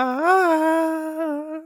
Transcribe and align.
Ah. 0.00 1.60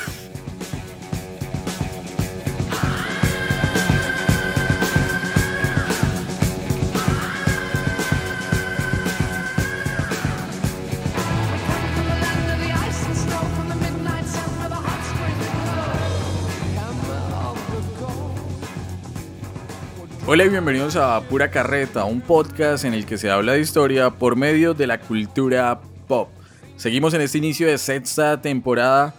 Hola 20.35 20.43
y 20.43 20.49
bienvenidos 20.49 20.97
a 20.97 21.21
Pura 21.21 21.49
Carreta, 21.49 22.03
un 22.03 22.19
podcast 22.19 22.83
en 22.83 22.93
el 22.93 23.05
que 23.05 23.17
se 23.17 23.31
habla 23.31 23.53
de 23.53 23.61
historia 23.61 24.09
por 24.09 24.35
medio 24.35 24.73
de 24.73 24.85
la 24.85 24.99
cultura 24.99 25.79
pop. 26.09 26.27
Seguimos 26.75 27.13
en 27.13 27.21
este 27.21 27.37
inicio 27.37 27.67
de 27.67 27.77
sexta 27.77 28.41
temporada 28.41 29.15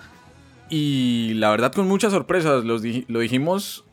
y 0.69 1.33
la 1.37 1.51
verdad 1.51 1.73
con 1.73 1.88
muchas 1.88 2.12
sorpresas. 2.12 2.65
lo 2.65 2.79
dijimos 3.19 3.87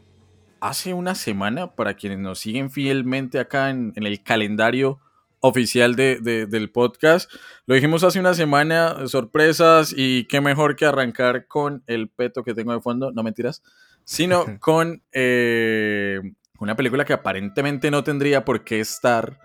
hace 0.59 0.93
una 0.93 1.15
semana 1.15 1.73
para 1.73 1.93
quienes 1.93 2.19
nos 2.19 2.39
siguen 2.39 2.69
fielmente 2.69 3.39
acá 3.39 3.69
en, 3.69 3.93
el 3.95 4.21
calendario 4.21 4.99
oficial 5.39 5.95
del 5.95 6.71
podcast. 6.71 7.31
Lo 7.67 7.75
dijimos 7.75 8.03
hace 8.03 8.19
una 8.19 8.33
semana, 8.33 9.07
sorpresas 9.07 9.93
y 9.95 10.25
qué 10.25 10.41
mejor 10.41 10.75
que 10.75 10.85
arrancar 10.85 11.47
con 11.47 11.83
el 11.87 12.09
peto 12.09 12.43
que 12.43 12.53
tengo 12.53 12.73
de 12.73 12.81
fondo, 12.81 13.13
no 13.13 13.23
mentiras, 13.23 13.63
sino 14.03 14.43
con... 14.59 15.01
Eh, 15.13 16.19
una 16.59 16.75
película 16.75 17.05
que 17.05 17.13
aparentemente 17.13 17.91
no 17.91 18.03
tendría 18.03 18.45
por 18.45 18.63
qué 18.63 18.79
estar 18.79 19.39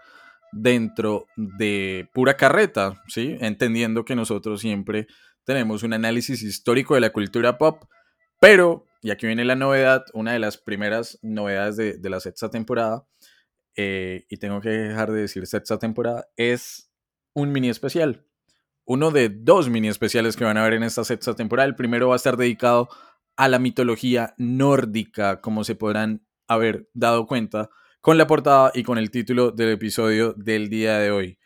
dentro 0.52 1.26
de 1.36 2.08
pura 2.12 2.36
carreta, 2.36 3.02
¿sí? 3.08 3.36
Entendiendo 3.40 4.04
que 4.04 4.14
nosotros 4.14 4.60
siempre 4.60 5.06
tenemos 5.44 5.82
un 5.82 5.94
análisis 5.94 6.42
histórico 6.42 6.94
de 6.94 7.00
la 7.00 7.10
cultura 7.10 7.58
pop, 7.58 7.84
pero, 8.40 8.86
y 9.02 9.10
aquí 9.10 9.26
viene 9.26 9.44
la 9.44 9.56
novedad, 9.56 10.04
una 10.12 10.32
de 10.32 10.38
las 10.38 10.58
primeras 10.58 11.18
novedades 11.22 11.76
de, 11.76 12.10
la 12.10 12.20
sexta 12.20 12.50
temporada, 12.50 13.06
eh, 13.76 14.26
y 14.28 14.36
tengo 14.38 14.60
que 14.60 14.70
dejar 14.70 15.12
de 15.12 15.22
decir 15.22 15.46
sexta 15.46 15.78
temporada, 15.78 16.26
es 16.36 16.90
un 17.34 17.52
mini 17.52 17.68
especial. 17.68 18.26
Uno 18.84 19.10
de 19.10 19.28
dos 19.28 19.68
mini 19.68 19.88
especiales 19.88 20.36
que 20.36 20.44
van 20.44 20.56
a 20.56 20.64
ver 20.64 20.74
en 20.74 20.82
esta 20.82 21.04
sexta 21.04 21.34
temporada. 21.34 21.68
El 21.68 21.76
primero 21.76 22.08
va 22.08 22.14
a 22.14 22.16
estar 22.16 22.36
dedicado 22.36 22.88
a 23.36 23.48
la 23.48 23.58
mitología 23.58 24.34
nórdica, 24.38 25.40
como 25.40 25.62
se 25.62 25.74
podrán 25.74 26.26
haber 26.48 26.88
dado 26.94 27.26
cuenta 27.26 27.70
con 28.00 28.18
la 28.18 28.26
portada 28.26 28.72
y 28.74 28.82
con 28.82 28.98
el 28.98 29.10
título 29.10 29.52
del 29.52 29.70
episodio 29.70 30.32
del 30.32 30.68
día 30.68 30.98
de 30.98 31.10
hoy. 31.10 31.38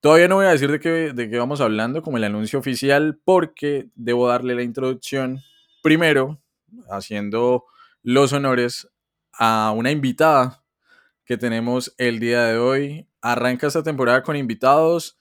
Todavía 0.00 0.28
no 0.28 0.36
voy 0.36 0.46
a 0.46 0.50
decir 0.50 0.70
de 0.70 0.78
qué, 0.78 1.12
de 1.12 1.28
qué 1.28 1.38
vamos 1.38 1.60
hablando 1.60 2.02
como 2.02 2.18
el 2.18 2.24
anuncio 2.24 2.58
oficial 2.58 3.18
porque 3.24 3.90
debo 3.96 4.28
darle 4.28 4.54
la 4.54 4.62
introducción 4.62 5.40
primero 5.82 6.40
haciendo 6.88 7.64
los 8.02 8.32
honores 8.32 8.88
a 9.32 9.72
una 9.74 9.90
invitada 9.90 10.64
que 11.24 11.36
tenemos 11.36 11.94
el 11.98 12.20
día 12.20 12.44
de 12.44 12.58
hoy. 12.58 13.08
Arranca 13.20 13.66
esta 13.66 13.82
temporada 13.82 14.22
con 14.22 14.36
invitados, 14.36 15.18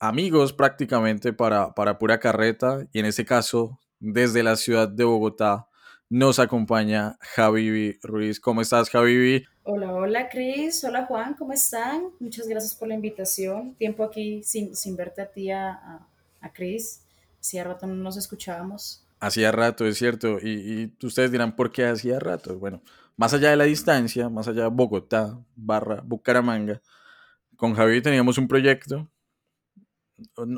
amigos 0.00 0.52
prácticamente 0.52 1.32
para, 1.32 1.74
para 1.74 1.98
pura 1.98 2.18
carreta 2.18 2.86
y 2.92 2.98
en 2.98 3.06
este 3.06 3.24
caso 3.24 3.78
desde 4.00 4.42
la 4.42 4.56
ciudad 4.56 4.88
de 4.88 5.04
Bogotá 5.04 5.67
nos 6.10 6.38
acompaña 6.38 7.18
Javivi 7.20 7.98
Ruiz. 8.02 8.40
¿Cómo 8.40 8.62
estás, 8.62 8.88
Javivi? 8.90 9.44
Hola, 9.62 9.92
hola, 9.92 10.28
Cris. 10.28 10.82
Hola, 10.84 11.04
Juan. 11.06 11.34
¿Cómo 11.34 11.52
están? 11.52 12.04
Muchas 12.18 12.48
gracias 12.48 12.74
por 12.74 12.88
la 12.88 12.94
invitación. 12.94 13.74
Tiempo 13.74 14.04
aquí 14.04 14.42
sin, 14.42 14.74
sin 14.74 14.96
verte 14.96 15.22
a 15.22 15.30
ti, 15.30 15.50
a, 15.50 16.00
a 16.40 16.52
Cris. 16.52 17.02
Hacía 17.40 17.64
rato 17.64 17.86
no 17.86 17.94
nos 17.94 18.16
escuchábamos. 18.16 19.04
Hacía 19.20 19.52
rato, 19.52 19.86
es 19.86 19.98
cierto. 19.98 20.38
Y, 20.40 20.92
ustedes 21.02 21.30
dirán, 21.30 21.54
¿por 21.54 21.70
qué 21.70 21.84
hacía 21.84 22.18
rato? 22.18 22.58
Bueno, 22.58 22.82
más 23.16 23.34
allá 23.34 23.50
de 23.50 23.56
la 23.56 23.64
distancia, 23.64 24.28
más 24.28 24.48
allá 24.48 24.62
de 24.62 24.68
Bogotá, 24.68 25.38
barra 25.56 26.00
Bucaramanga, 26.04 26.80
con 27.56 27.74
Javi 27.74 28.00
teníamos 28.00 28.38
un 28.38 28.48
proyecto. 28.48 29.10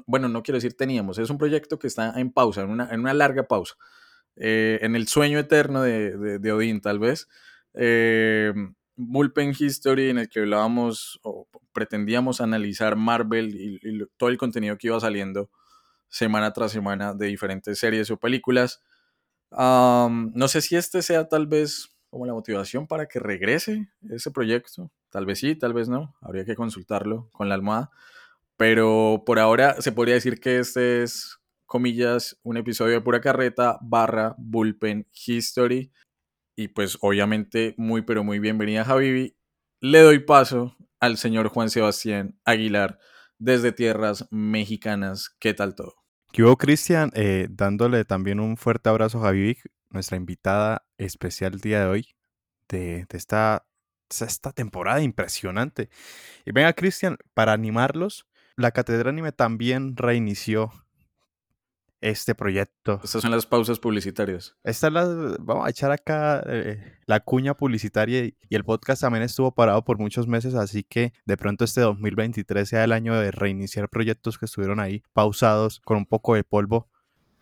Bueno, 0.06 0.28
no 0.28 0.42
quiero 0.42 0.56
decir 0.56 0.74
teníamos, 0.74 1.18
es 1.18 1.28
un 1.28 1.36
proyecto 1.36 1.78
que 1.78 1.86
está 1.86 2.18
en 2.18 2.32
pausa, 2.32 2.62
en 2.62 2.70
una, 2.70 2.88
en 2.90 3.00
una 3.00 3.12
larga 3.12 3.42
pausa 3.42 3.76
eh, 4.36 4.78
en 4.82 4.96
el 4.96 5.08
sueño 5.08 5.38
eterno 5.38 5.82
de, 5.82 6.38
de, 6.38 6.52
Odín, 6.52 6.80
tal 6.80 6.98
vez. 6.98 7.28
Eh, 7.74 8.52
History, 9.58 10.10
en 10.10 10.18
el 10.18 10.28
que 10.28 10.40
hablábamos 10.40 11.20
o 11.22 11.48
pretendíamos 11.72 12.40
analizar 12.40 12.96
Marvel 12.96 13.54
y, 13.54 14.06
todo 14.16 14.28
el 14.28 14.38
contenido 14.38 14.76
que 14.76 14.88
iba 14.88 15.00
saliendo 15.00 15.50
semana 16.08 16.52
tras 16.52 16.72
semana 16.72 17.14
de 17.14 17.26
diferentes 17.26 17.78
series 17.78 18.10
o 18.10 18.18
películas. 18.18 18.82
no 19.50 20.48
sé 20.48 20.60
si 20.60 20.76
este 20.76 21.02
sea 21.02 21.28
tal 21.28 21.46
vez 21.46 21.96
como 22.10 22.26
la 22.26 22.34
motivación 22.34 22.86
para 22.86 23.06
que 23.06 23.20
regrese 23.20 23.88
ese 24.10 24.30
proyecto. 24.30 24.90
Tal 25.10 25.26
vez 25.26 25.38
sí, 25.38 25.56
tal 25.56 25.72
vez 25.72 25.88
no. 25.88 26.14
Habría 26.20 26.44
que 26.44 26.56
consultarlo 26.56 27.28
con 27.32 27.48
la 27.48 27.54
almohada. 27.54 27.90
Pero 28.56 29.22
por 29.24 29.38
ahora 29.38 29.80
se 29.80 29.92
podría 29.92 30.14
decir 30.14 30.40
que 30.40 30.58
este 30.58 31.02
es 31.02 31.39
comillas, 31.70 32.36
un 32.42 32.56
episodio 32.56 32.94
de 32.94 33.00
pura 33.00 33.20
carreta 33.20 33.78
barra 33.80 34.34
bullpen 34.38 35.06
history. 35.24 35.92
Y 36.56 36.66
pues 36.66 36.98
obviamente 37.00 37.76
muy 37.78 38.02
pero 38.02 38.24
muy 38.24 38.40
bienvenida 38.40 38.84
Javivi. 38.84 39.36
Le 39.80 40.00
doy 40.00 40.18
paso 40.18 40.76
al 40.98 41.16
señor 41.16 41.46
Juan 41.46 41.70
Sebastián 41.70 42.36
Aguilar 42.44 42.98
desde 43.38 43.70
tierras 43.70 44.26
mexicanas. 44.32 45.30
¿Qué 45.38 45.54
tal 45.54 45.76
todo? 45.76 45.94
¿Qué 46.32 46.42
hubo, 46.42 46.56
Cristian? 46.56 47.12
Eh, 47.14 47.46
dándole 47.48 48.04
también 48.04 48.40
un 48.40 48.56
fuerte 48.56 48.88
abrazo 48.88 49.20
a 49.20 49.26
Javivi, 49.26 49.56
nuestra 49.90 50.16
invitada 50.16 50.84
especial 50.98 51.60
día 51.60 51.82
de 51.82 51.86
hoy 51.86 52.08
de, 52.68 53.06
esta, 53.10 53.64
esta 54.08 54.50
temporada 54.50 55.02
impresionante. 55.02 55.88
Y 56.44 56.50
venga, 56.50 56.72
Cristian, 56.72 57.16
para 57.32 57.52
animarlos, 57.52 58.26
la 58.56 58.72
Catedral 58.72 59.10
Anime 59.10 59.30
también 59.30 59.96
reinició 59.96 60.72
este 62.00 62.34
proyecto. 62.34 63.00
Estas 63.04 63.22
son 63.22 63.30
las 63.30 63.46
pausas 63.46 63.78
publicitarias. 63.78 64.56
Esta 64.64 64.90
la, 64.90 65.04
vamos 65.40 65.66
a 65.66 65.70
echar 65.70 65.92
acá 65.92 66.42
eh, 66.46 66.98
la 67.06 67.20
cuña 67.20 67.54
publicitaria 67.54 68.24
y, 68.24 68.36
el 68.50 68.64
podcast 68.64 69.02
también 69.02 69.22
estuvo 69.22 69.54
parado 69.54 69.84
por 69.84 69.98
muchos 69.98 70.26
meses, 70.26 70.54
así 70.54 70.82
que 70.82 71.12
de 71.24 71.36
pronto 71.36 71.64
este 71.64 71.82
2023 71.82 72.68
sea 72.68 72.84
el 72.84 72.92
año 72.92 73.14
de 73.14 73.30
reiniciar 73.30 73.88
proyectos 73.88 74.38
que 74.38 74.46
estuvieron 74.46 74.80
ahí 74.80 75.02
pausados 75.12 75.80
con 75.80 75.96
un 75.98 76.06
poco 76.06 76.34
de 76.34 76.44
polvo. 76.44 76.88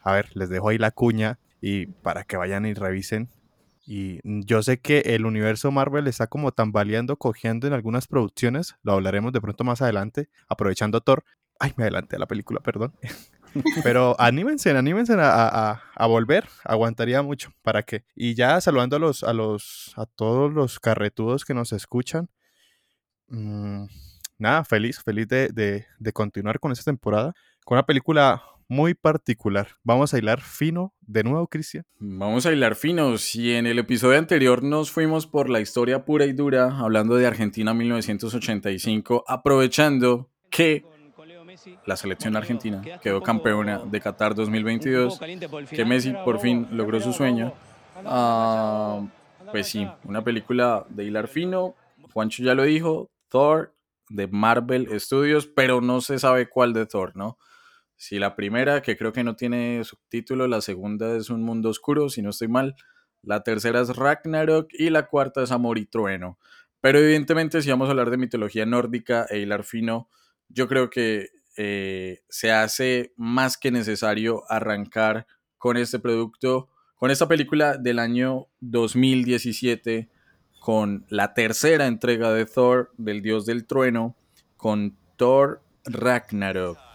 A 0.00 0.12
ver, 0.12 0.30
les 0.34 0.48
dejo 0.48 0.68
ahí 0.68 0.78
la 0.78 0.90
cuña 0.90 1.38
y 1.60 1.86
para 1.86 2.24
que 2.24 2.36
vayan 2.36 2.66
y 2.66 2.74
revisen. 2.74 3.30
Y 3.86 4.20
yo 4.24 4.62
sé 4.62 4.80
que 4.80 4.98
el 5.06 5.24
universo 5.24 5.70
Marvel 5.70 6.08
está 6.08 6.26
como 6.26 6.52
tambaleando, 6.52 7.16
cogiendo 7.16 7.66
en 7.66 7.72
algunas 7.72 8.06
producciones, 8.06 8.76
lo 8.82 8.92
hablaremos 8.92 9.32
de 9.32 9.40
pronto 9.40 9.64
más 9.64 9.80
adelante, 9.80 10.28
aprovechando 10.46 11.00
Thor. 11.00 11.24
Ay, 11.58 11.72
me 11.76 11.84
adelanté 11.84 12.16
a 12.16 12.18
la 12.18 12.26
película, 12.26 12.60
perdón. 12.60 12.92
Pero 13.82 14.16
anímense, 14.18 14.70
anímense 14.70 15.14
a, 15.18 15.80
volver, 16.08 16.48
aguantaría 16.64 17.22
mucho. 17.22 17.52
¿Para 17.62 17.82
qué? 17.82 18.04
Y 18.14 18.34
ya 18.34 18.60
saludando 18.60 18.96
a 18.96 18.98
los, 18.98 19.22
a 19.24 19.32
los, 19.32 19.92
a 19.96 20.06
todos 20.06 20.52
los 20.52 20.80
carretudos 20.80 21.44
que 21.44 21.54
nos 21.54 21.72
escuchan. 21.72 22.28
Mm, 23.28 23.84
nada, 24.38 24.64
feliz, 24.64 25.02
feliz 25.02 25.28
de, 25.28 25.48
de, 25.48 25.86
de, 25.98 26.12
continuar 26.12 26.60
con 26.60 26.72
esta 26.72 26.84
temporada. 26.84 27.34
Con 27.64 27.76
una 27.76 27.86
película 27.86 28.42
muy 28.68 28.94
particular. 28.94 29.68
Vamos 29.82 30.12
a 30.12 30.18
hilar 30.18 30.40
fino 30.40 30.94
de 31.00 31.24
nuevo, 31.24 31.46
Cristian. 31.48 31.84
Vamos 31.98 32.46
a 32.46 32.52
hilar 32.52 32.76
fino. 32.76 33.16
Si 33.18 33.52
en 33.52 33.66
el 33.66 33.78
episodio 33.78 34.18
anterior 34.18 34.62
nos 34.62 34.90
fuimos 34.90 35.26
por 35.26 35.48
la 35.48 35.60
historia 35.60 36.04
pura 36.04 36.26
y 36.26 36.32
dura, 36.32 36.78
hablando 36.78 37.16
de 37.16 37.26
Argentina 37.26 37.72
1985, 37.72 39.24
aprovechando 39.26 40.30
que 40.50 40.84
la 41.86 41.96
selección 41.96 42.36
argentina 42.36 42.82
quedó 43.00 43.22
campeona 43.22 43.78
de 43.84 44.00
Qatar 44.00 44.34
2022, 44.34 45.20
que 45.70 45.84
Messi 45.84 46.12
por 46.24 46.40
fin 46.40 46.68
logró 46.70 47.00
su 47.00 47.12
sueño. 47.12 47.52
Ah, 48.04 49.06
pues 49.50 49.68
sí, 49.68 49.86
una 50.04 50.22
película 50.22 50.86
de 50.88 51.04
hilar 51.04 51.28
fino, 51.28 51.74
Juancho 52.12 52.42
ya 52.42 52.54
lo 52.54 52.64
dijo, 52.64 53.10
Thor 53.28 53.74
de 54.08 54.26
Marvel 54.26 54.88
Studios, 55.00 55.46
pero 55.46 55.80
no 55.80 56.00
se 56.00 56.18
sabe 56.18 56.48
cuál 56.48 56.72
de 56.72 56.86
Thor, 56.86 57.16
¿no? 57.16 57.38
Si 57.96 58.18
la 58.18 58.36
primera, 58.36 58.80
que 58.80 58.96
creo 58.96 59.12
que 59.12 59.24
no 59.24 59.34
tiene 59.34 59.82
subtítulo, 59.84 60.46
la 60.46 60.60
segunda 60.60 61.16
es 61.16 61.30
Un 61.30 61.42
Mundo 61.42 61.68
Oscuro, 61.68 62.08
si 62.08 62.22
no 62.22 62.30
estoy 62.30 62.48
mal, 62.48 62.76
la 63.22 63.42
tercera 63.42 63.80
es 63.80 63.96
Ragnarok 63.96 64.68
y 64.72 64.90
la 64.90 65.08
cuarta 65.08 65.42
es 65.42 65.50
Amor 65.50 65.78
y 65.78 65.86
Trueno. 65.86 66.38
Pero 66.80 67.00
evidentemente 67.00 67.60
si 67.60 67.70
vamos 67.70 67.88
a 67.88 67.90
hablar 67.90 68.10
de 68.10 68.16
mitología 68.16 68.66
nórdica 68.66 69.26
e 69.28 69.40
hilar 69.40 69.64
fino, 69.64 70.08
yo 70.48 70.68
creo 70.68 70.90
que 70.90 71.28
eh, 71.58 72.22
se 72.30 72.52
hace 72.52 73.12
más 73.16 73.58
que 73.58 73.70
necesario 73.70 74.44
arrancar 74.48 75.26
con 75.58 75.76
este 75.76 75.98
producto 75.98 76.70
con 76.98 77.12
esta 77.12 77.28
película 77.28 77.78
del 77.78 78.00
año 78.00 78.48
2017, 78.60 80.08
con 80.58 81.06
la 81.08 81.32
tercera 81.32 81.86
entrega 81.86 82.32
de 82.32 82.44
Thor, 82.44 82.90
del 82.98 83.22
dios 83.22 83.46
del 83.46 83.66
trueno, 83.66 84.16
con 84.56 84.96
Thor 85.16 85.62
Ragnarok. 85.84 86.87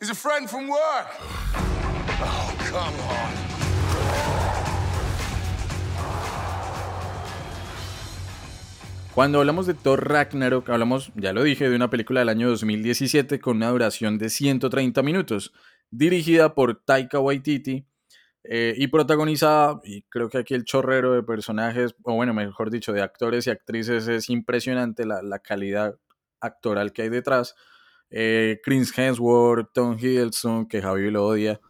He's 0.00 0.10
a 0.10 0.14
friend 0.14 0.48
from 0.48 0.68
work. 0.68 1.08
Oh, 2.20 2.54
come 2.70 3.00
on. 3.00 3.46
Cuando 9.14 9.40
hablamos 9.40 9.66
de 9.66 9.72
Thor 9.72 10.06
Ragnarok, 10.06 10.68
hablamos, 10.68 11.10
ya 11.14 11.32
lo 11.32 11.42
dije, 11.42 11.70
de 11.70 11.74
una 11.74 11.88
película 11.88 12.20
del 12.20 12.28
año 12.28 12.50
2017 12.50 13.40
con 13.40 13.56
una 13.56 13.70
duración 13.70 14.18
de 14.18 14.28
130 14.28 15.02
minutos, 15.02 15.54
dirigida 15.90 16.54
por 16.54 16.82
Taika 16.84 17.20
Waititi 17.20 17.86
eh, 18.44 18.74
y 18.76 18.86
protagonizada, 18.88 19.80
y 19.84 20.02
creo 20.02 20.28
que 20.28 20.38
aquí 20.38 20.54
el 20.54 20.64
chorrero 20.64 21.14
de 21.14 21.22
personajes, 21.22 21.94
o 22.02 22.14
bueno, 22.14 22.34
mejor 22.34 22.70
dicho, 22.70 22.92
de 22.92 23.02
actores 23.02 23.46
y 23.46 23.50
actrices 23.50 24.06
es 24.08 24.30
impresionante 24.30 25.04
la, 25.04 25.22
la 25.22 25.40
calidad 25.40 25.96
actoral 26.40 26.92
que 26.92 27.02
hay 27.02 27.08
detrás 27.08 27.54
eh, 28.10 28.60
Chris 28.62 28.96
Hemsworth, 28.96 29.72
Tom 29.72 29.96
Hiddleston, 29.98 30.66
que 30.66 30.80
Javi 30.80 31.10
lo 31.10 31.26
odia, 31.26 31.60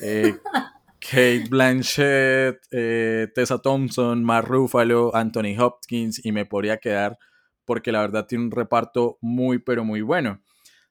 eh, 0.00 0.36
Kate 1.00 1.46
Blanchett, 1.48 2.58
eh, 2.70 3.28
Tessa 3.34 3.58
Thompson, 3.58 4.22
Mark 4.24 4.46
Ruffalo, 4.48 5.14
Anthony 5.14 5.58
Hopkins 5.58 6.24
y 6.24 6.32
me 6.32 6.44
podría 6.44 6.78
quedar 6.78 7.18
porque 7.64 7.92
la 7.92 8.00
verdad 8.00 8.26
tiene 8.26 8.44
un 8.44 8.50
reparto 8.50 9.18
muy 9.20 9.58
pero 9.58 9.84
muy 9.84 10.02
bueno. 10.02 10.42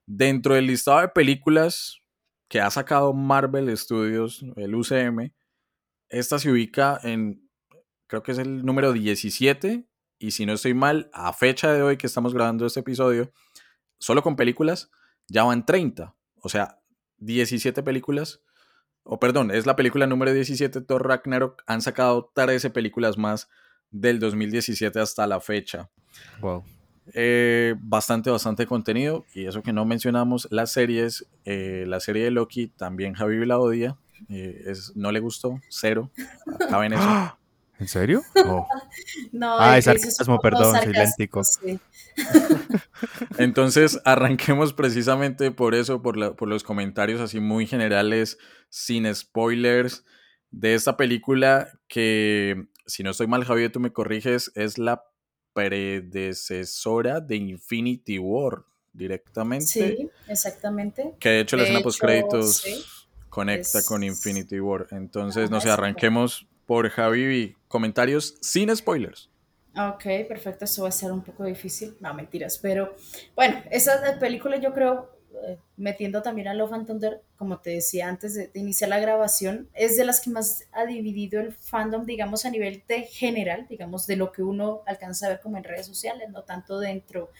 Dentro 0.05 0.55
del 0.55 0.67
listado 0.67 1.01
de 1.01 1.09
películas 1.09 2.01
que 2.47 2.59
ha 2.59 2.69
sacado 2.69 3.13
Marvel 3.13 3.75
Studios, 3.77 4.45
el 4.55 4.75
UCM, 4.75 5.31
esta 6.09 6.39
se 6.39 6.51
ubica 6.51 6.99
en, 7.03 7.49
creo 8.07 8.23
que 8.23 8.31
es 8.31 8.37
el 8.37 8.65
número 8.65 8.93
17 8.93 9.87
y 10.19 10.31
si 10.31 10.45
no 10.45 10.53
estoy 10.53 10.73
mal, 10.73 11.09
a 11.13 11.33
fecha 11.33 11.73
de 11.73 11.81
hoy 11.81 11.97
que 11.97 12.07
estamos 12.07 12.33
grabando 12.33 12.65
este 12.65 12.79
episodio, 12.79 13.31
solo 13.99 14.23
con 14.23 14.35
películas, 14.35 14.89
ya 15.27 15.43
van 15.43 15.65
30. 15.65 16.15
O 16.41 16.49
sea, 16.49 16.79
17 17.17 17.83
películas. 17.83 18.41
O 19.03 19.19
perdón, 19.19 19.51
es 19.51 19.65
la 19.65 19.75
película 19.75 20.07
número 20.07 20.33
17, 20.33 20.81
Thor 20.81 21.07
Ragnarok. 21.07 21.63
Han 21.67 21.81
sacado 21.81 22.31
13 22.33 22.69
películas 22.69 23.17
más 23.17 23.49
del 23.91 24.19
2017 24.19 24.99
hasta 24.99 25.27
la 25.27 25.39
fecha. 25.39 25.91
Wow. 26.39 26.63
Eh, 27.13 27.75
bastante, 27.79 28.29
bastante 28.29 28.65
contenido. 28.65 29.25
Y 29.33 29.45
eso 29.45 29.61
que 29.61 29.73
no 29.73 29.85
mencionamos, 29.85 30.47
las 30.51 30.71
series. 30.71 31.27
Eh, 31.45 31.85
la 31.87 31.99
serie 31.99 32.23
de 32.23 32.31
Loki 32.31 32.67
también 32.67 33.13
Javi 33.13 33.45
la 33.45 33.59
odia. 33.59 33.97
Eh, 34.29 34.63
es, 34.67 34.95
no 34.95 35.11
le 35.11 35.19
gustó, 35.19 35.59
cero. 35.69 36.11
Acaben 36.59 36.93
eso. 36.93 37.37
¿En 37.77 37.89
serio? 37.89 38.21
Oh. 38.45 38.65
no, 39.33 39.59
ah, 39.59 39.77
es 39.77 39.83
sarcasmo, 39.83 40.39
perdón, 40.39 40.79
siléntico. 40.81 41.41
Entonces, 43.37 43.99
arranquemos 44.05 44.71
precisamente 44.71 45.51
por 45.51 45.75
eso, 45.75 46.01
por, 46.01 46.37
por 46.37 46.47
los 46.47 46.63
comentarios 46.63 47.19
así 47.19 47.41
muy 47.41 47.67
generales, 47.67 48.37
sin 48.69 49.13
spoilers, 49.13 50.05
de 50.51 50.73
esta 50.73 50.95
película 50.95 51.67
que, 51.89 52.69
si 52.85 53.03
no 53.03 53.11
estoy 53.11 53.27
mal, 53.27 53.43
Javier, 53.43 53.73
tú 53.73 53.81
me 53.81 53.91
corriges, 53.91 54.53
es 54.55 54.77
la 54.77 55.03
predecesora 55.55 57.21
de 57.21 57.37
Infinity 57.37 58.19
War 58.19 58.65
directamente. 58.91 59.65
Sí, 59.65 60.09
exactamente. 60.27 61.13
Que 61.17 61.29
de 61.29 61.39
hecho 61.39 61.55
la 61.55 61.63
escena 61.63 61.79
post 61.81 62.01
créditos 62.01 63.07
conecta 63.29 63.81
con 63.85 64.03
Infinity 64.03 64.59
War. 64.59 64.87
Entonces, 64.91 65.49
no 65.49 65.61
sé, 65.61 65.69
arranquemos 65.69 66.45
por 66.65 66.89
Javi 66.89 67.55
comentarios 67.69 68.35
sin 68.41 68.75
spoilers. 68.75 69.29
Ok, 69.77 70.03
perfecto, 70.27 70.65
eso 70.65 70.83
va 70.83 70.89
a 70.89 70.91
ser 70.91 71.11
un 71.11 71.21
poco 71.21 71.45
difícil, 71.45 71.95
no 71.99 72.13
mentiras, 72.13 72.57
pero 72.59 72.95
bueno, 73.35 73.61
esa 73.71 74.17
película 74.19 74.57
yo 74.57 74.73
creo, 74.73 75.14
eh, 75.43 75.57
metiendo 75.77 76.21
también 76.21 76.47
a 76.47 76.53
Love 76.53 76.73
and 76.73 76.87
Thunder, 76.87 77.21
como 77.37 77.59
te 77.59 77.71
decía 77.71 78.07
antes 78.07 78.35
de, 78.35 78.49
iniciar 78.53 78.89
la 78.89 78.99
grabación, 78.99 79.69
es 79.73 79.97
de 79.97 80.05
las 80.05 80.21
que 80.21 80.29
más 80.29 80.63
ha 80.71 80.85
dividido 80.85 81.39
el 81.41 81.53
fandom, 81.53 82.05
digamos, 82.05 82.45
a 82.45 82.49
nivel 82.49 82.83
de 82.87 83.03
general, 83.03 83.67
digamos, 83.69 84.07
de 84.07 84.15
lo 84.15 84.31
que 84.31 84.43
uno 84.43 84.81
alcanza 84.85 85.25
a 85.27 85.29
ver 85.29 85.41
como 85.41 85.57
en 85.57 85.63
redes 85.63 85.85
sociales, 85.85 86.29
no 86.29 86.43
tanto 86.43 86.79
dentro 86.79 87.31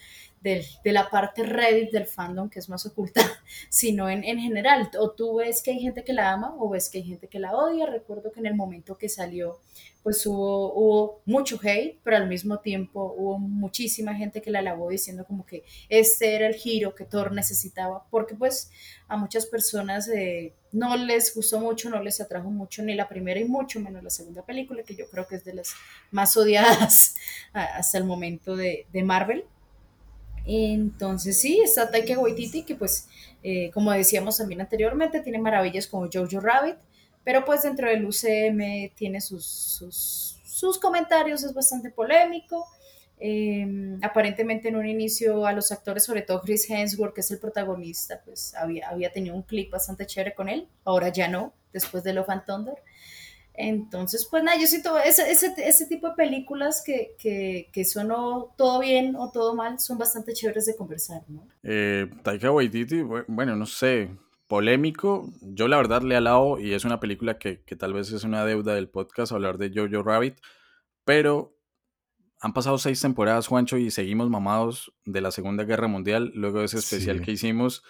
de 0.42 0.92
la 0.92 1.10
parte 1.10 1.42
Reddit 1.42 1.90
del 1.90 2.06
fandom, 2.06 2.48
que 2.48 2.60
es 2.60 2.68
más 2.68 2.86
oculta, 2.86 3.20
sino 3.68 4.08
en, 4.08 4.22
en, 4.22 4.38
general. 4.38 4.90
O 4.98 5.10
tú 5.10 5.36
ves 5.36 5.62
que 5.62 5.72
hay 5.72 5.80
gente 5.80 6.04
que 6.04 6.12
la 6.12 6.32
ama 6.32 6.54
o 6.58 6.68
ves 6.68 6.88
que 6.88 6.98
hay 6.98 7.04
gente 7.04 7.28
que 7.28 7.40
la 7.40 7.56
odia. 7.56 7.86
Recuerdo 7.86 8.30
que 8.30 8.40
en 8.40 8.46
el 8.46 8.54
momento 8.54 8.96
que 8.96 9.08
salió, 9.08 9.60
pues 10.06 10.24
hubo, 10.24 10.72
hubo 10.72 11.20
mucho 11.24 11.58
hate, 11.60 11.98
pero 12.04 12.16
al 12.16 12.28
mismo 12.28 12.60
tiempo 12.60 13.12
hubo 13.18 13.40
muchísima 13.40 14.14
gente 14.14 14.40
que 14.40 14.52
la 14.52 14.60
alabó 14.60 14.88
diciendo 14.88 15.24
como 15.26 15.44
que 15.44 15.64
este 15.88 16.36
era 16.36 16.46
el 16.46 16.54
giro 16.54 16.94
que 16.94 17.04
Thor 17.04 17.32
necesitaba, 17.32 18.06
porque 18.08 18.36
pues 18.36 18.70
a 19.08 19.16
muchas 19.16 19.46
personas 19.46 20.08
eh, 20.08 20.54
no 20.70 20.96
les 20.96 21.34
gustó 21.34 21.58
mucho, 21.58 21.90
no 21.90 22.00
les 22.00 22.20
atrajo 22.20 22.50
mucho 22.50 22.84
ni 22.84 22.94
la 22.94 23.08
primera 23.08 23.40
y 23.40 23.46
mucho 23.46 23.80
menos 23.80 24.04
la 24.04 24.10
segunda 24.10 24.46
película, 24.46 24.84
que 24.84 24.94
yo 24.94 25.10
creo 25.10 25.26
que 25.26 25.34
es 25.34 25.44
de 25.44 25.54
las 25.54 25.74
más 26.12 26.36
odiadas 26.36 27.16
hasta 27.52 27.98
el 27.98 28.04
momento 28.04 28.54
de, 28.54 28.86
de 28.92 29.02
Marvel. 29.02 29.44
Entonces 30.46 31.40
sí, 31.40 31.60
está 31.60 31.90
Taika 31.90 32.18
Waititi, 32.18 32.62
que 32.62 32.76
pues, 32.76 33.08
eh, 33.42 33.70
como 33.72 33.90
decíamos 33.90 34.38
también 34.38 34.60
anteriormente, 34.60 35.20
tiene 35.20 35.38
maravillas 35.38 35.88
como 35.88 36.08
Jojo 36.12 36.40
Rabbit, 36.40 36.76
pero 37.24 37.44
pues 37.44 37.62
dentro 37.62 37.88
del 37.88 38.06
UCM 38.06 38.94
tiene 38.94 39.20
sus, 39.20 40.36
sus, 40.44 40.78
comentarios, 40.78 41.42
es 41.42 41.52
bastante 41.52 41.90
polémico. 41.90 42.66
Em, 43.18 43.98
aparentemente 44.02 44.68
en 44.68 44.76
un 44.76 44.86
inicio 44.86 45.46
a 45.46 45.52
los 45.52 45.72
actores, 45.72 46.04
sobre 46.04 46.22
todo 46.22 46.42
Chris 46.42 46.68
Hemsworth, 46.68 47.14
que 47.14 47.22
es 47.22 47.30
el 47.30 47.38
protagonista, 47.38 48.20
pues 48.24 48.54
había, 48.54 48.90
había 48.90 49.10
tenido 49.10 49.34
un 49.34 49.42
clip 49.42 49.70
bastante 49.70 50.04
chévere 50.04 50.34
con 50.34 50.50
él, 50.50 50.68
ahora 50.84 51.08
ya 51.08 51.26
no, 51.26 51.54
después 51.72 52.04
de 52.04 52.12
Love 52.12 52.28
and 52.28 52.44
Thunder. 52.44 52.74
Entonces, 53.56 54.26
pues 54.30 54.42
nada, 54.42 54.58
yo 54.60 54.66
siento 54.66 54.98
ese, 54.98 55.30
ese, 55.30 55.54
ese 55.56 55.86
tipo 55.86 56.08
de 56.08 56.14
películas 56.14 56.82
que, 56.84 57.16
que, 57.18 57.70
que, 57.72 57.84
son 57.84 58.10
o 58.10 58.54
todo 58.56 58.80
bien 58.80 59.16
o 59.16 59.30
todo 59.30 59.54
mal, 59.54 59.80
son 59.80 59.98
bastante 59.98 60.34
chéveres 60.34 60.66
de 60.66 60.76
conversar, 60.76 61.22
¿no? 61.28 61.48
Eh, 61.62 62.10
Taika 62.22 62.50
Waititi, 62.50 63.02
bueno, 63.02 63.56
no 63.56 63.66
sé, 63.66 64.10
polémico. 64.46 65.32
Yo 65.40 65.68
la 65.68 65.78
verdad 65.78 66.02
le 66.02 66.14
he 66.14 66.18
alado 66.18 66.60
y 66.60 66.74
es 66.74 66.84
una 66.84 67.00
película 67.00 67.38
que, 67.38 67.62
que, 67.62 67.76
tal 67.76 67.92
vez 67.92 68.12
es 68.12 68.24
una 68.24 68.44
deuda 68.44 68.74
del 68.74 68.88
podcast 68.88 69.32
hablar 69.32 69.58
de 69.58 69.72
Jojo 69.74 70.02
Rabbit, 70.02 70.38
pero 71.04 71.56
han 72.40 72.52
pasado 72.52 72.76
seis 72.78 73.00
temporadas, 73.00 73.46
Juancho, 73.46 73.78
y 73.78 73.90
seguimos 73.90 74.28
mamados 74.28 74.92
de 75.04 75.20
la 75.20 75.30
Segunda 75.30 75.64
Guerra 75.64 75.88
Mundial, 75.88 76.30
luego 76.34 76.58
de 76.58 76.66
ese 76.66 76.78
especial 76.78 77.22
que 77.22 77.32
hicimos. 77.32 77.82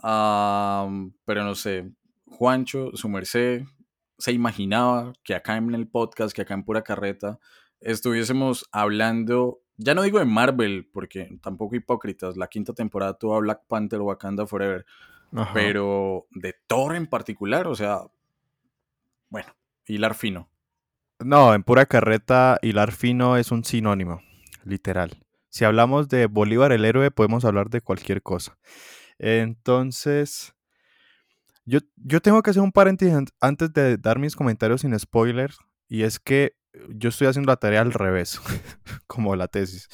pero 0.00 1.44
no 1.44 1.54
sé, 1.54 1.90
Juancho, 2.26 2.92
su 2.94 3.08
merced, 3.08 3.64
se 4.20 4.32
imaginaba 4.32 5.12
que 5.24 5.34
acá 5.34 5.56
en 5.56 5.74
el 5.74 5.88
podcast, 5.88 6.34
que 6.34 6.42
acá 6.42 6.54
en 6.54 6.64
Pura 6.64 6.82
Carreta, 6.82 7.40
estuviésemos 7.80 8.68
hablando, 8.70 9.62
ya 9.76 9.94
no 9.94 10.02
digo 10.02 10.18
de 10.18 10.26
Marvel, 10.26 10.88
porque 10.92 11.38
tampoco 11.42 11.74
hipócritas, 11.74 12.36
la 12.36 12.46
quinta 12.48 12.74
temporada 12.74 13.14
tuvo 13.14 13.34
a 13.34 13.40
Black 13.40 13.62
Panther 13.66 14.00
Wakanda 14.00 14.46
Forever, 14.46 14.84
pero 15.54 16.26
de 16.30 16.54
Thor 16.66 16.94
en 16.94 17.06
particular, 17.06 17.66
o 17.66 17.74
sea, 17.74 18.02
bueno, 19.30 19.48
hilar 19.86 20.14
fino. 20.14 20.50
No, 21.18 21.54
en 21.54 21.62
Pura 21.62 21.86
Carreta, 21.86 22.58
hilar 22.62 22.92
fino 22.92 23.36
es 23.36 23.50
un 23.50 23.64
sinónimo, 23.64 24.22
literal. 24.64 25.24
Si 25.48 25.64
hablamos 25.64 26.08
de 26.08 26.26
Bolívar 26.26 26.72
el 26.72 26.84
héroe, 26.84 27.10
podemos 27.10 27.44
hablar 27.44 27.70
de 27.70 27.80
cualquier 27.80 28.22
cosa. 28.22 28.58
Entonces, 29.18 30.54
yo, 31.64 31.80
tengo 32.20 32.42
que 32.42 32.50
hacer 32.50 32.62
un 32.62 32.72
paréntesis 32.72 33.14
antes 33.40 33.72
de 33.72 33.96
dar 33.96 34.18
mis 34.18 34.36
comentarios 34.36 34.80
sin 34.80 34.98
spoilers. 34.98 35.58
Y 35.88 36.02
es 36.02 36.18
que 36.18 36.54
yo 36.88 37.08
estoy 37.08 37.26
haciendo 37.26 37.50
la 37.50 37.56
tarea 37.56 37.80
al 37.80 37.92
revés, 37.92 38.40
como 39.06 39.36
la 39.36 39.48
tesis. 39.48 39.88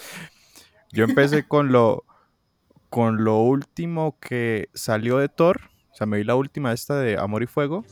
Yo 0.92 1.04
empecé 1.04 1.44
con 1.48 1.72
lo, 1.72 2.04
con 2.90 3.24
lo 3.24 3.38
último 3.38 4.18
que 4.20 4.68
salió 4.74 5.18
de 5.18 5.28
Thor. 5.28 5.60
O 5.92 5.96
sea, 5.96 6.06
me 6.06 6.18
vi 6.18 6.24
la 6.24 6.34
última 6.34 6.72
esta 6.72 6.98
de 6.98 7.18
Amor 7.18 7.42
y 7.42 7.46
Fuego. 7.46 7.84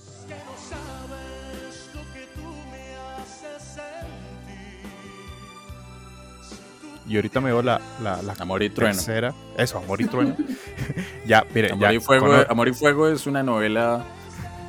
Y 7.06 7.16
ahorita 7.16 7.40
me 7.40 7.50
veo 7.50 7.62
la, 7.62 7.80
la, 8.02 8.22
la 8.22 8.34
Amor 8.38 8.62
y 8.62 8.70
Trueno. 8.70 8.94
tercera. 8.94 9.34
Eso, 9.56 9.78
Amor 9.78 10.00
y 10.00 10.06
Trueno. 10.06 10.36
ya, 11.26 11.44
mire, 11.54 11.72
Amor, 11.72 11.82
ya. 11.82 11.92
y 11.92 12.00
Fuego, 12.00 12.26
cono- 12.26 12.46
Amor 12.48 12.68
y 12.68 12.72
Fuego 12.74 13.08
es 13.08 13.26
una 13.26 13.42
novela 13.42 14.04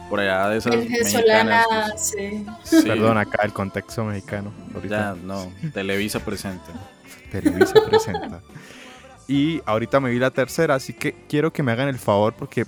por 0.10 0.20
allá 0.20 0.50
de 0.50 0.58
esas 0.58 0.76
Venezolana, 0.76 1.64
mexicanas. 1.70 2.08
sí. 2.10 2.46
pues, 2.46 2.70
sí, 2.70 2.88
Perdón, 2.88 3.18
acá 3.18 3.44
el 3.44 3.54
contexto 3.54 4.04
mexicano. 4.06 4.52
Ya, 4.70 4.76
Ahorita 4.76 5.16
no. 5.24 5.52
Televisa 5.74 6.20
presente. 6.20 6.72
Televisa 7.32 7.74
presenta. 7.90 8.42
Y 9.28 9.62
ahorita 9.66 10.00
me 10.00 10.12
vi 10.12 10.20
la 10.20 10.30
tercera, 10.30 10.76
así 10.76 10.94
que 10.94 11.16
quiero 11.28 11.52
que 11.52 11.64
me 11.64 11.72
hagan 11.72 11.88
el 11.88 11.98
favor 11.98 12.36
porque 12.36 12.64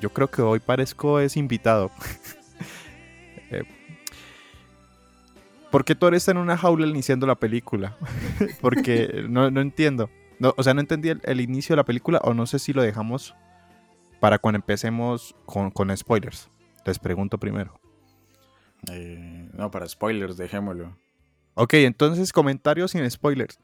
yo 0.00 0.10
creo 0.10 0.30
que 0.30 0.42
hoy 0.42 0.60
parezco 0.60 1.20
es 1.20 1.36
invitado. 1.36 1.90
Eh, 3.54 3.64
¿Por 5.72 5.86
qué 5.86 5.94
Thor 5.94 6.14
está 6.14 6.32
en 6.32 6.36
una 6.36 6.58
jaula 6.58 6.86
iniciando 6.86 7.26
la 7.26 7.34
película? 7.34 7.96
porque 8.60 9.24
no, 9.28 9.50
no 9.50 9.62
entiendo. 9.62 10.10
No, 10.38 10.52
o 10.56 10.62
sea, 10.62 10.74
no 10.74 10.80
entendí 10.80 11.08
el, 11.08 11.20
el 11.24 11.40
inicio 11.40 11.72
de 11.72 11.78
la 11.78 11.84
película 11.84 12.20
o 12.22 12.34
no 12.34 12.46
sé 12.46 12.58
si 12.58 12.74
lo 12.74 12.82
dejamos 12.82 13.34
para 14.20 14.38
cuando 14.38 14.58
empecemos 14.58 15.34
con, 15.46 15.70
con 15.70 15.96
spoilers. 15.96 16.50
Les 16.84 16.98
pregunto 16.98 17.38
primero. 17.38 17.80
Eh, 18.90 19.48
no, 19.54 19.70
para 19.70 19.88
spoilers, 19.88 20.36
dejémoslo. 20.36 20.94
Ok, 21.54 21.74
entonces 21.74 22.32
comentarios 22.34 22.90
sin 22.90 23.10
spoilers. 23.10 23.58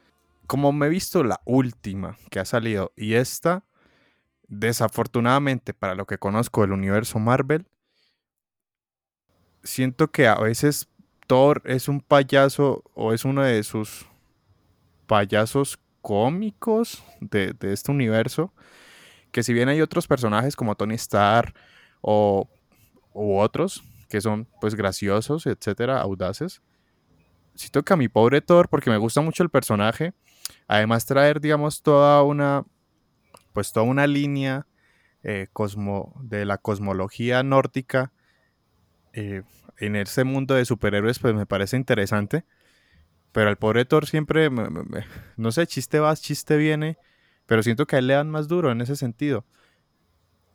Como 0.47 0.73
me 0.73 0.87
he 0.87 0.88
visto 0.88 1.23
la 1.23 1.43
última 1.45 2.17
que 2.31 2.41
ha 2.41 2.47
salido 2.47 2.93
y 2.97 3.15
esta, 3.15 3.65
desafortunadamente 4.47 5.75
para 5.75 5.95
lo 5.95 6.07
que 6.07 6.17
conozco 6.17 6.62
del 6.62 6.73
universo 6.73 7.19
Marvel, 7.19 7.67
siento 9.62 10.11
que 10.11 10.27
a 10.27 10.37
veces 10.37 10.88
Thor 11.28 11.62
es 11.64 11.87
un 11.87 12.00
payaso 12.00 12.82
o 12.94 13.12
es 13.12 13.25
uno 13.25 13.44
de 13.44 13.62
sus 13.62 14.06
payasos 15.06 15.78
cómicos 16.02 17.04
de, 17.20 17.54
este 17.61 17.92
universo. 17.92 18.52
Que 19.30 19.44
si 19.44 19.52
bien 19.52 19.68
hay 19.68 19.80
otros 19.80 20.08
personajes 20.08 20.56
como 20.56 20.75
Tony 20.75 20.94
Stark 20.97 21.54
o 22.00 22.49
otros 23.12 23.85
que 24.08 24.20
son 24.20 24.49
pues 24.61 24.75
graciosos, 24.75 25.47
etcétera, 25.47 26.00
audaces, 26.00 26.62
siento 27.54 27.82
que 27.82 27.92
a 27.92 27.97
mi 27.97 28.08
pobre 28.08 28.40
Thor, 28.40 28.68
porque 28.68 28.90
me 28.90 28.97
gusta 28.97 29.20
mucho 29.20 29.42
el 29.42 29.50
personaje, 29.50 30.14
además 30.66 31.04
traer, 31.04 31.40
digamos, 31.40 31.82
toda 31.82 32.23
una, 32.23 32.64
pues 33.52 33.73
toda 33.73 33.85
una 33.85 34.06
línea 34.06 34.66
eh, 35.23 35.49
cosmo, 35.52 36.14
de 36.23 36.44
la 36.44 36.58
cosmología 36.58 37.42
nórdica 37.42 38.12
eh, 39.12 39.42
en 39.80 39.97
ese 39.97 40.25
mundo 40.25 40.54
de 40.54 40.64
superhéroes, 40.64 41.18
pues 41.18 41.35
me 41.35 41.47
parece 41.47 41.76
interesante. 41.76 42.44
Pero 43.32 43.50
al 43.50 43.56
pobre 43.58 43.85
Thor 43.85 44.06
siempre, 44.06 44.50
me- 44.50 44.70
me- 44.70 44.85
me- 44.85 45.04
no 45.37 45.52
sé, 45.52 45.66
chiste 45.66 46.00
va, 46.00 46.14
chiste 46.16 46.56
viene, 46.56 46.99
pero 47.47 47.62
siento 47.62 47.87
que 47.87 47.97
a 47.97 47.99
él 48.00 48.06
le 48.08 48.14
dan 48.14 48.30
más 48.30 48.49
duro 48.49 48.70
en 48.73 48.80
ese 48.80 48.97
sentido. 48.97 49.44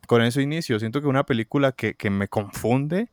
Con 0.06 0.22
eso 0.22 0.40
inicio, 0.40 0.78
siento 0.78 1.00
que 1.00 1.06
una 1.06 1.24
película 1.24 1.72
que, 1.72 1.94
que 1.94 2.10
me 2.10 2.28
confunde 2.28 3.08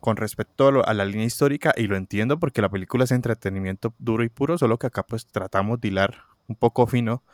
con 0.00 0.16
respecto 0.16 0.68
a, 0.68 0.72
lo- 0.72 0.86
a 0.86 0.94
la 0.94 1.04
línea 1.04 1.26
histórica, 1.26 1.74
y 1.76 1.86
lo 1.88 1.96
entiendo 1.96 2.38
porque 2.40 2.62
la 2.62 2.70
película 2.70 3.04
es 3.04 3.12
entretenimiento 3.12 3.94
duro 3.98 4.24
y 4.24 4.28
puro, 4.28 4.58
solo 4.58 4.78
que 4.78 4.88
acá 4.88 5.04
pues 5.04 5.26
tratamos 5.26 5.80
de 5.80 5.88
hilar 5.88 6.24
un 6.48 6.56
poco 6.56 6.86
fino 6.86 7.24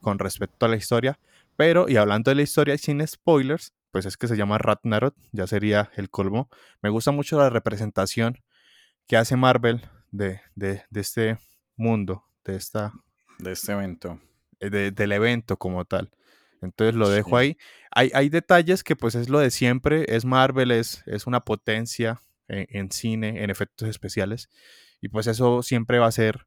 con 0.00 0.18
respecto 0.18 0.66
a 0.66 0.68
la 0.68 0.76
historia. 0.76 1.18
Pero, 1.56 1.88
y 1.88 1.96
hablando 1.96 2.30
de 2.30 2.36
la 2.36 2.42
historia 2.42 2.78
sin 2.78 3.06
spoilers, 3.06 3.74
pues 3.90 4.06
es 4.06 4.16
que 4.16 4.28
se 4.28 4.36
llama 4.36 4.58
Ragnarok, 4.58 5.14
ya 5.32 5.46
sería 5.46 5.90
el 5.96 6.10
colmo. 6.10 6.48
Me 6.82 6.90
gusta 6.90 7.10
mucho 7.12 7.38
la 7.38 7.50
representación 7.50 8.38
que 9.06 9.16
hace 9.16 9.36
Marvel 9.36 9.82
de, 10.10 10.40
de- 10.54 10.82
de 10.90 11.00
este 11.00 11.38
mundo, 11.76 12.24
de 12.44 12.56
esta, 12.56 12.92
De 13.38 13.52
este 13.52 13.72
evento. 13.72 14.20
eh, 14.60 14.70
de- 14.70 14.90
del 14.90 15.12
evento 15.12 15.56
como 15.56 15.84
tal. 15.84 16.10
Entonces 16.62 16.94
lo 16.94 17.08
dejo 17.08 17.30
Sí. 17.30 17.36
ahí. 17.36 17.58
Hay, 17.90 18.10
hay 18.14 18.28
detalles 18.28 18.82
que 18.82 18.96
pues 18.96 19.14
es 19.14 19.28
lo 19.28 19.38
de 19.38 19.50
siempre, 19.50 20.04
es 20.14 20.24
Marvel, 20.24 20.70
es, 20.70 21.02
es 21.06 21.26
una 21.26 21.40
potencia 21.40 22.20
en, 22.48 22.66
en 22.70 22.90
cine, 22.90 23.42
en 23.44 23.50
efectos 23.50 23.88
especiales. 23.88 24.48
Y 25.00 25.08
pues 25.08 25.26
eso 25.26 25.62
siempre 25.62 25.98
va 25.98 26.06
a 26.06 26.12
ser, 26.12 26.46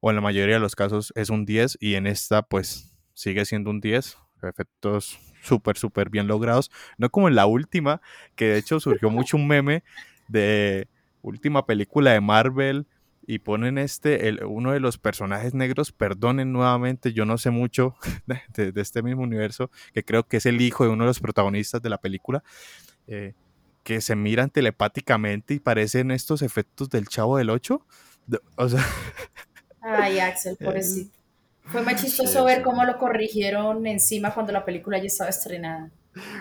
o 0.00 0.10
en 0.10 0.16
la 0.16 0.22
mayoría 0.22 0.56
de 0.56 0.60
los 0.60 0.76
casos 0.76 1.12
es 1.16 1.30
un 1.30 1.44
10 1.46 1.76
y 1.80 1.94
en 1.94 2.06
esta 2.06 2.42
pues 2.42 2.92
sigue 3.14 3.44
siendo 3.46 3.70
un 3.70 3.80
10. 3.80 4.16
Efectos 4.42 5.18
súper, 5.42 5.76
súper 5.76 6.10
bien 6.10 6.26
logrados. 6.26 6.70
No 6.98 7.10
como 7.10 7.28
en 7.28 7.34
la 7.34 7.46
última, 7.46 8.00
que 8.34 8.46
de 8.46 8.58
hecho 8.58 8.80
surgió 8.80 9.10
mucho 9.10 9.36
un 9.36 9.46
meme 9.46 9.82
de 10.28 10.88
última 11.22 11.66
película 11.66 12.12
de 12.12 12.20
Marvel 12.20 12.86
y 13.26 13.38
ponen 13.38 13.78
este, 13.78 14.28
el, 14.28 14.44
uno 14.44 14.72
de 14.72 14.80
los 14.80 14.98
personajes 14.98 15.54
negros, 15.54 15.92
perdonen 15.92 16.52
nuevamente, 16.52 17.12
yo 17.12 17.24
no 17.26 17.38
sé 17.38 17.50
mucho 17.50 17.94
de, 18.56 18.72
este 18.76 19.02
mismo 19.02 19.22
universo, 19.22 19.70
que 19.92 20.04
creo 20.04 20.26
que 20.26 20.38
es 20.38 20.46
el 20.46 20.60
hijo 20.60 20.84
de 20.84 20.90
uno 20.90 21.04
de 21.04 21.08
los 21.08 21.20
protagonistas 21.20 21.82
de 21.82 21.90
la 21.90 21.98
película, 21.98 22.42
eh, 23.06 23.34
que 23.84 24.00
se 24.00 24.16
miran 24.16 24.50
telepáticamente 24.50 25.54
y 25.54 25.60
parecen 25.60 26.10
estos 26.10 26.42
efectos 26.42 26.90
del 26.90 27.08
Chavo 27.08 27.38
del 27.38 27.50
8. 27.50 27.86
O 28.56 28.68
sea, 28.68 28.86
Ay, 29.80 30.18
Axel, 30.18 30.56
pobrecito. 30.60 31.19
Fue 31.70 31.82
más 31.82 32.00
chistoso 32.02 32.40
Sí, 32.40 32.44
ver 32.46 32.58
sí. 32.58 32.62
cómo 32.64 32.84
lo 32.84 32.98
corrigieron 32.98 33.86
encima 33.86 34.32
cuando 34.34 34.52
la 34.52 34.64
película 34.64 34.98
ya 34.98 35.04
estaba 35.04 35.30
estrenada. 35.30 35.90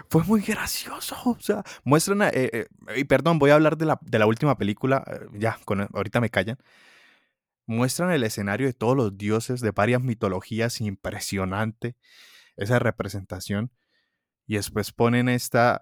fue 0.09 0.24
muy 0.24 0.41
gracioso. 0.41 1.15
O 1.25 1.39
sea, 1.39 1.63
muestran, 1.83 2.21
eh, 2.24 2.31
eh, 2.33 2.67
y 2.95 3.03
perdón, 3.03 3.38
voy 3.39 3.51
a 3.51 3.55
hablar 3.55 3.77
de 3.77 3.86
la, 3.86 4.00
de 4.01 4.19
la 4.19 4.25
última 4.25 4.57
película, 4.57 5.03
eh, 5.07 5.25
ya, 5.33 5.57
con, 5.65 5.81
ahorita 5.93 6.19
me 6.21 6.29
callan. 6.29 6.57
Muestran 7.67 8.12
el 8.12 8.24
escenario 8.24 8.65
de 8.65 8.74
todos 8.74 8.98
los 8.98 9.15
dioses 9.17 9.62
de 9.62 9.71
varias 9.71 10.01
mitologías, 10.01 10.81
impresionante 10.81 11.95
esa 12.57 12.79
representación. 12.79 13.71
Y 14.48 14.55
después 14.55 14.91
ponen 14.91 15.29
esta 15.29 15.81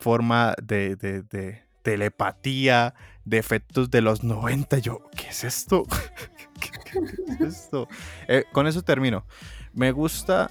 forma 0.00 0.54
de, 0.60 0.96
de- 0.96 1.22
de 1.22 1.62
telepatía, 1.84 2.94
de 3.24 3.38
efectos 3.38 3.90
de 3.90 4.00
los 4.00 4.24
90. 4.24 4.78
Yo, 4.78 5.08
¿qué 5.16 5.28
es 5.28 5.44
esto? 5.44 5.84
¿Qué, 6.60 6.98
es 7.34 7.40
esto? 7.40 7.88
Eh, 8.26 8.44
con 8.52 8.66
eso 8.66 8.82
termino. 8.82 9.24
Me 9.72 9.92
gusta 9.92 10.50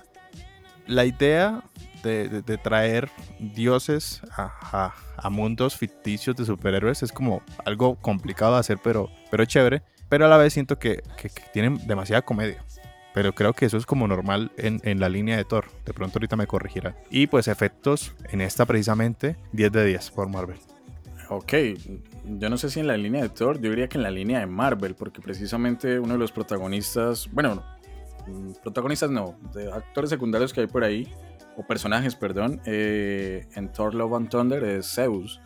la 0.88 1.06
idea 1.06 1.64
de, 2.04 2.42
traer 2.62 3.10
dioses 3.40 4.22
a, 4.36 4.94
mundos 5.30 5.78
ficticios 5.78 6.36
de 6.36 6.46
superhéroes. 6.46 7.04
Es 7.04 7.12
como 7.12 7.42
algo 7.66 7.96
complicado 7.96 8.54
de 8.54 8.60
hacer, 8.60 8.78
pero, 8.84 9.10
pero 9.32 9.46
chévere. 9.46 9.82
Pero 10.10 10.26
a 10.26 10.30
la 10.30 10.38
vez 10.38 10.54
siento 10.54 10.78
que, 10.78 11.02
tienen 11.52 11.88
demasiada 11.88 12.22
comedia. 12.22 12.64
Pero 13.14 13.34
creo 13.34 13.54
que 13.54 13.66
eso 13.66 13.78
es 13.78 13.86
como 13.86 14.08
normal 14.08 14.52
en, 14.58 14.82
en 14.84 15.00
la 15.00 15.08
línea 15.08 15.38
de 15.38 15.46
Thor. 15.46 15.70
De 15.86 15.94
pronto 15.94 16.18
ahorita 16.18 16.36
me 16.36 16.48
corregirá. 16.48 16.96
Y 17.10 17.28
pues 17.28 17.48
efectos 17.48 18.14
en 18.30 18.42
esta 18.42 18.66
precisamente 18.66 19.38
10 19.54 19.72
de 19.72 19.86
10 19.86 20.12
por 20.12 20.30
Marvel. 20.30 20.60
Ok, 21.30 21.54
yo 22.26 22.50
no 22.50 22.58
sé 22.58 22.70
si 22.70 22.80
en 22.80 22.88
la 22.88 22.98
línea 22.98 23.22
de 23.22 23.30
Thor, 23.30 23.60
yo 23.62 23.70
diría 23.70 23.88
que 23.88 23.98
en 23.98 24.04
la 24.04 24.12
línea 24.12 24.40
de 24.40 24.46
Marvel, 24.46 24.96
porque 24.96 25.22
precisamente 25.22 26.00
uno 26.00 26.14
de 26.14 26.20
los 26.20 26.32
protagonistas, 26.32 27.30
bueno, 27.32 27.64
mm, 28.28 28.54
protagonistas 28.62 29.10
no, 29.10 29.38
de 29.54 29.72
actores 29.72 30.10
secundarios 30.10 30.54
que 30.54 30.62
hay 30.62 30.68
por 30.68 30.84
ahí, 30.84 31.12
o 31.56 31.66
personajes, 31.66 32.16
perdón, 32.16 32.62
eh, 32.66 33.48
en 33.56 33.72
Thor 33.72 33.94
Love 33.94 34.16
and 34.16 34.30
Thunder 34.30 34.64
es 34.64 34.94
Zeus, 34.94 35.40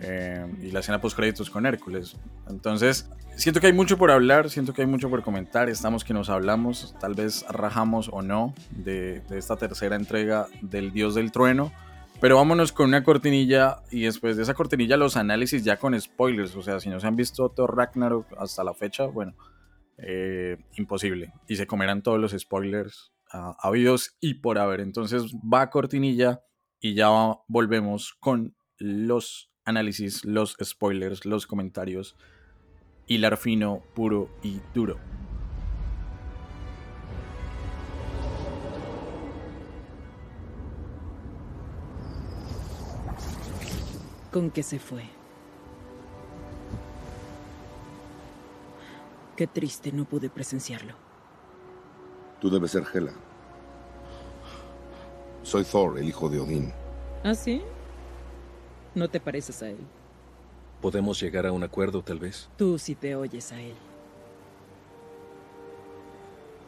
eh, 0.00 0.46
y 0.62 0.70
la 0.70 0.80
escena 0.80 1.00
post 1.00 1.16
créditos 1.16 1.50
con 1.50 1.66
Hércules. 1.66 2.16
Entonces, 2.48 3.10
siento 3.36 3.60
que 3.60 3.66
hay 3.66 3.72
mucho 3.72 3.98
por 3.98 4.10
hablar, 4.10 4.50
siento 4.50 4.72
que 4.72 4.82
hay 4.82 4.88
mucho 4.88 5.10
por 5.10 5.22
comentar, 5.22 5.68
estamos 5.68 6.04
que 6.04 6.14
nos 6.14 6.28
hablamos, 6.28 6.94
tal 7.00 7.14
vez 7.14 7.44
rajamos 7.48 8.08
o 8.12 8.22
no 8.22 8.54
de, 8.70 9.20
de 9.28 9.38
esta 9.38 9.56
tercera 9.56 9.96
entrega 9.96 10.46
del 10.62 10.92
Dios 10.92 11.14
del 11.14 11.32
Trueno. 11.32 11.72
Pero 12.20 12.36
vámonos 12.36 12.72
con 12.72 12.88
una 12.88 13.04
cortinilla 13.04 13.82
y 13.92 14.02
después 14.02 14.36
de 14.36 14.42
esa 14.42 14.54
cortinilla 14.54 14.96
los 14.96 15.16
análisis 15.16 15.62
ya 15.64 15.76
con 15.76 15.98
spoilers. 16.00 16.56
O 16.56 16.62
sea, 16.62 16.80
si 16.80 16.88
no 16.88 16.98
se 16.98 17.06
han 17.06 17.14
visto 17.16 17.48
Thor 17.50 17.76
Ragnarok 17.76 18.26
hasta 18.38 18.64
la 18.64 18.74
fecha, 18.74 19.04
bueno, 19.06 19.36
eh, 19.98 20.56
imposible. 20.76 21.32
Y 21.46 21.54
se 21.56 21.66
comerán 21.68 22.02
todos 22.02 22.18
los 22.18 22.32
spoilers 22.32 23.12
ah, 23.32 23.56
habidos 23.60 24.16
y 24.20 24.34
por 24.34 24.58
haber. 24.58 24.80
Entonces 24.80 25.32
va 25.36 25.70
cortinilla 25.70 26.40
y 26.80 26.94
ya 26.94 27.08
va- 27.08 27.38
volvemos 27.46 28.14
con 28.18 28.56
los 28.78 29.52
análisis, 29.64 30.24
los 30.24 30.56
spoilers, 30.62 31.24
los 31.24 31.46
comentarios. 31.46 32.16
Hilar 33.06 33.36
fino, 33.36 33.84
puro 33.94 34.28
y 34.42 34.60
duro. 34.74 34.98
¿Con 44.32 44.50
qué 44.50 44.62
se 44.62 44.78
fue? 44.78 45.04
Qué 49.36 49.46
triste, 49.46 49.92
no 49.92 50.04
pude 50.04 50.28
presenciarlo. 50.28 50.94
Tú 52.40 52.50
debes 52.50 52.72
ser 52.72 52.84
Hela. 52.92 53.12
Soy 55.42 55.64
Thor, 55.64 55.98
el 55.98 56.08
hijo 56.08 56.28
de 56.28 56.40
Odín. 56.40 56.72
¿Ah, 57.24 57.34
sí? 57.34 57.62
No 58.94 59.08
te 59.08 59.20
pareces 59.20 59.62
a 59.62 59.70
él. 59.70 59.78
Podemos 60.82 61.20
llegar 61.20 61.46
a 61.46 61.52
un 61.52 61.62
acuerdo, 61.62 62.02
tal 62.02 62.18
vez. 62.18 62.48
Tú 62.56 62.78
sí 62.78 62.94
te 62.94 63.16
oyes 63.16 63.52
a 63.52 63.60
él. 63.60 63.74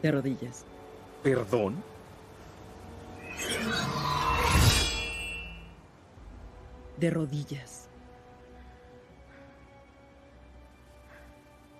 De 0.01 0.11
rodillas. 0.11 0.65
¿Perdón? 1.23 1.75
De 7.01 7.09
rodillas. 7.09 7.89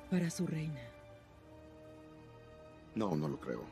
Para 0.10 0.32
su 0.32 0.48
reina. 0.48 0.82
No, 2.96 3.16
no 3.16 3.28
lo 3.28 3.40
creo. 3.40 3.64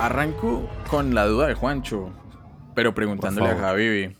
Arranco 0.00 0.66
con 0.88 1.14
la 1.14 1.26
duda 1.26 1.48
de 1.48 1.54
Juancho, 1.54 2.10
pero 2.74 2.94
preguntándole 2.94 3.50
a. 3.50 3.58
Javivi. 3.58 4.16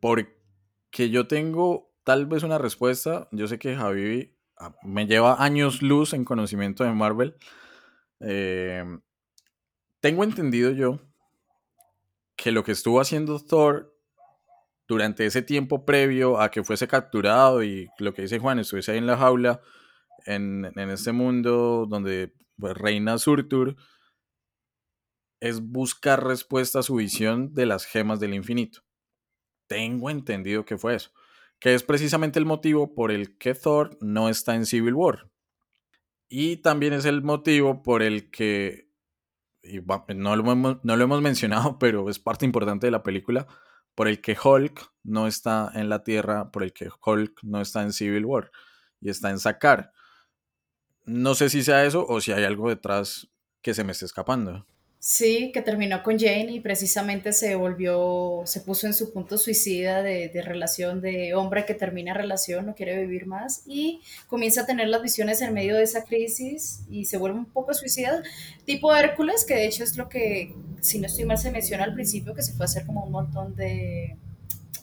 Porque 0.00 1.10
yo 1.10 1.28
tengo 1.28 1.92
tal 2.02 2.24
vez 2.24 2.42
una 2.42 2.56
respuesta. 2.56 3.28
Yo 3.32 3.48
sé 3.48 3.58
que 3.58 3.76
Javivi 3.76 4.34
ah, 4.56 4.74
me 4.82 5.06
lleva 5.06 5.44
años 5.44 5.82
luz 5.82 6.14
en 6.14 6.24
conocimiento 6.24 6.84
de 6.84 6.92
Marvel. 6.94 7.36
Eh, 8.20 8.82
tengo 10.00 10.24
entendido 10.24 10.70
yo 10.70 11.00
que 12.34 12.50
lo 12.50 12.64
que 12.64 12.72
estuvo 12.72 12.98
haciendo 12.98 13.40
Thor 13.40 13.97
durante 14.88 15.26
ese 15.26 15.42
tiempo 15.42 15.84
previo 15.84 16.40
a 16.40 16.50
que 16.50 16.64
fuese 16.64 16.88
capturado 16.88 17.62
y 17.62 17.88
lo 17.98 18.14
que 18.14 18.22
dice 18.22 18.38
Juan, 18.38 18.58
estuviese 18.58 18.92
ahí 18.92 18.98
en 18.98 19.06
la 19.06 19.18
jaula, 19.18 19.60
en, 20.24 20.64
en 20.74 20.90
este 20.90 21.12
mundo 21.12 21.86
donde 21.88 22.34
pues, 22.56 22.76
reina 22.76 23.18
Surtur, 23.18 23.76
es 25.40 25.60
buscar 25.60 26.24
respuesta 26.24 26.80
a 26.80 26.82
su 26.82 26.96
visión 26.96 27.54
de 27.54 27.66
las 27.66 27.84
gemas 27.84 28.18
del 28.18 28.34
infinito. 28.34 28.80
Tengo 29.68 30.10
entendido 30.10 30.64
que 30.64 30.78
fue 30.78 30.96
eso. 30.96 31.10
Que 31.60 31.74
es 31.74 31.82
precisamente 31.82 32.38
el 32.38 32.46
motivo 32.46 32.94
por 32.94 33.12
el 33.12 33.36
que 33.36 33.54
Thor 33.54 33.96
no 34.00 34.28
está 34.28 34.54
en 34.54 34.64
Civil 34.64 34.94
War. 34.94 35.30
Y 36.28 36.58
también 36.58 36.92
es 36.92 37.04
el 37.04 37.22
motivo 37.22 37.82
por 37.82 38.02
el 38.02 38.30
que, 38.30 38.90
y 39.62 39.80
no 40.14 40.36
lo, 40.36 40.52
hemos, 40.52 40.78
no 40.82 40.96
lo 40.96 41.04
hemos 41.04 41.22
mencionado, 41.22 41.78
pero 41.80 42.08
es 42.08 42.18
parte 42.18 42.46
importante 42.46 42.86
de 42.86 42.90
la 42.90 43.02
película, 43.02 43.46
por 43.98 44.06
el 44.06 44.20
que 44.20 44.38
Hulk 44.40 44.92
no 45.02 45.26
está 45.26 45.72
en 45.74 45.88
la 45.88 46.04
Tierra, 46.04 46.52
por 46.52 46.62
el 46.62 46.72
que 46.72 46.88
Hulk 47.04 47.42
no 47.42 47.60
está 47.60 47.82
en 47.82 47.92
Civil 47.92 48.26
War 48.26 48.52
y 49.00 49.10
está 49.10 49.30
en 49.30 49.40
Sakar. 49.40 49.90
No 51.04 51.34
sé 51.34 51.50
si 51.50 51.64
sea 51.64 51.84
eso 51.84 52.06
o 52.08 52.20
si 52.20 52.30
hay 52.30 52.44
algo 52.44 52.68
detrás 52.68 53.26
que 53.60 53.74
se 53.74 53.82
me 53.82 53.90
esté 53.90 54.04
escapando. 54.04 54.64
Sí, 55.00 55.52
que 55.54 55.62
terminó 55.62 56.02
con 56.02 56.18
Jane 56.18 56.50
y 56.50 56.58
precisamente 56.58 57.32
se 57.32 57.54
volvió, 57.54 58.42
se 58.46 58.60
puso 58.60 58.88
en 58.88 58.94
su 58.94 59.12
punto 59.12 59.38
suicida 59.38 60.02
de, 60.02 60.28
relación 60.42 61.00
de 61.00 61.36
hombre 61.36 61.64
que 61.64 61.74
termina 61.74 62.14
relación, 62.14 62.66
no 62.66 62.74
quiere 62.74 62.98
vivir 62.98 63.26
más 63.26 63.62
y 63.64 64.00
comienza 64.26 64.62
a 64.62 64.66
tener 64.66 64.88
las 64.88 65.00
visiones 65.00 65.40
en 65.40 65.54
medio 65.54 65.76
de 65.76 65.84
esa 65.84 66.02
crisis 66.02 66.80
y 66.90 67.04
se 67.04 67.16
vuelve 67.16 67.38
un 67.38 67.46
poco 67.46 67.74
suicida, 67.74 68.24
tipo 68.64 68.92
Hércules, 68.92 69.44
que 69.46 69.54
de 69.54 69.66
hecho 69.66 69.84
es 69.84 69.96
lo 69.96 70.08
que, 70.08 70.52
si 70.80 70.98
no 70.98 71.06
estoy 71.06 71.26
mal, 71.26 71.38
se 71.38 71.52
menciona 71.52 71.84
al 71.84 71.94
principio, 71.94 72.34
que 72.34 72.42
se 72.42 72.54
fue 72.54 72.64
a 72.64 72.66
hacer 72.66 72.84
como 72.84 73.04
un 73.04 73.12
montón 73.12 73.54
de, 73.54 74.16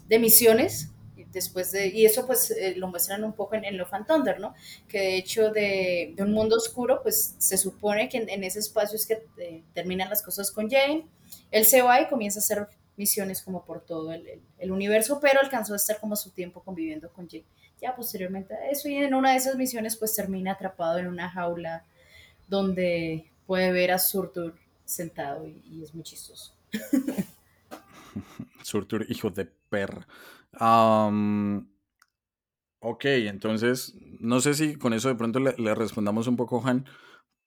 de 0.08 0.20
misiones. 0.20 0.92
Después 1.36 1.74
de, 1.74 1.88
y 1.90 2.06
eso 2.06 2.26
pues 2.26 2.50
eh, 2.52 2.76
lo 2.78 2.88
muestran 2.88 3.26
un 3.26 3.34
poco 3.34 3.56
en, 3.56 3.66
en 3.66 3.78
Love 3.78 3.94
and 3.94 4.08
Thunder, 4.08 4.40
¿no? 4.40 4.56
Que 4.88 5.00
de 5.00 5.18
hecho 5.18 5.52
de, 5.52 6.16
un 6.20 6.32
mundo 6.32 6.56
oscuro, 6.56 7.04
pues 7.04 7.36
se 7.38 7.58
supone 7.58 8.08
que 8.08 8.20
en, 8.20 8.44
ese 8.46 8.60
espacio 8.60 8.96
es 8.96 9.06
que 9.06 9.22
eh, 9.40 9.62
terminan 9.74 10.10
las 10.10 10.22
cosas 10.22 10.50
con 10.50 10.70
Jane. 10.70 11.06
Él 11.52 11.66
se 11.66 11.82
va 11.82 12.00
y 12.00 12.08
comienza 12.08 12.40
a 12.40 12.42
hacer 12.42 12.70
misiones 12.96 13.42
como 13.42 13.66
por 13.66 13.82
todo 13.82 14.14
el, 14.14 14.72
universo, 14.72 15.20
pero 15.22 15.42
alcanzó 15.42 15.74
a 15.74 15.76
estar 15.76 16.00
como 16.00 16.16
su 16.16 16.30
tiempo 16.30 16.64
conviviendo 16.64 17.12
con 17.12 17.28
Jane. 17.30 17.44
Ya 17.82 17.94
posteriormente 17.94 18.54
a 18.54 18.70
eso, 18.70 18.88
y 18.88 18.96
en 18.96 19.14
una 19.14 19.32
de 19.32 19.38
esas 19.38 19.58
misiones 19.58 19.98
pues 19.98 20.16
termina 20.16 20.54
atrapado 20.54 21.00
en 21.00 21.08
una 21.08 21.30
jaula 21.30 21.84
donde 22.48 23.30
puede 23.46 23.74
ver 23.74 23.92
a 23.92 24.00
Surtur 24.00 24.56
sentado 24.86 25.46
y, 25.46 25.62
y 25.70 25.84
es 25.84 25.94
muy 25.94 26.06
chistoso. 26.06 26.56
Surtur, 28.64 29.06
hijo 29.10 29.30
de 29.32 29.44
perra. 29.46 30.08
Am, 30.60 31.70
ok, 32.80 33.06
entonces, 33.06 33.96
no 34.20 34.40
sé 34.42 34.54
si 34.54 34.76
con 34.76 34.94
eso 34.94 35.10
de 35.10 35.16
pronto 35.16 35.40
le, 35.40 35.76
respondamos 35.76 36.28
un 36.28 36.38
poco, 36.38 36.62
Juan, 36.62 36.86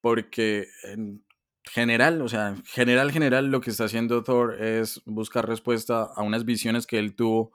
porque 0.01 0.67
en 0.85 1.25
general, 1.65 2.23
o 2.23 2.29
sea, 2.29 2.49
en 2.49 2.65
general, 2.65 3.13
general, 3.13 3.51
lo 3.51 3.61
que 3.61 3.71
está 3.71 3.85
haciendo 3.85 4.23
Thor 4.23 4.61
es 4.63 5.03
buscar 5.07 5.47
respuesta 5.49 6.03
a 6.15 6.23
unas 6.23 6.45
visiones 6.45 6.87
que 6.87 6.99
él 6.99 7.15
tuvo 7.15 7.53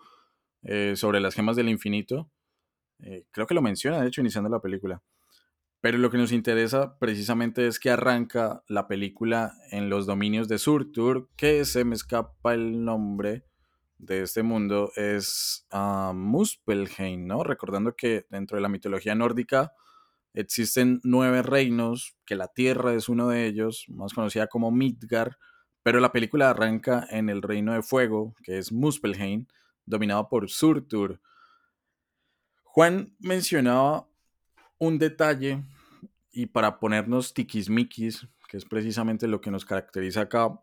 eh, 0.63 0.95
sobre 0.95 1.19
las 1.19 1.35
gemas 1.35 1.55
del 1.55 1.69
infinito. 1.69 2.31
Eh, 2.99 3.25
creo 3.31 3.47
que 3.47 3.55
lo 3.55 3.61
menciona, 3.61 4.01
de 4.01 4.07
hecho, 4.07 4.21
iniciando 4.21 4.49
la 4.49 4.61
película. 4.61 5.01
Pero 5.81 5.97
lo 5.97 6.09
que 6.09 6.17
nos 6.17 6.31
interesa 6.31 6.97
precisamente 6.97 7.67
es 7.67 7.79
que 7.79 7.89
arranca 7.89 8.63
la 8.69 8.87
película 8.87 9.53
en 9.71 9.89
los 9.89 10.05
dominios 10.05 10.47
de 10.47 10.57
Surtur, 10.57 11.29
que 11.35 11.65
se 11.65 11.83
me 11.83 11.95
escapa 11.95 12.53
el 12.53 12.85
nombre 12.85 13.43
de 14.05 14.21
este 14.23 14.43
mundo, 14.43 14.91
es 14.95 15.65
ah, 15.71 16.11
Muspelheim, 16.15 17.25
¿no? 17.25 17.43
Recordando 17.43 17.95
que 17.95 18.25
dentro 18.29 18.57
de 18.57 18.61
la 18.61 18.69
mitología 18.69 19.15
nórdica 19.15 19.73
existen 20.33 20.99
nueve 21.03 21.41
reinos, 21.41 22.15
que 22.25 22.35
la 22.35 22.47
Tierra 22.47 22.93
es 22.93 23.09
uno 23.09 23.27
de 23.27 23.45
ellos, 23.45 23.85
más 23.89 24.13
conocida 24.13 24.47
como 24.47 24.71
Midgard, 24.71 25.33
pero 25.83 25.99
la 25.99 26.11
película 26.11 26.49
arranca 26.49 27.05
en 27.09 27.29
el 27.29 27.41
reino 27.41 27.73
de 27.73 27.83
fuego, 27.83 28.33
que 28.43 28.57
es 28.57 28.71
Muspelheim, 28.71 29.45
dominado 29.85 30.29
por 30.29 30.49
Surtur. 30.49 31.21
Juan 32.63 33.15
mencionaba 33.19 34.07
un 34.79 34.97
detalle 34.97 35.63
y 36.31 36.47
para 36.47 36.79
ponernos 36.79 37.33
tiquismiquis, 37.33 38.27
que 38.47 38.57
es 38.57 38.65
precisamente 38.65 39.27
lo 39.27 39.41
que 39.41 39.51
nos 39.51 39.65
caracteriza 39.65 40.21
acá, 40.21 40.59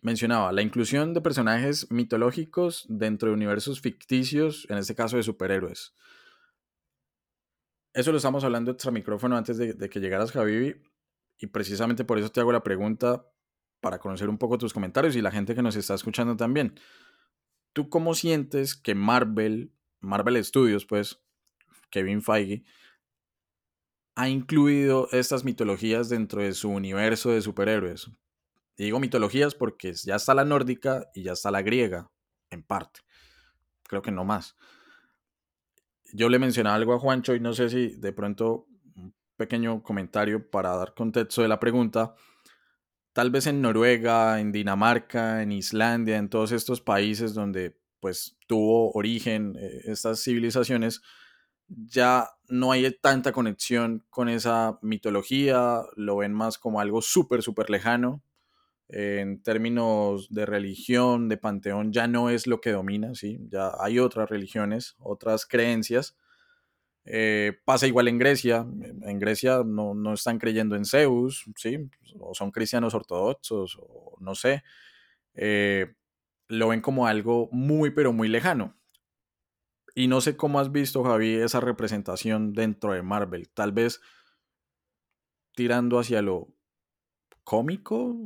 mencionaba 0.00 0.52
la 0.52 0.62
inclusión 0.62 1.14
de 1.14 1.20
personajes 1.20 1.90
mitológicos 1.90 2.86
dentro 2.88 3.28
de 3.28 3.34
universos 3.34 3.80
ficticios, 3.80 4.66
en 4.70 4.78
este 4.78 4.94
caso 4.94 5.16
de 5.16 5.22
superhéroes. 5.22 5.94
Eso 7.92 8.12
lo 8.12 8.18
estamos 8.18 8.44
hablando 8.44 8.70
extra 8.70 8.92
micrófono 8.92 9.36
antes 9.36 9.56
de, 9.58 9.90
que 9.90 10.00
llegaras, 10.00 10.30
Javi, 10.30 10.80
y 11.38 11.46
precisamente 11.48 12.04
por 12.04 12.18
eso 12.18 12.30
te 12.30 12.40
hago 12.40 12.52
la 12.52 12.62
pregunta 12.62 13.26
para 13.80 13.98
conocer 13.98 14.28
un 14.28 14.38
poco 14.38 14.58
tus 14.58 14.72
comentarios 14.72 15.16
y 15.16 15.22
la 15.22 15.30
gente 15.30 15.54
que 15.54 15.62
nos 15.62 15.76
está 15.76 15.94
escuchando 15.94 16.36
también. 16.36 16.78
¿Tú 17.72 17.88
cómo 17.88 18.14
sientes 18.14 18.76
que 18.76 18.94
Marvel, 18.94 19.72
Marvel 20.00 20.42
Studios, 20.44 20.84
pues, 20.84 21.20
Kevin 21.90 22.22
Feige, 22.22 22.64
ha 24.14 24.28
incluido 24.28 25.08
estas 25.12 25.44
mitologías 25.44 26.08
dentro 26.08 26.42
de 26.42 26.52
su 26.52 26.70
universo 26.70 27.30
de 27.30 27.40
superhéroes? 27.40 28.10
Y 28.78 28.84
digo 28.84 29.00
mitologías 29.00 29.56
porque 29.56 29.92
ya 29.92 30.14
está 30.14 30.34
la 30.34 30.44
nórdica 30.44 31.10
y 31.12 31.24
ya 31.24 31.32
está 31.32 31.50
la 31.50 31.62
griega, 31.62 32.10
en 32.48 32.62
parte. 32.62 33.00
Creo 33.82 34.02
que 34.02 34.12
no 34.12 34.24
más. 34.24 34.56
Yo 36.12 36.28
le 36.28 36.38
mencionaba 36.38 36.76
algo 36.76 36.94
a 36.94 37.00
Juancho 37.00 37.34
y 37.34 37.40
no 37.40 37.52
sé 37.54 37.68
si 37.68 37.88
de 37.96 38.12
pronto 38.12 38.68
un 38.94 39.12
pequeño 39.36 39.82
comentario 39.82 40.48
para 40.48 40.76
dar 40.76 40.94
contexto 40.94 41.42
de 41.42 41.48
la 41.48 41.58
pregunta. 41.58 42.14
Tal 43.12 43.32
vez 43.32 43.48
en 43.48 43.60
Noruega, 43.60 44.38
en 44.38 44.52
Dinamarca, 44.52 45.42
en 45.42 45.50
Islandia, 45.50 46.16
en 46.16 46.28
todos 46.28 46.52
estos 46.52 46.80
países 46.80 47.34
donde 47.34 47.76
pues 47.98 48.38
tuvo 48.46 48.92
origen 48.92 49.56
eh, 49.58 49.80
estas 49.86 50.22
civilizaciones, 50.22 51.02
ya 51.66 52.30
no 52.48 52.70
hay 52.70 52.96
tanta 53.00 53.32
conexión 53.32 54.06
con 54.08 54.28
esa 54.28 54.78
mitología, 54.82 55.82
lo 55.96 56.18
ven 56.18 56.32
más 56.32 56.58
como 56.58 56.80
algo 56.80 57.02
súper, 57.02 57.42
súper 57.42 57.70
lejano. 57.70 58.22
En 58.88 59.42
términos 59.42 60.28
de 60.30 60.46
religión, 60.46 61.28
de 61.28 61.36
panteón, 61.36 61.92
ya 61.92 62.06
no 62.06 62.30
es 62.30 62.46
lo 62.46 62.60
que 62.60 62.72
domina, 62.72 63.14
¿sí? 63.14 63.38
Ya 63.50 63.72
hay 63.80 63.98
otras 63.98 64.30
religiones, 64.30 64.96
otras 64.98 65.44
creencias. 65.46 66.16
Eh, 67.04 67.58
pasa 67.64 67.86
igual 67.86 68.08
en 68.08 68.18
Grecia. 68.18 68.66
En 69.02 69.18
Grecia 69.18 69.62
no, 69.64 69.94
no 69.94 70.14
están 70.14 70.38
creyendo 70.38 70.76
en 70.76 70.84
Zeus, 70.84 71.44
¿sí? 71.56 71.90
O 72.18 72.34
son 72.34 72.50
cristianos 72.50 72.94
ortodoxos, 72.94 73.78
o 73.80 74.16
no 74.20 74.34
sé. 74.34 74.62
Eh, 75.34 75.94
lo 76.48 76.68
ven 76.68 76.80
como 76.80 77.06
algo 77.06 77.48
muy, 77.52 77.90
pero 77.90 78.12
muy 78.12 78.28
lejano. 78.28 78.74
Y 79.94 80.06
no 80.06 80.20
sé 80.20 80.36
cómo 80.36 80.60
has 80.60 80.72
visto, 80.72 81.02
Javi, 81.02 81.34
esa 81.34 81.60
representación 81.60 82.52
dentro 82.52 82.92
de 82.92 83.02
Marvel. 83.02 83.48
Tal 83.50 83.72
vez 83.72 84.00
tirando 85.54 85.98
hacia 85.98 86.22
lo 86.22 86.48
cómico, 87.42 88.16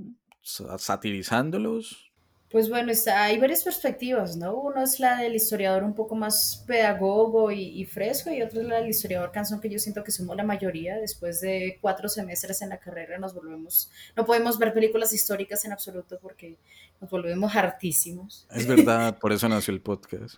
satirizándolos. 0.43 2.13
Pues 2.53 2.69
bueno, 2.69 2.93
está, 2.93 3.25
hay 3.25 3.39
varias 3.39 3.63
perspectivas, 3.65 4.37
¿no? 4.37 4.55
Uno 4.55 4.83
es 4.83 5.01
la 5.01 5.17
del 5.17 5.35
historiador 5.35 5.85
un 5.85 5.95
poco 5.95 6.15
más 6.15 6.63
pedagogo 6.67 7.51
y, 7.51 7.81
y 7.81 7.87
fresco 7.87 8.31
y 8.31 8.43
otro 8.43 8.61
es 8.61 8.67
la 8.67 8.77
del 8.77 8.91
historiador 8.91 9.33
canción 9.33 9.59
que 9.59 9.71
yo 9.71 9.79
siento 9.79 10.05
que 10.05 10.13
somos 10.13 10.37
la 10.37 10.45
mayoría. 10.45 10.99
Después 10.99 11.41
de 11.41 11.79
cuatro 11.81 12.11
semestres 12.11 12.61
en 12.61 12.69
la 12.69 12.79
carrera 12.79 13.17
nos 13.19 13.33
volvemos, 13.33 13.91
no 14.15 14.27
podemos 14.27 14.59
ver 14.59 14.75
películas 14.75 15.15
históricas 15.15 15.65
en 15.65 15.73
absoluto 15.73 16.19
porque 16.21 16.59
nos 17.01 17.09
volvemos 17.09 17.57
hartísimos. 17.57 18.47
Es 18.51 18.67
verdad, 18.67 19.17
por 19.21 19.33
eso 19.33 19.49
nació 19.49 19.73
el 19.73 19.81
podcast. 19.81 20.37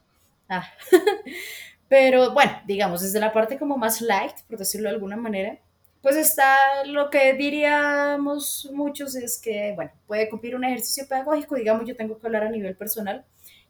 Ah. 0.48 0.64
Pero 1.88 2.32
bueno, 2.32 2.52
digamos, 2.66 3.02
desde 3.02 3.18
la 3.18 3.32
parte 3.32 3.58
como 3.58 3.76
más 3.76 4.00
light, 4.00 4.36
por 4.48 4.58
decirlo 4.58 4.88
de 4.88 4.94
alguna 4.94 5.16
manera, 5.16 5.58
pues 6.04 6.16
está 6.16 6.84
lo 6.84 7.08
que 7.08 7.32
diríamos 7.32 8.70
muchos 8.74 9.16
es 9.16 9.40
que, 9.40 9.72
bueno, 9.74 9.90
puede 10.06 10.28
cumplir 10.28 10.54
un 10.54 10.62
ejercicio 10.62 11.08
pedagógico, 11.08 11.54
digamos, 11.54 11.88
yo 11.88 11.96
tengo 11.96 12.18
que 12.18 12.26
hablar 12.26 12.44
a 12.44 12.50
nivel 12.50 12.76
personal. 12.76 13.24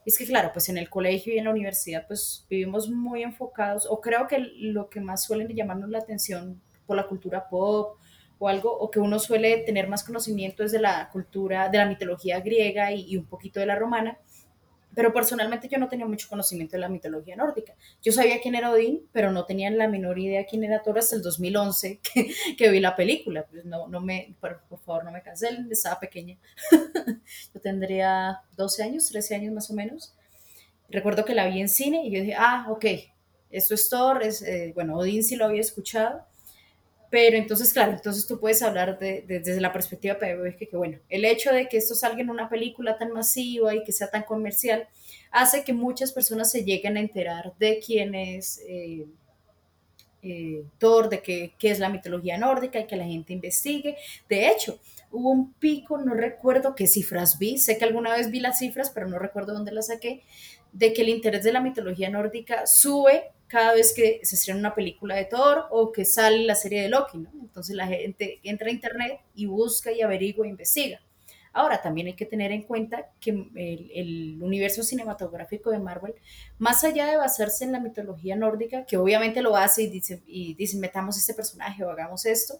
Es 0.04 0.18
que, 0.18 0.26
claro, 0.26 0.50
pues 0.52 0.68
en 0.68 0.76
el 0.76 0.90
colegio 0.90 1.32
y 1.32 1.38
en 1.38 1.44
la 1.44 1.52
universidad, 1.52 2.08
pues 2.08 2.44
vivimos 2.50 2.90
muy 2.90 3.22
enfocados, 3.22 3.86
o 3.88 4.00
creo 4.00 4.26
que 4.26 4.40
lo 4.40 4.90
que 4.90 5.00
más 5.00 5.22
suelen 5.22 5.46
llamarnos 5.46 5.90
la 5.90 5.98
atención 5.98 6.60
por 6.86 6.96
la 6.96 7.06
cultura 7.06 7.48
pop 7.48 7.98
o 8.40 8.48
algo, 8.48 8.76
o 8.76 8.90
que 8.90 8.98
uno 8.98 9.20
suele 9.20 9.58
tener 9.58 9.86
más 9.86 10.02
conocimiento 10.02 10.64
es 10.64 10.72
de 10.72 10.80
la 10.80 11.10
cultura, 11.10 11.68
de 11.68 11.78
la 11.78 11.86
mitología 11.86 12.40
griega 12.40 12.90
y, 12.90 13.12
y 13.12 13.16
un 13.16 13.26
poquito 13.26 13.60
de 13.60 13.66
la 13.66 13.76
romana 13.76 14.18
pero 14.94 15.12
personalmente 15.12 15.68
yo 15.68 15.78
no 15.78 15.88
tenía 15.88 16.06
mucho 16.06 16.28
conocimiento 16.28 16.76
de 16.76 16.80
la 16.80 16.88
mitología 16.88 17.36
nórdica. 17.36 17.74
Yo 18.02 18.12
sabía 18.12 18.40
quién 18.40 18.54
era 18.54 18.70
Odín, 18.70 19.08
pero 19.12 19.32
no 19.32 19.44
tenía 19.44 19.70
la 19.70 19.88
menor 19.88 20.18
idea 20.18 20.46
quién 20.46 20.64
era 20.64 20.82
Thor 20.82 20.98
hasta 20.98 21.16
el 21.16 21.22
2011 21.22 22.00
que, 22.14 22.34
que 22.56 22.70
vi 22.70 22.80
la 22.80 22.96
película. 22.96 23.46
Pues 23.50 23.64
no, 23.64 23.88
no 23.88 24.00
me, 24.00 24.36
por, 24.40 24.62
por, 24.68 24.78
favor, 24.80 25.04
no 25.04 25.12
me 25.12 25.22
cancelen, 25.22 25.68
estaba 25.70 26.00
pequeña. 26.00 26.38
yo 27.54 27.60
tendría 27.60 28.40
12 28.56 28.82
años, 28.82 29.08
13 29.08 29.34
años 29.34 29.54
más 29.54 29.70
o 29.70 29.74
menos. 29.74 30.14
Recuerdo 30.88 31.24
que 31.24 31.34
la 31.34 31.46
vi 31.46 31.60
en 31.60 31.68
cine 31.68 32.06
y 32.06 32.10
yo 32.12 32.20
dije, 32.20 32.34
ah, 32.38 32.66
ok, 32.68 32.84
esto 33.50 33.74
es 33.74 33.88
Thor, 33.88 34.22
es, 34.22 34.42
eh, 34.42 34.72
bueno, 34.74 34.96
Odín 34.96 35.24
sí 35.24 35.36
lo 35.36 35.46
había 35.46 35.60
escuchado, 35.60 36.26
pero 37.14 37.36
entonces, 37.36 37.72
claro, 37.72 37.92
entonces 37.92 38.26
tú 38.26 38.40
puedes 38.40 38.60
hablar 38.60 38.98
de, 38.98 39.22
de, 39.22 39.38
desde 39.38 39.60
la 39.60 39.72
perspectiva 39.72 40.18
pedagógica 40.18 40.66
que, 40.68 40.76
bueno, 40.76 40.98
el 41.08 41.24
hecho 41.24 41.52
de 41.52 41.68
que 41.68 41.76
esto 41.76 41.94
salga 41.94 42.20
en 42.20 42.28
una 42.28 42.48
película 42.48 42.98
tan 42.98 43.12
masiva 43.12 43.72
y 43.72 43.84
que 43.84 43.92
sea 43.92 44.10
tan 44.10 44.24
comercial 44.24 44.88
hace 45.30 45.62
que 45.62 45.72
muchas 45.72 46.10
personas 46.10 46.50
se 46.50 46.64
lleguen 46.64 46.96
a 46.96 47.00
enterar 47.00 47.52
de 47.56 47.78
quién 47.78 48.16
es 48.16 48.60
eh, 48.66 49.06
eh, 50.22 50.64
Thor, 50.78 51.08
de 51.08 51.22
qué, 51.22 51.54
qué 51.56 51.70
es 51.70 51.78
la 51.78 51.88
mitología 51.88 52.36
nórdica 52.36 52.80
y 52.80 52.86
que 52.88 52.96
la 52.96 53.04
gente 53.04 53.32
investigue. 53.32 53.96
De 54.28 54.48
hecho, 54.48 54.80
hubo 55.12 55.30
un 55.30 55.52
pico, 55.52 55.98
no 55.98 56.14
recuerdo 56.14 56.74
qué 56.74 56.88
cifras 56.88 57.38
vi, 57.38 57.58
sé 57.58 57.78
que 57.78 57.84
alguna 57.84 58.16
vez 58.16 58.32
vi 58.32 58.40
las 58.40 58.58
cifras, 58.58 58.90
pero 58.90 59.06
no 59.06 59.20
recuerdo 59.20 59.54
dónde 59.54 59.70
las 59.70 59.86
saqué, 59.86 60.24
de 60.72 60.92
que 60.92 61.02
el 61.02 61.10
interés 61.10 61.44
de 61.44 61.52
la 61.52 61.60
mitología 61.60 62.10
nórdica 62.10 62.66
sube 62.66 63.33
cada 63.48 63.74
vez 63.74 63.92
que 63.94 64.20
se 64.22 64.36
estrena 64.36 64.60
una 64.60 64.74
película 64.74 65.14
de 65.14 65.24
Thor 65.26 65.66
o 65.70 65.92
que 65.92 66.04
sale 66.04 66.44
la 66.44 66.54
serie 66.54 66.82
de 66.82 66.88
Loki. 66.88 67.26
Entonces 67.40 67.76
la 67.76 67.86
gente 67.86 68.40
entra 68.42 68.68
a 68.68 68.72
internet 68.72 69.20
y 69.34 69.46
busca 69.46 69.92
y 69.92 70.02
averigua 70.02 70.46
e 70.46 70.50
investiga. 70.50 71.00
Ahora, 71.52 71.80
también 71.80 72.08
hay 72.08 72.14
que 72.14 72.26
tener 72.26 72.50
en 72.50 72.62
cuenta 72.62 73.12
que 73.20 73.30
el, 73.30 73.90
el, 73.94 74.42
universo 74.42 74.82
cinematográfico 74.82 75.70
de 75.70 75.78
Marvel, 75.78 76.14
más 76.58 76.82
allá 76.82 77.06
de 77.06 77.16
basarse 77.16 77.62
en 77.62 77.70
la 77.70 77.78
mitología 77.78 78.34
nórdica, 78.34 78.84
que 78.86 78.96
obviamente 78.96 79.40
lo 79.40 79.56
hace 79.56 79.82
y 79.82 79.86
dice, 79.86 80.20
y 80.26 80.54
dice 80.54 80.76
metamos 80.78 81.16
este 81.16 81.32
personaje 81.32 81.84
o 81.84 81.90
hagamos 81.90 82.26
esto, 82.26 82.58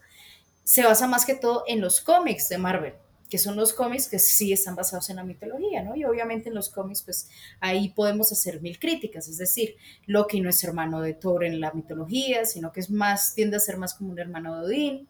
se 0.62 0.84
basa 0.84 1.08
más 1.08 1.26
que 1.26 1.34
todo 1.34 1.64
en 1.66 1.80
los 1.80 2.00
cómics 2.00 2.48
de 2.48 2.58
Marvel 2.58 2.94
que 3.28 3.38
son 3.38 3.56
los 3.56 3.72
cómics 3.72 4.08
que 4.08 4.18
sí 4.18 4.52
están 4.52 4.76
basados 4.76 5.10
en 5.10 5.16
la 5.16 5.24
mitología, 5.24 5.82
¿no? 5.82 5.96
Y 5.96 6.04
obviamente 6.04 6.50
en 6.50 6.54
los 6.54 6.68
cómics, 6.68 7.02
pues 7.02 7.30
ahí 7.60 7.88
podemos 7.90 8.30
hacer 8.32 8.60
mil 8.60 8.78
críticas, 8.78 9.28
es 9.28 9.38
decir, 9.38 9.76
Loki 10.06 10.40
no 10.40 10.50
es 10.50 10.62
hermano 10.62 11.00
de 11.00 11.14
Thor 11.14 11.44
en 11.44 11.60
la 11.60 11.72
mitología, 11.72 12.44
sino 12.44 12.72
que 12.72 12.80
es 12.80 12.90
más, 12.90 13.34
tiende 13.34 13.56
a 13.56 13.60
ser 13.60 13.78
más 13.78 13.94
como 13.94 14.10
un 14.10 14.18
hermano 14.18 14.56
de 14.56 14.66
Odín, 14.66 15.08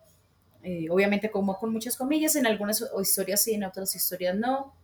eh, 0.63 0.89
obviamente 0.91 1.31
como 1.31 1.59
con 1.59 1.73
muchas 1.73 1.97
comillas, 1.97 2.37
en 2.37 2.47
algunas 2.47 2.83
historias 3.03 3.43
sí, 3.43 3.55
en 3.55 3.65
otras 3.65 3.95
historias 3.95 4.35
no. 4.37 4.75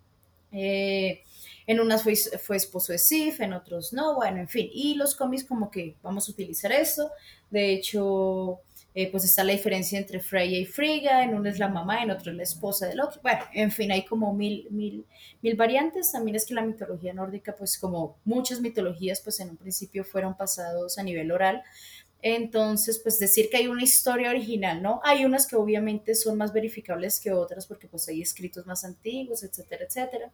Eh, 0.53 1.23
en 1.67 1.81
unas 1.81 2.03
fue, 2.03 2.17
fue, 2.17 2.57
esposo 2.57 2.93
de 2.93 2.99
Sif, 2.99 3.41
en 3.41 3.53
otros 3.53 3.93
no, 3.93 4.17
bueno, 4.17 4.41
en 4.41 4.49
fin. 4.49 4.69
Y 4.73 4.95
los 4.97 5.15
cómics 5.15 5.45
como 5.45 5.71
que 5.71 5.97
vamos 6.03 6.29
a 6.29 6.33
utilizar 6.33 6.73
eso. 6.73 7.11
De 7.49 7.73
hecho, 7.73 8.61
eh, 8.95 9.11
pues 9.11 9.25
está 9.25 9.45
la 9.45 9.53
diferencia 9.53 9.99
entre 9.99 10.21
Freya 10.21 10.59
y 10.59 10.67
Frigga, 10.67 11.23
en 11.23 11.35
uno 11.35 11.49
es 11.49 11.59
la 11.59 11.69
mamá, 11.69 12.03
en 12.03 12.11
otro 12.11 12.33
es 12.33 12.37
la 12.37 12.43
esposa 12.43 12.87
de 12.87 12.97
Loki. 12.97 13.21
Bueno, 13.23 13.41
en 13.53 13.71
fin, 13.71 13.93
hay 13.93 14.05
como 14.05 14.35
mil, 14.35 14.67
mil, 14.71 15.07
mil 15.43 15.57
variantes. 15.57 16.11
También 16.11 16.37
es 16.37 16.45
que 16.45 16.55
la 16.55 16.63
mitología 16.63 17.15
nórdica, 17.15 17.55
pues 17.55 17.79
como 17.79 18.19
muchas 18.25 18.61
mitologías, 18.61 19.21
pues 19.21 19.39
en 19.41 19.51
un 19.51 19.57
principio 19.57 20.05
fueron 20.05 20.37
pasados 20.37 20.99
a 20.99 21.03
nivel 21.05 21.31
oral. 21.31 21.63
Entonces, 22.23 22.99
pues 22.99 23.19
decir 23.19 23.49
que 23.49 23.59
hay 23.59 23.69
una 23.69 23.83
historia 23.83 24.31
original, 24.31 24.83
¿no? 24.83 25.01
Hay 25.05 25.25
unas 25.25 25.47
que 25.47 25.57
obviamente 25.57 26.15
son 26.15 26.37
más 26.37 26.53
verificables 26.53 27.19
que 27.21 27.33
otras 27.33 27.67
porque 27.67 27.87
pues 27.89 28.09
hay 28.09 28.21
escritos 28.21 28.67
más 28.67 28.85
antiguos, 28.85 29.43
etcétera, 29.43 29.85
etcétera. 29.87 30.31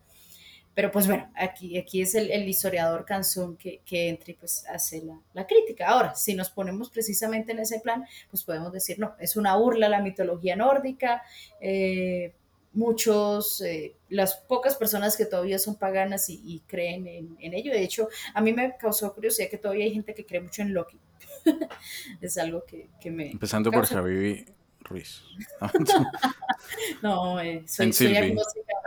Pero 0.76 0.92
pues 0.92 1.06
bueno, 1.06 1.32
aquí, 1.34 1.78
aquí 1.78 2.02
es 2.02 2.14
el, 2.14 2.30
el 2.30 2.46
historiador 2.46 3.06
Canzón 3.06 3.56
que, 3.56 3.80
que 3.86 4.10
entra 4.10 4.30
y 4.30 4.34
pues 4.34 4.62
hace 4.66 5.02
la, 5.02 5.18
la, 5.32 5.46
crítica. 5.46 5.86
Ahora, 5.88 6.14
si 6.14 6.34
nos 6.34 6.50
ponemos 6.50 6.90
precisamente 6.90 7.52
en 7.52 7.60
ese 7.60 7.80
plan, 7.80 8.04
pues 8.30 8.44
podemos 8.44 8.70
decir, 8.74 8.98
no, 8.98 9.14
es 9.18 9.36
una 9.36 9.56
burla 9.56 9.86
a 9.86 9.88
la 9.88 10.02
mitología 10.02 10.54
nórdica. 10.54 11.22
Eh, 11.62 12.34
muchos, 12.74 13.62
eh, 13.62 13.94
las 14.10 14.36
pocas 14.36 14.76
personas 14.76 15.16
que 15.16 15.24
todavía 15.24 15.58
son 15.58 15.76
paganas 15.76 16.28
y, 16.28 16.42
y 16.44 16.60
creen 16.66 17.06
en, 17.06 17.38
en, 17.40 17.54
ello. 17.54 17.72
De 17.72 17.82
hecho, 17.82 18.10
a 18.34 18.42
mí 18.42 18.52
me 18.52 18.76
causó 18.76 19.14
curiosidad 19.14 19.48
que 19.48 19.56
todavía 19.56 19.86
hay 19.86 19.94
gente 19.94 20.12
que 20.12 20.26
cree 20.26 20.42
mucho 20.42 20.60
en 20.60 20.74
Loki. 20.74 21.00
es 22.20 22.36
algo 22.36 22.66
que, 22.66 22.90
que 23.00 23.10
me... 23.10 23.30
Empezando 23.30 23.70
causa... 23.70 23.94
por 23.94 24.02
Javi 24.02 24.44
Ruiz. 24.80 25.22
no, 27.02 27.40
eh, 27.40 27.64
soy, 27.66 27.94
soy 27.94 28.36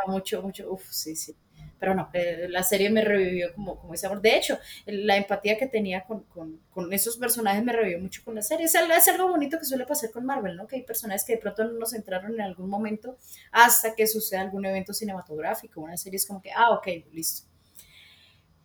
mucho, 0.05 0.43
mucho, 0.43 0.71
uff, 0.71 0.87
sí, 0.91 1.15
sí 1.15 1.35
pero 1.79 1.95
no, 1.95 2.09
eh, 2.13 2.47
la 2.49 2.61
serie 2.63 2.89
me 2.89 3.01
revivió 3.01 3.53
como, 3.55 3.79
como 3.79 3.93
ese 3.93 4.05
amor. 4.05 4.21
De 4.21 4.35
hecho, 4.35 4.59
la 4.85 5.15
empatía 5.15 5.57
que 5.57 5.67
tenía 5.67 6.03
con, 6.03 6.23
con, 6.23 6.59
con, 6.69 6.91
esos 6.91 7.17
personajes 7.17 7.63
me 7.63 7.71
revivió 7.71 7.99
mucho 7.99 8.21
con 8.23 8.35
la 8.35 8.41
serie. 8.41 8.65
Es 8.65 8.75
algo, 8.75 8.93
es 8.93 9.07
algo 9.07 9.29
bonito 9.29 9.57
que 9.57 9.65
suele 9.65 9.85
pasar 9.85 10.11
con 10.11 10.25
Marvel, 10.25 10.57
¿no? 10.57 10.67
Que 10.67 10.75
hay 10.75 10.83
personajes 10.83 11.23
que 11.23 11.33
de 11.33 11.39
pronto 11.39 11.63
no 11.63 11.79
nos 11.79 11.93
entraron 11.93 12.33
en 12.33 12.41
algún 12.41 12.69
momento 12.69 13.17
hasta 13.51 13.95
que 13.95 14.05
suceda 14.07 14.41
algún 14.41 14.65
evento 14.65 14.93
cinematográfico. 14.93 15.79
Una 15.79 15.95
serie 15.95 16.17
es 16.17 16.27
como 16.27 16.41
que, 16.41 16.51
ah, 16.51 16.71
ok, 16.71 16.87
listo. 17.13 17.47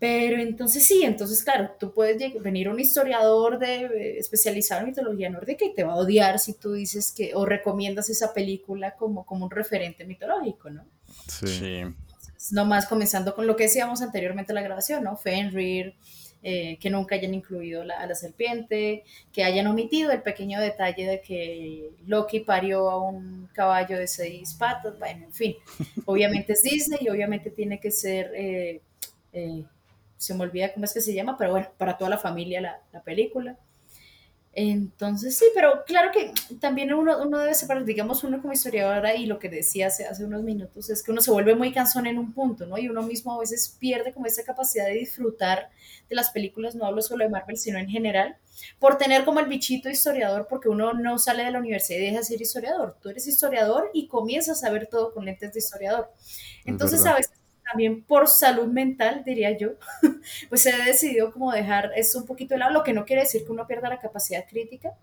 Pero 0.00 0.38
entonces 0.38 0.84
sí, 0.84 1.02
entonces 1.04 1.42
claro, 1.42 1.70
tú 1.78 1.94
puedes 1.94 2.18
venir 2.42 2.68
un 2.68 2.80
historiador 2.80 3.58
de, 3.58 4.18
especializado 4.18 4.80
en 4.80 4.88
mitología 4.88 5.30
nórdica 5.30 5.64
y 5.64 5.72
te 5.72 5.84
va 5.84 5.92
a 5.92 5.96
odiar 5.96 6.40
si 6.40 6.52
tú 6.54 6.72
dices 6.72 7.12
que 7.12 7.34
o 7.34 7.46
recomiendas 7.46 8.10
esa 8.10 8.34
película 8.34 8.96
como, 8.96 9.24
como 9.24 9.44
un 9.44 9.50
referente 9.50 10.04
mitológico, 10.04 10.68
¿no? 10.68 10.84
Sí. 11.28 11.46
sí 11.46 11.84
nomás 12.52 12.86
comenzando 12.86 13.34
con 13.34 13.46
lo 13.46 13.56
que 13.56 13.64
decíamos 13.64 14.02
anteriormente 14.02 14.52
en 14.52 14.56
la 14.56 14.62
grabación, 14.62 15.04
¿no? 15.04 15.16
Fenrir, 15.16 15.94
eh, 16.46 16.76
que 16.78 16.90
nunca 16.90 17.14
hayan 17.14 17.32
incluido 17.32 17.84
la, 17.84 17.98
a 18.00 18.06
la 18.06 18.14
serpiente, 18.14 19.04
que 19.32 19.44
hayan 19.44 19.66
omitido 19.66 20.12
el 20.12 20.20
pequeño 20.22 20.60
detalle 20.60 21.06
de 21.06 21.20
que 21.22 21.90
Loki 22.06 22.40
parió 22.40 22.90
a 22.90 23.00
un 23.00 23.48
caballo 23.54 23.96
de 23.96 24.06
seis 24.06 24.52
patas, 24.52 24.98
bueno, 24.98 25.24
en 25.24 25.32
fin, 25.32 25.54
obviamente 26.04 26.52
es 26.52 26.62
Disney 26.62 26.98
y 27.00 27.08
obviamente 27.08 27.50
tiene 27.50 27.80
que 27.80 27.90
ser, 27.90 28.30
eh, 28.34 28.82
eh, 29.32 29.64
se 30.18 30.34
me 30.34 30.42
olvida 30.42 30.72
cómo 30.74 30.84
es 30.84 30.92
que 30.92 31.00
se 31.00 31.14
llama, 31.14 31.36
pero 31.38 31.52
bueno, 31.52 31.68
para 31.78 31.96
toda 31.96 32.10
la 32.10 32.18
familia 32.18 32.60
la, 32.60 32.80
la 32.92 33.02
película. 33.02 33.56
Entonces, 34.56 35.36
sí, 35.36 35.46
pero 35.52 35.82
claro 35.84 36.12
que 36.12 36.32
también 36.60 36.94
uno, 36.94 37.20
uno 37.20 37.38
debe 37.40 37.54
separar, 37.54 37.84
digamos, 37.84 38.22
uno 38.22 38.40
como 38.40 38.52
historiadora 38.52 39.16
y 39.16 39.26
lo 39.26 39.40
que 39.40 39.48
decía 39.48 39.88
hace, 39.88 40.06
hace 40.06 40.24
unos 40.24 40.44
minutos 40.44 40.90
es 40.90 41.02
que 41.02 41.10
uno 41.10 41.20
se 41.20 41.32
vuelve 41.32 41.56
muy 41.56 41.72
cansón 41.72 42.06
en 42.06 42.18
un 42.18 42.32
punto, 42.32 42.64
¿no? 42.66 42.78
Y 42.78 42.88
uno 42.88 43.02
mismo 43.02 43.34
a 43.34 43.40
veces 43.40 43.76
pierde 43.80 44.12
como 44.12 44.26
esa 44.26 44.44
capacidad 44.44 44.86
de 44.86 44.92
disfrutar 44.92 45.70
de 46.08 46.14
las 46.14 46.30
películas, 46.30 46.76
no 46.76 46.86
hablo 46.86 47.02
solo 47.02 47.24
de 47.24 47.30
Marvel, 47.30 47.56
sino 47.56 47.78
en 47.78 47.88
general, 47.88 48.36
por 48.78 48.96
tener 48.96 49.24
como 49.24 49.40
el 49.40 49.46
bichito 49.46 49.90
historiador, 49.90 50.46
porque 50.48 50.68
uno 50.68 50.92
no 50.92 51.18
sale 51.18 51.42
de 51.42 51.50
la 51.50 51.58
universidad 51.58 51.98
y 51.98 52.02
deja 52.02 52.18
de 52.18 52.24
ser 52.24 52.40
historiador. 52.40 52.96
Tú 53.02 53.08
eres 53.08 53.26
historiador 53.26 53.90
y 53.92 54.06
comienzas 54.06 54.62
a 54.62 54.70
ver 54.70 54.86
todo 54.86 55.12
con 55.12 55.24
lentes 55.24 55.52
de 55.52 55.58
historiador. 55.58 56.12
Entonces, 56.64 57.04
a 57.06 57.14
veces 57.14 57.32
también 57.64 58.02
por 58.04 58.28
salud 58.28 58.66
mental, 58.66 59.22
diría 59.24 59.56
yo, 59.56 59.70
pues 60.48 60.66
he 60.66 60.84
decidido 60.84 61.32
como 61.32 61.52
dejar 61.52 61.90
esto 61.96 62.18
un 62.18 62.26
poquito 62.26 62.54
de 62.54 62.58
lado, 62.58 62.72
lo 62.72 62.82
que 62.82 62.92
no 62.92 63.04
quiere 63.04 63.22
decir 63.22 63.44
que 63.44 63.52
uno 63.52 63.66
pierda 63.66 63.88
la 63.88 63.98
capacidad 63.98 64.44
crítica. 64.48 64.94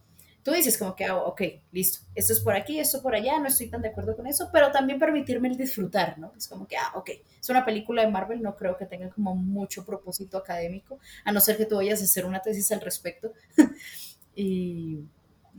Tú 0.44 0.52
dices 0.52 0.76
como 0.78 0.96
que, 0.96 1.10
oh, 1.12 1.24
ok, 1.26 1.42
listo, 1.72 2.00
esto 2.16 2.34
es 2.34 2.40
por 2.40 2.56
aquí, 2.56 2.80
esto 2.80 3.02
por 3.04 3.14
allá, 3.14 3.38
no 3.40 3.48
estoy 3.48 3.68
tan 3.68 3.84
de 3.84 3.90
acuerdo 3.90 4.16
con 4.16 4.26
eso, 4.26 4.50
pero 4.52 4.72
también 4.72 4.98
permitirme 4.98 5.48
el 5.50 5.56
disfrutar, 5.56 6.18
¿no? 6.18 6.34
Es 6.36 6.48
como 6.48 6.68
que, 6.68 6.78
ah, 6.78 6.94
ok, 6.96 7.12
es 7.40 7.50
una 7.50 7.64
película 7.64 8.02
de 8.02 8.10
Marvel, 8.10 8.42
no 8.42 8.56
creo 8.56 8.76
que 8.76 8.88
tenga 8.88 9.10
como 9.10 9.36
mucho 9.36 9.86
propósito 9.86 10.40
académico, 10.40 11.00
a 11.26 11.32
no 11.32 11.40
ser 11.40 11.58
que 11.58 11.66
tú 11.66 11.76
vayas 11.76 12.02
a 12.02 12.06
hacer 12.06 12.26
una 12.26 12.42
tesis 12.42 12.72
al 12.72 12.82
respecto. 12.82 13.34
y... 14.36 15.06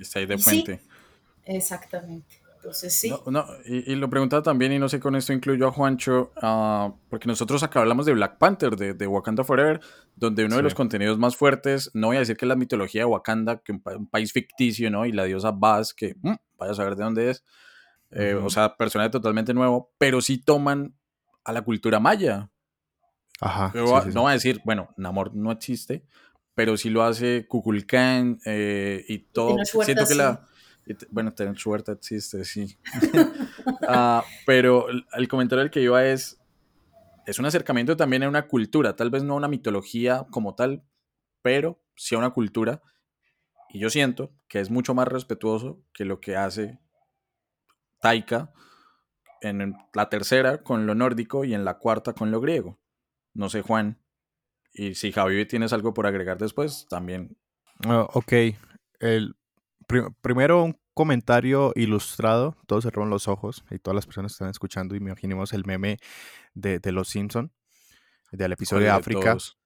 Está 0.00 0.18
ahí 0.18 0.26
de 0.26 0.38
puente. 0.38 0.78
Sí, 0.78 0.88
exactamente. 1.44 2.41
Entonces, 2.62 2.94
sí. 2.94 3.10
No, 3.10 3.22
no 3.26 3.44
y, 3.66 3.92
y, 3.92 3.96
lo 3.96 4.08
preguntaba 4.08 4.40
también, 4.40 4.72
y 4.72 4.78
no 4.78 4.88
sé 4.88 5.00
con 5.00 5.16
esto 5.16 5.32
incluyo 5.32 5.66
a 5.66 5.72
Juancho, 5.72 6.32
uh, 6.40 6.92
porque 7.10 7.26
nosotros 7.26 7.60
acá 7.64 7.80
hablamos 7.80 8.06
de 8.06 8.12
Black 8.12 8.38
Panther, 8.38 8.76
de, 8.76 8.94
de 8.94 9.06
Wakanda 9.08 9.42
Forever, 9.42 9.80
donde 10.14 10.44
uno 10.44 10.52
sí. 10.52 10.56
de 10.58 10.62
los 10.62 10.74
contenidos 10.74 11.18
más 11.18 11.34
fuertes, 11.34 11.90
no 11.92 12.06
voy 12.06 12.18
a 12.18 12.20
decir 12.20 12.36
que 12.36 12.44
es 12.44 12.48
la 12.48 12.54
mitología 12.54 13.00
de 13.00 13.06
Wakanda, 13.06 13.58
que 13.58 13.72
un, 13.72 13.82
un 13.84 14.06
país 14.06 14.32
ficticio, 14.32 14.92
¿no? 14.92 15.04
Y 15.06 15.10
la 15.10 15.24
diosa 15.24 15.50
Baz, 15.50 15.92
que 15.92 16.14
mmm, 16.22 16.34
vaya 16.56 16.70
a 16.70 16.76
saber 16.76 16.94
de 16.94 17.02
dónde 17.02 17.30
es, 17.30 17.44
eh, 18.12 18.36
uh 18.36 18.42
-huh. 18.42 18.46
o 18.46 18.50
sea, 18.50 18.76
personaje 18.76 19.10
totalmente 19.10 19.52
nuevo, 19.52 19.90
pero 19.98 20.20
sí 20.20 20.38
toman 20.38 20.94
a 21.42 21.52
la 21.52 21.62
cultura 21.62 21.98
maya. 21.98 22.48
Ajá. 23.40 23.72
Yo, 23.74 23.86
sí, 24.02 24.10
sí, 24.10 24.14
no 24.14 24.22
voy 24.22 24.30
a 24.30 24.34
decir, 24.34 24.60
bueno, 24.64 24.94
Namor 24.96 25.34
no 25.34 25.50
existe, 25.50 26.06
pero 26.54 26.76
sí 26.76 26.90
lo 26.90 27.02
hace 27.02 27.44
Kukulkan 27.48 28.38
eh, 28.46 29.04
y 29.08 29.18
todo. 29.18 29.56
Siento 29.64 30.06
que 30.06 30.14
la 30.14 30.46
Y 30.86 30.94
te- 30.94 31.06
bueno, 31.10 31.32
tener 31.32 31.56
suerte 31.58 31.92
existe, 31.92 32.44
sí. 32.44 32.76
Ah, 33.88 34.24
pero 34.46 34.86
el- 34.88 35.28
comentario 35.28 35.62
al 35.62 35.70
que 35.70 35.80
iba 35.82 36.06
es, 36.06 36.40
es 37.26 37.38
un 37.40 37.46
acercamiento 37.46 37.96
también 37.96 38.22
a 38.22 38.28
una 38.28 38.46
cultura, 38.46 38.94
tal 38.94 39.10
vez 39.10 39.24
no 39.24 39.34
a 39.34 39.36
una 39.36 39.48
mitología 39.48 40.24
como 40.30 40.54
tal, 40.54 40.84
pero 41.42 41.82
sí 41.96 42.14
a 42.14 42.18
una 42.18 42.30
cultura. 42.30 42.80
Y 43.70 43.80
yo 43.80 43.90
siento 43.90 44.32
que 44.48 44.60
es 44.60 44.70
mucho 44.70 44.94
más 44.94 45.08
respetuoso 45.08 45.82
que 45.92 46.04
lo 46.04 46.20
que 46.20 46.36
hace 46.36 46.78
Taika 48.00 48.52
en 49.40 49.74
la 49.94 50.08
tercera 50.08 50.62
con 50.62 50.86
lo 50.86 50.94
nórdico 50.94 51.44
y 51.44 51.54
en 51.54 51.64
la 51.64 51.78
cuarta 51.78 52.12
con 52.12 52.30
lo 52.30 52.40
griego. 52.40 52.78
No 53.34 53.48
sé, 53.48 53.62
Juan. 53.62 53.98
Y 54.72 54.94
si 54.94 55.12
Javi 55.12 55.44
tienes 55.46 55.72
algo 55.72 55.92
por 55.94 56.06
agregar 56.06 56.38
después, 56.38 56.86
también. 56.88 57.36
Ah, 57.84 58.06
ok. 58.12 58.32
El, 59.00 59.34
pri- 59.92 60.14
primero 60.20 60.64
un 60.64 60.78
comentario 60.94 61.72
ilustrado. 61.74 62.56
Todos 62.66 62.84
cerraron 62.84 63.10
los 63.10 63.28
ojos 63.28 63.64
y 63.70 63.78
todas 63.78 63.94
las 63.94 64.06
personas 64.06 64.32
están 64.32 64.50
escuchando. 64.50 64.94
Imaginemos 64.94 65.52
el 65.52 65.64
meme 65.64 65.98
de, 66.54 66.78
de 66.78 66.92
Los 66.92 67.08
Simpson, 67.08 67.52
del 68.30 68.52
episodio 68.52 68.84
de 68.84 68.90
¿cuál 68.90 69.00
África. 69.00 69.30
todos? 69.30 69.58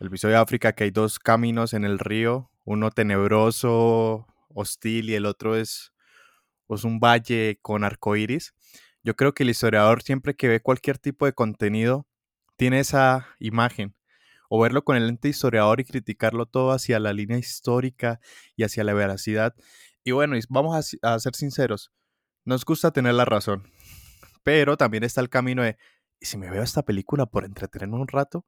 El 0.00 0.06
episodio 0.08 0.36
de 0.36 0.40
África 0.42 0.72
que 0.72 0.84
hay 0.84 0.90
dos 0.90 1.18
caminos 1.18 1.74
en 1.74 1.84
el 1.84 1.98
río, 1.98 2.50
uno 2.64 2.90
tenebroso, 2.90 4.26
hostil 4.54 5.10
y 5.10 5.14
el 5.14 5.26
otro 5.26 5.56
es, 5.56 5.92
es 6.68 6.84
un 6.84 7.00
valle 7.00 7.58
con 7.62 7.84
arcoíris. 7.84 8.54
Yo 9.02 9.16
creo 9.16 9.32
que 9.32 9.42
el 9.42 9.50
historiador 9.50 10.02
siempre 10.02 10.34
que 10.34 10.48
ve 10.48 10.60
cualquier 10.60 10.98
tipo 10.98 11.26
de 11.26 11.32
contenido 11.32 12.06
tiene 12.56 12.80
esa 12.80 13.28
imagen 13.38 13.94
o 14.48 14.60
verlo 14.60 14.84
con 14.84 14.96
el 14.96 15.06
lente 15.06 15.28
historiador 15.28 15.80
y 15.80 15.84
criticarlo 15.84 16.46
todo 16.46 16.72
hacia 16.72 16.98
la 16.98 17.12
línea 17.12 17.38
histórica 17.38 18.20
y 18.56 18.64
hacia 18.64 18.84
la 18.84 18.94
veracidad. 18.94 19.54
Y 20.04 20.12
bueno, 20.12 20.36
vamos 20.48 20.96
a, 21.02 21.18
ser 21.18 21.34
sinceros, 21.34 21.92
nos 22.44 22.64
gusta 22.64 22.90
tener 22.90 23.14
la 23.14 23.24
razón, 23.24 23.70
pero 24.42 24.76
también 24.76 25.04
está 25.04 25.20
el 25.20 25.28
camino 25.28 25.62
de, 25.62 25.76
¿y 26.20 26.26
si 26.26 26.38
me 26.38 26.50
veo 26.50 26.62
esta 26.62 26.82
película 26.82 27.26
por 27.26 27.44
entretenerme 27.44 27.96
un 27.96 28.08
rato? 28.08 28.46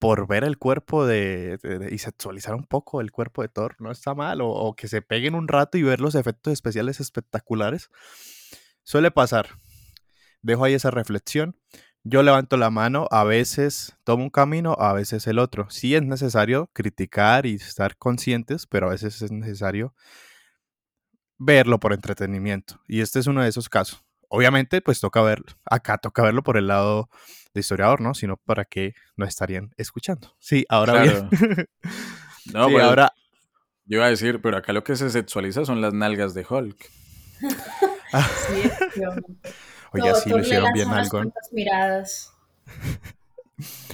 por 0.00 0.28
ver 0.28 0.44
el 0.44 0.58
cuerpo 0.58 1.06
de, 1.06 1.58
y 1.90 1.98
sexualizar 1.98 2.54
un 2.54 2.62
poco 2.62 3.00
el 3.00 3.10
cuerpo 3.10 3.42
de 3.42 3.48
Thor, 3.48 3.74
no 3.80 3.90
está 3.90 4.14
mal, 4.14 4.38
o 4.42 4.72
que 4.76 4.86
se 4.86 5.02
peguen 5.02 5.34
un 5.34 5.48
rato 5.48 5.76
y 5.76 5.82
ver 5.82 6.00
los 6.00 6.14
efectos 6.14 6.52
especiales 6.52 7.00
espectaculares. 7.00 7.90
Suele 8.84 9.10
pasar. 9.10 9.48
Dejo 10.40 10.64
ahí 10.64 10.74
esa 10.74 10.90
reflexión. 10.90 11.60
Yo 12.10 12.22
levanto 12.22 12.56
la 12.56 12.70
mano, 12.70 13.06
a 13.10 13.22
veces 13.22 13.94
tomo 14.02 14.24
un 14.24 14.30
camino, 14.30 14.74
a 14.78 14.94
veces 14.94 15.26
el 15.26 15.38
otro. 15.38 15.68
Sí 15.68 15.94
es 15.94 16.02
necesario 16.02 16.70
criticar 16.72 17.44
y 17.44 17.56
estar 17.56 17.98
conscientes, 17.98 18.66
pero 18.66 18.86
a 18.86 18.92
veces 18.92 19.20
es 19.20 19.30
necesario 19.30 19.94
verlo 21.36 21.78
por 21.78 21.92
entretenimiento. 21.92 22.80
Y 22.88 23.02
este 23.02 23.18
es 23.18 23.26
uno 23.26 23.42
de 23.42 23.50
esos 23.50 23.68
casos. 23.68 24.02
Obviamente, 24.30 24.80
pues 24.80 25.00
toca 25.00 25.20
ver, 25.20 25.42
acá 25.66 25.98
toca 25.98 26.22
verlo 26.22 26.42
por 26.42 26.56
el 26.56 26.68
lado 26.68 27.10
de 27.52 27.60
historiador, 27.60 28.00
¿no? 28.00 28.14
Sino 28.14 28.38
para 28.38 28.64
qué 28.64 28.94
no 29.16 29.26
estarían 29.26 29.74
escuchando. 29.76 30.34
Sí, 30.38 30.64
ahora 30.70 31.02
Claro. 31.02 31.28
bien. 31.30 31.68
No, 32.54 32.68
sí, 32.68 32.72
pues, 32.72 32.84
ahora. 32.84 33.12
Yo 33.84 33.98
iba 33.98 34.06
a 34.06 34.10
decir, 34.10 34.40
pero 34.40 34.56
acá 34.56 34.72
lo 34.72 34.82
que 34.82 34.96
se 34.96 35.10
sexualiza 35.10 35.66
son 35.66 35.82
las 35.82 35.92
nalgas 35.92 36.32
de 36.32 36.46
Hulk. 36.48 36.90
Sí, 38.48 38.60
efectivamente. 38.64 39.50
Oye, 39.92 40.10
Todo- 40.10 40.20
sí 40.20 40.30
lo 40.30 40.36
le 40.36 40.42
hicieron 40.42 40.72
bien 40.72 40.88
algo. 40.88 41.22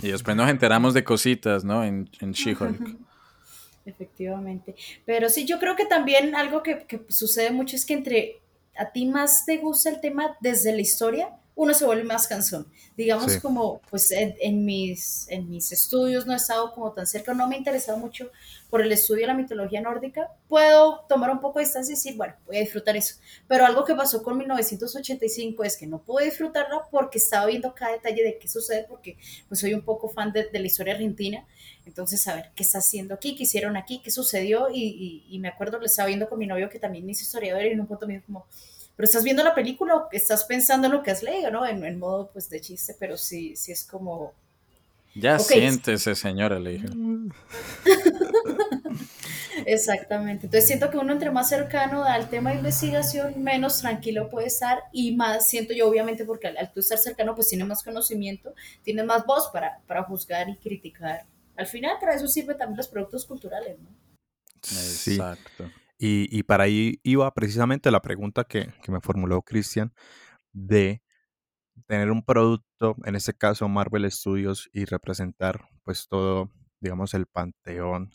Y 0.02 0.10
después 0.10 0.36
nos 0.36 0.50
enteramos 0.50 0.92
de 0.92 1.04
cositas, 1.04 1.64
¿no? 1.64 1.82
En, 1.84 2.10
en 2.20 2.32
She-Hulk. 2.32 2.98
Efectivamente. 3.86 4.74
Pero 5.06 5.28
sí, 5.30 5.46
yo 5.46 5.58
creo 5.58 5.76
que 5.76 5.86
también 5.86 6.34
algo 6.34 6.62
que, 6.62 6.84
que 6.86 7.04
sucede 7.08 7.50
mucho 7.50 7.76
es 7.76 7.86
que 7.86 7.94
entre 7.94 8.40
a 8.76 8.90
ti 8.92 9.06
más 9.06 9.44
te 9.46 9.58
gusta 9.58 9.88
el 9.90 10.00
tema 10.00 10.36
desde 10.40 10.72
la 10.72 10.80
historia, 10.82 11.30
uno 11.56 11.72
se 11.74 11.84
vuelve 11.86 12.04
más 12.04 12.26
cansón. 12.26 12.66
Digamos 12.96 13.32
Sí. 13.32 13.40
como, 13.40 13.80
pues 13.90 14.10
en, 14.10 14.34
en 14.40 14.64
mis, 14.64 15.26
en 15.28 15.48
mis 15.48 15.70
estudios 15.72 16.26
no 16.26 16.32
he 16.32 16.36
estado 16.36 16.72
como 16.72 16.92
tan 16.92 17.06
cerca, 17.06 17.32
no 17.34 17.46
me 17.48 17.54
he 17.54 17.58
interesado 17.58 17.96
mucho 17.98 18.30
por 18.70 18.80
el 18.82 18.90
estudio 18.90 19.22
de 19.22 19.26
la 19.28 19.34
mitología 19.34 19.80
nórdica. 19.80 20.30
Puedo 20.48 21.04
tomar 21.08 21.30
un 21.30 21.40
poco 21.40 21.58
de 21.60 21.64
distancia 21.64 21.92
y 21.92 21.94
decir, 21.96 22.16
bueno, 22.16 22.34
voy 22.46 22.56
a 22.56 22.60
disfrutar 22.60 22.96
eso. 22.96 23.16
Pero 23.46 23.66
algo 23.66 23.84
que 23.84 23.94
pasó 23.94 24.22
con 24.22 24.36
1985 24.36 25.62
es 25.64 25.76
que 25.76 25.86
no 25.86 26.02
pude 26.02 26.24
disfrutarla 26.24 26.82
porque 26.90 27.18
estaba 27.18 27.46
viendo 27.46 27.72
cada 27.74 27.92
detalle 27.92 28.22
de 28.24 28.38
qué 28.38 28.48
sucede, 28.48 28.84
porque 28.88 29.16
pues 29.48 29.60
soy 29.60 29.74
un 29.74 29.82
poco 29.82 30.08
fan 30.08 30.32
de, 30.32 30.48
de 30.50 30.58
la 30.58 30.66
historia 30.66 30.94
argentina. 30.94 31.46
Entonces, 31.86 32.26
a 32.26 32.34
ver, 32.34 32.50
¿qué 32.56 32.62
está 32.64 32.78
haciendo 32.78 33.14
aquí? 33.14 33.36
¿Qué 33.36 33.44
hicieron 33.44 33.76
aquí? 33.76 34.00
¿Qué 34.02 34.10
sucedió? 34.10 34.68
Y, 34.72 34.82
y, 35.28 35.34
y 35.36 35.38
me 35.38 35.48
acuerdo, 35.48 35.78
lo 35.78 35.86
estaba 35.86 36.08
viendo 36.08 36.28
con 36.28 36.38
mi 36.38 36.46
novio 36.46 36.68
que 36.68 36.78
también 36.80 37.08
es 37.10 37.20
historiador 37.22 37.64
y 37.64 37.68
en 37.68 37.80
un 37.80 37.86
punto 37.86 38.06
me 38.06 38.14
dijo 38.14 38.26
como, 38.26 38.46
pero 38.96 39.04
estás 39.06 39.24
viendo 39.24 39.42
la 39.44 39.54
película 39.54 39.96
o 39.96 40.08
estás 40.12 40.44
pensando 40.44 40.86
en 40.86 40.92
lo 40.92 41.02
que 41.02 41.10
has 41.10 41.22
leído, 41.22 41.50
¿no? 41.50 41.66
En, 41.66 41.84
en 41.84 41.98
modo 41.98 42.30
pues 42.32 42.48
de 42.50 42.60
chiste, 42.60 42.94
pero 42.98 43.16
sí, 43.16 43.56
sí 43.56 43.72
es 43.72 43.84
como... 43.84 44.32
Ya 45.14 45.38
Ok. 45.38 45.42
siéntese, 45.42 46.14
señora, 46.14 46.58
le 46.58 46.70
dije. 46.72 46.88
Exactamente. 49.66 50.46
Entonces 50.46 50.66
siento 50.66 50.90
que 50.90 50.98
uno 50.98 51.12
entre 51.12 51.30
más 51.30 51.48
cercano 51.48 52.04
al 52.04 52.28
tema 52.28 52.50
de 52.50 52.56
investigación, 52.56 53.42
menos 53.42 53.80
tranquilo 53.80 54.28
puede 54.28 54.48
estar 54.48 54.80
y 54.92 55.14
más 55.14 55.48
siento 55.48 55.72
yo, 55.72 55.88
obviamente, 55.88 56.24
porque 56.24 56.48
al, 56.48 56.56
al 56.56 56.72
tú 56.72 56.80
estar 56.80 56.98
cercano, 56.98 57.34
pues 57.34 57.48
tienes 57.48 57.66
más 57.66 57.82
conocimiento, 57.82 58.54
tienes 58.82 59.04
más 59.04 59.24
voz 59.26 59.48
para, 59.52 59.80
para 59.86 60.02
juzgar 60.04 60.48
y 60.48 60.56
criticar. 60.56 61.24
Al 61.56 61.66
final, 61.66 61.96
para 62.00 62.14
eso 62.14 62.26
sirven 62.26 62.58
también 62.58 62.76
los 62.76 62.88
productos 62.88 63.24
culturales, 63.24 63.78
¿no? 63.78 63.88
Sí. 64.62 65.18
Y, 65.98 66.42
para 66.42 66.64
ahí 66.64 67.00
iba 67.02 67.32
precisamente 67.32 67.90
la 67.90 68.02
pregunta 68.02 68.44
que, 68.44 68.72
que 68.82 68.92
me 68.92 69.00
formuló 69.00 69.42
Cristian 69.42 69.94
de 70.52 71.02
tener 71.86 72.10
un 72.10 72.24
producto, 72.24 72.96
en 73.04 73.16
este 73.16 73.34
caso 73.34 73.68
Marvel 73.68 74.10
Studios, 74.10 74.70
y 74.72 74.84
representar 74.86 75.68
pues 75.84 76.08
todo, 76.08 76.50
digamos, 76.80 77.14
el 77.14 77.26
panteón 77.26 78.12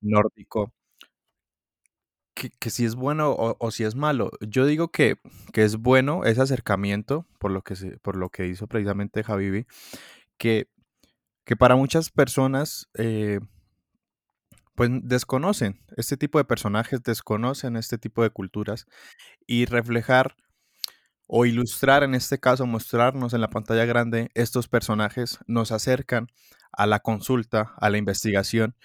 nórdico, 0.00 0.72
que, 2.34 2.50
que 2.50 2.70
si 2.70 2.84
es 2.84 2.94
bueno 2.94 3.34
o, 3.36 3.70
si 3.70 3.84
es 3.84 3.94
malo. 3.94 4.30
Yo 4.40 4.66
digo 4.66 4.88
que, 4.88 5.16
que 5.52 5.64
es 5.64 5.76
bueno 5.76 6.24
ese 6.24 6.40
acercamiento, 6.42 7.26
por 7.38 7.50
lo 7.50 7.62
que, 7.62 7.76
se, 7.76 7.98
por 7.98 8.16
lo 8.16 8.30
que 8.30 8.46
hizo 8.46 8.66
precisamente 8.68 9.24
Javibi, 9.24 9.66
que, 10.38 10.68
que 11.44 11.56
para 11.56 11.76
muchas 11.76 12.10
personas... 12.10 12.88
eh, 12.94 13.40
pues 14.78 14.90
desconocen 15.02 15.80
este 15.96 16.16
tipo 16.16 16.38
de 16.38 16.44
personajes, 16.44 17.02
desconocen 17.02 17.74
este 17.74 17.98
tipo 17.98 18.22
de 18.22 18.30
culturas 18.30 18.86
y 19.44 19.64
reflejar 19.64 20.36
o 21.26 21.46
ilustrar, 21.46 22.04
en 22.04 22.14
este 22.14 22.38
caso, 22.38 22.64
mostrarnos 22.64 23.34
en 23.34 23.40
la 23.40 23.50
pantalla 23.50 23.84
grande 23.86 24.30
estos 24.34 24.68
personajes 24.68 25.40
nos 25.48 25.72
acercan 25.72 26.28
a 26.70 26.86
la 26.86 27.00
consulta, 27.00 27.74
a 27.76 27.90
la 27.90 27.98
investigación 27.98 28.76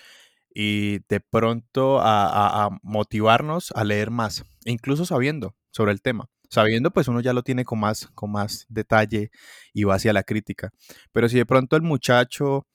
y 0.51 0.97
de 1.09 1.19
pronto 1.19 1.99
a, 2.01 2.69
motivarnos 2.81 3.71
a 3.75 3.83
leer 3.83 4.09
más, 4.09 4.45
incluso 4.65 5.05
sabiendo 5.05 5.55
sobre 5.69 5.91
el 5.91 6.01
tema. 6.01 6.27
Sabiendo, 6.49 6.89
pues 6.89 7.07
uno 7.07 7.19
ya 7.21 7.33
lo 7.33 7.43
tiene 7.43 7.65
con 7.65 7.79
más, 7.79 8.07
con 8.15 8.31
más 8.31 8.65
detalle 8.67 9.29
y 9.73 9.83
va 9.83 9.95
hacia 9.95 10.11
la 10.11 10.23
crítica. 10.23 10.71
Pero 11.11 11.29
si 11.29 11.37
de 11.37 11.45
pronto 11.45 11.75
el 11.75 11.83
muchacho 11.83 12.65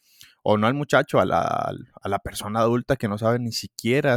o 0.51 0.57
no 0.57 0.67
al 0.67 0.73
muchacho, 0.73 1.21
a 1.21 1.27
la, 1.27 1.45
a 1.45 2.09
la 2.09 2.19
persona 2.21 2.61
adulta 2.61 2.97
que 2.97 3.07
no 3.07 3.19
sabe 3.19 3.39
ni 3.39 3.53
siquiera 3.53 4.17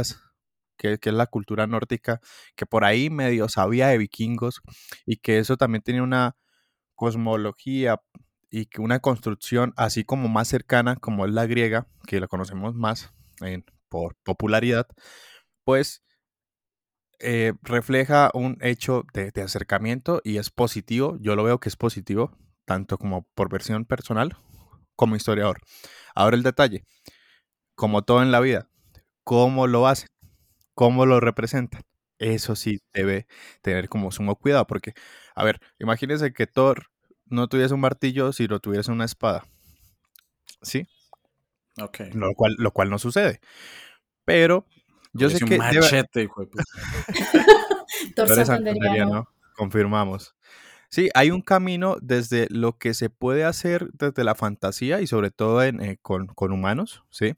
qué, 0.78 0.96
qué 0.98 1.10
es 1.10 1.14
la 1.14 1.26
cultura 1.26 1.66
nórdica, 1.66 2.22
que 2.56 2.64
por 2.64 2.86
ahí 2.86 3.10
medio 3.10 3.50
sabía 3.50 3.88
de 3.88 3.98
vikingos 3.98 4.62
y 5.04 5.16
que 5.18 5.38
eso 5.38 5.58
también 5.58 5.82
tenía 5.82 6.02
una 6.02 6.34
cosmología 6.94 8.00
y 8.50 8.64
que 8.64 8.80
una 8.80 9.00
construcción 9.00 9.74
así 9.76 10.04
como 10.04 10.30
más 10.30 10.48
cercana 10.48 10.96
como 10.96 11.26
es 11.26 11.32
la 11.32 11.44
griega, 11.44 11.86
que 12.06 12.18
la 12.18 12.28
conocemos 12.28 12.74
más 12.74 13.12
por 13.90 14.16
popularidad, 14.22 14.86
pues 15.64 16.02
eh, 17.18 17.52
refleja 17.60 18.30
un 18.32 18.56
hecho 18.62 19.04
de 19.12 19.42
acercamiento 19.42 20.22
y 20.24 20.38
es 20.38 20.48
positivo, 20.48 21.18
yo 21.20 21.36
lo 21.36 21.44
veo 21.44 21.60
que 21.60 21.68
es 21.68 21.76
positivo, 21.76 22.34
tanto 22.64 22.96
como 22.96 23.28
por 23.34 23.50
versión 23.50 23.84
personal 23.84 24.34
como 25.02 25.16
historiador. 25.16 25.58
Ahora 26.14 26.36
el 26.36 26.44
detalle, 26.44 26.84
como 27.74 28.02
todo 28.02 28.22
en 28.22 28.30
la 28.30 28.38
vida, 28.38 28.68
¿cómo 29.24 29.66
lo 29.66 29.88
hacen? 29.88 30.08
¿Cómo 30.74 31.06
lo 31.06 31.18
representan? 31.18 31.82
Eso 32.18 32.54
sí 32.54 32.78
debe 32.92 33.26
tener 33.62 33.88
como 33.88 34.12
sumo 34.12 34.36
cuidado, 34.36 34.64
porque, 34.68 34.94
a 35.34 35.42
ver, 35.42 35.58
imagínense 35.80 36.32
que 36.32 36.46
Thor 36.46 36.86
no 37.26 37.48
tuviese 37.48 37.74
un 37.74 37.80
martillo 37.80 38.32
si 38.32 38.46
lo 38.46 38.60
tuviese 38.60 38.92
una 38.92 39.04
espada. 39.04 39.44
¿Sí? 40.60 40.86
Ok. 41.80 41.98
Lo 42.12 42.32
cual, 42.34 42.54
lo 42.58 42.70
cual 42.70 42.88
no 42.88 43.00
sucede. 43.00 43.40
Pero 44.24 44.66
yo 45.14 45.28
sé 45.30 45.38
que... 45.38 45.44
un 45.44 45.50
debe- 45.50 45.80
machete, 45.80 46.22
hijo 46.22 46.42
de 46.42 46.46
puta. 46.46 46.62
Confirmamos. 49.56 50.36
Sí, 50.92 51.08
hay 51.14 51.30
un 51.30 51.40
camino 51.40 51.96
desde 52.02 52.46
lo 52.50 52.76
que 52.76 52.92
se 52.92 53.08
puede 53.08 53.44
hacer 53.44 53.88
desde 53.94 54.24
la 54.24 54.34
fantasía 54.34 55.00
y 55.00 55.06
sobre 55.06 55.30
todo 55.30 55.62
en, 55.62 55.82
eh, 55.82 55.98
con, 56.02 56.26
con 56.26 56.52
humanos, 56.52 57.02
¿sí? 57.10 57.34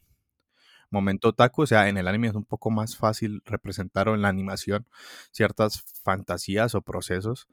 momento 0.90 1.28
otaku, 1.30 1.62
o 1.62 1.66
sea, 1.66 1.88
en 1.88 1.98
el 1.98 2.08
anime 2.08 2.28
es 2.28 2.34
un 2.34 2.44
poco 2.44 2.70
más 2.70 2.96
fácil 2.96 3.42
representar 3.44 4.08
o 4.08 4.14
en 4.14 4.22
la 4.22 4.28
animación 4.28 4.86
ciertas 5.30 5.84
fantasías 6.02 6.74
o 6.74 6.82
procesos 6.82 7.48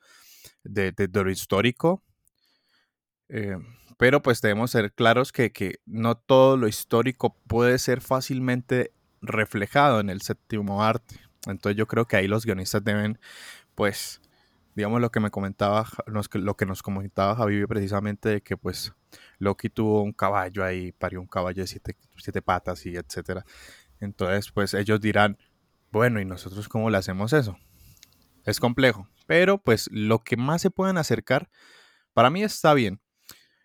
de, 0.64 0.92
de, 0.92 1.10
lo 1.24 1.30
histórico. 1.30 2.02
Eh, 3.30 3.58
pero 3.98 4.22
pues 4.22 4.42
debemos 4.42 4.72
ser 4.72 4.94
claros 4.94 5.32
que, 5.32 5.52
que 5.52 5.80
no 5.86 6.16
todo 6.16 6.58
lo 6.58 6.68
histórico 6.68 7.36
puede 7.48 7.78
ser 7.80 8.02
fácilmente 8.02 8.94
reflejado 9.22 10.00
en 10.00 10.10
el 10.10 10.22
séptimo 10.22 10.84
arte. 10.84 11.20
Entonces 11.48 11.78
yo 11.78 11.88
creo 11.88 12.06
que 12.06 12.18
ahí 12.18 12.28
los 12.28 12.46
guionistas 12.46 12.84
deben, 12.84 13.20
pues, 13.76 14.22
digamos 14.76 15.02
lo 15.02 15.12
que 15.12 15.20
me 15.20 15.30
comentaba, 15.30 15.88
lo 16.06 16.56
que 16.56 16.66
nos 16.66 16.84
comentaba 16.84 17.36
Javi 17.36 17.66
precisamente 17.66 18.30
de 18.30 18.42
que 18.42 18.58
pues 18.58 18.94
Loki 19.40 19.70
tuvo 19.70 20.02
un 20.02 20.14
caballo 20.14 20.64
ahí, 20.64 20.92
parió 20.92 21.20
un 21.20 21.28
caballo 21.28 21.64
de 21.64 21.68
siete, 21.68 21.96
siete 22.18 22.42
patas 22.42 22.86
y 22.86 22.96
etcétera. 22.96 23.46
Entonces 24.00 24.52
pues 24.52 24.74
ellos 24.74 25.02
dirán, 25.02 25.38
bueno, 25.92 26.22
¿y 26.22 26.26
nosotros 26.26 26.70
cómo 26.70 26.90
le 26.90 26.98
hacemos 26.98 27.34
eso? 27.34 27.58
Es 28.46 28.60
complejo, 28.60 29.08
pero 29.28 29.58
pues 29.58 29.90
lo 29.92 30.24
que 30.24 30.38
más 30.38 30.62
se 30.62 30.72
puedan 30.72 30.98
acercar, 30.98 31.50
para 32.14 32.30
mí 32.30 32.44
está 32.44 32.74
bien. 32.74 33.02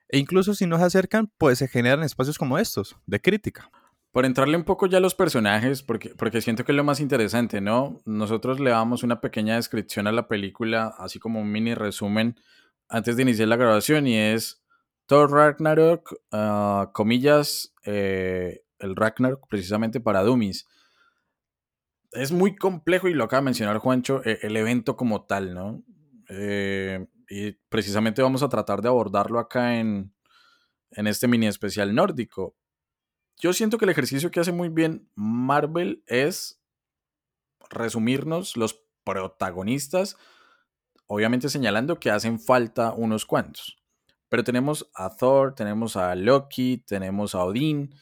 E 0.08 0.18
incluso 0.18 0.54
si 0.54 0.66
no 0.66 0.78
se 0.78 0.84
acercan, 0.84 1.32
pues 1.38 1.58
se 1.58 1.68
generan 1.68 2.04
espacios 2.04 2.38
como 2.38 2.58
estos, 2.58 2.96
de 3.06 3.20
crítica. 3.20 3.70
Por 4.12 4.24
entrarle 4.24 4.56
un 4.56 4.64
poco 4.64 4.86
ya 4.86 4.98
a 4.98 5.00
los 5.00 5.14
personajes, 5.14 5.82
porque, 5.82 6.14
porque 6.14 6.40
siento 6.40 6.64
que 6.64 6.72
es 6.72 6.76
lo 6.76 6.84
más 6.84 7.00
interesante, 7.00 7.60
¿no? 7.60 8.00
Nosotros 8.06 8.60
le 8.60 8.70
damos 8.70 9.02
una 9.02 9.20
pequeña 9.20 9.56
descripción 9.56 10.06
a 10.06 10.12
la 10.12 10.26
película, 10.26 10.94
así 10.98 11.18
como 11.18 11.40
un 11.40 11.52
mini 11.52 11.74
resumen, 11.74 12.40
antes 12.88 13.16
de 13.16 13.22
iniciar 13.22 13.48
la 13.48 13.56
grabación, 13.56 14.06
y 14.06 14.16
es 14.16 14.64
Thor 15.06 15.30
Ragnarok, 15.30 16.14
uh, 16.32 16.92
comillas, 16.92 17.74
eh, 17.84 18.62
el 18.78 18.96
Ragnarok 18.96 19.46
precisamente 19.48 20.00
para 20.00 20.22
Dummies. 20.22 20.66
Es 22.12 22.32
muy 22.32 22.56
complejo 22.56 23.08
y 23.08 23.14
lo 23.14 23.24
acaba 23.24 23.40
de 23.40 23.46
mencionar 23.46 23.78
Juancho, 23.78 24.22
e, 24.24 24.38
el 24.42 24.56
evento 24.56 24.96
como 24.96 25.26
tal, 25.26 25.54
¿no? 25.54 25.82
Eh, 26.28 27.06
y 27.28 27.52
precisamente 27.68 28.22
vamos 28.22 28.42
a 28.42 28.48
tratar 28.48 28.82
de 28.82 28.88
abordarlo 28.88 29.38
acá 29.38 29.78
en, 29.78 30.14
en 30.90 31.06
este 31.06 31.28
mini 31.28 31.46
especial 31.46 31.94
nórdico 31.94 32.56
yo 33.38 33.52
siento 33.52 33.78
que 33.78 33.84
el 33.84 33.90
ejercicio 33.90 34.30
que 34.30 34.40
hace 34.40 34.52
muy 34.52 34.68
bien 34.68 35.10
Marvel 35.14 36.02
es 36.06 36.60
resumirnos 37.70 38.56
los 38.56 38.84
protagonistas, 39.04 40.16
obviamente 41.06 41.48
señalando 41.48 42.00
que 42.00 42.10
hacen 42.10 42.40
falta 42.40 42.92
unos 42.92 43.26
cuantos. 43.26 43.76
Pero 44.28 44.42
tenemos 44.42 44.90
a 44.94 45.14
Thor, 45.14 45.54
tenemos 45.54 45.96
a 45.96 46.14
Loki, 46.14 46.78
tenemos 46.78 47.34
a 47.34 47.44
Odín, 47.44 47.94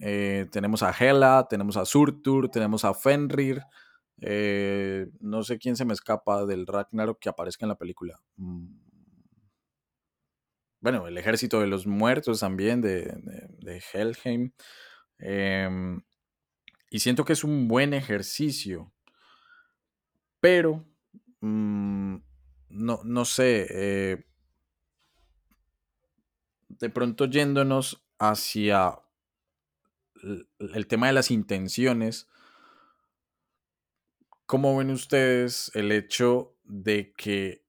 eh, 0.00 0.46
tenemos 0.50 0.82
a 0.82 0.90
Hela, 0.90 1.46
tenemos 1.48 1.76
a 1.76 1.84
Surtur, 1.84 2.48
tenemos 2.50 2.84
a 2.84 2.94
Fenrir. 2.94 3.62
Eh, 4.20 5.06
no 5.20 5.44
sé 5.44 5.58
quién 5.58 5.76
se 5.76 5.84
me 5.84 5.92
escapa 5.92 6.44
del 6.46 6.66
Ragnarok 6.66 7.20
que 7.20 7.28
aparezca 7.28 7.64
en 7.64 7.68
la 7.68 7.78
película. 7.78 8.20
Mm. 8.36 8.87
Bueno, 10.80 11.08
el 11.08 11.18
ejército 11.18 11.60
de 11.60 11.66
los 11.66 11.86
muertos 11.86 12.40
también 12.40 12.80
de, 12.80 13.82
Helheim. 13.92 14.52
Em, 15.18 16.02
y 16.90 17.00
siento 17.00 17.24
que 17.24 17.32
es 17.32 17.44
un 17.44 17.68
buen 17.68 17.94
ejercicio. 17.94 18.92
Pero, 20.40 20.84
mm, 21.40 22.16
no, 22.68 23.00
no 23.04 23.24
sé, 23.24 23.66
eh, 23.70 24.24
de 26.68 26.90
pronto 26.90 27.24
yéndonos 27.26 28.04
hacia 28.18 29.00
el, 30.58 30.86
tema 30.86 31.08
de 31.08 31.12
las 31.12 31.30
intenciones, 31.30 32.28
¿cómo 34.46 34.76
ven 34.76 34.90
ustedes 34.90 35.70
el 35.74 35.92
hecho 35.92 36.56
de 36.64 37.12
que 37.16 37.67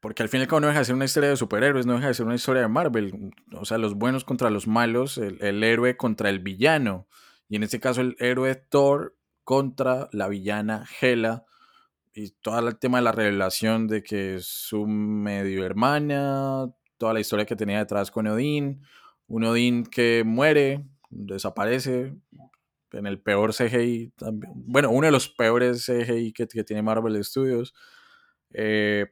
porque 0.00 0.22
al 0.22 0.30
fin 0.30 0.40
y 0.40 0.42
al 0.42 0.48
cabo 0.48 0.60
no 0.60 0.66
deja 0.66 0.78
de 0.78 0.84
ser 0.86 0.94
una 0.94 1.04
historia 1.04 1.28
de 1.28 1.36
superhéroes, 1.36 1.84
no 1.84 1.94
deja 1.94 2.08
de 2.08 2.14
ser 2.14 2.24
una 2.24 2.34
historia 2.34 2.62
de 2.62 2.68
Marvel. 2.68 3.32
O 3.52 3.66
sea, 3.66 3.76
los 3.76 3.94
buenos 3.94 4.24
contra 4.24 4.48
los 4.48 4.66
malos, 4.66 5.18
el, 5.18 5.62
héroe 5.62 5.96
contra 5.98 6.30
el 6.30 6.38
villano. 6.38 7.06
Y 7.48 7.56
en 7.56 7.64
este 7.64 7.80
caso 7.80 8.00
el 8.00 8.16
héroe 8.18 8.54
Thor 8.54 9.16
contra 9.44 10.08
la 10.12 10.28
villana 10.28 10.86
Hela. 11.00 11.44
Y 12.14 12.30
todo 12.30 12.66
el 12.66 12.78
tema 12.78 12.98
de 12.98 13.04
la 13.04 13.12
revelación 13.12 13.88
de 13.88 14.02
que 14.02 14.36
es 14.36 14.46
su 14.46 14.86
medio 14.86 15.64
hermana, 15.66 16.72
toda 16.96 17.12
la 17.12 17.20
historia 17.20 17.44
que 17.44 17.56
tenía 17.56 17.78
detrás 17.78 18.10
con 18.10 18.26
Odín. 18.26 18.82
Un 19.26 19.44
Odín 19.44 19.84
que 19.84 20.22
muere, 20.24 20.82
desaparece, 21.10 22.14
en 22.92 23.06
el 23.06 23.20
peor 23.20 23.52
CGI. 23.54 24.14
Bueno, 24.54 24.90
uno 24.90 25.06
de 25.06 25.12
los 25.12 25.28
peores 25.28 25.84
CGI 25.84 26.32
que, 26.32 26.48
que 26.48 26.64
tiene 26.64 26.82
Marvel 26.82 27.22
Studios. 27.22 27.74
Eh, 28.52 29.06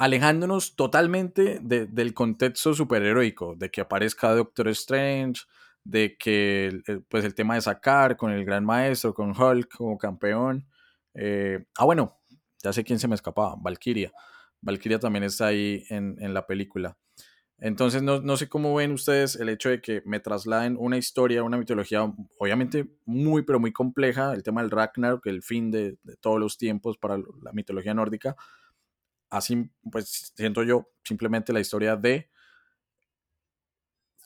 alejándonos 0.00 0.76
totalmente 0.76 1.58
del 1.60 2.14
contexto 2.14 2.72
superheroico, 2.72 3.54
de 3.54 3.70
que 3.70 3.82
aparezca 3.82 4.34
Doctor 4.34 4.68
Strange, 4.68 5.42
de 5.84 6.16
que 6.16 6.80
pues 7.10 7.22
el 7.26 7.34
tema 7.34 7.56
de 7.56 7.60
sacar 7.60 8.16
con 8.16 8.32
el 8.32 8.46
Gran 8.46 8.64
Maestro, 8.64 9.12
con 9.12 9.38
Hulk 9.38 9.76
como 9.76 9.98
campeón. 9.98 10.66
Eh, 11.12 11.66
ah, 11.76 11.84
bueno, 11.84 12.18
ya 12.62 12.72
sé 12.72 12.82
quién 12.82 12.98
se 12.98 13.08
me 13.08 13.14
escapaba, 13.14 13.56
Valkyria. 13.60 14.10
Valkyria 14.62 14.98
también 14.98 15.24
está 15.24 15.48
ahí 15.48 15.84
en, 15.90 16.32
la 16.32 16.46
película. 16.46 16.96
Entonces, 17.58 18.02
no, 18.02 18.36
sé 18.38 18.48
cómo 18.48 18.74
ven 18.74 18.92
ustedes 18.92 19.36
el 19.36 19.50
hecho 19.50 19.68
de 19.68 19.82
que 19.82 20.00
me 20.06 20.18
trasladen 20.18 20.78
una 20.78 20.96
historia, 20.96 21.42
una 21.42 21.58
mitología, 21.58 22.10
obviamente 22.38 22.88
muy, 23.04 23.42
pero 23.42 23.60
muy 23.60 23.74
compleja, 23.74 24.32
el 24.32 24.42
tema 24.42 24.62
del 24.62 24.70
Ragnarok, 24.70 25.26
el 25.26 25.42
fin 25.42 25.70
de 25.70 25.98
todos 26.22 26.40
los 26.40 26.56
tiempos 26.56 26.96
para 26.96 27.18
la 27.18 27.52
mitología 27.52 27.92
nórdica, 27.92 28.34
así, 29.30 29.70
pues 29.90 30.32
siento 30.36 30.62
yo 30.62 30.90
simplemente 31.04 31.52
la 31.52 31.60
historia 31.60 31.96
de 31.96 32.30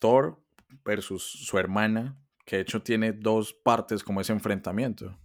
Thor 0.01 0.43
versus 0.85 1.23
su 1.23 1.59
hermana, 1.59 2.19
que 2.45 2.57
de 2.57 2.63
hecho 2.63 2.83
tiene 2.83 3.13
dos 3.13 3.53
partes 3.53 4.03
como 4.03 4.21
ese 4.21 4.33
enfrentamiento. 4.33 5.17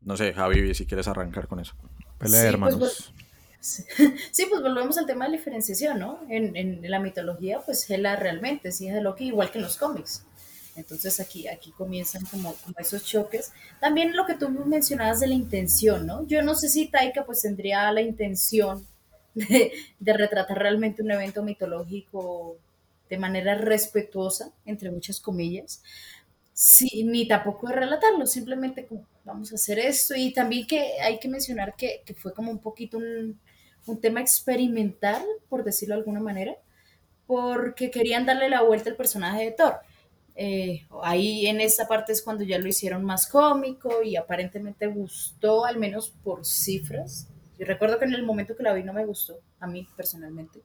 No 0.00 0.16
sé, 0.16 0.32
Javi, 0.32 0.74
si 0.74 0.86
quieres 0.86 1.08
arrancar 1.08 1.48
con 1.48 1.60
eso. 1.60 1.74
Pelea, 2.18 2.40
sí, 2.40 2.44
pues, 2.44 2.44
hermanos. 2.44 3.14
sí, 3.60 4.46
pues 4.48 4.62
volvemos 4.62 4.98
al 4.98 5.06
tema 5.06 5.24
de 5.26 5.32
la 5.32 5.36
diferenciación, 5.36 5.98
¿no? 5.98 6.20
En, 6.28 6.56
en 6.56 6.90
la 6.90 6.98
mitología, 6.98 7.60
pues 7.60 7.88
Hela 7.88 8.16
realmente 8.16 8.72
sí 8.72 8.88
es 8.88 8.94
de 8.94 9.02
Loki, 9.02 9.26
igual 9.26 9.50
que 9.50 9.58
en 9.58 9.64
los 9.64 9.76
cómics. 9.76 10.26
Entonces 10.74 11.20
aquí, 11.20 11.48
aquí 11.48 11.70
comienzan 11.72 12.24
como, 12.24 12.54
esos 12.78 13.04
choques. 13.04 13.52
También 13.80 14.16
lo 14.16 14.26
que 14.26 14.34
tú 14.34 14.48
mencionabas 14.48 15.20
de 15.20 15.26
la 15.26 15.34
intención, 15.34 16.06
¿no? 16.06 16.26
Yo 16.26 16.42
no 16.42 16.54
sé 16.54 16.68
si 16.68 16.86
Taika 16.86 17.24
pues 17.24 17.42
tendría 17.42 17.92
la 17.92 18.00
intención 18.00 18.86
de, 19.34 19.72
retratar 20.00 20.58
realmente 20.58 21.02
un 21.02 21.10
evento 21.10 21.42
mitológico 21.42 22.56
de 23.10 23.18
manera 23.18 23.54
respetuosa, 23.54 24.50
entre 24.64 24.90
muchas 24.90 25.20
comillas, 25.20 25.82
ni 27.04 27.28
tampoco 27.28 27.68
de 27.68 27.74
relatarlo, 27.74 28.26
simplemente 28.26 28.86
como 28.86 29.06
vamos 29.24 29.52
a 29.52 29.56
hacer 29.56 29.78
esto. 29.78 30.14
Y 30.16 30.32
también 30.32 30.66
que 30.66 31.00
hay 31.02 31.18
que 31.18 31.28
mencionar 31.28 31.74
que, 31.76 32.02
fue 32.16 32.32
como 32.32 32.50
un 32.50 32.60
poquito 32.60 32.96
un, 32.96 33.38
un, 33.86 34.00
tema 34.00 34.22
experimental, 34.22 35.22
por 35.50 35.64
decirlo 35.64 35.96
de 35.96 36.00
alguna 36.00 36.20
manera, 36.20 36.56
porque 37.26 37.90
querían 37.90 38.24
darle 38.24 38.48
la 38.48 38.62
vuelta 38.62 38.88
al 38.88 38.96
personaje 38.96 39.44
de 39.44 39.50
Thor. 39.50 39.74
Eh, 40.34 40.86
ahí 41.02 41.46
en 41.46 41.60
esa 41.60 41.86
parte 41.86 42.12
es 42.12 42.22
cuando 42.22 42.44
ya 42.44 42.58
lo 42.58 42.66
hicieron 42.66 43.04
más 43.04 43.26
cómico 43.26 44.02
y 44.02 44.16
aparentemente 44.16 44.86
gustó, 44.86 45.64
al 45.64 45.78
menos 45.78 46.10
por 46.22 46.44
cifras. 46.46 47.28
Yo 47.58 47.66
recuerdo 47.66 47.98
que 47.98 48.06
en 48.06 48.14
el 48.14 48.24
momento 48.24 48.56
que 48.56 48.62
la 48.62 48.72
vi 48.72 48.82
no 48.82 48.92
me 48.92 49.04
gustó, 49.04 49.40
a 49.60 49.66
mí 49.66 49.86
personalmente. 49.96 50.60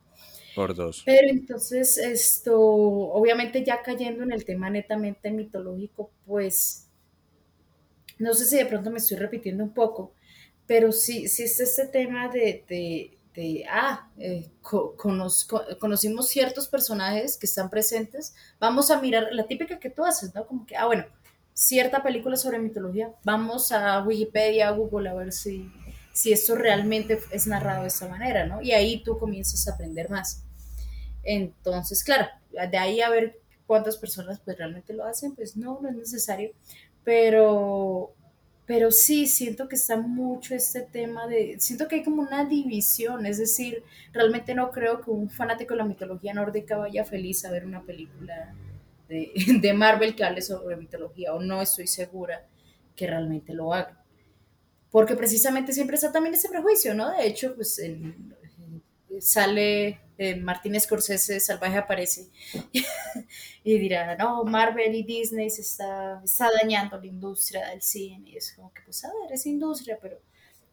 Por 0.55 0.73
dos. 0.73 1.03
Pero 1.05 1.29
entonces 1.29 1.97
esto, 1.97 2.59
obviamente 2.59 3.63
ya 3.63 3.81
cayendo 3.83 4.23
en 4.23 4.31
el 4.31 4.45
tema 4.45 4.69
netamente 4.69 5.29
mitológico, 5.31 6.11
pues 6.25 6.89
no 8.17 8.33
sé 8.33 8.45
si 8.45 8.57
de 8.57 8.65
pronto 8.65 8.89
me 8.89 8.97
estoy 8.97 9.17
repitiendo 9.17 9.63
un 9.63 9.73
poco, 9.73 10.13
pero 10.65 10.91
sí, 10.91 11.27
sí 11.27 11.43
es 11.43 11.59
este 11.59 11.87
tema 11.87 12.29
de 12.29 13.16
ah, 13.69 14.09
eh, 14.17 14.49
conocimos 14.61 16.27
ciertos 16.27 16.67
personajes 16.67 17.37
que 17.37 17.45
están 17.45 17.69
presentes, 17.69 18.33
vamos 18.59 18.91
a 18.91 18.99
mirar 19.01 19.27
la 19.31 19.45
típica 19.45 19.79
que 19.79 19.89
tú 19.89 20.05
haces, 20.05 20.33
¿no? 20.33 20.45
Como 20.45 20.65
que, 20.65 20.75
ah, 20.75 20.85
bueno, 20.85 21.05
cierta 21.53 22.03
película 22.03 22.35
sobre 22.35 22.59
mitología, 22.59 23.11
vamos 23.23 23.71
a 23.71 24.01
Wikipedia, 24.03 24.69
Google 24.71 25.09
a 25.09 25.13
ver 25.13 25.31
si, 25.31 25.71
si 26.13 26.31
esto 26.31 26.55
realmente 26.55 27.19
es 27.31 27.47
narrado 27.47 27.83
de 27.83 27.87
esta 27.89 28.07
manera, 28.07 28.45
¿no? 28.45 28.61
Y 28.61 28.71
ahí 28.71 29.03
tú 29.03 29.17
comienzas 29.17 29.67
a 29.67 29.73
aprender 29.73 30.09
más. 30.09 30.43
Entonces, 31.23 32.03
claro, 32.03 32.27
de 32.51 32.77
ahí 32.77 33.01
a 33.01 33.09
ver 33.09 33.39
cuántas 33.65 33.97
personas 33.97 34.39
pues 34.43 34.57
realmente 34.57 34.93
lo 34.93 35.03
hacen, 35.03 35.35
pues 35.35 35.57
no, 35.57 35.79
no 35.81 35.89
es 35.89 35.95
necesario, 35.95 36.51
pero 37.03 38.13
pero 38.67 38.91
sí, 38.91 39.27
siento 39.27 39.69
que 39.69 39.77
está 39.77 39.95
mucho 39.95 40.53
este 40.53 40.81
tema 40.81 41.25
de, 41.25 41.55
siento 41.57 41.87
que 41.87 41.95
hay 41.95 42.03
como 42.03 42.21
una 42.21 42.43
división, 42.43 43.25
es 43.25 43.37
decir, 43.37 43.81
realmente 44.11 44.53
no 44.53 44.71
creo 44.71 44.99
que 44.99 45.09
un 45.09 45.29
fanático 45.29 45.73
de 45.73 45.77
la 45.77 45.85
mitología 45.85 46.33
nórdica 46.33 46.75
vaya 46.75 47.05
feliz 47.05 47.45
a 47.45 47.51
ver 47.51 47.65
una 47.65 47.81
película 47.83 48.53
de, 49.07 49.31
de 49.61 49.73
Marvel 49.73 50.15
que 50.15 50.25
hable 50.25 50.41
sobre 50.41 50.75
mitología 50.75 51.33
o 51.33 51.41
no 51.41 51.61
estoy 51.61 51.87
segura 51.87 52.45
que 52.93 53.07
realmente 53.07 53.53
lo 53.53 53.73
haga. 53.73 54.03
Porque 54.91 55.15
precisamente 55.15 55.71
siempre 55.71 55.95
está 55.95 56.11
también 56.11 56.35
ese 56.35 56.49
prejuicio, 56.49 56.93
¿no? 56.93 57.11
De 57.11 57.25
hecho, 57.25 57.55
pues 57.55 57.79
sale 59.19 60.01
eh, 60.17 60.35
Martín 60.35 60.79
Scorsese, 60.79 61.39
Salvaje 61.39 61.77
aparece, 61.77 62.29
y 63.63 63.77
dirá, 63.77 64.15
no, 64.15 64.43
Marvel 64.43 64.95
y 64.95 65.03
Disney 65.03 65.49
se 65.49 65.61
está, 65.61 66.21
está 66.23 66.49
dañando 66.61 66.99
la 66.99 67.05
industria 67.05 67.69
del 67.69 67.81
cine. 67.81 68.31
Y 68.31 68.37
es 68.37 68.53
como 68.53 68.73
que, 68.73 68.81
pues 68.81 69.03
a 69.05 69.09
ver, 69.09 69.33
es 69.33 69.45
industria, 69.45 69.97
pero... 70.01 70.19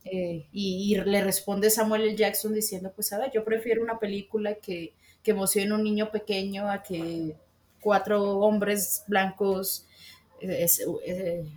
Eh, 0.06 0.46
y, 0.52 0.94
y, 0.94 1.00
le 1.00 1.24
responde 1.24 1.70
Samuel 1.70 2.02
L. 2.02 2.14
Jackson 2.14 2.52
diciendo, 2.52 2.92
pues 2.94 3.10
a 3.14 3.18
ver, 3.18 3.30
yo 3.32 3.42
prefiero 3.42 3.82
una 3.82 3.98
película 3.98 4.56
que, 4.56 4.92
que 5.22 5.30
emocione 5.30 5.70
a 5.70 5.76
un 5.76 5.82
niño 5.82 6.10
pequeño 6.10 6.70
a 6.70 6.82
que 6.82 7.34
cuatro 7.80 8.38
hombres 8.38 9.04
blancos 9.06 9.86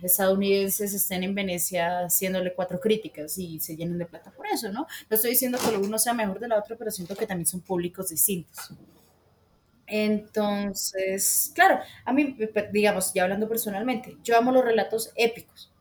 estadounidenses 0.02 0.94
estén 0.94 1.22
en 1.22 1.34
Venecia 1.34 2.06
haciéndole 2.06 2.54
cuatro 2.54 2.80
críticas 2.80 3.36
y 3.38 3.60
se 3.60 3.76
llenen 3.76 3.98
de 3.98 4.06
plata 4.06 4.30
por 4.30 4.46
eso, 4.46 4.70
¿no? 4.70 4.86
No 5.08 5.14
estoy 5.14 5.30
diciendo 5.30 5.58
que 5.58 5.72
lo 5.72 5.80
uno 5.80 5.98
sea 5.98 6.14
mejor 6.14 6.38
de 6.40 6.48
la 6.48 6.58
otra, 6.58 6.76
pero 6.76 6.90
siento 6.90 7.14
que 7.16 7.26
también 7.26 7.46
son 7.46 7.60
públicos 7.60 8.08
distintos. 8.08 8.72
Entonces, 9.86 11.50
claro, 11.54 11.80
a 12.04 12.12
mí, 12.12 12.36
digamos, 12.72 13.12
ya 13.14 13.24
hablando 13.24 13.48
personalmente, 13.48 14.16
yo 14.22 14.36
amo 14.36 14.52
los 14.52 14.64
relatos 14.64 15.10
épicos, 15.16 15.72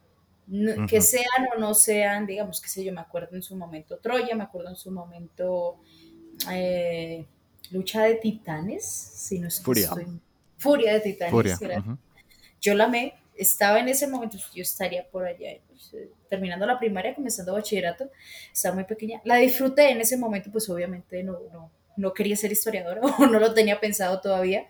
que 0.88 1.02
sean 1.02 1.48
o 1.56 1.60
no 1.60 1.74
sean, 1.74 2.26
digamos, 2.26 2.62
qué 2.62 2.70
sé 2.70 2.84
yo, 2.86 2.94
me 2.94 3.02
acuerdo 3.02 3.36
en 3.36 3.44
su 3.44 3.56
momento 3.56 3.98
Troya, 3.98 4.34
me 4.34 4.44
acuerdo 4.44 4.70
en 4.70 4.78
su 4.78 4.92
momento 4.92 5.78
eh, 6.50 7.26
Lucha 7.72 8.04
de 8.04 8.16
Titanes, 8.16 8.86
si 8.86 9.40
no 9.40 9.50
estoy, 9.50 9.84
Furia. 9.84 9.92
Furia 10.58 10.94
de 10.94 11.00
Titanes, 11.02 11.32
Furia. 11.32 11.58
era-. 11.62 11.98
Yo 12.62 12.74
la 12.74 12.86
amé, 12.86 13.14
estaba 13.36 13.80
en 13.80 13.88
ese 13.88 14.08
momento, 14.08 14.38
yo 14.54 14.62
estaría 14.62 15.08
por 15.10 15.26
allá, 15.26 15.50
pues, 15.68 15.94
eh, 15.94 16.10
terminando 16.30 16.66
la 16.66 16.80
primaria, 16.80 17.16
comenzando 17.16 17.54
bachillerato, 17.54 18.10
estaba 18.52 18.76
muy 18.76 18.84
pequeña, 18.86 19.22
la 19.24 19.36
disfruté 19.38 19.92
en 19.92 20.02
ese 20.02 20.18
momento, 20.18 20.52
pues 20.52 20.70
obviamente 20.70 21.24
no, 21.24 21.40
no, 21.54 21.72
no 21.96 22.14
quería 22.14 22.36
ser 22.36 22.52
historiadora 22.52 23.02
o 23.20 23.26
no 23.26 23.40
lo 23.40 23.54
tenía 23.54 23.80
pensado 23.80 24.20
todavía, 24.22 24.68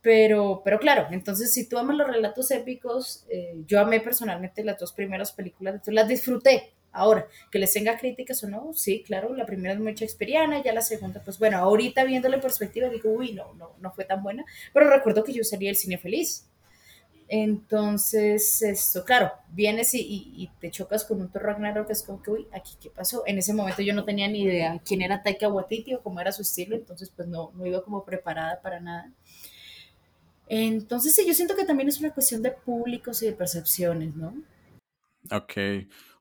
pero, 0.00 0.62
pero 0.64 0.80
claro, 0.80 1.06
entonces 1.12 1.52
si 1.54 1.68
tú 1.68 1.78
amas 1.78 1.96
los 1.96 2.08
relatos 2.08 2.50
épicos, 2.50 3.24
eh, 3.30 3.54
yo 3.66 3.80
amé 3.80 4.00
personalmente 4.00 4.64
las 4.64 4.78
dos 4.78 4.92
primeras 4.92 5.32
películas, 5.32 5.74
entonces 5.74 5.94
las 5.94 6.08
disfruté. 6.08 6.72
Ahora, 6.94 7.26
que 7.50 7.58
les 7.58 7.72
tenga 7.72 7.96
críticas 7.96 8.44
o 8.44 8.48
no, 8.50 8.74
sí, 8.74 9.02
claro, 9.02 9.34
la 9.34 9.46
primera 9.46 9.72
es 9.72 9.80
muy 9.80 9.94
shakespeariana, 9.94 10.62
ya 10.62 10.74
la 10.74 10.82
segunda, 10.82 11.22
pues 11.24 11.38
bueno, 11.38 11.56
ahorita 11.56 12.04
viéndole 12.04 12.34
en 12.34 12.42
perspectiva 12.42 12.90
digo, 12.90 13.10
uy, 13.10 13.32
no, 13.32 13.54
no, 13.54 13.70
no 13.80 13.92
fue 13.92 14.04
tan 14.04 14.22
buena, 14.22 14.44
pero 14.74 14.90
recuerdo 14.90 15.24
que 15.24 15.32
yo 15.32 15.42
salí 15.42 15.66
del 15.66 15.76
cine 15.76 15.96
feliz. 15.96 16.51
Entonces, 17.28 18.60
esto, 18.62 19.04
claro, 19.04 19.32
vienes 19.52 19.94
y, 19.94 20.00
y- 20.00 20.50
te 20.60 20.70
chocas 20.70 21.04
con 21.04 21.20
un 21.20 21.30
Thor 21.30 21.42
Ragnarok, 21.44 21.86
que 21.86 21.92
es 21.94 22.02
como 22.02 22.22
que, 22.22 22.30
uy, 22.30 22.46
aquí 22.52 22.74
qué 22.80 22.90
pasó. 22.90 23.22
En 23.26 23.38
ese 23.38 23.54
momento 23.54 23.80
yo 23.82 23.94
no 23.94 24.04
tenía 24.04 24.28
ni 24.28 24.42
idea 24.42 24.80
quién 24.84 25.00
era 25.02 25.22
Taika 25.22 25.48
Waititi 25.48 25.94
o 25.94 26.02
cómo 26.02 26.20
era 26.20 26.32
su 26.32 26.42
estilo, 26.42 26.76
entonces 26.76 27.10
pues 27.14 27.28
no, 27.28 27.50
no 27.54 27.66
iba 27.66 27.82
como 27.82 28.04
preparada 28.04 28.60
para 28.60 28.80
nada. 28.80 29.10
Entonces 30.48 31.14
sí, 31.14 31.24
yo 31.26 31.34
siento 31.34 31.56
que 31.56 31.64
también 31.64 31.88
es 31.88 31.98
una 32.00 32.12
cuestión 32.12 32.42
de 32.42 32.50
públicos 32.50 33.22
y 33.22 33.26
de 33.26 33.32
percepciones, 33.32 34.14
¿no? 34.14 34.34
Ok. 35.30 35.52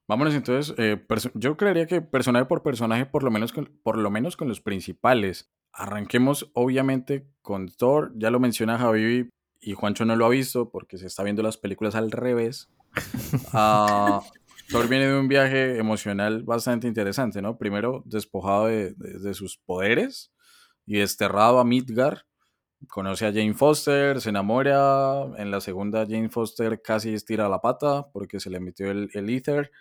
Vámonos 0.07 0.33
entonces. 0.33 0.75
eh, 0.77 1.01
yo 1.35 1.57
creería 1.57 1.87
que 1.87 2.01
personaje 2.01 2.45
por 2.45 2.63
personaje, 2.63 3.05
por 3.05 3.23
lo 3.23 3.31
menos 3.31 3.51
con, 3.51 3.65
por 3.83 3.97
lo 3.97 4.09
menos 4.11 4.37
con 4.37 4.47
los 4.47 4.61
principales. 4.61 5.49
Arranquemos 5.73 6.51
obviamente 6.53 7.27
con 7.41 7.67
Thor. 7.69 8.11
Ya 8.15 8.29
lo 8.29 8.39
menciona 8.39 8.77
Javi 8.77 9.29
y 9.61 9.73
Juancho 9.73 10.05
no 10.05 10.15
lo 10.15 10.25
ha 10.25 10.29
visto 10.29 10.69
porque 10.69 10.97
se 10.97 11.07
está 11.07 11.23
viendo 11.23 11.43
las 11.43 11.57
películas 11.57 11.95
al 11.95 12.11
revés. 12.11 12.69
Ah, 13.53 14.21
Thor 14.69 14.87
viene 14.87 15.07
de 15.07 15.17
un 15.19 15.27
viaje 15.27 15.77
emocional 15.77 16.43
bastante 16.43 16.87
interesante, 16.87 17.41
¿no? 17.41 17.57
Primero 17.57 18.03
despojado 18.05 18.67
de, 18.67 18.93
de- 18.93 19.19
de 19.19 19.33
sus 19.33 19.57
poderes 19.57 20.31
y 20.85 20.97
desterrado 20.99 21.59
a 21.59 21.65
Midgard. 21.65 22.19
Conoce 22.87 23.25
a 23.27 23.31
Jane 23.33 23.53
Foster, 23.53 24.19
se 24.21 24.29
enamora. 24.29 25.25
En 25.37 25.51
la 25.51 25.61
segunda, 25.61 26.05
Jane 26.05 26.29
Foster 26.29 26.81
casi 26.81 27.13
estira 27.13 27.47
la 27.49 27.59
pata 27.61 28.09
porque 28.11 28.39
se 28.39 28.49
le 28.49 28.59
metió 28.59 28.89
el, 28.91 29.09
el 29.13 29.29
Ether, 29.29 29.71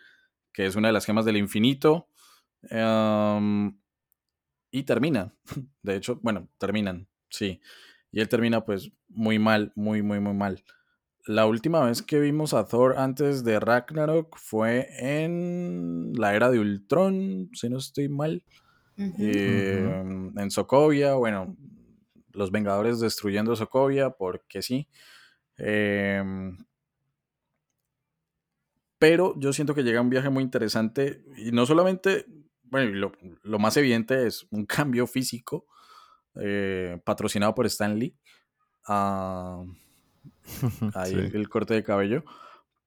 que 0.53 0.66
es 0.66 0.76
una 0.76 0.89
de 0.89 0.93
las 0.93 1.07
gemas 1.07 1.24
del 1.24 1.37
infinito. 1.39 2.09
Em, 2.68 3.78
y 4.70 4.83
termina. 4.85 5.35
De 5.83 5.97
hecho, 5.97 6.18
bueno, 6.22 6.49
terminan, 6.59 7.09
sí. 7.31 7.61
Y 8.13 8.21
él 8.21 8.29
termina 8.29 8.65
pues 8.65 8.91
muy 9.09 9.39
mal, 9.39 9.73
muy, 9.77 10.03
muy, 10.03 10.21
muy 10.21 10.35
mal. 10.35 10.63
La 11.27 11.47
última 11.47 11.85
vez 11.85 12.03
que 12.03 12.19
vimos 12.19 12.55
a 12.55 12.67
Thor 12.67 12.99
antes 12.99 13.45
de 13.45 13.61
Ragnarok 13.61 14.37
fue 14.39 14.89
en 14.99 16.13
la 16.17 16.35
era 16.35 16.51
de 16.51 16.59
Ultron, 16.59 17.51
si 17.53 17.69
no 17.69 17.79
estoy 17.79 18.09
mal. 18.09 18.43
Eh, 19.19 20.03
En 20.37 20.51
Sokovia, 20.51 21.15
bueno, 21.15 21.57
los 22.33 22.51
Vengadores 22.51 23.01
destruyendo 23.01 23.55
Sokovia, 23.55 24.11
porque 24.11 24.63
sí. 24.63 24.89
Em, 25.57 26.57
pero 28.99 29.35
yo 29.39 29.53
siento 29.53 29.75
que 29.75 29.83
llega 29.83 30.01
un 30.01 30.11
viaje 30.11 30.29
muy 30.31 30.43
interesante 30.43 31.25
y 31.37 31.53
no 31.53 31.65
solamente, 31.67 32.27
bueno, 32.65 32.93
lo, 32.93 33.13
lo 33.43 33.59
más 33.59 33.77
evidente 33.77 34.27
es 34.27 34.47
un 34.51 34.67
cambio 34.67 35.07
físico 35.07 35.67
eh, 36.37 37.01
patrocinado 37.05 37.55
por 37.55 37.66
Stan 37.66 37.99
Lee. 37.99 38.16
Ah, 38.87 39.62
ahí 40.95 41.11
Sí. 41.12 41.31
el 41.37 41.49
corte 41.49 41.74
de 41.74 41.83
cabello. 41.85 42.24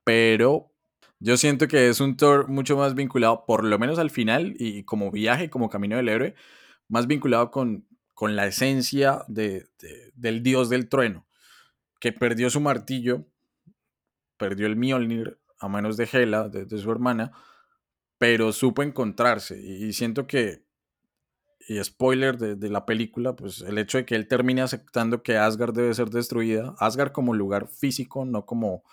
Pero 0.03 0.71
yo 1.19 1.37
siento 1.37 1.67
que 1.67 1.87
es 1.89 2.01
un 2.01 2.17
tour 2.17 2.49
mucho 2.49 2.75
más 2.77 2.95
vinculado, 2.95 3.45
por 3.45 3.63
lo 3.63 3.79
menos 3.79 3.99
al 3.99 4.09
final, 4.09 4.53
y 4.57 4.83
como 4.83 5.11
viaje, 5.11 5.49
como 5.49 5.69
camino 5.69 5.95
del 5.95 6.09
héroe, 6.09 6.35
más 6.89 7.07
vinculado 7.07 7.51
con, 7.51 7.87
con 8.13 8.35
la 8.35 8.45
esencia 8.47 9.23
de- 9.27 9.67
de- 9.79 10.11
del 10.15 10.43
dios 10.43 10.69
del 10.69 10.89
trueno, 10.89 11.25
que 11.99 12.11
perdió 12.11 12.49
su 12.49 12.59
martillo, 12.59 13.25
perdió 14.37 14.67
el 14.67 14.75
Mjolnir 14.75 15.39
a 15.59 15.67
manos 15.69 15.95
de 15.95 16.09
Hela, 16.11 16.49
de, 16.49 16.65
de 16.65 16.77
su 16.77 16.91
hermana, 16.91 17.31
pero 18.17 18.51
supo 18.51 18.83
encontrarse. 18.83 19.57
Y, 19.61 19.85
y 19.85 19.93
siento 19.93 20.27
que, 20.27 20.65
y 21.67 21.83
spoiler 21.83 22.37
de, 22.37 22.55
de 22.55 22.69
la 22.69 22.85
película, 22.85 23.35
pues 23.35 23.61
el 23.61 23.77
hecho 23.77 23.97
de 23.97 24.05
que 24.05 24.15
él 24.15 24.27
termine 24.27 24.61
aceptando 24.61 25.23
que 25.23 25.37
Asgard 25.37 25.73
debe 25.73 25.93
ser 25.93 26.09
destruida, 26.09 26.75
Asgard 26.79 27.11
como 27.11 27.33
lugar 27.33 27.67
físico, 27.67 28.25
no 28.25 28.45
como 28.45 28.83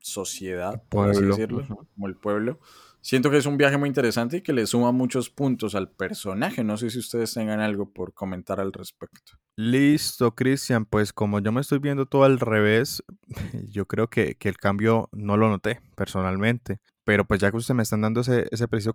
sociedad, 0.00 0.82
por 0.88 1.10
así 1.10 1.24
decirlo, 1.24 1.66
como 1.94 2.06
el 2.06 2.16
pueblo. 2.16 2.58
Siento 3.00 3.30
que 3.30 3.36
es 3.36 3.46
un 3.46 3.56
viaje 3.56 3.78
muy 3.78 3.88
interesante 3.88 4.38
y 4.38 4.40
que 4.42 4.52
le 4.52 4.66
suma 4.66 4.90
muchos 4.90 5.30
puntos 5.30 5.74
al 5.74 5.88
personaje. 5.88 6.64
No 6.64 6.76
sé 6.76 6.90
si 6.90 6.98
ustedes 6.98 7.32
tengan 7.32 7.60
algo 7.60 7.90
por 7.92 8.12
comentar 8.12 8.60
al 8.60 8.72
respecto. 8.72 9.38
Listo, 9.56 10.34
Cristian. 10.34 10.84
Pues 10.84 11.12
como 11.12 11.38
yo 11.40 11.52
me 11.52 11.60
estoy 11.60 11.78
viendo 11.78 12.06
todo 12.06 12.24
al 12.24 12.40
revés, 12.40 13.02
yo 13.70 13.86
creo 13.86 14.08
que, 14.08 14.34
que 14.34 14.48
el 14.48 14.56
cambio 14.56 15.08
no 15.12 15.36
lo 15.36 15.48
noté 15.48 15.80
personalmente. 15.94 16.80
Pero 17.08 17.24
pues 17.26 17.40
ya 17.40 17.50
que 17.50 17.56
ustedes 17.56 17.74
me 17.74 17.82
están 17.82 18.02
dando 18.02 18.20
ese, 18.20 18.48
ese 18.50 18.68
preciso 18.68 18.92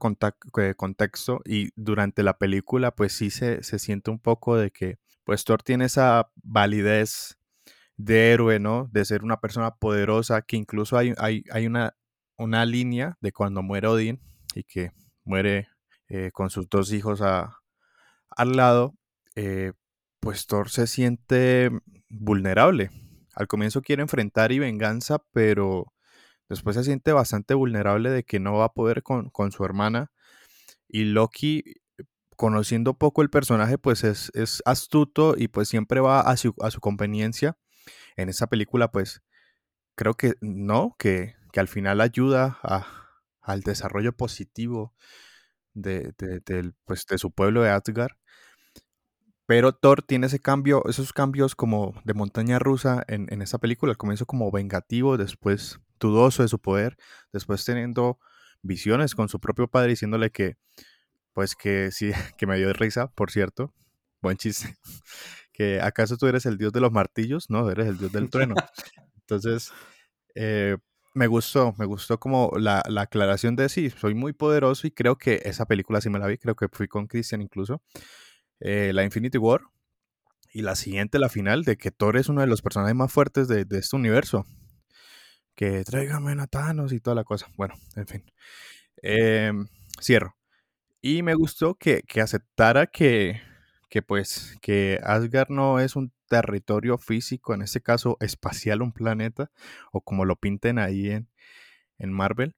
eh, 0.60 0.74
contexto 0.78 1.42
y 1.46 1.70
durante 1.76 2.22
la 2.22 2.38
película 2.38 2.92
pues 2.92 3.14
sí 3.14 3.32
se, 3.32 3.64
se 3.64 3.80
siente 3.80 4.12
un 4.12 4.20
poco 4.20 4.56
de 4.56 4.70
que 4.70 5.00
pues 5.24 5.44
Thor 5.46 5.64
tiene 5.64 5.86
esa 5.86 6.30
validez 6.44 7.40
de 7.98 8.32
héroe, 8.34 8.60
¿no? 8.60 8.88
De 8.92 9.04
ser 9.06 9.24
una 9.24 9.42
persona 9.42 9.72
poderosa, 9.78 10.44
que 10.44 10.58
incluso 10.58 10.96
hay, 10.96 11.16
hay, 11.18 11.44
hay 11.52 11.66
una, 11.66 11.96
una 12.38 12.68
línea 12.68 13.18
de 13.20 13.32
cuando 13.32 13.64
muere 13.64 13.88
Odín 13.88 14.22
y 14.54 14.64
que 14.64 14.92
muere 15.24 15.70
eh, 16.08 16.30
con 16.32 16.52
sus 16.52 16.70
dos 16.70 16.94
hijos 16.94 17.24
a- 17.24 17.58
al 18.30 18.56
lado, 18.58 18.96
eh, 19.36 19.74
pues 20.20 20.48
Thor 20.48 20.70
se 20.70 20.88
siente 20.88 21.72
vulnerable. 22.10 22.92
Al 23.36 23.48
comienzo 23.48 23.82
quiere 23.82 24.04
enfrentar 24.04 24.52
y 24.52 24.60
venganza, 24.60 25.24
pero 25.32 25.93
después 26.54 26.76
se 26.76 26.84
siente 26.84 27.12
bastante 27.12 27.54
vulnerable 27.54 28.10
de 28.10 28.24
que 28.24 28.40
no 28.40 28.54
va 28.54 28.66
a 28.66 28.74
poder 28.74 29.04
con, 29.04 29.30
con 29.30 29.52
su 29.52 29.66
hermana. 29.66 30.12
Y 30.88 31.06
Loki, 31.06 31.64
conociendo 32.36 32.96
poco 32.98 33.22
el 33.22 33.30
personaje, 33.30 33.78
pues 33.78 34.04
es, 34.04 34.32
es 34.34 34.62
astuto 34.66 35.36
y 35.38 35.48
pues 35.48 35.70
siempre 35.70 36.00
va 36.00 36.22
a 36.22 36.38
su, 36.38 36.54
a 36.62 36.72
su 36.72 36.80
conveniencia. 36.80 37.58
En 38.16 38.30
esa 38.30 38.48
película, 38.48 38.92
pues 38.92 39.22
creo 39.96 40.16
que 40.16 40.36
no, 40.42 40.96
que, 41.00 41.36
que 41.52 41.60
al 41.60 41.68
final 41.68 42.02
ayuda 42.02 42.60
al 43.42 43.62
desarrollo 43.62 44.14
positivo 44.14 44.94
de, 45.74 46.14
pues, 46.86 47.06
de 47.08 47.18
su 47.18 47.32
pueblo 47.32 47.62
de 47.62 47.70
Asgard. 47.70 48.14
Pero 49.46 49.74
Thor 49.74 50.02
tiene 50.02 50.28
ese 50.28 50.40
cambio, 50.40 50.84
esos 50.88 51.12
cambios 51.12 51.56
como 51.56 51.94
de 52.06 52.14
montaña 52.14 52.60
rusa 52.60 53.04
en, 53.08 53.28
en 53.30 53.42
esa 53.42 53.58
película. 53.58 53.92
Al 53.92 53.98
comienzo 53.98 54.26
como 54.26 54.50
vengativo, 54.52 55.18
después 55.18 55.80
dudoso 56.08 56.44
de 56.44 56.50
su 56.50 56.60
poder, 56.60 56.98
después 57.32 57.64
teniendo 57.66 58.20
visiones 58.62 59.16
con 59.16 59.30
su 59.30 59.40
propio 59.40 59.68
padre 59.68 59.90
diciéndole 59.90 60.32
que, 60.32 60.58
pues 61.34 61.56
que 61.56 61.92
sí, 61.92 62.12
que 62.38 62.48
me 62.48 62.58
dio 62.58 62.72
risa, 62.74 63.08
por 63.08 63.32
cierto, 63.32 63.74
buen 64.22 64.38
chiste, 64.38 64.76
que 65.54 65.82
acaso 65.82 66.18
tú 66.18 66.28
eres 66.28 66.46
el 66.46 66.58
dios 66.58 66.72
de 66.74 66.82
los 66.82 66.92
martillos, 66.92 67.50
no, 67.50 67.70
eres 67.70 67.88
el 67.88 67.98
dios 67.98 68.12
del 68.12 68.30
trueno. 68.30 68.56
Entonces, 69.22 69.72
eh, 70.36 70.78
me 71.14 71.28
gustó, 71.28 71.76
me 71.78 71.86
gustó 71.86 72.20
como 72.20 72.52
la, 72.58 72.84
la, 72.88 73.02
aclaración 73.02 73.56
de 73.56 73.70
sí, 73.70 73.90
soy 73.92 74.16
muy 74.16 74.34
poderoso 74.34 74.88
y 74.88 74.92
creo 74.92 75.18
que 75.18 75.42
esa 75.46 75.66
película 75.66 76.02
sí 76.02 76.10
me 76.10 76.20
la 76.20 76.28
vi, 76.28 76.38
creo 76.38 76.56
que 76.56 76.68
fui 76.72 76.88
con 76.88 77.08
Christian 77.08 77.42
incluso, 77.42 77.82
eh, 78.60 78.92
la 78.94 79.04
Infinity 79.04 79.38
War, 79.38 79.62
y 80.54 80.62
la 80.62 80.76
siguiente, 80.76 81.18
la 81.18 81.30
final, 81.30 81.64
de 81.64 81.78
que 81.78 81.90
Thor 81.92 82.16
es 82.16 82.30
uno 82.30 82.42
de 82.42 82.48
los 82.48 82.62
personajes 82.62 82.96
más 82.96 83.12
fuertes 83.12 83.48
de, 83.48 83.66
de 83.66 83.80
este 83.80 83.96
universo. 83.96 84.46
Que 85.56 85.84
tráigame 85.84 86.34
a 86.42 86.48
Thanos 86.48 86.94
y 86.94 87.00
toda 87.00 87.16
la 87.16 87.24
cosa. 87.24 87.48
Bueno, 87.58 87.76
en 87.96 88.08
fin. 88.08 88.24
Em, 89.02 89.68
cierro. 90.02 90.36
Y 91.02 91.24
me 91.24 91.36
gustó 91.36 91.76
que, 91.76 92.04
que 92.04 92.22
aceptara 92.22 92.88
que, 92.88 93.42
que, 93.90 94.02
pues, 94.02 94.58
que 94.62 95.00
Asgard 95.04 95.50
no 95.50 95.80
es 95.80 95.96
un 95.96 96.14
territorio 96.30 96.98
físico, 96.98 97.54
en 97.54 97.62
este 97.62 97.82
caso 97.82 98.18
espacial, 98.22 98.82
un 98.82 98.94
planeta, 98.94 99.52
o 99.92 100.02
como 100.02 100.26
lo 100.26 100.38
pinten 100.38 100.80
ahí 100.80 101.12
en, 101.12 101.30
en 102.00 102.12
Marvel, 102.14 102.56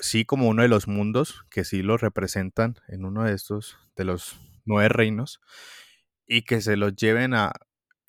sí 0.00 0.24
como 0.24 0.48
uno 0.48 0.62
de 0.62 0.68
los 0.68 0.88
mundos 0.88 1.44
que 1.50 1.64
sí 1.64 1.82
lo 1.82 1.96
representan 1.98 2.76
en 2.88 3.04
uno 3.04 3.24
de 3.24 3.34
estos, 3.34 3.78
de 3.96 4.04
los 4.04 4.40
nueve 4.64 4.88
reinos, 4.88 5.40
y 6.26 6.42
que 6.42 6.60
se 6.60 6.76
los 6.76 6.96
lleven 6.96 7.34
a... 7.34 7.52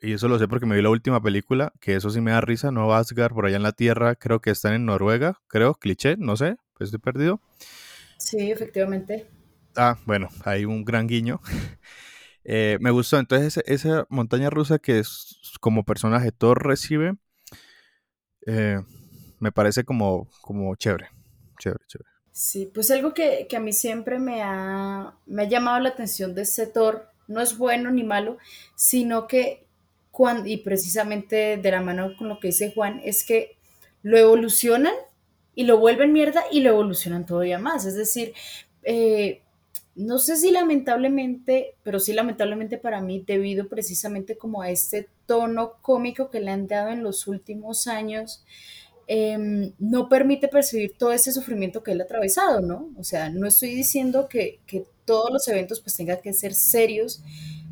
Y 0.02 0.14
eso 0.14 0.28
lo 0.28 0.40
sé 0.40 0.48
porque 0.48 0.66
me 0.66 0.76
vi 0.76 0.82
la 0.82 0.90
última 0.90 1.22
película, 1.22 1.74
que 1.82 1.96
eso 1.96 2.10
sí 2.10 2.22
me 2.22 2.32
da 2.32 2.42
risa, 2.42 2.72
no 2.72 2.94
Asgard, 2.94 3.34
por 3.34 3.46
allá 3.46 3.58
en 3.58 3.64
la 3.64 3.74
Tierra, 3.74 4.16
creo 4.16 4.40
que 4.40 4.50
están 4.50 4.74
en 4.74 4.86
Noruega, 4.86 5.42
creo, 5.48 5.76
cliché, 5.76 6.16
no 6.18 6.38
sé, 6.38 6.58
pues 6.78 6.88
estoy 6.88 7.00
perdido. 7.00 7.42
Sí, 8.18 8.50
efectivamente. 8.52 9.28
Ah, 9.76 9.98
bueno, 10.06 10.30
hay 10.46 10.66
un 10.66 10.86
gran 10.86 11.08
guiño. 11.08 11.42
eh, 12.46 12.78
me 12.80 12.92
gustó, 12.92 13.20
entonces 13.20 13.62
esa 13.66 14.06
montaña 14.10 14.50
rusa 14.50 14.80
que 14.80 15.00
es 15.00 15.42
como 15.60 15.84
personaje 15.84 16.32
Thor 16.32 16.66
recibe, 16.66 17.16
eh, 18.46 18.80
me 19.40 19.52
parece 19.52 19.84
como, 19.84 20.30
como 20.42 20.76
chévere, 20.76 21.10
chévere, 21.60 21.84
chévere. 21.88 22.10
Sí, 22.32 22.72
pues 22.74 22.90
algo 22.92 23.14
que, 23.14 23.48
que 23.50 23.58
a 23.58 23.60
mí 23.60 23.74
siempre 23.74 24.18
me 24.18 24.42
ha, 24.44 25.14
me 25.26 25.42
ha 25.44 25.50
llamado 25.50 25.80
la 25.82 25.90
atención 25.90 26.34
de 26.36 26.44
ese 26.44 26.68
Thor 26.68 27.10
no 27.30 27.42
es 27.42 27.58
bueno 27.58 27.92
ni 27.92 28.04
malo, 28.04 28.38
sino 28.76 29.28
que, 29.28 29.68
y 30.46 30.58
precisamente 30.58 31.58
de 31.58 31.72
la 31.72 31.82
mano 31.82 32.16
con 32.18 32.28
lo 32.28 32.40
que 32.40 32.48
dice 32.48 32.74
Juan, 32.74 33.02
es 33.04 33.24
que 33.24 33.58
lo 34.04 34.18
evolucionan 34.18 34.94
y 35.56 35.64
lo 35.64 35.78
vuelven 35.78 36.14
mierda 36.14 36.44
y 36.52 36.62
lo 36.62 36.72
evolucionan 36.72 37.26
todavía 37.26 37.60
más. 37.60 37.86
Es 37.86 37.96
decir, 37.96 38.34
eh, 38.84 39.42
no 39.96 40.18
sé 40.18 40.36
si 40.38 40.52
lamentablemente, 40.52 41.76
pero 41.84 42.00
sí 42.00 42.14
lamentablemente 42.14 42.78
para 42.78 43.02
mí, 43.02 43.24
debido 43.26 43.68
precisamente 43.68 44.38
como 44.38 44.62
a 44.62 44.70
este 44.70 45.10
tono 45.26 45.74
cómico 45.82 46.30
que 46.30 46.40
le 46.40 46.52
han 46.52 46.68
dado 46.68 46.90
en 46.90 47.04
los 47.04 47.28
últimos 47.28 47.88
años, 47.88 48.44
eh, 49.08 49.72
no 49.80 50.08
permite 50.08 50.48
percibir 50.48 50.96
todo 50.98 51.12
ese 51.12 51.32
sufrimiento 51.32 51.82
que 51.82 51.94
él 51.94 52.02
ha 52.02 52.04
atravesado, 52.04 52.62
¿no? 52.62 52.90
O 52.98 53.04
sea, 53.04 53.30
no 53.30 53.48
estoy 53.48 53.74
diciendo 53.74 54.30
que, 54.30 54.60
que 54.68 54.86
todos 55.06 55.32
los 55.32 55.48
eventos 55.48 55.82
pues 55.82 55.96
tengan 55.96 56.22
que 56.22 56.32
ser 56.32 56.54
serios, 56.54 57.24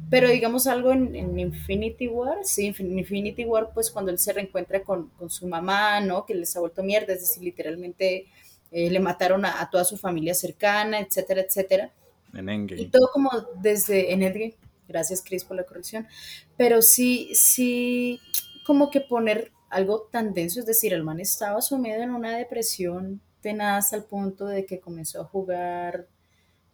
pero 0.09 0.29
digamos 0.29 0.67
algo 0.67 0.91
en, 0.91 1.15
en, 1.15 1.37
Infinity 1.39 2.07
War, 2.07 2.39
sí, 2.43 2.73
en 2.77 2.99
Infinity 2.99 3.45
War, 3.45 3.71
pues 3.73 3.91
cuando 3.91 4.11
él 4.11 4.19
se 4.19 4.33
reencuentra 4.33 4.83
con, 4.83 5.09
con 5.09 5.29
su 5.29 5.47
mamá, 5.47 5.99
¿no? 5.99 6.25
Que 6.25 6.35
les 6.35 6.55
ha 6.55 6.59
vuelto 6.59 6.83
mierda, 6.83 7.13
es 7.13 7.21
decir, 7.21 7.43
literalmente 7.43 8.27
eh, 8.71 8.89
le 8.89 8.99
mataron 8.99 9.45
a, 9.45 9.61
a, 9.61 9.69
toda 9.69 9.83
su 9.85 9.97
familia 9.97 10.33
cercana, 10.33 10.99
etcétera, 10.99 11.41
etcétera. 11.41 11.91
En 12.33 12.49
Endgame. 12.49 12.81
Y 12.81 12.85
todo 12.87 13.09
como 13.11 13.29
desde 13.61 14.13
en 14.13 14.23
Endgame, 14.23 14.55
gracias 14.87 15.23
Chris 15.25 15.43
por 15.43 15.57
la 15.57 15.63
corrección, 15.63 16.07
pero 16.55 16.81
sí, 16.81 17.31
sí, 17.33 18.19
como 18.65 18.89
que 18.89 19.01
poner 19.01 19.51
algo 19.69 20.07
tan 20.11 20.33
denso, 20.33 20.59
es 20.59 20.65
decir, 20.65 20.93
el 20.93 21.03
man 21.03 21.19
estaba 21.19 21.61
sumido 21.61 22.01
en 22.01 22.11
una 22.11 22.37
depresión 22.37 23.21
tenaz 23.41 23.93
al 23.93 24.05
punto 24.05 24.45
de 24.45 24.65
que 24.65 24.79
comenzó 24.79 25.21
a 25.21 25.25
jugar, 25.25 26.07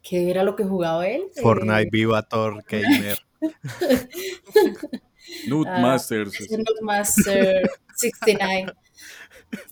¿qué 0.03 0.29
era 0.29 0.43
lo 0.43 0.55
que 0.55 0.65
jugaba 0.65 1.07
él? 1.07 1.23
Fortnite, 1.41 1.83
eh... 1.83 1.89
Viva 1.91 2.21
Thor, 2.21 2.63
Gamer. 2.69 3.17
Nude 5.47 5.71
uh, 5.71 5.79
Masters. 5.79 6.51
Nude 6.51 6.81
Master 6.81 7.69
69. 7.95 8.73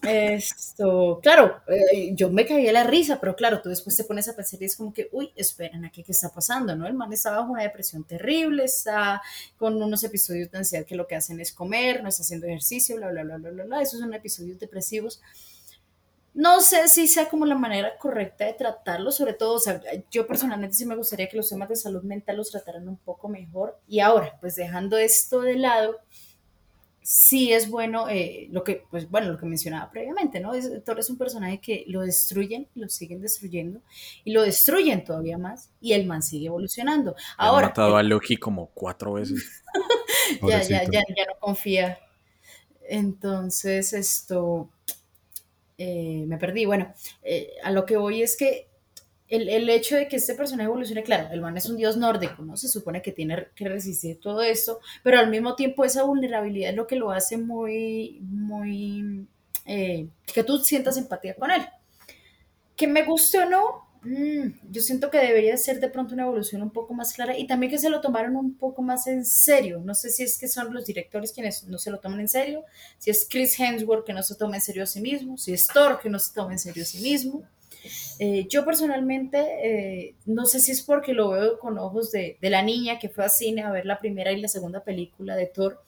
Esto, 0.04 1.20
claro, 1.24 1.62
eh, 1.68 2.14
yo 2.14 2.30
me 2.30 2.46
caí 2.46 2.68
a 2.68 2.72
la 2.72 2.84
risa, 2.84 3.20
pero 3.20 3.36
claro, 3.36 3.62
tú 3.62 3.70
después 3.70 3.96
te 3.96 4.04
pones 4.04 4.30
a 4.30 4.36
pensar 4.36 4.62
y 4.62 4.66
es 4.66 4.76
como 4.76 4.94
que, 4.94 5.10
uy, 5.12 5.32
esperen, 5.36 5.86
aquí 5.86 6.04
qué 6.04 6.12
está 6.12 6.30
pasando, 6.30 6.76
¿no? 6.76 6.86
El 6.86 6.94
man 6.94 7.12
está 7.12 7.32
bajo 7.32 7.52
una 7.52 7.64
depresión 7.64 8.04
terrible, 8.04 8.66
está 8.66 9.24
con 9.58 9.82
unos 9.82 10.04
episodios 10.04 10.52
de 10.52 10.60
ansiedad 10.60 10.86
que 10.86 10.96
lo 10.96 11.08
que 11.08 11.16
hacen 11.16 11.40
es 11.40 11.52
comer, 11.52 12.04
no 12.04 12.10
está 12.10 12.22
haciendo 12.22 12.46
ejercicio, 12.46 12.98
bla, 12.98 13.10
bla, 13.10 13.24
bla, 13.24 13.38
bla, 13.38 13.50
bla, 13.50 13.64
bla. 13.64 13.82
Esos 13.82 14.00
son 14.00 14.14
episodios 14.14 14.60
depresivos. 14.60 15.20
No 16.34 16.62
sé 16.62 16.88
si 16.88 17.08
sea 17.08 17.28
como 17.28 17.46
la 17.46 17.56
manera 17.56 17.98
correcta 17.98 18.46
de 18.46 18.54
tratarlo, 18.54 19.12
sobre 19.12 19.34
todo, 19.34 19.56
o 19.56 19.60
sea, 19.60 19.82
yo 20.10 20.26
personalmente 20.26 20.78
sí 20.78 20.86
me 20.86 20.96
gustaría 20.96 21.28
que 21.28 21.36
los 21.36 21.50
temas 21.50 21.68
de 21.68 21.76
salud 21.76 22.04
mental 22.04 22.38
los 22.38 22.52
trataran 22.52 22.88
un 22.88 22.98
poco 22.98 23.28
mejor. 23.28 23.78
Y 23.88 24.00
ahora, 24.00 24.38
pues 24.40 24.56
dejando 24.56 24.98
esto 24.98 25.42
de 25.42 25.56
lado, 25.56 25.98
sí 27.02 27.52
es 27.52 27.70
bueno 27.70 28.08
eh, 28.10 28.48
lo 28.52 28.64
que, 28.64 28.84
pues 28.90 29.10
bueno, 29.10 29.32
lo 29.32 29.38
que 29.38 29.46
mencionaba 29.46 29.92
previamente, 29.92 30.40
¿no? 30.40 30.54
Es, 30.54 30.84
Thor 30.84 31.00
es 31.00 31.10
un 31.10 31.18
personaje 31.18 31.60
que 31.60 31.84
lo 31.88 32.02
destruyen, 32.02 32.68
lo 32.76 32.88
siguen 32.90 33.22
destruyendo 33.22 33.82
y 34.24 34.32
lo 34.32 34.44
destruyen 34.44 35.04
todavía 35.04 35.38
más 35.38 35.72
y 35.82 35.94
el 35.94 36.06
man 36.06 36.22
sigue 36.22 36.48
evolucionando. 36.48 37.16
Ahora, 37.38 37.68
ha 37.68 37.70
matado 37.70 37.98
a 37.98 38.04
Loki 38.04 38.38
como 38.38 38.68
cuatro 38.68 39.14
veces. 39.14 39.64
ya, 40.48 40.62
ya, 40.62 40.84
ya, 40.84 41.02
ya 41.16 41.26
no 41.28 41.40
confía. 41.40 42.00
Entonces, 42.88 43.94
esto, 43.94 44.70
eh, 45.84 46.26
me 46.28 46.38
perdí. 46.38 46.66
Bueno, 46.66 46.94
eh, 47.24 47.54
a 47.64 47.72
lo 47.72 47.88
que 47.88 47.98
voy 47.98 48.22
es 48.22 48.38
que 48.38 48.68
el, 49.28 49.50
el, 49.50 49.68
hecho 49.68 49.96
de 49.96 50.08
que 50.08 50.18
este 50.18 50.36
personaje 50.36 50.68
evolucione, 50.68 51.02
claro, 51.02 51.30
el 51.32 51.42
man 51.42 51.58
es 51.58 51.68
un 51.68 51.76
dios 51.76 51.98
nórdico, 51.98 52.44
¿no? 52.44 52.56
Se 52.56 52.68
supone 52.68 53.02
que 53.02 53.12
tiene 53.12 53.48
que 53.56 53.68
resistir 53.68 54.20
todo 54.20 54.44
esto, 54.44 54.80
pero 55.02 55.18
al 55.18 55.32
mismo 55.32 55.56
tiempo 55.56 55.84
esa 55.84 56.04
vulnerabilidad 56.04 56.70
es 56.70 56.76
lo 56.76 56.86
que 56.86 56.98
lo 56.98 57.10
hace 57.10 57.38
muy, 57.38 58.20
muy, 58.22 59.26
eh, 59.66 60.08
que 60.32 60.44
tú 60.44 60.60
sientas 60.60 60.98
empatía 60.98 61.34
con 61.34 61.50
él. 61.50 61.64
Que 62.76 62.86
me 62.86 63.04
guste 63.04 63.40
o 63.40 63.50
no, 63.50 63.88
mmm, 64.04 64.49
yo 64.70 64.82
siento 64.82 65.10
que 65.10 65.18
debería 65.18 65.56
ser 65.58 65.80
de 65.80 65.89
pronto 65.89 66.14
una 66.14 66.24
evolución 66.24 66.62
un 66.62 66.72
poco 66.72 66.93
más 66.93 67.14
clara 67.14 67.38
y 67.38 67.47
también 67.47 67.72
que 67.72 67.78
se 67.78 67.89
lo 67.89 68.02
tomaron 68.02 68.36
un 68.36 68.56
poco 68.56 68.82
más 68.82 69.08
en 69.08 69.26
serio. 69.26 69.82
No 69.84 69.93
sé 69.95 70.10
si 70.10 70.24
es 70.24 70.38
que 70.38 70.47
son 70.47 70.74
los 70.74 70.86
directores 70.86 71.32
quienes 71.32 71.66
no 71.66 71.78
se 71.78 71.91
lo 71.91 71.99
toman 71.99 72.20
en 72.20 72.28
serio, 72.28 72.64
si 72.97 73.12
es 73.12 73.28
Chris 73.30 73.60
Hemsworth 73.60 74.06
que 74.06 74.14
no 74.14 74.24
se 74.24 74.36
toma 74.36 74.56
en 74.56 74.62
serio 74.62 74.84
a 74.84 74.88
sí 74.88 75.02
mismo, 75.02 75.38
si 75.38 75.54
es 75.54 75.68
Thor 75.68 75.99
que 76.02 76.10
no 76.10 76.20
se 76.20 76.34
toma 76.34 76.54
en 76.54 76.60
serio 76.60 76.84
a 76.84 76.86
sí 76.86 76.99
mismo. 76.99 77.43
Eh, 78.20 78.47
yo 78.47 78.64
personalmente, 78.64 79.39
eh, 79.64 80.16
no 80.26 80.45
sé 80.45 80.60
si 80.60 80.72
es 80.72 80.84
porque 80.84 81.14
lo 81.14 81.30
veo 81.30 81.58
con 81.58 81.80
ojos 81.80 82.12
de, 82.12 82.38
de, 82.39 82.49
la 82.52 82.62
niña 82.62 82.99
que 82.99 83.10
fue 83.10 83.26
a 83.26 83.30
cine 83.30 83.64
a 83.64 83.72
ver 83.72 83.88
la 83.88 83.99
primera 83.99 84.32
y 84.32 84.39
la 84.39 84.47
segunda 84.47 84.84
película 84.84 85.36
de 85.36 85.47
Thor, 85.47 85.82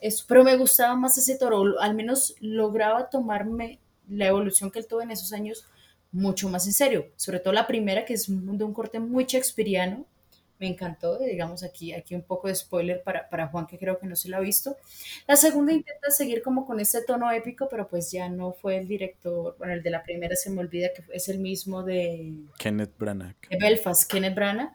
es, 0.00 0.22
pero 0.22 0.44
me 0.44 0.56
gustaba 0.56 0.94
más 0.96 1.18
ese 1.18 1.36
Thor, 1.36 1.52
o 1.52 1.80
al 1.80 1.94
menos 1.94 2.36
lograba 2.40 3.10
tomarme 3.10 3.80
la 4.08 4.26
evolución 4.26 4.70
que 4.70 4.78
él 4.78 4.86
tuvo 4.86 5.02
en 5.02 5.10
esos 5.10 5.32
años 5.32 5.66
mucho 6.12 6.48
más 6.48 6.66
en 6.66 6.72
serio, 6.72 7.10
sobre 7.16 7.40
todo 7.40 7.52
la 7.52 7.66
primera 7.66 8.04
que 8.04 8.14
es 8.14 8.26
de 8.28 8.64
un 8.64 8.72
corte 8.72 8.98
muy 8.98 9.24
shakespeariano, 9.24 10.06
me 10.58 10.68
encantó, 10.68 11.18
digamos 11.18 11.62
aquí, 11.62 11.92
aquí 11.92 12.14
un 12.14 12.22
poco 12.22 12.48
de 12.48 12.54
spoiler 12.54 13.02
para, 13.02 13.28
para 13.28 13.48
Juan 13.48 13.66
que 13.66 13.78
creo 13.78 13.98
que 13.98 14.06
no 14.06 14.16
se 14.16 14.28
lo 14.28 14.36
ha 14.36 14.40
visto. 14.40 14.76
La 15.26 15.36
segunda 15.36 15.72
intenta 15.72 16.10
seguir 16.10 16.42
como 16.42 16.66
con 16.66 16.80
ese 16.80 17.02
tono 17.02 17.30
épico, 17.30 17.68
pero 17.68 17.88
pues 17.88 18.10
ya 18.10 18.28
no 18.28 18.52
fue 18.52 18.78
el 18.78 18.88
director, 18.88 19.56
bueno, 19.58 19.74
el 19.74 19.82
de 19.82 19.90
la 19.90 20.02
primera 20.02 20.34
se 20.36 20.50
me 20.50 20.60
olvida 20.60 20.88
que 20.94 21.04
es 21.12 21.28
el 21.28 21.38
mismo 21.38 21.82
de... 21.82 22.32
Kenneth 22.58 22.96
Branagh. 22.98 23.36
De 23.50 23.58
Belfast, 23.58 24.10
Kenneth 24.10 24.34
Branagh, 24.34 24.72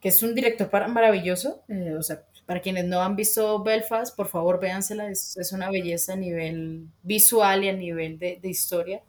que 0.00 0.08
es 0.08 0.22
un 0.22 0.34
director 0.34 0.70
maravilloso, 0.88 1.64
eh, 1.68 1.94
o 1.98 2.02
sea, 2.02 2.22
para 2.46 2.60
quienes 2.60 2.84
no 2.84 3.00
han 3.00 3.16
visto 3.16 3.62
Belfast, 3.62 4.14
por 4.14 4.28
favor 4.28 4.60
véansela, 4.60 5.08
es, 5.08 5.36
es 5.36 5.52
una 5.52 5.70
belleza 5.70 6.12
a 6.12 6.16
nivel 6.16 6.88
visual 7.02 7.64
y 7.64 7.68
a 7.70 7.72
nivel 7.72 8.18
de, 8.18 8.38
de 8.40 8.48
historia. 8.48 9.02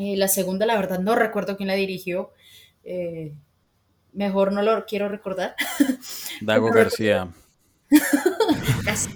Eh, 0.00 0.16
la 0.16 0.28
segunda, 0.28 0.64
la 0.64 0.76
verdad, 0.76 0.98
no 0.98 1.14
recuerdo 1.14 1.58
quién 1.58 1.66
la 1.66 1.74
dirigió. 1.74 2.32
Eh, 2.84 3.34
mejor 4.14 4.50
no 4.50 4.62
lo 4.62 4.86
quiero 4.86 5.10
recordar. 5.10 5.54
Dago 6.40 6.70
García. 6.70 7.28
Casi 8.84 9.10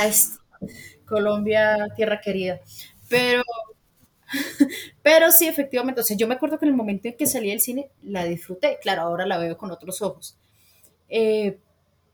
a 0.00 0.06
esto. 0.06 0.40
Colombia, 1.04 1.88
tierra 1.96 2.20
querida. 2.20 2.60
Pero, 3.08 3.42
pero 5.02 5.32
sí, 5.32 5.48
efectivamente, 5.48 6.02
o 6.02 6.04
sea, 6.04 6.16
yo 6.16 6.28
me 6.28 6.36
acuerdo 6.36 6.56
que 6.56 6.66
en 6.66 6.70
el 6.70 6.76
momento 6.76 7.08
en 7.08 7.16
que 7.16 7.26
salí 7.26 7.50
del 7.50 7.60
cine 7.60 7.90
la 8.04 8.24
disfruté, 8.24 8.78
claro, 8.80 9.02
ahora 9.02 9.26
la 9.26 9.38
veo 9.38 9.58
con 9.58 9.72
otros 9.72 10.02
ojos. 10.02 10.38
Eh, 11.08 11.58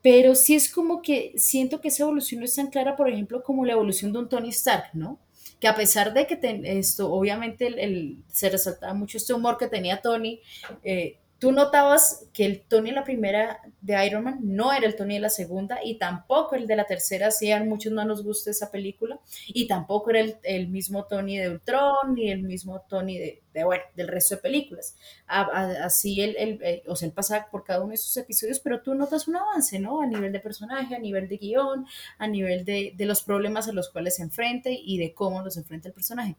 pero 0.01 0.35
sí 0.35 0.55
es 0.55 0.73
como 0.73 1.03
que 1.03 1.35
siento 1.37 1.83
que 1.83 1.89
esa 1.89 2.05
evolución 2.05 2.41
no 2.41 2.47
es 2.47 2.55
tan 2.55 2.69
clara, 2.69 2.97
por 2.97 3.11
ejemplo, 3.11 3.43
como 3.43 3.67
la 3.67 3.75
evolución 3.75 4.15
de 4.15 4.21
un 4.21 4.31
Tony 4.31 4.49
Stark, 4.49 4.95
¿no? 4.95 5.19
Que 5.61 5.69
a 5.69 5.75
pesar 5.75 6.15
de 6.15 6.27
que 6.27 6.37
ten, 6.37 6.65
esto, 6.65 7.13
obviamente 7.13 7.67
el, 7.67 7.79
el, 7.79 8.17
se 8.33 8.49
resaltaba 8.49 8.95
mucho 8.95 9.17
este 9.19 9.35
humor 9.35 9.59
que 9.59 9.67
tenía 9.67 10.01
Tony, 10.01 10.41
eh, 10.85 11.19
tú 11.39 11.53
notabas 11.53 12.27
que 12.33 12.45
el 12.45 12.63
Tony 12.63 12.89
en 12.89 12.97
la 12.97 13.05
primera 13.05 13.61
de 13.81 14.07
Iron 14.07 14.25
Man 14.25 14.39
no 14.43 14.73
era 14.73 14.87
el 14.87 14.97
Tony 14.97 15.15
de 15.15 15.21
la 15.21 15.31
segunda 15.31 15.79
y 15.85 15.97
tampoco 15.97 16.57
el 16.57 16.67
de 16.67 16.77
la 16.77 16.85
tercera, 16.85 17.31
si 17.31 17.53
a 17.53 17.63
muchos 17.63 17.93
no 17.93 18.05
nos 18.05 18.25
gusta 18.25 18.51
esa 18.51 18.71
película, 18.71 19.21
y 19.47 19.69
tampoco 19.69 20.11
era 20.11 20.25
el, 20.43 20.69
mismo 20.69 21.05
Tony 21.05 21.39
de 21.39 21.51
Ultron 21.51 22.15
ni 22.15 22.31
el 22.31 22.43
mismo 22.43 22.85
Tony 22.89 23.19
de, 23.19 23.43
bueno, 23.65 23.83
del 23.95 24.09
resto 24.09 24.37
de 24.37 24.43
películas. 24.43 24.97
así 25.27 26.21
él, 26.21 26.37
eh, 26.39 26.83
o 26.87 26.97
sea, 26.97 27.07
él 27.07 27.15
pasa 27.15 27.49
por 27.51 27.65
cada 27.65 27.81
uno 27.81 27.91
de 27.91 27.95
esos 27.95 28.17
episodios, 28.17 28.61
pero 28.61 28.83
tú 28.83 28.95
notas 28.95 29.29
un 29.29 29.37
avance, 29.37 29.79
¿no? 29.79 30.01
A 30.01 30.07
nivel 30.07 30.33
de 30.33 30.41
personaje, 30.41 30.95
a 30.95 30.99
nivel 30.99 31.29
de 31.29 31.37
guion, 31.39 31.87
a 32.19 32.27
nivel 32.27 32.65
de, 32.65 32.95
de 32.97 33.07
los 33.07 33.23
problemas 33.23 33.69
a 33.69 33.73
los 33.73 33.91
cuales 33.91 34.17
se 34.17 34.23
enfrenta 34.23 34.71
y 34.71 34.99
de 34.99 35.15
cómo 35.15 35.43
los 35.43 35.57
enfrenta 35.57 35.89
el 35.89 35.95
personaje. 35.95 36.37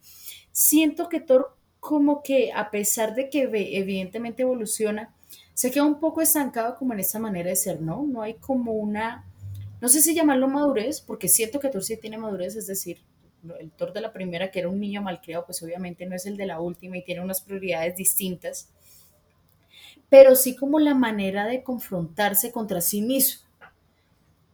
Siento 0.51 1.07
que 1.07 1.21
Thor 1.21 1.58
como 1.79 2.21
que 2.23 2.51
a 2.51 2.71
pesar 2.71 3.15
de 3.15 3.29
que 3.29 3.43
evidentemente 3.43 4.43
evoluciona, 4.43 5.13
se 5.53 5.71
queda 5.71 5.85
un 5.85 5.99
poco 5.99 6.21
estancado 6.21 6.75
como 6.75 6.93
en 6.93 6.99
esta 6.99 7.19
manera 7.19 7.49
de 7.49 7.55
ser, 7.55 7.81
¿no? 7.81 8.03
No 8.03 8.21
hay 8.21 8.35
como 8.35 8.73
una, 8.73 9.25
no 9.81 9.89
sé 9.89 10.01
si 10.01 10.13
llamarlo 10.13 10.47
madurez, 10.47 11.01
porque 11.01 11.27
siento 11.27 11.59
que 11.59 11.69
Thor 11.69 11.83
sí 11.83 11.97
tiene 11.97 12.17
madurez, 12.17 12.55
es 12.55 12.67
decir, 12.67 13.01
el 13.59 13.71
Thor 13.71 13.93
de 13.93 14.01
la 14.01 14.11
primera, 14.11 14.51
que 14.51 14.59
era 14.59 14.69
un 14.69 14.79
niño 14.79 15.01
malcriado, 15.01 15.45
pues 15.45 15.61
obviamente 15.63 16.05
no 16.05 16.15
es 16.15 16.25
el 16.25 16.37
de 16.37 16.45
la 16.45 16.59
última 16.59 16.97
y 16.97 17.03
tiene 17.03 17.21
unas 17.21 17.41
prioridades 17.41 17.95
distintas, 17.95 18.69
pero 20.09 20.35
sí 20.35 20.55
como 20.55 20.79
la 20.79 20.95
manera 20.95 21.45
de 21.45 21.63
confrontarse 21.63 22.51
contra 22.51 22.81
sí 22.81 23.01
mismo. 23.01 23.47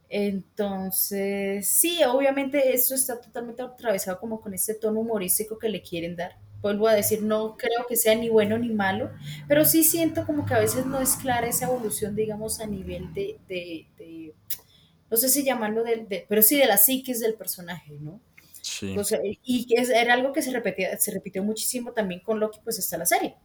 Entonces, 0.08 1.66
sí, 1.66 2.00
obviamente 2.04 2.74
eso 2.74 2.94
está 2.94 3.20
totalmente 3.20 3.62
atravesado 3.62 4.20
como 4.20 4.40
con 4.40 4.54
este 4.54 4.74
tono 4.74 5.00
humorístico 5.00 5.58
que 5.58 5.68
le 5.68 5.82
quieren 5.82 6.14
dar 6.14 6.36
vuelvo 6.66 6.88
a 6.88 6.94
decir, 6.94 7.22
no 7.22 7.56
creo 7.56 7.86
que 7.88 7.96
sea 7.96 8.14
ni 8.16 8.28
bueno 8.28 8.58
ni 8.58 8.70
malo, 8.70 9.10
pero 9.46 9.64
sí 9.64 9.84
siento 9.84 10.26
como 10.26 10.44
que 10.44 10.54
a 10.54 10.58
veces 10.58 10.84
no 10.84 11.00
es 11.00 11.14
clara 11.16 11.46
esa 11.46 11.66
evolución, 11.66 12.16
digamos, 12.16 12.60
a 12.60 12.66
nivel 12.66 13.14
de, 13.14 13.38
de, 13.48 14.34
no 15.08 15.16
sé 15.16 15.28
si 15.28 15.44
llamarlo 15.44 15.84
de, 15.84 16.26
pero 16.28 16.42
sí 16.42 16.58
de 16.58 16.66
la 16.66 16.76
psiquis 16.76 17.20
del 17.20 17.34
personaje, 17.34 17.92
¿no? 18.00 18.20
Sí. 18.62 18.96
y 19.44 19.74
es, 19.76 19.90
era 19.90 20.14
algo 20.14 20.32
que 20.32 20.42
se 20.42 20.50
repetía, 20.50 20.98
se 20.98 21.12
repitió 21.12 21.44
muchísimo 21.44 21.92
también 21.92 22.20
con 22.20 22.40
Loki, 22.40 22.58
pues 22.64 22.80
está 22.80 22.98
la 22.98 23.06
serie 23.06 23.36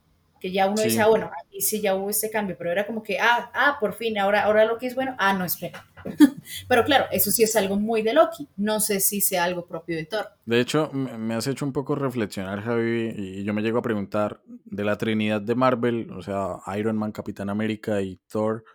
que 0.42 0.52
ya 0.52 0.68
uno 0.68 0.82
dice, 0.82 1.00
ah, 1.00 1.08
bueno, 1.08 1.30
ahí 1.38 1.62
sí 1.62 1.82
ya 1.82 1.94
hubo 1.96 2.10
este 2.10 2.32
cambio, 2.32 2.56
pero 2.58 2.72
era 2.72 2.88
como 2.88 3.04
que, 3.04 3.20
ah, 3.20 3.52
ah, 3.54 3.78
por 3.80 3.94
fin, 3.94 4.18
ahora, 4.18 4.44
ahora 4.44 4.66
Loki 4.66 4.88
es 4.88 4.96
bueno, 4.96 5.16
ah, 5.20 5.34
no, 5.36 5.46
espera. 5.46 5.86
pero 6.68 6.84
claro, 6.84 7.06
eso 7.12 7.30
sí 7.30 7.44
es 7.44 7.56
algo 7.56 7.76
muy 7.76 8.02
de 8.02 8.14
Loki, 8.14 8.50
no 8.58 8.80
sé 8.80 9.00
si 9.00 9.22
sea 9.22 9.44
algo 9.44 9.68
propio 9.68 9.96
de 9.96 10.06
Thor. 10.06 10.30
De 10.46 10.60
hecho, 10.60 10.92
me 10.92 11.36
has 11.36 11.46
hecho 11.46 11.64
un 11.64 11.72
poco 11.72 11.94
reflexionar, 11.94 12.62
Javi, 12.62 13.14
y 13.16 13.44
yo 13.44 13.54
me 13.54 13.62
llego 13.62 13.78
a 13.78 13.84
preguntar, 13.84 14.42
de 14.66 14.84
la 14.84 14.98
Trinidad 14.98 15.42
de 15.42 15.54
Marvel, 15.54 16.12
o 16.12 16.24
sea, 16.24 16.58
Iron 16.76 16.98
Man, 16.98 17.12
Capitán 17.12 17.52
América 17.52 18.02
y 18.02 18.20
Thor, 18.28 18.66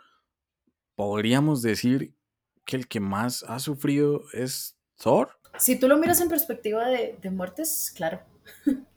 ¿podríamos 0.95 1.63
decir 1.63 2.15
que 2.65 2.77
el 2.77 2.87
que 2.87 3.01
más 3.01 3.45
ha 3.49 3.59
sufrido 3.59 4.23
es 4.33 4.79
Thor? 4.97 5.31
Si 5.59 5.77
tú 5.81 5.89
lo 5.89 5.99
miras 5.99 6.21
en 6.21 6.29
perspectiva 6.29 6.87
de, 6.87 7.19
de 7.21 7.31
muertes, 7.31 7.93
claro. 7.97 8.21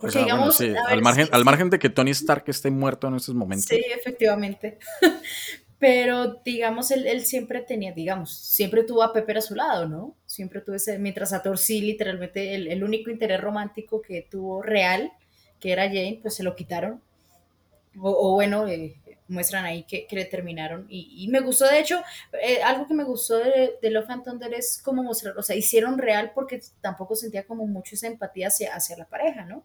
Porque 0.00 0.18
digamos, 0.18 0.60
al, 0.60 1.02
margen, 1.02 1.28
al 1.32 1.44
margen 1.44 1.70
de 1.70 1.78
que 1.78 1.90
Tony 1.90 2.12
Stark 2.12 2.44
esté 2.46 2.70
muerto 2.70 3.08
en 3.08 3.16
estos 3.16 3.34
momentos. 3.34 3.66
Sí, 3.68 3.80
efectivamente. 3.94 4.78
Pero 5.78 6.40
digamos, 6.44 6.90
él, 6.90 7.06
él, 7.06 7.24
siempre 7.24 7.60
tenía, 7.60 7.92
digamos, 7.92 8.36
siempre 8.36 8.82
tuvo 8.82 9.02
a 9.02 9.12
Pepper 9.12 9.38
a 9.38 9.42
su 9.42 9.54
lado, 9.54 9.88
¿no? 9.88 10.16
Siempre 10.26 10.60
tuvo 10.60 10.74
ese, 10.74 10.98
mientras 10.98 11.32
a 11.32 11.42
Thor 11.42 11.56
sí, 11.56 11.80
literalmente, 11.80 12.54
el, 12.54 12.66
el 12.66 12.82
único 12.82 13.10
interés 13.10 13.40
romántico 13.40 14.02
que 14.02 14.26
tuvo 14.28 14.60
real, 14.60 15.12
que 15.60 15.72
era 15.72 15.86
Jane, 15.86 16.18
pues 16.20 16.34
se 16.34 16.42
lo 16.42 16.56
quitaron. 16.56 17.00
O, 18.00 18.10
o 18.10 18.34
bueno, 18.34 18.66
eh, 18.66 18.96
muestran 19.28 19.64
ahí 19.64 19.84
que, 19.84 20.06
que 20.06 20.16
le 20.16 20.24
terminaron. 20.24 20.86
Y, 20.88 21.24
y, 21.24 21.28
me 21.28 21.40
gustó, 21.40 21.66
de 21.66 21.78
hecho, 21.78 22.02
eh, 22.42 22.62
algo 22.62 22.86
que 22.86 22.94
me 22.94 23.04
gustó 23.04 23.38
de, 23.38 23.74
de 23.80 23.90
Love 23.90 24.10
and 24.10 24.24
Thunder 24.24 24.52
es 24.54 24.80
como 24.82 25.02
mostrar, 25.02 25.38
o 25.38 25.42
sea, 25.42 25.54
hicieron 25.54 25.98
real 25.98 26.32
porque 26.34 26.60
tampoco 26.80 27.14
sentía 27.14 27.44
como 27.44 27.66
mucho 27.66 27.94
esa 27.94 28.06
empatía 28.06 28.48
hacia, 28.48 28.74
hacia 28.74 28.96
la 28.96 29.04
pareja, 29.04 29.44
¿no? 29.44 29.64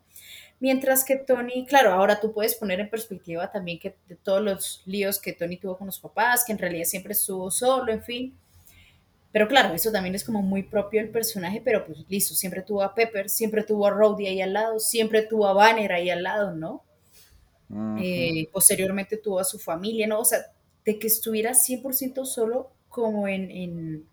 Mientras 0.60 1.04
que 1.04 1.18
Tony, 1.18 1.66
claro, 1.66 1.92
ahora 1.92 2.20
tú 2.20 2.32
puedes 2.32 2.56
poner 2.56 2.80
en 2.80 2.90
perspectiva 2.90 3.52
también 3.52 3.80
que 3.80 3.96
de 4.08 4.16
todos 4.16 4.42
los 4.42 4.82
líos 4.86 5.20
que 5.20 5.34
Tony 5.34 5.58
tuvo 5.58 5.78
con 5.78 5.88
los 5.88 6.00
papás, 6.00 6.46
que 6.46 6.54
en 6.54 6.58
realidad 6.58 6.86
siempre 6.86 7.14
estuvo 7.14 7.52
solo, 7.52 7.92
en 7.92 8.04
fin. 8.04 8.38
Pero 9.34 9.48
claro, 9.48 9.74
eso 9.74 9.92
también 9.92 10.14
es 10.14 10.24
como 10.24 10.42
muy 10.42 10.64
propio 10.64 11.02
del 11.02 11.10
personaje, 11.10 11.60
pero 11.64 11.86
pues 11.86 12.06
listo, 12.08 12.36
siempre 12.36 12.62
tuvo 12.62 12.84
a 12.84 12.94
Pepper, 12.94 13.30
siempre 13.30 13.64
tuvo 13.64 13.88
a 13.88 13.90
Rhodey 13.90 14.28
ahí 14.28 14.42
al 14.42 14.54
lado, 14.54 14.80
siempre 14.80 15.24
tuvo 15.24 15.48
a 15.48 15.54
Banner 15.54 15.92
ahí 15.92 16.10
al 16.12 16.22
lado, 16.22 16.54
¿no? 16.54 16.84
Eh, 18.00 18.50
posteriormente 18.52 19.18
tuvo 19.18 19.40
a 19.40 19.44
su 19.44 19.60
familia, 19.60 20.08
¿no? 20.08 20.20
O 20.20 20.26
sea, 20.26 20.40
de 20.86 21.00
que 21.00 21.08
estuviera 21.08 21.54
100% 21.54 22.26
solo 22.26 22.72
como 22.90 23.28
en, 23.28 24.08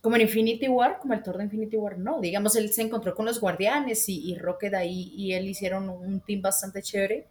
como 0.00 0.16
en 0.16 0.22
Infinity 0.22 0.68
War, 0.68 0.98
como 0.98 1.14
el 1.14 1.22
Thor 1.22 1.38
de 1.38 1.44
Infinity 1.44 1.76
War, 1.76 1.98
no. 1.98 2.20
Digamos, 2.20 2.56
él 2.56 2.72
se 2.72 2.82
encontró 2.82 3.14
con 3.14 3.26
los 3.26 3.40
guardianes 3.40 4.08
y, 4.08 4.30
y 4.30 4.36
Rocket 4.36 4.74
ahí 4.74 5.12
y 5.16 5.32
él 5.32 5.48
hicieron 5.48 5.88
un 5.88 6.20
team 6.20 6.42
bastante 6.42 6.82
chévere, 6.82 7.26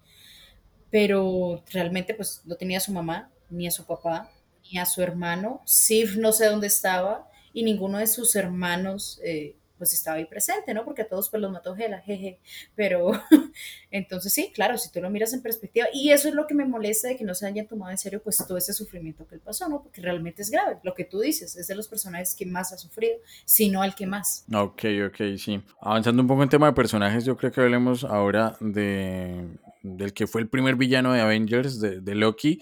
pero 0.89 1.63
realmente 1.71 2.13
pues 2.13 2.41
no 2.45 2.55
tenía 2.55 2.78
a 2.78 2.82
su 2.82 2.91
mamá, 2.91 3.30
ni 3.49 3.67
a 3.67 3.71
su 3.71 3.86
papá, 3.86 4.30
ni 4.71 4.80
a 4.80 4.86
su 4.86 5.01
hermano. 5.01 5.61
Sif 5.65 6.17
no 6.17 6.32
sé 6.32 6.45
dónde 6.45 6.67
estaba 6.67 7.30
y 7.53 7.63
ninguno 7.63 7.97
de 7.97 8.07
sus 8.07 8.36
hermanos 8.36 9.19
eh, 9.23 9.55
pues 9.78 9.93
estaba 9.93 10.17
ahí 10.17 10.25
presente, 10.25 10.73
¿no? 10.73 10.84
Porque 10.84 11.03
a 11.03 11.07
todos 11.07 11.30
pues 11.30 11.41
los 11.41 11.51
mató 11.51 11.75
Gela, 11.75 11.99
jeje. 11.99 12.39
Pero 12.75 13.11
entonces 13.91 14.34
sí, 14.34 14.51
claro, 14.53 14.78
si 14.78 14.91
tú 14.91 15.01
lo 15.01 15.09
miras 15.09 15.34
en 15.34 15.41
perspectiva, 15.41 15.88
y 15.93 16.11
eso 16.11 16.28
es 16.28 16.34
lo 16.34 16.47
que 16.47 16.53
me 16.53 16.65
molesta 16.65 17.07
de 17.07 17.17
que 17.17 17.23
no 17.23 17.34
se 17.34 17.45
hayan 17.45 17.67
tomado 17.67 17.91
en 17.91 17.97
serio 17.97 18.21
pues 18.23 18.38
todo 18.38 18.57
ese 18.57 18.73
sufrimiento 18.73 19.28
que 19.28 19.36
él 19.36 19.41
pasó, 19.41 19.67
¿no? 19.69 19.82
Porque 19.82 20.01
realmente 20.01 20.41
es 20.41 20.49
grave. 20.49 20.78
Lo 20.84 20.93
que 20.93 21.05
tú 21.05 21.19
dices, 21.19 21.55
es 21.55 21.67
de 21.67 21.75
los 21.75 21.88
personajes 21.88 22.36
que 22.36 22.45
más 22.45 22.73
ha 22.73 22.78
sufrido, 22.78 23.15
si 23.45 23.69
no 23.69 23.82
al 23.82 23.95
que 23.95 24.07
más. 24.07 24.45
Ok, 24.53 24.84
ok, 25.07 25.38
sí. 25.38 25.61
Avanzando 25.82 26.21
un 26.21 26.28
poco 26.28 26.43
en 26.43 26.49
tema 26.49 26.67
de 26.67 26.73
personajes, 26.73 27.25
yo 27.25 27.38
creo 27.38 27.51
que 27.51 27.61
hablemos 27.61 28.03
ahora 28.03 28.57
de, 28.59 29.47
del 29.84 30.13
que 30.13 30.28
fue 30.28 30.41
el 30.41 30.49
primer 30.49 30.75
villano 30.75 31.13
de 31.13 31.21
Avengers, 31.21 31.80
de, 31.80 32.01
de 32.01 32.15
Loki. 32.15 32.59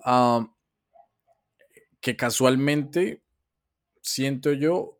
Ah, 0.00 0.46
que 2.00 2.16
casualmente 2.16 3.24
siento 4.00 4.52
yo 4.52 4.95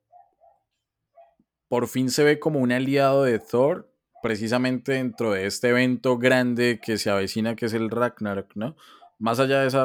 por 1.68 1.88
fin 1.88 2.10
se 2.10 2.24
ve 2.24 2.38
como 2.38 2.60
un 2.60 2.72
aliado 2.72 3.24
de 3.24 3.38
Thor, 3.38 3.90
precisamente 4.22 4.92
dentro 4.92 5.32
de 5.32 5.46
este 5.46 5.68
evento 5.68 6.18
grande 6.18 6.80
que 6.82 6.98
se 6.98 7.10
avecina, 7.10 7.56
que 7.56 7.66
es 7.66 7.74
el 7.74 7.90
Ragnarok, 7.90 8.54
¿no? 8.54 8.76
Más 9.18 9.40
allá 9.40 9.60
de 9.60 9.68
ese 9.68 9.78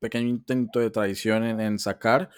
pequeño 0.00 0.28
intento 0.28 0.80
de 0.80 0.90
traición 0.90 1.44
en, 1.44 1.78
sacar, 1.78 2.30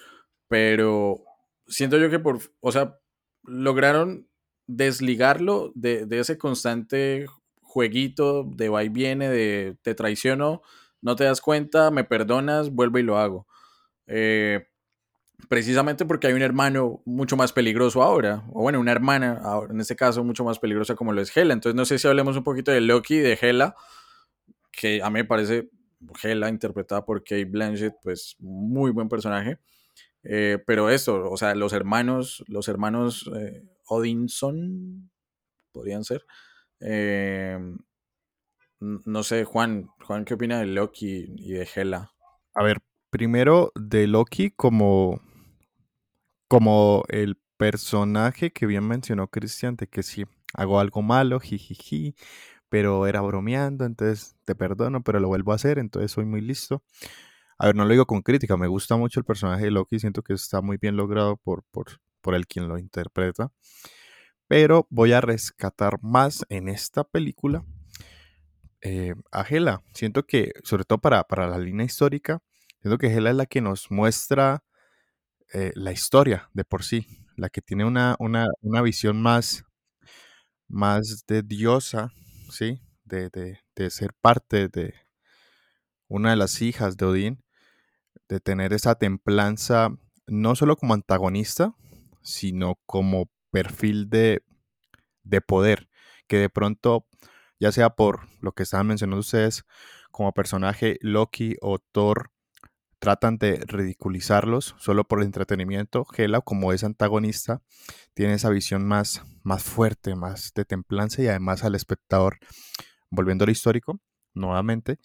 pero 0.48 1.24
siento 1.66 1.98
yo 1.98 2.10
que 2.10 2.18
por, 2.18 2.38
o 2.60 2.70
sea, 2.70 2.98
lograron 3.42 4.28
desligarlo 4.66 5.72
de, 5.74 6.06
ese 6.10 6.38
constante 6.38 7.26
jueguito 7.60 8.44
de 8.44 8.68
va 8.68 8.84
y 8.84 8.88
viene, 8.88 9.28
de 9.28 9.76
te 9.82 9.94
traiciono, 9.94 10.62
no 11.02 11.16
te 11.16 11.24
das 11.24 11.40
cuenta, 11.40 11.90
me 11.90 12.04
perdonas, 12.04 12.70
vuelvo 12.70 12.98
y 12.98 13.02
lo 13.02 13.18
hago. 13.18 13.46
Eh, 14.06 14.66
precisamente 15.48 16.04
porque 16.04 16.26
hay 16.26 16.32
un 16.32 16.42
hermano 16.42 17.02
mucho 17.04 17.36
más 17.36 17.52
peligroso 17.52 18.02
ahora, 18.02 18.44
o 18.52 18.62
bueno, 18.62 18.80
una 18.80 18.92
hermana, 18.92 19.40
en 19.70 19.80
este 19.80 19.96
caso, 19.96 20.24
mucho 20.24 20.44
más 20.44 20.58
peligrosa 20.58 20.94
como 20.94 21.12
lo 21.12 21.22
es 21.22 21.36
Hela. 21.36 21.52
Entonces, 21.52 21.76
no 21.76 21.84
sé 21.84 21.98
si 21.98 22.08
hablemos 22.08 22.36
un 22.36 22.44
poquito 22.44 22.70
de 22.70 22.80
Loki 22.80 23.18
de 23.18 23.38
Hela, 23.40 23.74
que 24.72 25.02
a 25.02 25.10
mí 25.10 25.20
me 25.20 25.24
parece 25.24 25.70
Hela, 26.22 26.48
interpretada 26.48 27.04
por 27.04 27.22
Kate 27.22 27.44
Blanchett, 27.44 27.94
pues 28.02 28.36
muy 28.38 28.90
buen 28.90 29.08
personaje. 29.08 29.58
Eh, 30.22 30.58
pero 30.66 30.90
esto, 30.90 31.30
o 31.30 31.36
sea, 31.36 31.54
los 31.54 31.72
hermanos, 31.72 32.44
los 32.48 32.68
hermanos 32.68 33.30
eh, 33.36 33.62
Odinson, 33.86 35.10
podrían 35.72 36.04
ser. 36.04 36.24
Eh, 36.80 37.58
no 38.80 39.22
sé, 39.22 39.44
Juan, 39.44 39.88
Juan, 40.04 40.24
¿qué 40.24 40.34
opina 40.34 40.58
de 40.58 40.66
Loki 40.66 41.26
y 41.36 41.52
de 41.52 41.68
Hela? 41.74 42.10
A 42.54 42.62
ver, 42.62 42.78
primero 43.10 43.72
de 43.74 44.06
Loki 44.06 44.50
como 44.50 45.20
como 46.48 47.04
el 47.08 47.38
personaje 47.56 48.52
que 48.52 48.66
bien 48.66 48.86
mencionó 48.86 49.28
Cristian, 49.28 49.76
de 49.76 49.88
que 49.88 50.02
si 50.02 50.24
hago 50.54 50.80
algo 50.80 51.02
malo, 51.02 51.40
jijiji, 51.40 52.14
pero 52.68 53.06
era 53.06 53.20
bromeando, 53.20 53.84
entonces 53.84 54.36
te 54.44 54.54
perdono, 54.54 55.02
pero 55.02 55.20
lo 55.20 55.28
vuelvo 55.28 55.52
a 55.52 55.56
hacer, 55.56 55.78
entonces 55.78 56.10
soy 56.12 56.24
muy 56.24 56.40
listo. 56.40 56.82
A 57.58 57.66
ver, 57.66 57.76
no 57.76 57.84
lo 57.84 57.90
digo 57.90 58.06
con 58.06 58.22
crítica, 58.22 58.56
me 58.56 58.66
gusta 58.66 58.96
mucho 58.96 59.20
el 59.20 59.24
personaje 59.24 59.64
de 59.64 59.70
Loki, 59.70 59.98
siento 59.98 60.22
que 60.22 60.34
está 60.34 60.60
muy 60.60 60.76
bien 60.76 60.96
logrado 60.96 61.36
por, 61.36 61.64
por, 61.70 62.00
por 62.20 62.34
el 62.34 62.46
quien 62.46 62.68
lo 62.68 62.78
interpreta, 62.78 63.50
pero 64.48 64.86
voy 64.90 65.12
a 65.12 65.20
rescatar 65.20 65.98
más 66.02 66.44
en 66.48 66.68
esta 66.68 67.04
película 67.04 67.64
eh, 68.82 69.14
a 69.32 69.42
Hela. 69.42 69.82
Siento 69.94 70.24
que, 70.24 70.52
sobre 70.64 70.84
todo 70.84 71.00
para, 71.00 71.24
para 71.24 71.48
la 71.48 71.58
línea 71.58 71.86
histórica, 71.86 72.42
siento 72.82 72.98
que 72.98 73.08
Hela 73.08 73.30
es 73.30 73.36
la 73.36 73.46
que 73.46 73.60
nos 73.60 73.90
muestra 73.90 74.64
eh, 75.58 75.72
la 75.74 75.90
historia 75.90 76.50
de 76.52 76.66
por 76.66 76.84
sí, 76.84 77.06
la 77.34 77.48
que 77.48 77.62
tiene 77.62 77.86
una, 77.86 78.14
una, 78.18 78.48
una 78.60 78.82
visión 78.82 79.22
más, 79.22 79.64
más 80.68 81.24
de 81.26 81.42
diosa, 81.42 82.12
¿sí? 82.50 82.82
de, 83.04 83.30
de, 83.74 83.90
ser 83.90 84.12
parte 84.20 84.68
de 84.68 84.92
una 86.08 86.28
de 86.28 86.36
las 86.36 86.60
hijas 86.60 86.98
de 86.98 87.06
Odín, 87.06 87.44
de 88.28 88.38
tener 88.38 88.74
esa 88.74 88.96
templanza, 88.96 89.96
no 90.26 90.56
solo 90.56 90.76
como 90.76 90.92
antagonista, 90.92 91.74
sino 92.20 92.78
como 92.84 93.30
perfil 93.50 94.10
de, 94.10 94.42
de 95.22 95.40
poder, 95.40 95.88
que 96.26 96.36
de 96.36 96.50
pronto, 96.50 97.06
ya 97.58 97.72
sea 97.72 97.88
por 97.88 98.28
lo 98.42 98.52
que 98.52 98.64
estaban 98.64 98.88
mencionando 98.88 99.20
ustedes, 99.20 99.64
como 100.10 100.34
personaje 100.34 100.98
Loki 101.00 101.56
o 101.62 101.78
Thor, 101.78 102.30
tratan 102.98 103.38
de 103.38 103.62
ridiculizarlos 103.66 104.74
solo 104.78 105.04
por 105.04 105.20
el 105.20 105.26
entretenimiento. 105.26 106.06
Hela, 106.16 106.40
como 106.40 106.72
es 106.72 106.84
antagonista, 106.84 107.62
tiene 108.14 108.34
esa 108.34 108.50
visión 108.50 108.86
más, 108.86 109.22
más 109.42 109.62
fuerte, 109.62 110.14
más 110.14 110.52
de 110.54 110.64
templanza 110.64 111.22
y 111.22 111.28
además 111.28 111.64
al 111.64 111.74
espectador, 111.74 112.38
volviendo 113.10 113.44
al 113.44 113.50
histórico, 113.50 114.00
nuevamente, 114.34 114.98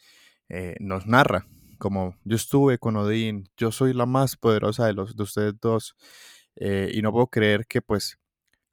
eh, 0.50 0.76
nos 0.80 1.08
narra 1.08 1.48
como 1.82 2.16
yo 2.24 2.36
estuve 2.36 2.78
con 2.78 2.96
Odín, 2.96 3.50
yo 3.58 3.72
soy 3.72 3.94
la 3.94 4.06
más 4.06 4.38
poderosa 4.38 4.86
de 4.86 4.94
los 4.94 5.16
de 5.16 5.24
ustedes 5.24 5.60
dos 5.60 5.96
eh, 6.56 6.92
y 6.94 7.02
no 7.02 7.12
puedo 7.12 7.26
creer 7.26 7.66
que 7.66 7.82
pues 7.82 8.20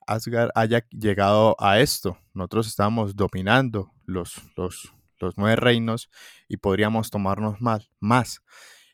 Asgard 0.07 0.51
haya 0.55 0.87
llegado 0.91 1.57
a 1.59 1.81
esto. 1.81 2.19
Nosotros 2.35 2.66
estamos 2.66 3.16
dominando 3.16 3.95
los, 4.05 4.43
los, 4.57 4.93
los 5.21 5.39
nueve 5.39 5.57
reinos 5.57 6.11
y 6.49 6.59
podríamos 6.59 7.11
tomarnos 7.11 7.62
más, 7.62 7.91
más. 7.99 8.43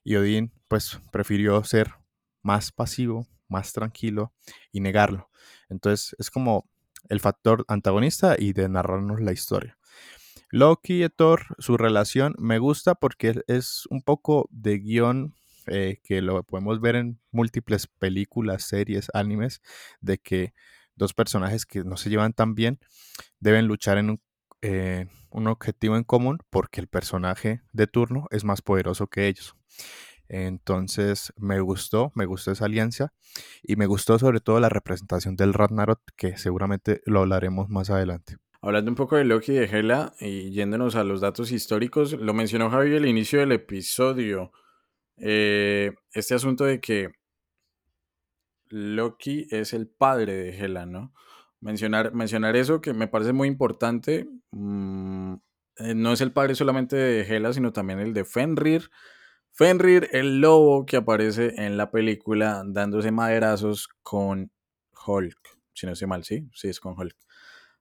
Y 0.05 0.17
Odín 0.17 0.53
pues 0.69 1.01
prefirió 1.11 1.65
ser 1.65 1.95
más 2.43 2.71
pasivo, 2.71 3.27
más 3.49 3.73
tranquilo 3.73 4.33
y 4.71 4.81
negarlo. 4.81 5.31
Entonces 5.69 6.15
es 6.19 6.31
como 6.31 6.69
el 7.09 7.21
factor 7.21 7.65
antagonista 7.69 8.37
y 8.39 8.53
de 8.53 8.69
narrarnos 8.69 9.21
la 9.21 9.33
historia. 9.33 9.77
Loki 10.51 11.05
y 11.05 11.09
Thor, 11.09 11.43
su 11.59 11.77
relación 11.77 12.35
me 12.39 12.59
gusta 12.59 12.95
porque 12.95 13.43
es 13.49 13.87
un 13.91 14.03
poco 14.03 14.49
de 14.53 14.79
guion 14.79 15.35
eh, 15.67 16.01
que 16.05 16.21
lo 16.21 16.43
podemos 16.45 16.81
ver 16.81 16.97
en 16.97 17.21
múltiples 17.31 17.87
películas, 17.87 18.65
series, 18.65 19.09
animes, 19.15 19.63
de 20.01 20.19
que 20.19 20.55
dos 20.95 21.15
personajes 21.15 21.67
que 21.67 21.83
no 21.85 21.97
se 21.97 22.11
llevan 22.11 22.35
tan 22.35 22.55
bien 22.55 22.79
deben 23.41 23.67
luchar 23.67 23.99
en 23.99 24.11
un, 24.11 24.21
eh, 24.63 25.09
un 25.35 25.49
objetivo 25.49 25.97
en 25.97 26.05
común 26.05 26.39
porque 26.49 26.81
el 26.81 26.87
personaje 26.87 27.61
de 27.73 27.87
turno 27.89 28.27
es 28.31 28.45
más 28.45 28.63
poderoso 28.63 29.09
que 29.09 29.27
ellos. 29.27 29.57
Entonces 30.29 31.33
me 31.37 31.61
gustó, 31.61 32.13
me 32.15 32.25
gustó 32.25 32.53
esa 32.53 32.65
alianza 32.65 33.13
y 33.63 33.77
me 33.77 33.87
gustó 33.87 34.19
sobre 34.19 34.41
todo 34.41 34.61
la 34.61 34.69
representación 34.69 35.37
del 35.37 35.53
Ragnarok 35.53 36.01
que 36.17 36.39
seguramente 36.39 37.03
lo 37.05 37.21
hablaremos 37.21 37.69
más 37.69 37.91
adelante. 37.91 38.37
Hablando 38.63 38.93
un 38.93 38.95
poco 38.95 39.17
de 39.17 39.25
Loki 39.25 39.53
y 39.53 39.57
de 39.57 39.65
Hela 39.65 40.15
y 40.21 40.51
yéndonos 40.53 40.95
a 40.95 41.05
los 41.05 41.21
datos 41.21 41.51
históricos, 41.53 42.13
lo 42.13 42.33
mencionó 42.33 42.71
Javi 42.71 42.97
al 42.97 43.07
inicio 43.07 43.41
del 43.41 43.53
episodio. 43.53 44.53
Eh, 45.19 45.93
este 46.13 46.35
asunto 46.35 46.65
de 46.65 46.81
que 46.81 47.11
Loki 48.71 49.47
es 49.51 49.75
el 49.75 49.89
padre 49.89 50.33
de 50.35 50.57
Hela, 50.57 50.87
¿no? 50.87 51.13
Mencionar, 51.65 52.13
mencionar 52.13 52.57
eso 52.57 52.83
que 52.83 52.93
me 52.93 53.09
parece 53.09 53.33
muy 53.33 53.49
importante. 53.49 54.29
Mm, 54.51 55.37
eh, 55.79 55.95
no 55.95 56.13
es 56.13 56.21
el 56.21 56.31
padre 56.31 56.55
solamente 56.55 56.95
de 56.95 57.23
Hela, 57.23 57.55
sino 57.55 57.73
también 57.73 58.01
el 58.01 58.13
de 58.13 58.27
Fenrir. 58.27 58.91
Fenrir, 59.51 60.11
el 60.13 60.43
lobo 60.43 60.85
que 60.85 60.99
aparece 60.99 61.55
en 61.57 61.79
la 61.79 61.91
película 61.91 62.63
dándose 62.67 63.11
maderazos 63.13 63.89
con 64.03 64.53
Hulk. 65.07 65.39
Si 65.73 65.87
no 65.87 65.93
estoy 65.93 66.07
mal, 66.07 66.23
sí, 66.25 66.47
sí 66.53 66.69
es 66.69 66.81
con 66.81 67.01
Hulk. 67.01 67.17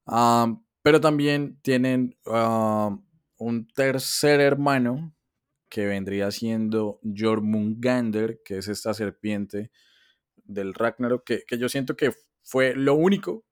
Ah, 0.05 0.57
pero 0.81 1.01
también 1.01 1.59
tienen 1.61 2.15
ah, 2.27 2.97
un 3.37 3.67
tercer 3.67 4.39
hermano 4.39 5.13
que 5.67 5.87
vendría 5.87 6.31
siendo 6.31 7.01
Jormungander, 7.03 8.39
que 8.45 8.59
es 8.59 8.69
esta 8.69 8.93
serpiente 8.93 9.71
del 10.37 10.73
Ragnarok, 10.73 11.25
que, 11.25 11.43
que, 11.45 11.57
yo 11.57 11.67
siento 11.67 11.97
que 11.97 12.13
fue 12.43 12.75
lo 12.75 12.93
único, 12.93 13.43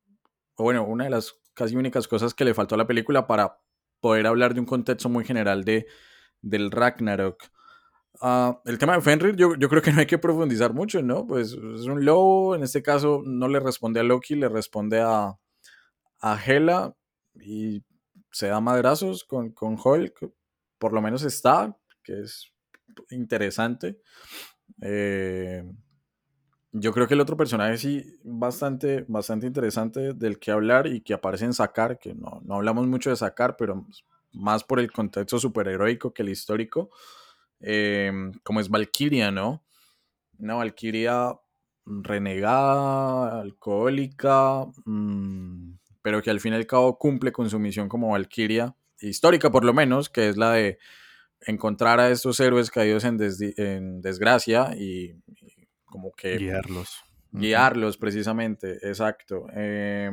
bueno, 0.61 0.85
una 0.85 1.05
de 1.05 1.09
las 1.09 1.35
casi 1.53 1.75
únicas 1.75 2.07
cosas 2.07 2.33
que 2.33 2.45
le 2.45 2.53
faltó 2.53 2.75
a 2.75 2.77
la 2.77 2.87
película 2.87 3.27
para 3.27 3.59
poder 3.99 4.27
hablar 4.27 4.53
de 4.53 4.59
un 4.59 4.65
contexto 4.65 5.09
muy 5.09 5.25
general 5.25 5.63
de, 5.63 5.87
del 6.41 6.71
Ragnarok. 6.71 7.43
Uh, 8.21 8.53
el 8.65 8.77
tema 8.77 8.93
de 8.93 9.01
Fenrir, 9.01 9.35
yo, 9.35 9.55
yo, 9.55 9.69
creo 9.69 9.81
que 9.81 9.91
no 9.91 9.99
hay 9.99 10.05
que 10.05 10.17
profundizar 10.17 10.73
mucho, 10.73 11.01
¿no? 11.01 11.25
Pues 11.25 11.53
es 11.53 11.85
un 11.85 12.05
lobo, 12.05 12.55
en 12.55 12.63
este 12.63 12.83
caso 12.83 13.21
no 13.25 13.47
le 13.47 13.59
responde 13.59 13.99
a 13.99 14.03
Loki, 14.03 14.35
le 14.35 14.49
responde 14.49 14.99
a, 14.99 15.37
a 16.19 16.45
Hela, 16.45 16.95
y 17.35 17.83
se 18.31 18.47
da 18.47 18.59
madrazos 18.59 19.23
con, 19.23 19.51
con 19.51 19.77
Hulk, 19.83 20.31
por 20.77 20.93
lo 20.93 21.01
menos 21.01 21.23
está, 21.23 21.77
que 22.03 22.21
es 22.21 22.51
interesante. 23.09 23.99
Eh, 24.81 25.63
yo 26.73 26.93
creo 26.93 27.07
que 27.07 27.15
el 27.15 27.21
otro 27.21 27.35
personaje 27.35 27.77
sí, 27.77 28.19
bastante, 28.23 29.05
bastante 29.07 29.47
interesante 29.47 30.13
del 30.13 30.39
que 30.39 30.51
hablar 30.51 30.87
y 30.87 31.01
que 31.01 31.13
aparece 31.13 31.45
en 31.45 31.53
Sakar, 31.53 31.99
que 31.99 32.13
no, 32.13 32.41
no 32.45 32.55
hablamos 32.55 32.87
mucho 32.87 33.09
de 33.09 33.15
Sakar, 33.17 33.57
pero 33.57 33.85
más 34.33 34.63
por 34.63 34.79
el 34.79 34.91
contexto 34.91 35.37
superheroico 35.37 36.13
que 36.13 36.23
el 36.23 36.29
histórico, 36.29 36.89
eh, 37.59 38.11
como 38.43 38.61
es 38.61 38.69
Valkyria, 38.69 39.31
¿no? 39.31 39.63
Una 40.39 40.55
Valkyria 40.55 41.33
renegada, 41.85 43.41
alcohólica, 43.41 44.65
mmm, 44.85 45.73
pero 46.01 46.21
que 46.21 46.29
al 46.29 46.39
fin 46.39 46.53
y 46.53 46.55
al 46.55 46.67
cabo 46.67 46.97
cumple 46.97 47.31
con 47.31 47.49
su 47.49 47.59
misión 47.59 47.89
como 47.89 48.11
Valkyria, 48.11 48.75
histórica 48.99 49.51
por 49.51 49.65
lo 49.65 49.73
menos, 49.73 50.09
que 50.09 50.29
es 50.29 50.37
la 50.37 50.53
de 50.53 50.79
encontrar 51.45 51.99
a 51.99 52.09
estos 52.09 52.39
héroes 52.39 52.69
caídos 52.69 53.03
en, 53.03 53.17
en 53.57 54.01
desgracia 54.01 54.75
y, 54.77 55.15
como 55.91 56.11
que... 56.13 56.37
Guiarlos. 56.37 57.03
Guiarlos, 57.31 57.97
precisamente, 57.97 58.79
exacto. 58.81 59.45
Eh, 59.53 60.09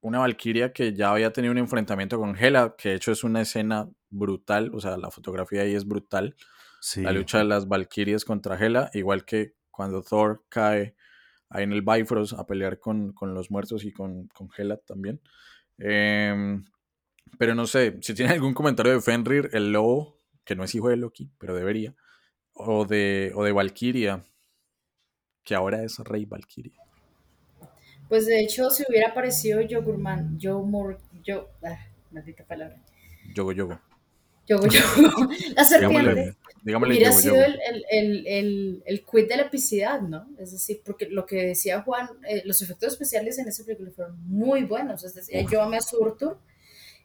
una 0.00 0.18
Valkyria 0.18 0.72
que 0.72 0.92
ya 0.92 1.12
había 1.12 1.32
tenido 1.32 1.52
un 1.52 1.58
enfrentamiento 1.58 2.18
con 2.18 2.36
Hela, 2.36 2.74
que 2.76 2.88
de 2.88 2.94
hecho 2.96 3.12
es 3.12 3.22
una 3.22 3.42
escena 3.42 3.88
brutal, 4.10 4.72
o 4.74 4.80
sea, 4.80 4.96
la 4.96 5.12
fotografía 5.12 5.62
ahí 5.62 5.74
es 5.74 5.86
brutal. 5.86 6.34
Sí. 6.80 7.02
La 7.02 7.12
lucha 7.12 7.38
de 7.38 7.44
las 7.44 7.68
Valkyrias 7.68 8.24
contra 8.24 8.56
Hela, 8.56 8.90
igual 8.94 9.24
que 9.24 9.54
cuando 9.70 10.02
Thor 10.02 10.44
cae 10.48 10.96
ahí 11.48 11.62
en 11.62 11.72
el 11.72 11.82
Bifrost 11.82 12.32
a 12.32 12.46
pelear 12.46 12.78
con, 12.78 13.12
con 13.12 13.34
los 13.34 13.50
muertos 13.50 13.84
y 13.84 13.92
con, 13.92 14.26
con 14.28 14.48
Hela 14.56 14.78
también. 14.78 15.20
Eh, 15.78 16.60
pero 17.38 17.54
no 17.54 17.66
sé, 17.66 17.98
si 18.00 18.14
tiene 18.14 18.32
algún 18.32 18.54
comentario 18.54 18.92
de 18.92 19.00
Fenrir, 19.00 19.50
el 19.52 19.72
lobo, 19.72 20.20
que 20.44 20.56
no 20.56 20.64
es 20.64 20.74
hijo 20.74 20.88
de 20.88 20.96
Loki, 20.96 21.30
pero 21.38 21.54
debería, 21.54 21.94
o 22.52 22.84
de, 22.84 23.32
o 23.34 23.44
de 23.44 23.52
Valkyria, 23.52 24.22
que 25.46 25.54
ahora 25.54 25.82
es 25.82 25.98
rey 26.00 26.26
Valkyria. 26.26 26.74
Pues 28.08 28.26
de 28.26 28.40
hecho, 28.40 28.68
si 28.70 28.84
hubiera 28.88 29.10
aparecido 29.10 29.60
Yogurman, 29.62 30.38
yo, 30.38 30.64
yo, 31.24 31.48
ah, 31.62 31.78
maldita 32.10 32.44
palabra. 32.44 32.82
Yogo 33.32 33.52
Yogo. 33.52 33.80
Yogo 34.46 34.66
Yogo. 34.66 35.28
La 35.54 35.64
serpiente. 35.64 36.36
Digámosle, 36.62 36.94
hubiera 36.94 37.10
yogo, 37.10 37.20
sido 37.20 37.34
yogo. 37.36 37.46
el, 37.46 37.60
el, 37.60 37.84
el, 37.90 38.26
el, 38.26 38.82
el 38.86 39.04
quid 39.04 39.28
de 39.28 39.36
la 39.36 39.42
epicidad, 39.44 40.00
¿no? 40.00 40.28
Es 40.38 40.50
decir, 40.50 40.82
porque 40.84 41.06
lo 41.08 41.26
que 41.26 41.46
decía 41.46 41.82
Juan, 41.82 42.08
eh, 42.28 42.42
los 42.44 42.60
efectos 42.62 42.92
especiales 42.92 43.38
en 43.38 43.46
esa 43.46 43.64
película 43.64 43.90
fueron 43.92 44.18
muy 44.26 44.64
buenos. 44.64 45.04
Es 45.04 45.14
decir, 45.14 45.46
yo 45.50 45.62
amé 45.62 45.76
a 45.76 45.80
Surtur. 45.80 46.38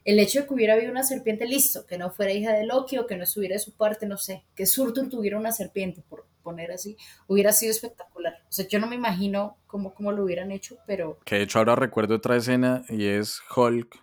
El 0.04 0.18
hecho 0.18 0.40
de 0.40 0.46
que 0.48 0.54
hubiera 0.54 0.74
habido 0.74 0.90
una 0.90 1.04
serpiente, 1.04 1.46
listo, 1.46 1.86
que 1.86 1.96
no 1.96 2.10
fuera 2.10 2.32
hija 2.32 2.52
de 2.52 2.66
Loki 2.66 2.98
o 2.98 3.06
que 3.06 3.16
no 3.16 3.22
estuviera 3.22 3.54
de 3.54 3.60
su 3.60 3.72
parte, 3.72 4.04
no 4.06 4.18
sé, 4.18 4.42
que 4.56 4.66
Surtur 4.66 5.08
tuviera 5.08 5.38
una 5.38 5.52
serpiente, 5.52 6.02
por 6.08 6.26
poner 6.42 6.72
así, 6.72 6.96
hubiera 7.26 7.52
sido 7.52 7.70
espectacular. 7.70 8.34
O 8.48 8.52
sea, 8.52 8.66
yo 8.68 8.78
no 8.78 8.86
me 8.86 8.96
imagino 8.96 9.56
cómo, 9.66 9.94
cómo 9.94 10.12
lo 10.12 10.24
hubieran 10.24 10.50
hecho, 10.52 10.76
pero... 10.86 11.18
Que 11.24 11.36
de 11.36 11.42
hecho 11.42 11.58
ahora 11.58 11.76
recuerdo 11.76 12.16
otra 12.16 12.36
escena 12.36 12.84
y 12.88 13.06
es 13.06 13.40
Hulk 13.54 14.02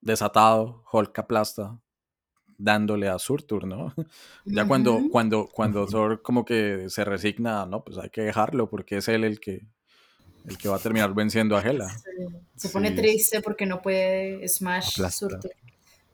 desatado, 0.00 0.84
Hulk 0.92 1.18
aplasta, 1.18 1.78
dándole 2.58 3.08
a 3.08 3.18
Surtur, 3.18 3.66
¿no? 3.66 3.92
Ya 4.44 4.66
cuando, 4.66 5.00
cuando, 5.10 5.48
cuando 5.48 5.86
Thor 5.86 6.22
como 6.22 6.44
que 6.44 6.88
se 6.88 7.04
resigna, 7.04 7.66
no, 7.66 7.84
pues 7.84 7.98
hay 7.98 8.10
que 8.10 8.22
dejarlo 8.22 8.70
porque 8.70 8.98
es 8.98 9.08
él 9.08 9.24
el 9.24 9.40
que, 9.40 9.66
el 10.46 10.56
que 10.56 10.68
va 10.68 10.76
a 10.76 10.80
terminar 10.80 11.12
venciendo 11.12 11.56
a 11.56 11.60
Hela. 11.60 11.88
Se, 11.88 12.00
se 12.54 12.68
pone 12.70 12.90
Sí. 12.90 12.96
triste 12.96 13.42
porque 13.42 13.66
no 13.66 13.82
puede 13.82 14.46
Smash. 14.48 15.00
Surtur. 15.10 15.50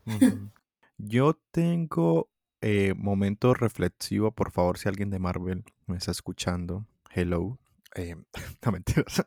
Yo 0.98 1.38
tengo 1.50 2.28
eh, 2.63 2.95
momento 2.97 3.55
reflexivo, 3.55 4.33
por 4.33 4.51
favor, 4.53 4.79
si 4.79 4.89
alguien 4.89 5.11
de 5.11 5.19
Marvel 5.19 5.65
me 5.87 5.99
está 5.99 6.11
escuchando. 6.13 6.87
Hello. 7.15 7.59
Eh, 7.95 8.17
no 8.65 8.73
mentiras. 8.73 9.23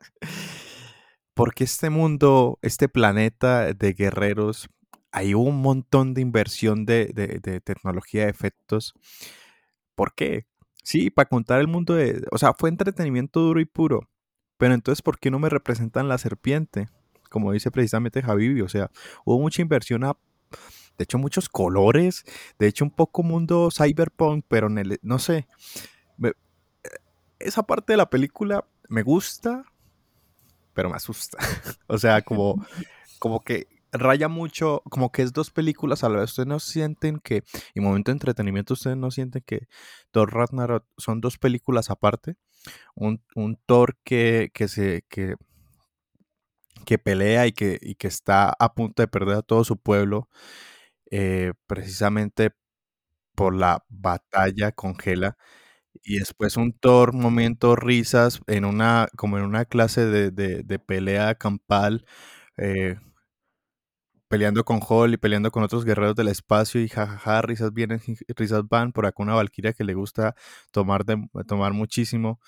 Porque 1.34 1.64
este 1.64 1.90
mundo, 1.90 2.58
este 2.62 2.88
planeta 2.88 3.72
de 3.74 3.92
guerreros, 3.92 4.68
hay 5.12 5.34
un 5.34 5.60
montón 5.60 6.14
de 6.14 6.22
inversión 6.22 6.86
de, 6.86 7.06
de- 7.14 7.60
tecnología 7.60 8.24
de 8.24 8.30
efectos. 8.30 8.94
¿Por 9.94 10.14
qué? 10.14 10.46
Sí, 10.82 11.10
para 11.10 11.28
contar 11.28 11.60
el 11.60 11.68
mundo 11.68 11.94
de... 11.94 12.22
O 12.30 12.38
sea, 12.38 12.54
fue 12.58 12.68
entretenimiento 12.70 13.40
duro 13.40 13.60
y 13.60 13.64
puro. 13.64 14.08
Pero 14.58 14.74
entonces, 14.74 15.02
¿por 15.02 15.18
qué 15.18 15.30
no 15.30 15.38
me 15.38 15.48
representan 15.50 16.08
la 16.08 16.18
serpiente? 16.18 16.88
Como 17.30 17.52
dice 17.52 17.70
precisamente 17.70 18.22
Javibi, 18.22 18.60
o 18.62 18.68
sea, 18.68 18.90
hubo 19.24 19.40
mucha 19.40 19.62
inversión 19.62 20.04
a 20.04 20.16
de 20.96 21.04
hecho 21.04 21.18
muchos 21.18 21.48
colores, 21.48 22.24
de 22.58 22.66
hecho 22.66 22.84
un 22.84 22.90
poco 22.90 23.22
mundo 23.22 23.70
cyberpunk, 23.70 24.44
pero 24.48 24.68
en 24.68 24.78
el, 24.78 24.98
no 25.02 25.18
sé, 25.18 25.46
esa 27.38 27.62
parte 27.64 27.92
de 27.92 27.96
la 27.96 28.10
película 28.10 28.66
me 28.88 29.02
gusta, 29.02 29.64
pero 30.74 30.90
me 30.90 30.96
asusta. 30.96 31.38
o 31.86 31.98
sea, 31.98 32.22
como, 32.22 32.64
como 33.18 33.40
que 33.40 33.66
raya 33.92 34.28
mucho, 34.28 34.82
como 34.90 35.10
que 35.10 35.22
es 35.22 35.32
dos 35.32 35.50
películas 35.50 36.04
a 36.04 36.08
la 36.08 36.20
vez. 36.20 36.30
Ustedes 36.30 36.46
no 36.46 36.60
sienten 36.60 37.18
que, 37.18 37.42
en 37.74 37.82
momento 37.82 38.10
de 38.10 38.16
entretenimiento, 38.16 38.74
ustedes 38.74 38.96
no 38.96 39.10
sienten 39.10 39.42
que 39.44 39.68
Thor 40.10 40.32
Ragnarok 40.32 40.84
son 40.96 41.20
dos 41.20 41.38
películas 41.38 41.90
aparte. 41.90 42.36
Un, 42.94 43.22
un 43.34 43.58
Thor 43.66 43.96
que, 44.04 44.50
que 44.52 44.68
se, 44.68 45.04
que, 45.08 45.36
que 46.84 46.98
pelea 46.98 47.46
y 47.46 47.52
que, 47.52 47.78
y 47.80 47.94
que 47.94 48.08
está 48.08 48.54
a 48.58 48.74
punto 48.74 49.02
de 49.02 49.08
perder 49.08 49.36
a 49.36 49.42
todo 49.42 49.64
su 49.64 49.76
pueblo, 49.76 50.28
eh, 51.10 51.52
precisamente 51.66 52.52
por 53.34 53.54
la 53.54 53.84
batalla 53.88 54.72
con 54.72 54.96
Hela. 55.04 55.36
Y 56.04 56.18
después 56.20 56.56
un 56.58 56.72
Thor, 56.74 57.14
momento 57.14 57.76
risas, 57.76 58.40
en 58.48 58.64
una, 58.66 59.08
como 59.16 59.38
en 59.38 59.44
una 59.44 59.64
clase 59.66 60.06
de, 60.06 60.30
de- 60.32 60.62
de 60.64 60.78
pelea 60.80 61.34
campal, 61.36 62.06
eh, 62.58 62.96
peleando 64.28 64.64
con 64.64 64.80
Hall 64.88 65.14
y 65.14 65.16
peleando 65.18 65.50
con 65.50 65.62
otros 65.62 65.84
guerreros 65.84 66.16
del 66.16 66.28
espacio 66.28 66.80
y 66.80 66.88
jajaja, 66.88 67.42
risas 67.42 67.72
vienen, 67.72 68.00
risas 68.36 68.62
van, 68.68 68.92
por 68.92 69.06
acá 69.06 69.22
una 69.22 69.34
valquiria 69.34 69.72
que 69.72 69.84
le 69.84 69.94
gusta 69.94 70.34
tomar, 70.72 71.04
tomar 71.46 71.72
muchísimo, 71.72 72.40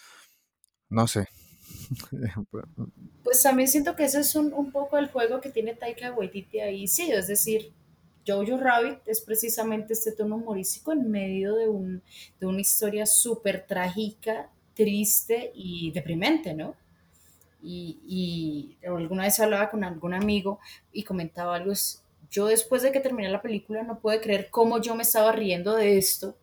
no 0.90 1.06
sé. 1.09 1.28
Pues 3.22 3.42
también 3.42 3.68
siento 3.68 3.94
que 3.94 4.04
ese 4.04 4.20
es 4.20 4.34
un, 4.34 4.52
un 4.52 4.72
poco 4.72 4.98
el 4.98 5.09
juego 5.09 5.40
que 5.40 5.50
tiene 5.50 5.74
Taika 5.74 6.12
Waititi 6.12 6.61
ahí, 6.61 6.86
sí, 6.88 7.11
es 7.12 7.26
decir, 7.28 7.72
Jojo 8.28 8.58
Rabbit 8.58 9.00
es 9.06 9.20
precisamente 9.20 9.94
este 9.94 10.12
tono 10.12 10.36
humorístico 10.36 10.92
en 10.92 11.10
medio 11.10 11.54
de, 11.54 11.68
un, 11.68 12.02
de 12.38 12.46
una 12.46 12.60
historia 12.60 13.06
súper 13.06 13.66
trágica, 13.66 14.50
triste 14.74 15.50
y 15.54 15.90
deprimente, 15.92 16.54
¿no? 16.54 16.74
Y, 17.62 17.98
y 18.06 18.86
alguna 18.86 19.24
vez 19.24 19.40
hablaba 19.40 19.70
con 19.70 19.82
algún 19.82 20.14
amigo 20.14 20.60
y 20.92 21.02
comentaba 21.02 21.56
algo, 21.56 21.72
es, 21.72 22.04
yo 22.30 22.46
después 22.46 22.82
de 22.82 22.92
que 22.92 23.00
terminé 23.00 23.28
la 23.30 23.42
película 23.42 23.82
no 23.82 23.98
pude 23.98 24.20
creer 24.20 24.48
cómo 24.50 24.80
yo 24.80 24.94
me 24.94 25.02
estaba 25.02 25.32
riendo 25.32 25.74
de 25.74 25.98
esto 25.98 26.36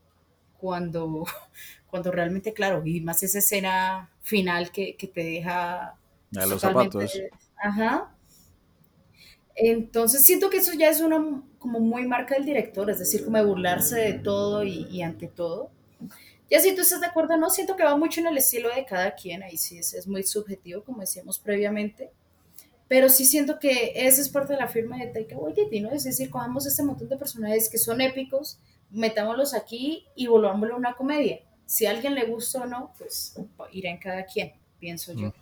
cuando, 0.58 1.26
cuando 1.90 2.12
realmente, 2.12 2.54
claro, 2.54 2.86
y 2.86 3.02
más 3.02 3.22
esa 3.24 3.40
escena 3.40 4.10
final 4.22 4.72
que, 4.72 4.96
que 4.96 5.08
te 5.08 5.24
deja 5.24 5.96
A 6.36 6.46
los 6.48 6.62
zapatos. 6.62 7.14
Ajá. 7.58 8.15
Entonces 9.56 10.24
siento 10.24 10.50
que 10.50 10.58
eso 10.58 10.74
ya 10.74 10.90
es 10.90 11.00
una 11.00 11.42
como 11.60 11.80
muy 11.80 12.06
marca 12.06 12.36
del 12.36 12.46
director, 12.46 12.90
es 12.90 13.00
decir, 13.00 13.24
como 13.24 13.44
burlarse 13.44 13.96
de 14.00 14.14
todo 14.14 14.64
y, 14.64 15.02
ante 15.02 15.28
todo. 15.28 15.72
Ya 16.52 16.60
si 16.60 16.76
tú 16.76 16.82
estás 16.82 17.02
de 17.02 17.08
acuerdo, 17.08 17.38
no, 17.38 17.50
siento 17.50 17.76
que 17.76 17.84
va 17.84 17.98
mucho 17.98 18.20
en 18.22 18.28
el 18.28 18.38
estilo 18.38 18.70
de 18.70 18.86
cada 18.86 19.16
quien, 19.16 19.42
ahí 19.42 19.58
sí 19.58 19.80
es, 19.80 20.06
muy 20.06 20.24
subjetivo, 20.24 20.84
como 20.84 21.00
decíamos 21.00 21.40
previamente, 21.40 22.12
pero 22.88 23.10
sí 23.10 23.26
siento 23.26 23.58
que 23.58 23.94
esa 23.96 24.22
es 24.22 24.30
parte 24.30 24.54
de 24.54 24.60
la 24.60 24.68
firma 24.68 24.98
de 24.98 25.08
Taika 25.08 25.38
Waititi, 25.38 25.80
¿no? 25.80 25.92
Es 25.92 26.04
decir, 26.04 26.30
cojamos 26.30 26.68
este 26.68 26.84
montón 26.84 27.10
de 27.10 27.18
personajes 27.18 27.68
que 27.68 27.80
son 27.80 28.00
épicos, 28.00 28.60
metámoslos 28.92 29.56
aquí 29.56 30.06
y 30.16 30.28
volvámoslo 30.28 30.76
una 30.76 30.94
comedia. 30.94 31.40
Si 31.66 31.88
a 31.88 31.90
alguien 31.90 32.14
le 32.14 32.26
gusta 32.26 32.62
o 32.62 32.66
no, 32.68 32.94
pues 33.00 33.36
irá 33.72 33.90
en 33.90 33.98
cada 33.98 34.24
quien, 34.26 34.54
pienso 34.80 35.14
yo. 35.14 35.34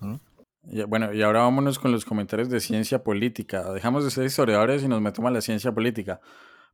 Bueno, 0.88 1.14
y 1.14 1.22
ahora 1.22 1.42
vámonos 1.42 1.78
con 1.78 1.92
los 1.92 2.06
comentarios 2.06 2.50
de 2.50 2.60
ciencia 2.60 3.04
política. 3.04 3.72
Dejamos 3.74 4.04
de 4.04 4.12
ser 4.12 4.26
historiadores 4.26 4.84
y 4.84 4.88
nos 4.88 5.02
metemos 5.02 5.30
a 5.30 5.34
la 5.34 5.42
ciencia 5.42 5.72
política. 5.74 6.22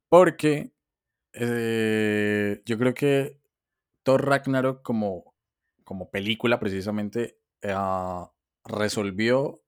Porque 0.09 0.71
eh, 1.33 2.61
yo 2.65 2.77
creo 2.77 2.93
que 2.93 3.39
Thor 4.03 4.25
Ragnarok 4.25 4.81
como, 4.81 5.35
como 5.83 6.09
película 6.11 6.59
precisamente 6.59 7.39
eh, 7.61 7.75
resolvió 8.63 9.61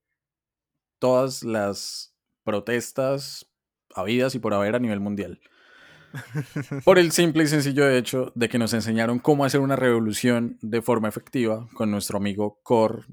todas 0.98 1.42
las 1.42 2.14
protestas 2.44 3.50
habidas 3.94 4.34
y 4.34 4.38
por 4.38 4.54
haber 4.54 4.76
a 4.76 4.78
nivel 4.78 5.00
mundial. 5.00 5.40
Por 6.84 6.98
el 6.98 7.12
simple 7.12 7.44
y 7.44 7.46
sencillo 7.46 7.88
hecho 7.88 8.32
de 8.34 8.48
que 8.48 8.58
nos 8.58 8.72
enseñaron 8.74 9.18
cómo 9.18 9.44
hacer 9.44 9.60
una 9.60 9.76
revolución 9.76 10.58
de 10.60 10.82
forma 10.82 11.08
efectiva 11.08 11.68
con 11.74 11.90
nuestro 11.90 12.18
amigo 12.18 12.60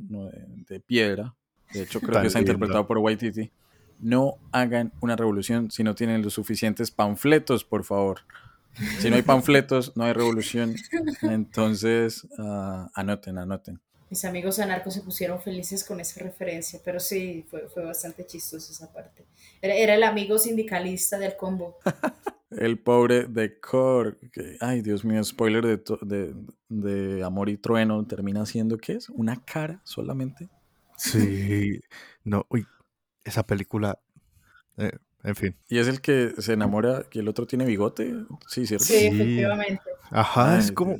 ¿no? 0.10 0.26
de, 0.26 0.46
de 0.68 0.80
piedra. 0.80 1.36
De 1.74 1.84
hecho, 1.84 2.00
creo 2.00 2.14
Tan 2.14 2.24
que 2.24 2.28
está 2.28 2.40
interpretado 2.40 2.88
por 2.88 2.98
Waititi. 2.98 3.52
No 4.00 4.36
hagan 4.52 4.94
una 5.02 5.16
revolución 5.16 5.72
si 5.72 5.84
no 5.84 5.94
tienen 5.94 6.22
los 6.22 6.34
suficientes 6.34 6.90
panfletos, 6.92 7.64
por 7.64 7.84
favor. 7.84 8.22
Si 9.00 9.10
no 9.10 9.16
hay 9.18 9.24
panfletos, 9.24 9.96
no 9.98 10.06
hay 10.06 10.14
revolución. 10.14 10.76
Entonces, 11.22 12.28
ah, 12.38 12.90
anoten, 12.94 13.38
anoten. 13.38 13.80
Mis 14.10 14.26
amigos 14.26 14.58
anarcos 14.58 14.96
se 14.96 15.02
pusieron 15.02 15.40
felices 15.40 15.84
con 15.84 16.00
esa 16.00 16.24
referencia, 16.24 16.80
pero 16.84 17.00
sí, 17.00 17.46
fue, 17.50 17.68
fue 17.70 17.86
bastante 17.86 18.26
chistoso 18.26 18.72
esa 18.72 18.92
parte. 18.92 19.26
Era, 19.62 19.76
era 19.76 19.96
el 19.96 20.04
amigo 20.04 20.40
sindicalista 20.40 21.20
del 21.20 21.36
combo. 21.36 21.78
El 22.52 22.80
pobre 22.80 23.26
de 23.26 23.60
Kor, 23.60 24.18
que, 24.32 24.58
ay 24.60 24.82
Dios 24.82 25.06
mío, 25.06 25.24
spoiler 25.24 25.66
de, 25.66 25.78
to- 25.78 26.00
de, 26.02 26.34
de 26.68 27.24
Amor 27.24 27.50
y 27.50 27.58
Trueno, 27.58 28.06
termina 28.08 28.46
siendo, 28.46 28.78
¿qué 28.78 28.94
es? 28.94 29.10
¿Una 29.10 29.44
cara 29.46 29.82
solamente? 29.84 30.50
Sí, 30.98 31.80
no, 32.24 32.46
uy, 32.50 32.66
esa 33.24 33.46
película, 33.46 34.00
eh, 34.78 34.92
en 35.24 35.36
fin. 35.36 35.56
Y 35.70 35.80
es 35.80 35.88
el 35.88 36.02
que 36.02 36.34
se 36.40 36.54
enamora, 36.54 37.06
que 37.10 37.20
el 37.20 37.28
otro 37.28 37.46
tiene 37.48 37.66
bigote, 37.66 38.14
sí, 38.48 38.66
¿cierto? 38.66 38.86
Sí, 38.86 39.00
Sí. 39.00 39.08
efectivamente. 39.08 39.82
Ajá, 40.12 40.58
es 40.58 40.72
como. 40.72 40.98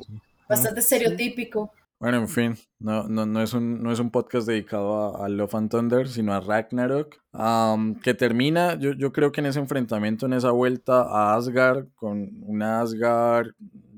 Bastante 0.48 0.80
estereotípico. 0.82 1.74
Bueno, 2.00 2.20
en 2.20 2.30
fin, 2.30 2.56
no, 2.80 3.10
no, 3.10 3.26
no, 3.26 3.42
es, 3.42 3.54
un, 3.54 3.84
no 3.84 3.92
es 3.92 4.00
un 4.00 4.10
podcast 4.10 4.48
dedicado 4.48 5.18
a, 5.18 5.26
a 5.26 5.28
Love 5.28 5.56
and 5.56 5.70
Thunder, 5.70 6.08
sino 6.08 6.34
a 6.34 6.40
Ragnarok, 6.40 7.18
am, 7.34 8.00
que 8.00 8.14
termina, 8.14 8.80
yo, 8.80 8.94
yo 8.94 9.12
creo 9.12 9.34
que 9.34 9.42
en 9.42 9.48
ese 9.48 9.60
enfrentamiento, 9.60 10.26
en 10.26 10.32
esa 10.32 10.52
vuelta 10.52 11.02
a 11.02 11.36
Asgard, 11.36 11.90
con 11.96 12.30
una 12.44 12.80
Asgard 12.80 13.48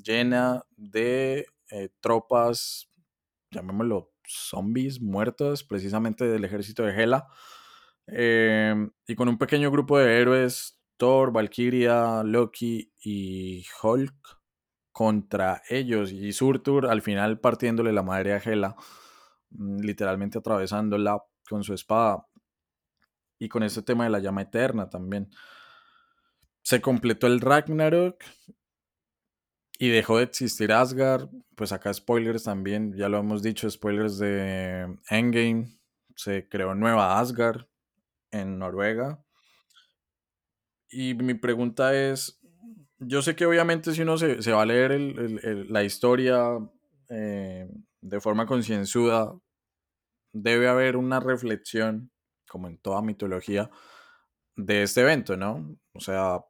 llena 0.04 0.64
de 0.78 1.46
eh, 1.70 1.90
tropas, 2.00 2.90
llamémoslo 3.52 4.12
zombies, 4.28 5.00
muertos, 5.00 5.64
precisamente 5.64 6.26
del 6.26 6.44
ejército 6.44 6.82
de 6.82 7.04
Hela, 7.04 7.28
eh, 8.08 8.74
y 9.06 9.14
con 9.14 9.30
un 9.30 9.38
pequeño 9.38 9.70
grupo 9.70 10.00
de 10.00 10.20
héroes, 10.20 10.80
Thor, 10.98 11.32
Valkyria, 11.32 12.24
Loki 12.24 12.92
y 13.04 13.64
Hulk, 13.84 14.41
contra 14.92 15.62
ellos 15.70 16.12
y 16.12 16.34
Surtur 16.34 16.88
al 16.88 17.02
final 17.02 17.40
partiéndole 17.40 17.94
la 17.94 18.04
madre 18.04 18.34
a 18.34 18.38
Hela, 18.38 18.76
mm, 19.52 19.80
literalmente 19.82 20.38
atravesándola 20.40 21.24
con 21.48 21.64
su 21.64 21.74
espada 21.74 22.28
y 23.40 23.50
con 23.50 23.64
este 23.64 23.82
tema 23.82 24.04
de 24.04 24.10
la 24.10 24.20
llama 24.20 24.44
eterna 24.44 24.90
también. 24.90 25.30
Se 26.62 26.82
completó 26.82 27.28
el 27.28 27.42
Ragnarok 27.42 28.24
y 29.80 29.90
dejó 29.90 30.18
de 30.18 30.26
existir 30.26 30.72
Asgard, 30.72 31.28
pues 31.56 31.72
acá 31.72 31.92
spoilers 31.92 32.44
también, 32.44 32.94
ya 32.96 33.10
lo 33.10 33.18
hemos 33.18 33.42
dicho, 33.42 33.68
spoilers 33.68 34.20
de 34.20 34.96
Endgame, 35.10 35.80
se 36.16 36.48
creó 36.48 36.76
nueva 36.76 37.20
Asgard 37.20 37.66
en 38.30 38.60
Noruega. 38.60 39.24
Y 40.88 41.16
mi 41.16 41.34
pregunta 41.34 41.96
es, 41.96 42.41
yo 43.02 43.22
sé 43.22 43.36
que 43.36 43.46
obviamente 43.46 43.94
si 43.94 44.02
uno 44.04 44.18
se, 44.18 44.42
se 44.42 44.52
va 44.52 44.64
a 44.64 44.66
leer 44.66 44.92
el- 44.92 45.40
el- 45.44 45.74
la 45.74 45.84
historia 45.84 46.60
eh, 47.10 47.68
de 48.02 48.22
forma 48.22 48.46
concienzuda, 48.46 49.36
debe 50.34 50.68
haber 50.68 50.98
una 50.98 51.20
reflexión, 51.20 52.12
como 52.50 52.68
en 52.68 52.78
toda 52.78 53.02
mitología, 53.02 53.70
de 54.58 54.84
este 54.84 55.02
evento, 55.02 55.38
¿no? 55.38 55.78
O 55.94 56.00
sea, 56.02 56.42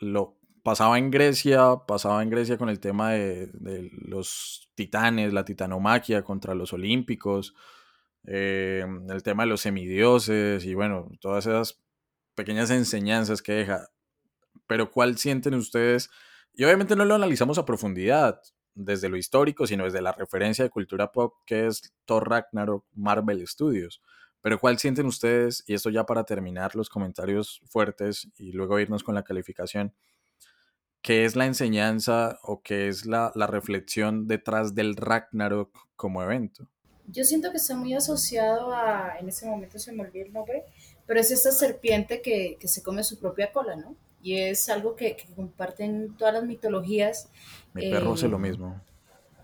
lo 0.00 0.38
pasaba 0.62 0.98
en 0.98 1.10
Grecia, 1.10 1.76
pasaba 1.86 2.22
en 2.22 2.30
Grecia 2.30 2.58
con 2.58 2.68
el 2.68 2.80
tema 2.80 3.12
de, 3.12 3.46
de 3.52 3.90
los 3.92 4.70
titanes, 4.74 5.32
la 5.32 5.44
titanomaquia 5.44 6.22
contra 6.24 6.54
los 6.54 6.72
olímpicos, 6.72 7.54
eh, 8.26 8.84
el 9.08 9.22
tema 9.22 9.44
de 9.44 9.48
los 9.50 9.60
semidioses 9.60 10.64
y 10.64 10.74
bueno, 10.74 11.08
todas 11.20 11.46
esas 11.46 11.80
pequeñas 12.34 12.70
enseñanzas 12.70 13.42
que 13.42 13.52
deja. 13.54 13.88
Pero 14.66 14.90
¿cuál 14.90 15.18
sienten 15.18 15.54
ustedes? 15.54 16.10
Y 16.52 16.64
obviamente 16.64 16.96
no 16.96 17.04
lo 17.04 17.14
analizamos 17.14 17.58
a 17.58 17.64
profundidad 17.64 18.40
desde 18.74 19.08
lo 19.08 19.16
histórico, 19.16 19.66
sino 19.66 19.84
desde 19.84 20.02
la 20.02 20.12
referencia 20.12 20.64
de 20.64 20.70
cultura 20.70 21.10
pop 21.10 21.34
que 21.46 21.66
es 21.66 21.94
Thor 22.04 22.28
Ragnarok 22.28 22.84
Marvel 22.94 23.46
Studios. 23.46 24.02
Pero 24.40 24.60
¿cuál 24.60 24.78
sienten 24.78 25.06
ustedes? 25.06 25.64
Y 25.66 25.74
esto 25.74 25.90
ya 25.90 26.04
para 26.04 26.24
terminar 26.24 26.76
los 26.76 26.88
comentarios 26.88 27.60
fuertes 27.66 28.28
y 28.36 28.52
luego 28.52 28.78
irnos 28.78 29.02
con 29.02 29.14
la 29.14 29.24
calificación. 29.24 29.94
¿Qué 31.02 31.24
es 31.24 31.36
la 31.36 31.46
enseñanza 31.46 32.38
o 32.42 32.62
qué 32.62 32.88
es 32.88 33.06
la, 33.06 33.32
la 33.34 33.46
reflexión 33.46 34.26
detrás 34.26 34.74
del 34.74 34.96
Ragnarok 34.96 35.70
como 35.96 36.22
evento? 36.22 36.68
Yo 37.08 37.24
siento 37.24 37.50
que 37.50 37.58
está 37.58 37.76
muy 37.76 37.94
asociado 37.94 38.74
a, 38.74 39.16
en 39.18 39.28
ese 39.28 39.46
momento 39.46 39.78
se 39.78 39.92
me 39.92 40.02
olvidó 40.02 40.26
el 40.26 40.32
nombre, 40.32 40.64
pero 41.06 41.20
es 41.20 41.30
esta 41.30 41.52
serpiente 41.52 42.20
que, 42.20 42.56
que 42.58 42.68
se 42.68 42.82
come 42.82 43.04
su 43.04 43.18
propia 43.20 43.52
cola, 43.52 43.76
¿no? 43.76 43.96
Y 44.20 44.38
es 44.38 44.68
algo 44.68 44.96
que, 44.96 45.16
que 45.16 45.26
comparten 45.34 46.16
todas 46.16 46.34
las 46.34 46.44
mitologías. 46.44 47.30
Mi 47.74 47.82
perro 47.84 48.14
hace 48.14 48.26
lo 48.28 48.38
Eh, 48.38 48.40
mismo. 48.40 48.84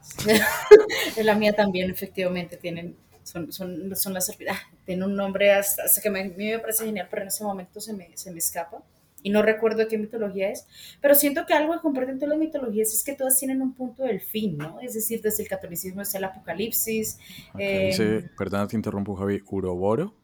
la 1.22 1.34
mía 1.34 1.52
también, 1.54 1.90
efectivamente, 1.90 2.56
tienen, 2.56 2.96
son, 3.22 3.52
son, 3.52 3.94
son 3.96 4.14
las 4.14 4.26
serpientes. 4.26 4.56
Ah, 4.58 4.76
tiene 4.84 5.04
un 5.04 5.16
nombre 5.16 5.52
hasta, 5.52 5.84
hasta 5.84 6.00
que 6.00 6.10
me, 6.10 6.20
a 6.20 6.24
mí 6.24 6.50
me 6.50 6.58
parece 6.58 6.84
genial, 6.84 7.08
pero 7.10 7.22
en 7.22 7.28
ese 7.28 7.44
momento 7.44 7.80
se 7.80 7.92
me, 7.94 8.16
se 8.16 8.30
me 8.30 8.38
escapa. 8.38 8.82
Y 9.24 9.30
no 9.30 9.42
recuerdo 9.42 9.86
qué 9.86 9.98
mitología 9.98 10.50
es. 10.50 10.66
Pero 11.00 11.14
siento 11.14 11.46
que 11.46 11.54
algo 11.54 11.74
que 11.74 11.80
comparten 11.80 12.18
todas 12.18 12.30
las 12.30 12.38
mitologías 12.38 12.92
es 12.92 13.04
que 13.04 13.14
todas 13.14 13.38
tienen 13.38 13.62
un 13.62 13.74
punto 13.74 14.02
del 14.02 14.20
fin, 14.20 14.58
¿no? 14.58 14.80
Es 14.80 14.94
decir, 14.94 15.22
desde 15.22 15.44
el 15.44 15.48
catolicismo 15.48 16.02
es 16.02 16.14
el 16.14 16.24
apocalipsis, 16.24 17.18
Acá 17.52 17.80
eh, 17.80 17.82
dice, 17.82 18.30
perdona, 18.36 18.66
te 18.66 18.76
interrumpo, 18.76 19.14
Javi, 19.16 19.40
Uroboro. 19.46 20.14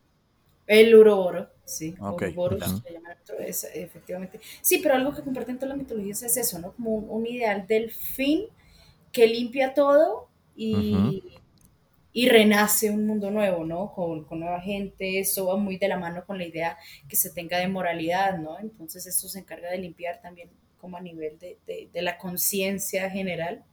el 0.67 0.95
Uroboro, 0.95 1.51
sí, 1.69 1.97
Ok, 1.99 2.23
Ouroboros 2.25 2.65
ya. 2.65 2.83
se 2.83 2.93
llama 2.93 3.17
otro, 3.23 3.39
es, 3.39 3.65
efectivamente. 3.75 4.41
Sí, 4.63 4.79
pero 4.83 4.95
algo 4.95 5.15
que 5.15 5.23
comparten 5.23 5.57
todas 5.57 5.71
las 5.71 5.79
mitologías 5.79 6.23
es 6.23 6.37
eso, 6.37 6.59
¿no? 6.59 6.73
Como 6.73 6.91
un, 6.95 7.07
un 7.11 7.27
ideal 7.27 7.67
del 7.67 7.91
fin 7.91 8.47
que 9.13 9.27
limpia 9.27 9.75
todo 9.75 10.29
y, 10.57 11.25
y 12.13 12.29
renace 12.29 12.91
un 12.91 13.07
mundo 13.07 13.31
nuevo, 13.31 13.65
¿no? 13.65 13.93
Con, 13.95 14.25
con 14.25 14.41
nueva 14.41 14.61
gente, 14.61 15.21
eso 15.21 15.47
va 15.47 15.57
muy 15.57 15.79
de 15.79 15.89
la 15.89 15.99
mano 15.99 16.25
con 16.27 16.39
la 16.39 16.47
idea 16.47 16.79
que 17.09 17.17
se 17.17 17.31
tenga 17.31 17.59
de 17.59 17.69
moralidad, 17.69 18.39
¿no? 18.39 18.59
Entonces 18.59 19.07
esto 19.07 19.29
se 19.29 19.41
encarga 19.41 19.71
de 19.71 19.79
limpiar 19.79 20.21
también 20.23 20.51
como 20.81 20.97
a 20.97 21.01
nivel 21.01 21.39
de, 21.39 21.59
de- 21.67 21.91
de 21.93 22.03
la 22.03 22.19
conciencia 22.19 23.11
general. 23.11 23.65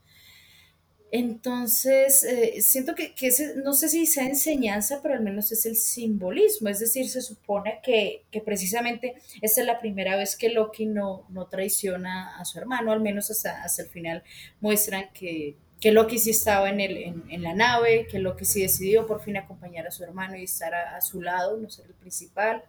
Entonces, 1.12 2.24
eh, 2.24 2.62
siento 2.62 2.94
que, 2.94 3.14
que 3.14 3.28
ese, 3.28 3.56
no 3.58 3.74
sé 3.74 3.88
si 3.90 4.06
sea 4.06 4.26
enseñanza, 4.26 5.00
pero 5.02 5.14
al 5.14 5.22
menos 5.22 5.52
es 5.52 5.66
el 5.66 5.76
simbolismo. 5.78 6.68
Es 6.68 6.80
decir, 6.80 7.10
se 7.10 7.22
supone 7.22 7.80
que, 7.84 8.26
que 8.32 8.42
precisamente 8.42 9.16
esta 9.42 9.62
es 9.62 9.68
la 9.68 9.80
primera 9.80 10.18
vez 10.18 10.36
que 10.36 10.50
Loki 10.50 10.86
no, 10.86 11.26
no 11.30 11.48
traiciona 11.48 12.38
a 12.38 12.44
su 12.44 12.58
hermano, 12.60 12.92
al 12.92 13.02
menos 13.02 13.32
hasta, 13.32 13.64
hasta 13.64 13.84
el 13.84 13.90
final 13.90 14.24
muestran 14.60 15.10
que, 15.14 15.56
que 15.80 15.92
Loki 15.92 16.18
sí 16.20 16.32
estaba 16.32 16.70
en, 16.70 16.82
el, 16.82 16.98
en, 16.98 17.24
en 17.30 17.44
la 17.44 17.54
nave, 17.54 18.08
que 18.08 18.20
Loki 18.20 18.44
sí 18.44 18.62
decidió 18.62 19.06
por 19.06 19.22
fin 19.22 19.38
acompañar 19.38 19.88
a 19.88 19.92
su 19.92 20.04
hermano 20.04 20.36
y 20.36 20.44
estar 20.44 20.74
a, 20.74 20.98
a 20.98 21.02
su 21.02 21.22
lado, 21.22 21.58
no 21.58 21.70
ser 21.70 21.86
el 21.86 21.94
principal. 21.94 22.64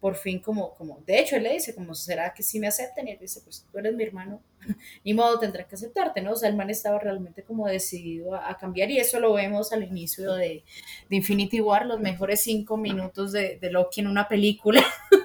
Por 0.00 0.14
fin, 0.14 0.38
como, 0.38 0.74
como, 0.76 1.00
de 1.06 1.18
hecho, 1.18 1.34
él 1.36 1.42
le 1.42 1.54
dice, 1.54 1.74
como, 1.74 1.92
¿será 1.94 2.32
que 2.32 2.44
sí 2.44 2.60
me 2.60 2.68
aceptan? 2.68 3.08
Y 3.08 3.12
él 3.12 3.18
dice, 3.20 3.40
pues 3.42 3.66
tú 3.70 3.78
eres 3.78 3.94
mi 3.94 4.04
hermano, 4.04 4.40
ni 5.04 5.12
modo 5.12 5.40
tendrá 5.40 5.66
que 5.66 5.74
aceptarte, 5.74 6.20
¿no? 6.20 6.32
O 6.32 6.36
sea, 6.36 6.48
el 6.48 6.56
man 6.56 6.70
estaba 6.70 7.00
realmente 7.00 7.42
como 7.42 7.66
decidido 7.66 8.34
a, 8.34 8.48
a 8.50 8.56
cambiar 8.56 8.90
y 8.92 8.98
eso 8.98 9.18
lo 9.18 9.32
vemos 9.32 9.72
al 9.72 9.82
inicio 9.82 10.34
de, 10.34 10.64
de 11.10 11.16
Infinity 11.16 11.60
War, 11.60 11.84
los 11.86 11.98
mejores 12.00 12.40
cinco 12.42 12.76
minutos 12.76 13.32
de, 13.32 13.58
de 13.58 13.70
Loki 13.72 14.00
en 14.00 14.06
una 14.06 14.28
película. 14.28 14.84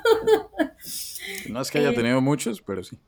No 1.45 1.61
es 1.61 1.71
que 1.71 1.78
haya 1.80 1.91
Eh, 1.91 1.93
tenido 1.93 2.21
muchos, 2.21 2.61
pero 2.61 2.84
sí. 2.84 2.99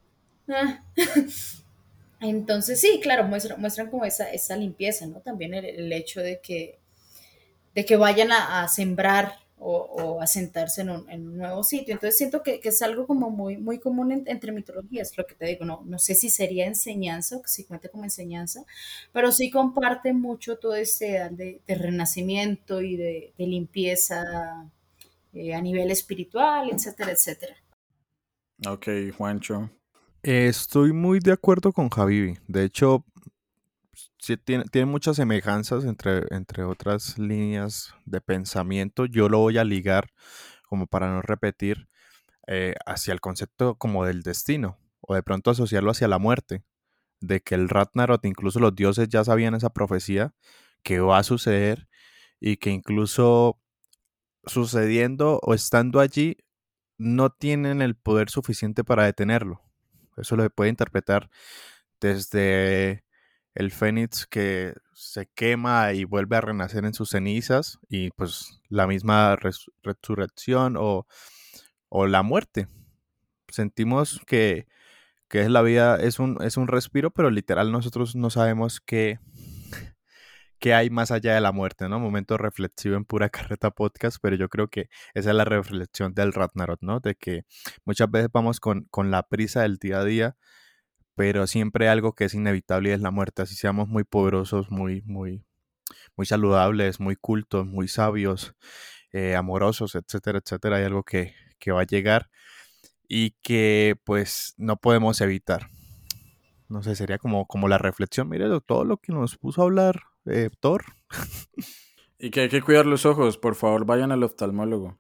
Ah. 0.48 0.80
Entonces, 2.22 2.80
sí, 2.80 3.00
claro, 3.02 3.26
muestran, 3.26 3.60
muestran 3.60 3.90
como 3.90 4.06
esa, 4.06 4.32
esa 4.32 4.56
limpieza, 4.56 5.06
¿no? 5.06 5.20
También 5.22 5.54
el, 5.54 5.66
el 5.66 5.94
hecho 5.94 6.22
de 6.22 6.40
que, 6.42 6.80
de 7.76 7.86
que 7.86 7.98
vayan 7.98 8.32
a, 8.32 8.64
a 8.64 8.68
sembrar 8.70 9.38
o, 9.68 9.78
o 9.78 10.22
a 10.22 10.28
sentarse 10.28 10.82
en 10.82 10.90
un, 10.92 11.38
nuevo 11.38 11.64
sitio. 11.64 11.96
Entonces 11.96 12.18
siento 12.18 12.44
que, 12.44 12.60
es 12.64 12.82
algo 12.84 13.08
como 13.08 13.32
muy, 13.32 13.58
muy 13.58 13.80
común 13.80 14.12
en- 14.12 14.24
entre 14.28 14.52
mitologías, 14.52 15.18
lo 15.18 15.26
que 15.26 15.34
te 15.34 15.46
digo, 15.48 15.66
no, 15.66 15.82
no 15.86 15.98
sé 15.98 16.14
si 16.14 16.30
sería 16.30 16.68
enseñanza 16.68 17.42
si 17.46 17.64
cuenta 17.64 17.90
como 17.90 18.04
enseñanza, 18.04 18.64
pero 19.12 19.32
sí 19.32 19.50
comparte 19.50 20.14
mucho 20.14 20.58
todo 20.58 20.76
este 20.76 21.10
ideal 21.10 21.36
de, 21.36 21.62
renacimiento 21.68 22.82
y 22.82 22.96
de, 22.96 23.34
limpieza 23.38 24.70
eh, 25.34 25.56
a 25.56 25.62
nivel 25.62 25.90
espiritual, 25.90 26.70
etcétera, 26.72 27.12
etcétera. 27.12 27.56
Ok, 28.68 28.88
Juancho. 29.18 29.70
Estoy 30.22 30.94
muy 30.94 31.20
de 31.20 31.32
acuerdo 31.32 31.72
con 31.72 31.90
Javi. 31.90 32.36
De 32.48 32.64
hecho, 32.66 33.04
sí 34.26 34.38
tiene, 34.38 34.64
tiene 34.66 34.88
muchas 34.88 35.18
semejanzas 35.18 35.86
entre, 35.86 36.24
entre 36.32 36.64
otras 36.64 37.20
líneas 37.20 37.94
de 38.06 38.22
pensamiento. 38.22 39.06
Yo 39.06 39.30
lo 39.30 39.38
voy 39.38 39.60
a 39.60 39.64
ligar, 39.64 40.10
como 40.68 40.88
para 40.88 41.12
no 41.12 41.22
repetir, 41.22 41.88
eh, 42.48 42.74
hacia 42.88 43.14
el 43.14 43.22
concepto 43.22 43.76
como 43.76 44.04
del 44.04 44.24
destino, 44.24 44.80
o 45.02 45.14
de 45.14 45.22
pronto 45.22 45.52
asociarlo 45.52 45.92
hacia 45.92 46.08
la 46.08 46.18
muerte, 46.18 46.64
de 47.20 47.42
que 47.42 47.54
el 47.54 47.70
Ragnarok, 47.70 48.26
incluso 48.26 48.60
los 48.60 48.76
dioses 48.76 49.10
ya 49.10 49.24
sabían 49.24 49.54
esa 49.54 49.70
profecía, 49.70 50.34
que 50.82 51.00
va 51.00 51.20
a 51.20 51.24
suceder 51.24 51.88
y 52.40 52.58
que 52.58 52.72
incluso 52.72 53.62
sucediendo 54.48 55.40
o 55.44 55.54
estando 55.54 56.00
allí, 56.00 56.38
no 56.98 57.30
tienen 57.30 57.84
el 57.84 57.96
poder 57.96 58.32
suficiente 58.32 58.84
para 58.84 59.06
detenerlo. 59.06 59.62
Eso 60.18 60.36
lo 60.36 60.50
puede 60.50 60.72
interpretar 60.72 61.30
desde 62.02 63.05
el 63.56 63.72
fénix 63.72 64.28
que 64.28 64.74
se 64.94 65.28
quema 65.36 65.94
y 65.94 66.04
vuelve 66.04 66.36
a 66.38 66.42
renacer 66.42 66.86
en 66.86 66.94
sus 66.94 67.10
cenizas 67.10 67.80
y 67.90 68.12
pues 68.12 68.62
la 68.70 68.88
misma 68.88 69.36
res- 69.38 69.72
resurrección 69.84 70.76
o, 70.78 71.08
o 71.90 72.08
la 72.08 72.24
muerte. 72.24 72.68
Sentimos 73.50 74.22
que, 74.28 74.68
que 75.30 75.42
es 75.42 75.50
la 75.50 75.62
vida, 75.62 75.98
es 75.98 76.20
un, 76.20 76.38
es 76.44 76.58
un 76.58 76.68
respiro, 76.68 77.12
pero 77.12 77.32
literal 77.32 77.72
nosotros 77.72 78.16
no 78.16 78.30
sabemos 78.30 78.82
qué, 78.82 79.20
qué 80.60 80.74
hay 80.74 80.90
más 80.90 81.12
allá 81.12 81.36
de 81.36 81.42
la 81.42 81.52
muerte, 81.52 81.88
¿no? 81.90 82.00
Momento 82.00 82.38
reflexivo 82.38 82.96
en 82.96 83.06
pura 83.06 83.30
carreta 83.30 83.72
podcast, 83.72 84.18
pero 84.22 84.36
yo 84.36 84.50
creo 84.50 84.68
que 84.70 84.90
esa 85.14 85.30
es 85.32 85.36
la 85.36 85.46
reflexión 85.46 86.14
del 86.14 86.34
Ragnarok, 86.34 86.82
¿no? 86.82 87.00
De 87.00 87.16
que 87.16 87.44
muchas 87.86 88.10
veces 88.10 88.30
vamos 88.34 88.60
con, 88.60 88.86
con 88.92 89.12
la 89.12 89.24
prisa 89.24 89.62
del 89.62 89.78
día 89.78 90.00
a 90.00 90.06
día, 90.06 90.38
pero 91.16 91.48
siempre 91.48 91.88
hay 91.88 91.94
algo 91.94 92.14
que 92.14 92.26
es 92.26 92.34
inevitable 92.34 92.90
y 92.90 92.94
es 92.94 93.02
la 93.02 93.12
muerte. 93.12 93.42
Así 93.42 93.56
seamos 93.56 93.88
muy 93.88 94.04
poderosos, 94.04 94.70
muy, 94.72 95.02
muy, 95.06 95.44
muy 96.16 96.26
saludables, 96.26 97.00
muy 97.00 97.16
cultos, 97.16 97.66
muy 97.68 97.88
sabios, 97.88 98.56
eh, 99.14 99.36
amorosos, 99.36 99.96
etcétera, 99.96 100.40
etcétera. 100.44 100.78
Hay 100.78 100.84
algo 100.86 101.04
que, 101.04 101.34
que 101.60 101.72
va 101.72 101.82
a 101.82 101.86
llegar 101.86 102.30
y 103.08 103.32
que 103.42 103.96
pues 104.04 104.54
no 104.58 104.78
podemos 104.78 105.22
evitar. 105.22 105.70
No 106.68 106.84
sé, 106.84 106.96
sería 106.96 107.18
como, 107.18 107.46
como 107.48 107.68
la 107.68 107.78
reflexión. 107.78 108.30
Mire 108.30 108.48
todo 108.66 108.84
lo 108.86 108.98
que 108.98 109.14
nos 109.14 109.38
puso 109.38 109.62
a 109.62 109.66
hablar 109.66 110.02
eh, 110.26 110.50
Thor. 110.60 110.84
Y 112.18 112.32
que 112.32 112.42
hay 112.42 112.50
que 112.50 112.62
cuidar 112.62 112.86
los 112.86 113.06
ojos, 113.06 113.38
por 113.38 113.56
favor, 113.56 113.86
vayan 113.86 114.12
al 114.12 114.24
oftalmólogo. 114.24 114.98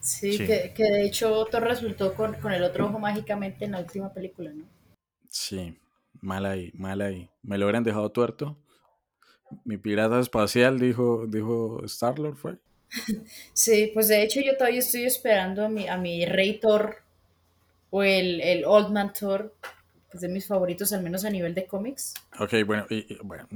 Sí, 0.00 0.32
Sí. 0.32 0.46
Que, 0.46 0.72
que 0.74 0.84
de 0.84 1.04
hecho 1.04 1.44
Thor 1.46 1.62
resultó 1.62 2.14
con, 2.14 2.34
con 2.34 2.52
el 2.52 2.62
otro 2.62 2.86
ojo 2.86 2.98
mágicamente 2.98 3.64
en 3.64 3.72
la 3.72 3.80
última 3.80 4.12
película, 4.12 4.52
¿no? 4.52 4.64
Sí, 5.30 5.78
mal 6.20 6.44
ahí, 6.44 6.72
mal 6.74 7.00
ahí. 7.00 7.30
Me 7.42 7.56
lo 7.56 7.66
hubieran 7.66 7.84
dejado 7.84 8.10
tuerto. 8.10 8.58
Mi 9.64 9.78
pirata 9.78 10.18
espacial, 10.18 10.78
dijo, 10.78 11.26
dijo 11.28 11.84
Star-Lord, 11.84 12.36
fue. 12.36 12.58
Sí, 13.52 13.90
pues 13.94 14.08
de 14.08 14.22
hecho 14.22 14.40
yo 14.40 14.56
todavía 14.56 14.80
estoy 14.80 15.04
esperando 15.04 15.64
a 15.64 15.68
mi, 15.68 15.86
a 15.86 15.96
mi 15.96 16.26
Rey 16.26 16.58
Thor 16.58 16.96
o 17.90 18.02
el, 18.02 18.40
el 18.40 18.64
Old 18.64 18.90
Man 18.90 19.12
Thor, 19.12 19.54
que 20.10 20.16
es 20.16 20.20
de 20.20 20.28
mis 20.28 20.48
favoritos, 20.48 20.92
al 20.92 21.02
menos 21.04 21.24
a 21.24 21.30
nivel 21.30 21.54
de 21.54 21.66
cómics. 21.66 22.14
Ok, 22.40 22.54
bueno, 22.66 22.86
y, 22.90 23.12
y, 23.12 23.18
bueno, 23.22 23.46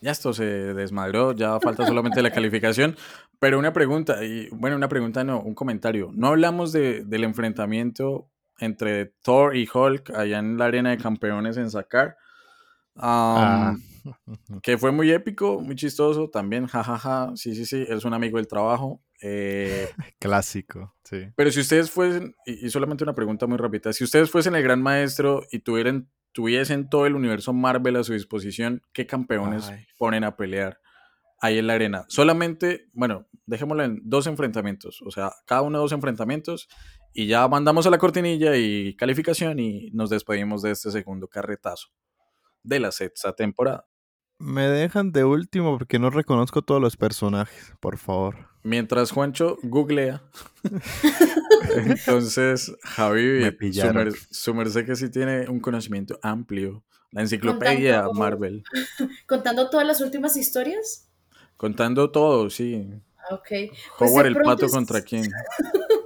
ya 0.00 0.10
esto 0.12 0.32
se 0.32 0.44
desmadró, 0.44 1.32
ya 1.32 1.60
falta 1.60 1.86
solamente 1.86 2.22
la 2.22 2.30
calificación. 2.30 2.96
Pero 3.38 3.58
una 3.58 3.74
pregunta, 3.74 4.24
y 4.24 4.48
bueno, 4.52 4.76
una 4.76 4.88
pregunta 4.88 5.22
no, 5.24 5.42
un 5.42 5.54
comentario. 5.54 6.10
No 6.14 6.28
hablamos 6.28 6.72
de, 6.72 7.04
del 7.04 7.24
enfrentamiento 7.24 8.30
entre 8.60 9.14
Thor 9.22 9.56
y 9.56 9.68
Hulk 9.72 10.10
allá 10.10 10.38
en 10.38 10.56
la 10.58 10.66
arena 10.66 10.90
de 10.90 10.98
campeones 10.98 11.56
en 11.56 11.70
Sakar. 11.70 12.16
Ah. 12.96 13.74
que 14.62 14.78
fue 14.78 14.92
muy 14.92 15.10
épico, 15.10 15.60
muy 15.60 15.74
chistoso 15.74 16.28
también, 16.30 16.66
jajaja, 16.66 17.32
sí, 17.34 17.54
sí, 17.54 17.66
sí, 17.66 17.84
es 17.88 18.04
un 18.04 18.14
amigo 18.14 18.36
del 18.36 18.48
trabajo. 18.48 19.02
eh, 19.22 19.88
Clásico, 20.18 20.94
sí. 21.04 21.26
pero 21.36 21.50
si 21.50 21.60
ustedes 21.60 21.90
fuesen, 21.90 22.34
y, 22.46 22.66
y 22.66 22.70
solamente 22.70 23.04
una 23.04 23.14
pregunta 23.14 23.46
muy 23.46 23.58
rápida, 23.58 23.92
si 23.92 24.04
ustedes 24.04 24.30
fuesen 24.30 24.54
el 24.54 24.62
gran 24.62 24.82
maestro 24.82 25.44
y 25.50 25.60
tuvieran, 25.60 26.10
tuviesen 26.32 26.88
todo 26.88 27.06
el 27.06 27.14
universo 27.14 27.52
Marvel 27.52 27.96
a 27.96 28.04
su 28.04 28.12
disposición, 28.12 28.82
¿qué 28.92 29.06
campeones 29.06 29.68
Ay. 29.68 29.84
ponen 29.98 30.24
a 30.24 30.36
pelear 30.36 30.78
ahí 31.40 31.58
en 31.58 31.66
la 31.66 31.74
arena? 31.74 32.04
Solamente, 32.08 32.88
bueno, 32.92 33.26
dejémoslo 33.46 33.84
en 33.84 34.00
dos 34.04 34.26
enfrentamientos, 34.26 35.02
o 35.02 35.10
sea, 35.10 35.32
cada 35.46 35.62
uno 35.62 35.78
dos 35.78 35.92
enfrentamientos 35.92 36.68
y 37.12 37.26
ya 37.26 37.46
mandamos 37.48 37.86
a 37.86 37.90
la 37.90 37.98
cortinilla 37.98 38.56
y 38.56 38.94
calificación 38.96 39.58
y 39.58 39.90
nos 39.92 40.10
despedimos 40.10 40.62
de 40.62 40.70
este 40.72 40.90
segundo 40.90 41.28
carretazo 41.28 41.88
de 42.62 42.80
la 42.80 42.92
sexta 42.92 43.34
temporada. 43.34 43.86
Me 44.38 44.68
dejan 44.68 45.12
de 45.12 45.24
último 45.24 45.76
porque 45.78 45.98
no 45.98 46.08
reconozco 46.10 46.62
todos 46.62 46.80
los 46.80 46.96
personajes, 46.96 47.74
por 47.80 47.98
favor. 47.98 48.48
Mientras 48.62 49.10
Juancho 49.10 49.58
googlea, 49.62 50.22
entonces 51.74 52.72
Javi, 52.82 53.42
su, 54.30 54.54
merced 54.54 54.86
que 54.86 54.96
sí 54.96 55.10
tiene 55.10 55.48
un 55.48 55.60
conocimiento 55.60 56.18
amplio. 56.22 56.84
La 57.12 57.22
enciclopedia 57.22 58.02
Contando- 58.04 58.18
Marvel. 58.20 58.62
Contando 59.26 59.68
todas 59.68 59.86
las 59.86 60.00
últimas 60.00 60.36
historias. 60.36 61.08
Contando 61.56 62.10
todo, 62.10 62.48
sí. 62.50 62.86
Ah, 63.18 63.34
Ok. 63.34 63.48
Pues 63.98 64.10
Howard 64.10 64.24
de 64.24 64.28
el 64.30 64.36
pato 64.42 64.66
es- 64.66 64.72
contra 64.72 65.02
quién. 65.02 65.24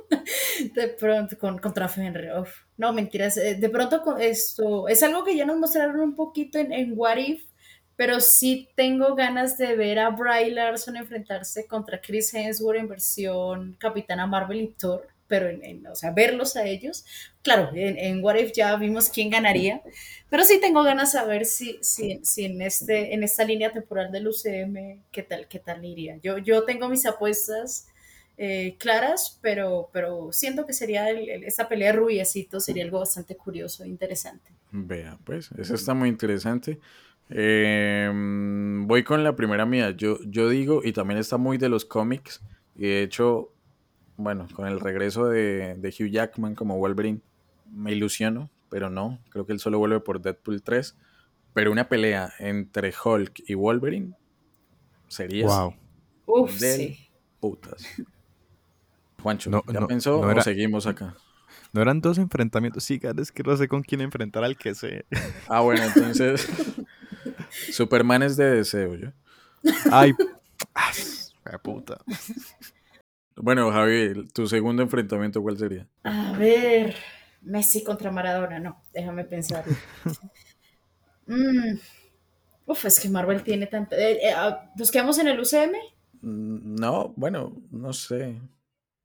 De 0.75 0.89
pronto, 0.89 1.39
con, 1.39 1.59
contra 1.59 1.89
Fenrir. 1.89 2.31
No, 2.77 2.93
mentiras. 2.93 3.37
eh, 3.37 3.55
De 3.55 3.69
pronto, 3.69 4.03
con 4.03 4.21
esto 4.21 4.89
es 4.89 5.03
algo 5.03 5.25
que 5.25 5.37
ya 5.37 5.45
nos 5.45 5.59
mostraron 5.59 6.01
un 6.01 6.15
poquito 6.15 6.59
en, 6.59 6.73
en 6.73 6.93
What 6.97 7.17
If, 7.19 7.45
pero 7.97 8.21
sí 8.21 8.69
tengo 8.77 9.15
ganas 9.15 9.57
de 9.59 9.77
ver 9.77 9.99
a 10.01 10.11
Bry 10.11 10.51
Larson 10.51 10.97
enfrentarse 10.97 11.67
contra 11.67 12.01
Chris 12.01 12.33
Hemsworth 12.35 12.79
en 12.81 12.89
versión 12.89 13.77
Capitana 13.79 14.27
Marvel 14.27 14.61
y 14.63 14.69
Thor, 14.69 15.07
pero 15.29 15.49
en, 15.49 15.65
en- 15.65 15.87
o 15.87 15.95
sea, 15.95 16.11
verlos 16.11 16.57
a 16.57 16.67
ellos. 16.67 17.05
Claro, 17.43 17.71
en, 17.75 17.97
en 17.99 18.23
What 18.25 18.37
If 18.37 18.53
ya 18.53 18.75
vimos 18.77 19.09
quién 19.11 19.31
ganaría, 19.31 19.81
pero 20.29 20.43
sí 20.45 20.61
tengo 20.61 20.83
ganas 20.83 21.13
de 21.13 21.19
saber 21.19 21.45
si, 21.47 21.79
si, 21.83 22.21
si 22.25 22.45
en, 22.47 22.63
este, 22.63 23.15
en 23.15 23.23
esta 23.23 23.45
línea 23.45 23.73
temporal 23.73 24.11
del 24.11 24.27
UCM, 24.29 25.03
qué 25.13 25.23
tal, 25.23 25.47
qué 25.49 25.59
tal 25.61 25.85
iría. 25.85 26.19
Yo, 26.23 26.39
yo 26.39 26.65
tengo 26.65 26.89
mis 26.89 27.07
apuestas 27.07 27.87
eh, 28.37 28.77
claras, 28.79 29.39
pero, 29.43 29.89
pero 29.93 30.33
siento 30.33 30.67
que 30.67 30.73
sería 30.73 31.09
el- 31.11 31.29
el- 31.29 31.45
esta 31.45 31.69
pelea 31.69 31.93
de 31.93 31.99
rubiecitos 31.99 32.65
sería 32.65 32.85
algo 32.85 32.99
bastante 33.01 33.37
curioso 33.37 33.85
e 33.85 33.89
interesante. 33.89 34.51
Vea, 34.73 35.19
pues, 35.25 35.51
eso 35.57 35.75
está 35.75 35.95
muy 35.95 36.09
interesante. 36.09 36.81
Eh, 37.31 38.11
mm, 38.13 38.87
voy 38.87 39.05
con 39.05 39.23
la 39.25 39.37
primera 39.37 39.65
mía. 39.67 39.91
Yo, 39.93 40.19
yo 40.27 40.49
digo, 40.49 40.81
y 40.85 40.93
también 40.93 41.19
está 41.21 41.37
muy 41.37 41.59
de 41.59 41.69
los 41.69 41.85
cómics, 41.85 42.43
y 42.75 42.83
de 42.89 43.03
hecho, 43.03 43.53
bueno, 44.17 44.47
con 44.53 44.67
el 44.67 44.81
regreso 44.81 45.27
de, 45.29 45.75
de 45.77 45.89
Hugh 45.89 46.11
Jackman 46.11 46.55
como 46.55 46.77
Wolverine, 46.79 47.21
me 47.71 47.93
ilusiono, 47.93 48.51
pero 48.69 48.91
no, 48.91 49.21
creo 49.31 49.47
que 49.47 49.53
él 49.53 49.61
solo 49.61 49.79
vuelve 49.79 50.01
por 50.01 50.21
Deadpool 50.21 50.63
3. 50.63 50.97
Pero 51.53 51.71
una 51.71 51.89
pelea 51.89 52.33
entre 52.41 52.93
Hulk 52.93 53.45
y 53.47 53.55
Wolverine 53.55 54.15
sería 55.07 55.47
Wow. 55.47 55.75
Uf, 56.27 56.59
Del- 56.59 56.77
sí. 56.81 56.99
putas. 57.39 57.87
Juancho, 59.25 59.51
No, 59.51 59.65
¿ya 59.73 59.81
no, 59.81 59.87
pensó 59.89 60.21
no 60.21 60.29
o 60.29 60.31
era- 60.31 60.43
seguimos 60.43 60.87
acá? 60.87 61.17
No 61.73 61.83
eran 61.83 62.01
dos 62.01 62.19
enfrentamientos. 62.19 62.85
Sí, 62.85 63.01
cara, 63.01 63.21
es 63.21 63.33
que 63.33 63.43
no 63.43 63.57
sé 63.57 63.67
con 63.67 63.83
quién 63.83 64.01
enfrentar 64.03 64.45
al 64.45 64.57
que 64.57 64.75
sé. 64.77 65.07
Ah, 65.49 65.61
bueno, 65.61 65.83
entonces 65.83 66.47
Superman 67.49 68.23
es 68.23 68.37
de 68.37 68.45
deseo, 68.51 68.95
¿yo? 68.95 69.09
Ay, 69.91 70.13
ah, 70.75 70.93
la 71.45 71.59
puta. 71.59 71.99
Bueno, 73.37 73.71
Javi, 73.73 74.29
tu 74.33 74.47
segundo 74.47 74.83
enfrentamiento, 74.83 75.43
¿cuál 75.43 75.59
sería? 75.59 75.89
A 76.05 76.33
ver, 76.39 76.95
Messi 77.43 77.83
contra 77.83 78.11
Maradona, 78.13 78.59
no, 78.61 78.83
déjame 78.93 79.25
pensar. 79.25 79.65
Mm, 81.27 81.79
Uf, 82.67 82.85
es 82.87 83.01
que 83.01 83.09
Marvel 83.09 83.43
tiene 83.43 83.67
tanto. 83.67 83.97
eh, 83.97 84.19
eh, 84.29 84.33
ah, 84.37 84.71
¿Nos 84.77 84.91
quedamos 84.91 85.19
en 85.19 85.29
el 85.29 85.41
UCM? 85.41 85.79
Mm, 86.23 86.77
No, 86.77 87.13
bueno, 87.17 87.53
no 87.71 87.93
sé. 87.93 88.41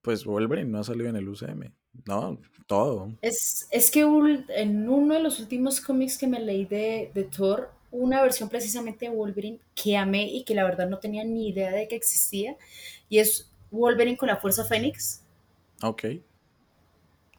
Pues 0.01 0.25
Wolverine 0.25 0.69
no 0.69 0.79
ha 0.79 0.83
salido 0.83 1.09
en 1.09 1.15
el 1.15 1.27
UCM. 1.27 1.73
No, 2.05 2.39
todo. 2.67 3.11
Es, 3.21 3.67
es 3.71 3.91
que 3.91 4.01
en 4.01 4.89
uno 4.89 5.13
de 5.13 5.21
los 5.21 5.39
últimos 5.39 5.81
cómics 5.81 6.17
que 6.17 6.27
me 6.27 6.39
leí 6.39 6.65
de, 6.65 7.11
de 7.13 7.23
Thor, 7.23 7.71
una 7.91 8.21
versión 8.21 8.49
precisamente 8.49 9.05
de 9.05 9.11
Wolverine 9.11 9.59
que 9.75 9.97
amé 9.97 10.27
y 10.27 10.43
que 10.43 10.55
la 10.55 10.63
verdad 10.63 10.87
no 10.87 10.99
tenía 10.99 11.23
ni 11.23 11.49
idea 11.49 11.71
de 11.71 11.87
que 11.87 11.95
existía, 11.95 12.55
y 13.09 13.19
es 13.19 13.51
Wolverine 13.71 14.17
con 14.17 14.27
la 14.27 14.37
Fuerza 14.37 14.63
Fénix. 14.65 15.23
Ok. 15.81 16.05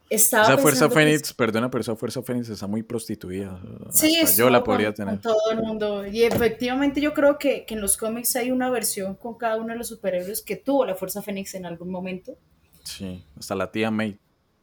Estaba 0.09 0.43
Esa 0.43 0.57
Fuerza 0.57 0.89
Fénix, 0.89 1.33
perdona, 1.33 1.71
pero 1.71 1.81
esa 1.81 1.95
Fuerza 1.95 2.21
Fénix 2.21 2.49
está 2.49 2.67
muy 2.67 2.83
prostituida. 2.83 3.61
Sí, 3.91 4.17
Hasta 4.17 4.31
es 4.31 4.37
yo 4.37 4.49
la 4.49 4.61
podría 4.61 4.87
con, 4.87 4.95
tener. 4.95 5.13
con 5.13 5.21
todo 5.21 5.51
el 5.51 5.59
mundo. 5.59 6.05
Y 6.05 6.23
efectivamente 6.23 6.99
yo 6.99 7.13
creo 7.13 7.37
que, 7.37 7.65
que 7.65 7.75
en 7.75 7.81
los 7.81 7.95
cómics 7.95 8.35
hay 8.35 8.51
una 8.51 8.69
versión 8.69 9.15
con 9.15 9.35
cada 9.37 9.55
uno 9.55 9.69
de 9.69 9.77
los 9.77 9.87
superhéroes 9.87 10.41
que 10.41 10.57
tuvo 10.57 10.85
la 10.85 10.95
Fuerza 10.95 11.21
Fénix 11.21 11.55
en 11.55 11.65
algún 11.65 11.89
momento. 11.89 12.37
Sí, 12.83 13.23
hasta 13.37 13.55
la 13.55 13.71
tía 13.71 13.91
May. 13.91 14.19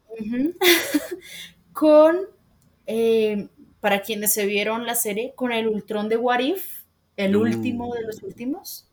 Con, 1.72 2.16
eh, 2.86 3.48
para 3.80 4.02
quienes 4.02 4.32
se 4.32 4.46
vieron 4.46 4.86
la 4.86 4.94
serie, 4.94 5.32
con 5.36 5.52
el 5.52 5.68
Ultron 5.68 6.08
de 6.08 6.16
What 6.16 6.40
If, 6.40 6.82
el 7.16 7.36
Uh. 7.36 7.42
último 7.42 7.94
de 7.94 8.02
los 8.02 8.22
últimos. 8.22 8.88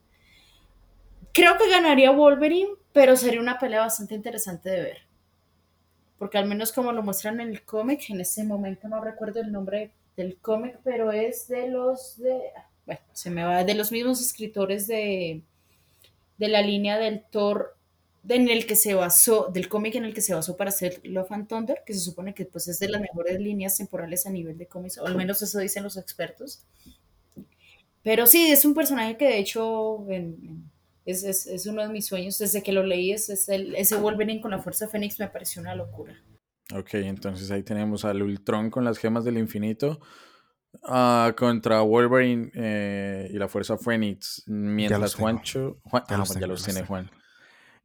Creo 1.33 1.55
que 1.57 1.69
ganaría 1.69 2.09
Wolverine, 2.09 2.71
pero 2.91 3.15
sería 3.15 3.39
una 3.39 3.59
pelea 3.59 3.81
bastante 3.81 4.15
interesante 4.15 4.69
de 4.71 4.81
ver. 4.81 4.97
Porque 6.17 6.37
al 6.37 6.45
menos 6.45 6.71
como 6.71 6.91
lo 6.93 7.03
muestran 7.03 7.39
en 7.41 7.49
el 7.49 7.63
cómic, 7.63 8.09
en 8.09 8.21
este 8.21 8.43
momento 8.43 8.87
no 8.87 9.01
recuerdo 9.03 9.41
el 9.41 9.51
nombre 9.51 9.91
del 10.15 10.37
cómic, 10.39 10.79
pero 10.83 11.11
es 11.11 11.47
de 11.47 11.69
los 11.69 12.17
de. 12.17 12.39
Bueno, 12.85 13.01
se 13.11 13.29
me 13.31 13.43
va, 13.43 13.63
de 13.63 13.73
los 13.75 13.91
mismos 13.91 14.21
escritores 14.21 14.87
de, 14.87 15.43
de 16.37 16.47
la 16.47 16.61
línea 16.61 16.97
del 16.97 17.23
Thor 17.29 17.77
en 18.29 18.49
el 18.49 18.65
que 18.65 18.75
se 18.75 18.93
basó, 18.93 19.49
del 19.53 19.67
cómic 19.69 19.95
en 19.95 20.05
el 20.05 20.13
que 20.13 20.21
se 20.21 20.33
basó 20.33 20.57
para 20.57 20.69
hacer 20.69 20.99
Love 21.03 21.31
and 21.31 21.47
Thunder, 21.47 21.79
que 21.85 21.93
se 21.93 21.99
supone 21.99 22.33
que 22.33 22.45
pues 22.45 22.67
es 22.67 22.79
de 22.79 22.89
las 22.89 23.01
mejores 23.01 23.39
líneas 23.39 23.77
temporales 23.77 24.25
a 24.25 24.29
nivel 24.31 24.57
de 24.57 24.67
cómics, 24.67 24.97
o 24.97 25.05
al 25.05 25.15
menos 25.15 25.41
eso 25.41 25.59
dicen 25.59 25.83
los 25.83 25.97
expertos. 25.97 26.65
Pero 28.03 28.27
sí, 28.27 28.51
es 28.51 28.65
un 28.65 28.73
personaje 28.73 29.17
que 29.17 29.25
de 29.25 29.39
hecho 29.39 30.05
en- 30.09 30.37
en- 30.43 30.71
es, 31.05 31.23
es- 31.23 31.45
es 31.47 31.65
uno 31.67 31.81
de 31.83 31.89
mis 31.89 32.05
sueños. 32.07 32.37
Desde 32.37 32.63
que 32.63 32.71
lo 32.71 32.83
leí, 32.83 33.11
es, 33.11 33.29
es 33.29 33.47
el- 33.49 33.75
ese 33.75 33.95
Wolverine 33.95 34.41
con 34.41 34.51
la 34.51 34.59
Fuerza 34.61 34.87
Fénix 34.87 35.19
me 35.19 35.27
pareció 35.27 35.61
una 35.61 35.75
locura. 35.75 36.15
Ok, 36.73 36.95
entonces 36.95 37.51
ahí 37.51 37.61
tenemos 37.63 38.05
al 38.05 38.21
Ultron 38.23 38.71
con 38.71 38.83
las 38.83 38.97
gemas 38.97 39.23
del 39.23 39.37
infinito 39.37 39.99
ah, 40.83 41.33
contra 41.37 41.81
Wolverine 41.81 42.49
eh, 42.55 43.29
y 43.31 43.37
la 43.37 43.47
Fuerza 43.47 43.77
Fénix. 43.77 44.43
Mientras. 44.47 45.13
Juancho. 45.15 45.79
Juan, 45.83 46.03
Ya 46.09 46.15
ah, 46.15 46.17
los 46.19 46.29
ya 46.29 46.33
tengo, 46.35 46.47
los 46.47 46.59
los 46.59 46.63
tiene 46.65 46.79
tengo. 46.81 46.87
Juan. 46.87 47.11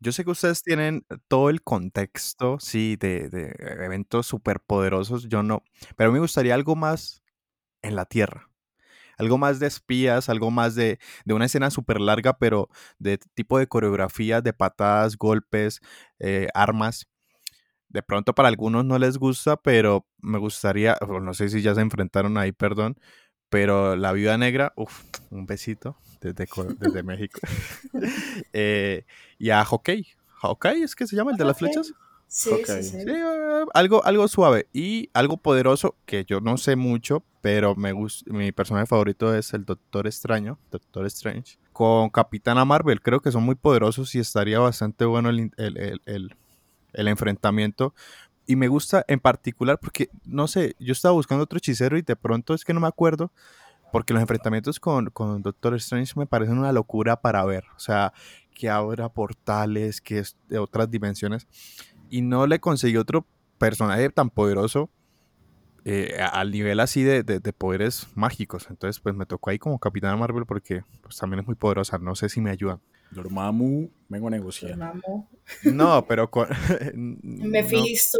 Yo 0.00 0.12
sé 0.12 0.24
que 0.24 0.30
ustedes 0.30 0.62
tienen 0.62 1.04
todo 1.28 1.50
el 1.50 1.62
contexto, 1.62 2.58
sí, 2.58 2.96
de, 2.96 3.28
de 3.28 3.54
eventos 3.84 4.26
superpoderosos. 4.26 5.28
Yo 5.28 5.42
no. 5.42 5.62
Pero 5.96 6.10
me 6.10 6.18
gustaría 6.20 6.54
algo 6.54 6.74
más 6.74 7.22
en 7.82 7.96
la 7.96 8.06
Tierra. 8.06 8.48
Algo 9.18 9.36
más 9.36 9.60
de 9.60 9.66
espías, 9.66 10.30
algo 10.30 10.50
más 10.50 10.74
de, 10.74 10.98
de 11.26 11.34
una 11.34 11.44
escena 11.44 11.70
súper 11.70 12.00
larga, 12.00 12.38
pero 12.38 12.70
de 12.98 13.18
tipo 13.34 13.58
de 13.58 13.66
coreografía, 13.66 14.40
de 14.40 14.54
patadas, 14.54 15.18
golpes, 15.18 15.80
eh, 16.18 16.48
armas. 16.54 17.06
De 17.88 18.02
pronto 18.02 18.34
para 18.34 18.48
algunos 18.48 18.84
no 18.84 18.98
les 18.98 19.18
gusta, 19.18 19.56
pero 19.58 20.06
me 20.18 20.38
gustaría, 20.38 20.96
no 21.22 21.34
sé 21.34 21.50
si 21.50 21.60
ya 21.60 21.74
se 21.74 21.80
enfrentaron 21.82 22.38
ahí, 22.38 22.52
perdón, 22.52 22.96
pero 23.50 23.96
la 23.96 24.12
Viuda 24.12 24.38
Negra, 24.38 24.72
uff, 24.76 25.02
un 25.30 25.44
besito 25.44 25.98
desde, 26.20 26.46
desde 26.78 27.02
México. 27.02 27.40
Eh, 28.52 29.04
y 29.40 29.50
a 29.50 29.64
Hockey. 29.64 30.06
Hockey 30.42 30.82
es 30.82 30.94
que 30.94 31.08
se 31.08 31.16
llama 31.16 31.32
el 31.32 31.36
de 31.36 31.44
las 31.44 31.58
flechas. 31.58 31.92
Sí, 32.28 32.50
Ok. 32.50 32.64
sí, 32.66 32.82
sí. 32.84 33.00
Sí, 33.02 33.08
eh, 33.10 33.64
algo, 33.74 34.04
algo 34.04 34.28
suave 34.28 34.68
y 34.72 35.10
algo 35.14 35.36
poderoso 35.38 35.96
que 36.06 36.24
yo 36.24 36.40
no 36.40 36.56
sé 36.58 36.76
mucho, 36.76 37.24
pero 37.40 37.74
me 37.74 37.90
gusta. 37.90 38.32
Mi 38.32 38.52
personaje 38.52 38.86
favorito 38.86 39.34
es 39.34 39.52
el 39.52 39.64
Doctor 39.64 40.06
Extraño, 40.06 40.56
Doctor 40.70 41.06
Strange. 41.06 41.58
Con 41.72 42.08
Capitana 42.10 42.64
Marvel, 42.64 43.02
creo 43.02 43.18
que 43.20 43.32
son 43.32 43.42
muy 43.42 43.56
poderosos 43.56 44.14
y 44.14 44.20
estaría 44.20 44.60
bastante 44.60 45.04
bueno 45.06 45.28
el- 45.30 45.50
el- 45.56 46.00
el- 46.04 46.36
el 46.92 47.08
enfrentamiento. 47.08 47.94
Y 48.46 48.54
me 48.56 48.68
gusta 48.68 49.04
en 49.08 49.18
particular 49.20 49.78
porque, 49.80 50.08
no 50.24 50.46
sé, 50.46 50.74
yo 50.78 50.92
estaba 50.92 51.12
buscando 51.12 51.44
otro 51.44 51.58
hechicero 51.58 51.98
y 51.98 52.02
de 52.02 52.14
pronto 52.16 52.54
es 52.54 52.64
que 52.64 52.74
no 52.74 52.80
me 52.80 52.88
acuerdo. 52.88 53.32
Porque 53.92 54.12
los 54.12 54.20
enfrentamientos 54.22 54.78
con, 54.78 55.06
con 55.10 55.42
Doctor 55.42 55.74
Strange 55.74 56.12
me 56.16 56.24
parecen 56.26 56.58
una 56.58 56.70
locura 56.70 57.20
para 57.20 57.44
ver. 57.44 57.64
O 57.76 57.80
sea, 57.80 58.12
que 58.60 58.68
abra 58.68 59.08
portales, 59.08 60.02
que 60.02 60.18
es 60.18 60.36
de 60.48 60.58
otras 60.58 60.90
dimensiones. 60.90 61.46
Y 62.10 62.20
no 62.20 62.46
le 62.46 62.60
conseguí 62.60 62.98
otro 62.98 63.24
personaje 63.58 64.10
tan 64.10 64.28
poderoso 64.28 64.90
eh, 65.86 66.18
a- 66.20 66.26
al 66.28 66.50
nivel 66.50 66.78
así 66.80 67.02
de, 67.02 67.22
de- 67.22 67.40
de 67.40 67.52
poderes 67.54 68.06
mágicos. 68.14 68.66
Entonces, 68.68 69.00
pues 69.00 69.14
me 69.14 69.24
tocó 69.24 69.48
ahí 69.48 69.58
como 69.58 69.78
Capitana 69.78 70.14
Marvel 70.16 70.44
porque 70.44 70.82
pues, 71.02 71.16
también 71.16 71.40
es 71.40 71.46
muy 71.46 71.54
poderosa. 71.54 71.96
No 71.98 72.14
sé 72.14 72.28
si 72.28 72.40
me 72.42 72.50
ayudan. 72.50 72.80
Dormammu, 73.12 73.88
vengo 74.10 74.28
a 74.28 74.30
negociar. 74.30 74.78
No, 75.64 76.04
pero 76.08 76.30
con... 76.30 76.48
no. 76.94 77.46
Mephisto, 77.48 78.18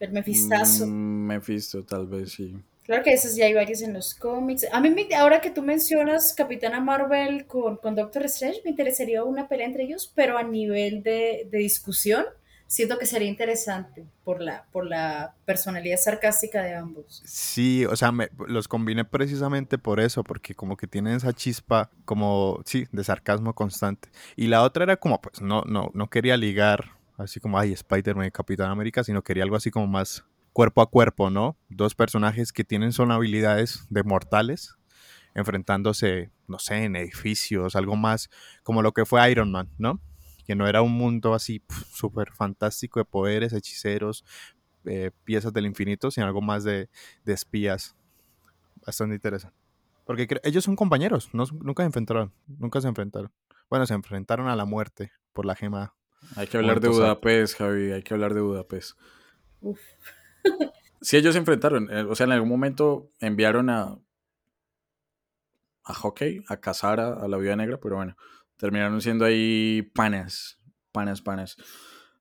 el 0.00 0.10
Mephistazo. 0.12 0.86
Mm, 0.86 1.26
Mephisto, 1.26 1.84
tal 1.84 2.08
vez 2.08 2.32
sí. 2.32 2.56
Claro 2.88 3.02
que 3.04 3.12
esos 3.12 3.36
ya 3.36 3.44
hay 3.44 3.52
varios 3.52 3.82
en 3.82 3.92
los 3.92 4.14
cómics. 4.14 4.66
A 4.72 4.80
mí, 4.80 4.96
ahora 5.14 5.42
que 5.42 5.50
tú 5.50 5.62
mencionas 5.62 6.32
Capitana 6.32 6.80
Marvel 6.80 7.46
con, 7.46 7.76
con 7.76 7.94
Doctor 7.94 8.24
Strange, 8.24 8.62
me 8.64 8.70
interesaría 8.70 9.22
una 9.24 9.46
pelea 9.46 9.66
entre 9.66 9.84
ellos, 9.84 10.10
pero 10.14 10.38
a 10.38 10.42
nivel 10.42 11.02
de, 11.02 11.46
de 11.50 11.58
discusión, 11.58 12.24
siento 12.66 12.98
que 12.98 13.04
sería 13.04 13.28
interesante 13.28 14.06
por 14.24 14.40
la, 14.40 14.64
por 14.72 14.86
la 14.86 15.34
personalidad 15.44 15.98
sarcástica 15.98 16.62
de 16.62 16.76
ambos. 16.76 17.22
Sí, 17.26 17.84
o 17.84 17.94
sea, 17.94 18.10
me- 18.10 18.30
los 18.46 18.68
combiné 18.68 19.04
precisamente 19.04 19.76
por 19.76 20.00
eso, 20.00 20.24
porque 20.24 20.54
como 20.54 20.78
que 20.78 20.86
tienen 20.86 21.12
esa 21.16 21.34
chispa 21.34 21.90
como, 22.06 22.62
sí, 22.64 22.86
de 22.90 23.04
sarcasmo 23.04 23.54
constante. 23.54 24.08
Y 24.34 24.46
la 24.46 24.62
otra 24.62 24.84
era 24.84 24.96
como, 24.96 25.20
pues 25.20 25.42
no, 25.42 25.60
no, 25.66 25.90
no 25.92 26.08
quería 26.08 26.38
ligar 26.38 26.92
así 27.18 27.38
como, 27.38 27.58
ay, 27.58 27.72
Spider-Man 27.74 28.28
y 28.28 28.30
Capitán 28.30 28.70
América, 28.70 29.04
sino 29.04 29.22
quería 29.22 29.42
algo 29.42 29.56
así 29.56 29.70
como 29.70 29.86
más 29.86 30.24
cuerpo 30.58 30.82
a 30.82 30.90
cuerpo, 30.90 31.30
¿no? 31.30 31.56
Dos 31.68 31.94
personajes 31.94 32.52
que 32.52 32.64
tienen 32.64 32.92
son 32.92 33.12
habilidades 33.12 33.86
de 33.90 34.02
mortales, 34.02 34.76
enfrentándose, 35.36 36.32
no 36.48 36.58
sé, 36.58 36.82
en 36.82 36.96
edificios, 36.96 37.76
algo 37.76 37.94
más 37.94 38.28
como 38.64 38.82
lo 38.82 38.90
que 38.90 39.04
fue 39.04 39.30
Iron 39.30 39.52
Man, 39.52 39.70
¿no? 39.78 40.00
que 40.48 40.56
no 40.56 40.66
era 40.66 40.82
un 40.82 40.90
mundo 40.90 41.32
así 41.32 41.62
súper 41.94 42.32
fantástico 42.32 42.98
de 42.98 43.04
poderes, 43.04 43.52
hechiceros, 43.52 44.24
eh, 44.84 45.12
piezas 45.22 45.52
del 45.52 45.64
infinito, 45.64 46.10
sino 46.10 46.26
algo 46.26 46.42
más 46.42 46.64
de, 46.64 46.90
de 47.24 47.32
espías. 47.34 47.94
Bastante 48.84 49.14
interesante. 49.14 49.56
Porque 50.06 50.26
ellos 50.42 50.64
son 50.64 50.74
compañeros, 50.74 51.30
no, 51.32 51.44
nunca 51.52 51.84
se 51.84 51.86
enfrentaron, 51.86 52.32
nunca 52.48 52.80
se 52.80 52.88
enfrentaron. 52.88 53.30
Bueno, 53.70 53.86
se 53.86 53.94
enfrentaron 53.94 54.48
a 54.48 54.56
la 54.56 54.64
muerte 54.64 55.12
por 55.32 55.46
la 55.46 55.54
gema. 55.54 55.94
Hay 56.34 56.48
que 56.48 56.56
hablar 56.56 56.80
de 56.80 56.88
Budapest, 56.88 57.58
Javi, 57.58 57.92
hay 57.92 58.02
que 58.02 58.12
hablar 58.12 58.34
de 58.34 58.40
Budapest. 58.40 58.98
Uf. 59.60 59.78
Sí, 61.00 61.16
ellos 61.16 61.34
se 61.34 61.38
enfrentaron, 61.38 61.88
eh, 61.90 62.02
o 62.02 62.14
sea, 62.14 62.26
en 62.26 62.32
algún 62.32 62.48
momento 62.48 63.10
enviaron 63.20 63.70
a, 63.70 63.98
a 65.84 65.94
Hockey, 65.94 66.42
a 66.48 66.58
cazar 66.58 67.00
a, 67.00 67.26
la 67.26 67.36
Viuda 67.38 67.56
Negra, 67.56 67.78
pero 67.80 67.96
bueno, 67.96 68.16
terminaron 68.56 69.00
siendo 69.00 69.24
ahí 69.24 69.82
panas, 69.94 70.60
panas, 70.92 71.22
panas. 71.22 71.56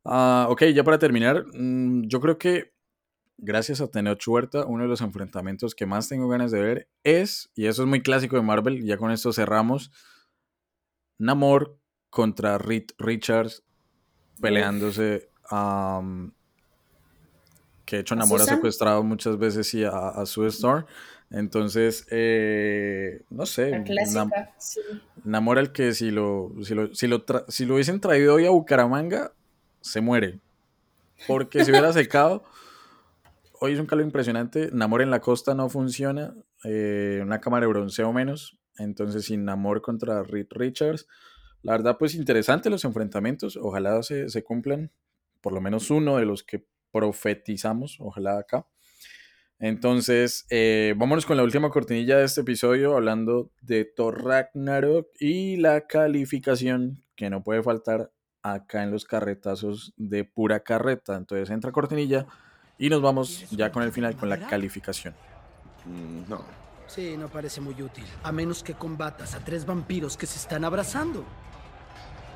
Uh, 0.03 0.49
ok, 0.49 0.65
ya 0.73 0.83
para 0.83 0.99
terminar, 0.99 1.45
mm, 1.53 2.03
yo 2.07 2.21
creo 2.21 2.37
que 2.37 2.73
gracias 3.37 3.81
a 3.81 3.87
Teneo 3.87 4.17
Huerta, 4.25 4.65
uno 4.65 4.83
de 4.83 4.89
los 4.89 5.01
enfrentamientos 5.01 5.75
que 5.75 5.85
más 5.85 6.07
tengo 6.07 6.27
ganas 6.27 6.51
de 6.51 6.61
ver 6.61 6.89
es, 7.03 7.51
y 7.55 7.67
eso 7.67 7.83
es 7.83 7.89
muy 7.89 8.01
clásico 8.01 8.35
de 8.35 8.41
Marvel, 8.41 8.83
ya 8.85 8.97
con 8.97 9.11
esto 9.11 9.33
cerramos, 9.33 9.91
Namor 11.19 11.77
contra 12.09 12.57
Reed 12.57 12.85
Richards 12.97 13.63
peleándose 14.39 15.29
a... 15.49 16.01
que 17.87 17.95
de 17.95 18.01
hecho 18.01 18.15
Namor 18.15 18.41
ha 18.41 18.45
secuestrado 18.45 19.01
muchas 19.01 19.39
veces 19.39 19.65
sí, 19.65 19.83
a, 19.85 20.09
a 20.09 20.25
Sue 20.25 20.47
Storm. 20.49 20.85
Entonces, 21.31 22.05
eh, 22.11 23.23
no 23.29 23.45
sé. 23.45 23.83
Namor 25.23 25.57
el 25.57 25.71
que 25.71 25.93
si 25.93 26.11
lo, 26.11 26.51
si 26.63 26.75
lo, 26.75 26.93
si 26.93 27.07
lo, 27.07 27.23
si 27.47 27.65
lo 27.65 27.75
hubiesen 27.75 28.01
traído 28.01 28.35
hoy 28.35 28.45
a 28.45 28.49
Bucaramanga, 28.49 29.31
se 29.79 30.01
muere. 30.01 30.39
Porque 31.27 31.63
si 31.63 31.71
hubiera 31.71 31.93
secado 31.93 32.43
hoy 33.59 33.73
es 33.73 33.79
un 33.79 33.85
calor 33.85 34.05
impresionante. 34.05 34.69
Namor 34.73 35.01
en 35.01 35.09
la 35.09 35.21
costa 35.21 35.55
no 35.55 35.69
funciona. 35.69 36.35
Eh, 36.65 37.21
una 37.23 37.39
cámara 37.39 37.65
de 37.65 37.71
bronceo 37.71 38.11
menos. 38.11 38.57
Entonces, 38.77 39.25
sin 39.25 39.45
Namor 39.45 39.81
contra 39.81 40.23
Reed 40.23 40.47
Richards. 40.51 41.07
La 41.63 41.71
verdad, 41.71 41.97
pues 41.97 42.15
interesante 42.15 42.69
los 42.69 42.83
enfrentamientos. 42.83 43.57
Ojalá 43.57 44.03
se, 44.03 44.29
se 44.29 44.43
cumplan. 44.43 44.91
Por 45.41 45.53
lo 45.53 45.61
menos 45.61 45.89
uno 45.89 46.17
de 46.17 46.25
los 46.25 46.43
que 46.43 46.65
profetizamos. 46.91 47.97
Ojalá 47.99 48.39
acá. 48.39 48.67
Entonces, 49.59 50.45
eh, 50.49 50.93
vámonos 50.97 51.25
con 51.25 51.35
la 51.35 51.43
última 51.43 51.69
cortinilla 51.69 52.17
de 52.17 52.25
este 52.25 52.41
episodio, 52.41 52.95
hablando 52.95 53.51
de 53.61 53.85
Thor 53.85 54.23
Ragnarok 54.23 55.07
y 55.19 55.57
la 55.57 55.87
calificación 55.87 57.03
que 57.15 57.31
no 57.31 57.43
puede 57.43 57.63
faltar 57.63 58.11
acá 58.43 58.83
en 58.83 58.91
los 58.91 59.05
carretazos 59.05 59.93
de 59.97 60.25
pura 60.25 60.59
carreta. 60.59 61.15
Entonces, 61.15 61.49
entra 61.49 61.71
cortinilla 61.71 62.27
y 62.77 62.89
nos 62.89 63.01
vamos 63.01 63.49
ya 63.49 63.71
con 63.71 63.81
el 63.81 63.91
final, 63.91 64.15
con 64.15 64.29
la 64.29 64.47
calificación. 64.47 65.15
Mm, 65.85 66.29
no. 66.29 66.45
Sí, 66.85 67.17
no 67.17 67.27
parece 67.27 67.59
muy 67.59 67.81
útil. 67.81 68.05
A 68.23 68.31
menos 68.31 68.63
que 68.63 68.73
combatas 68.73 69.33
a 69.33 69.39
tres 69.39 69.65
vampiros 69.65 70.15
que 70.15 70.25
se 70.25 70.37
están 70.37 70.63
abrazando. 70.63 71.25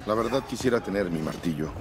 La 0.08 0.16
verdad 0.16 0.44
quisiera 0.48 0.82
tener 0.82 1.10
mi 1.10 1.20
martillo. 1.20 1.72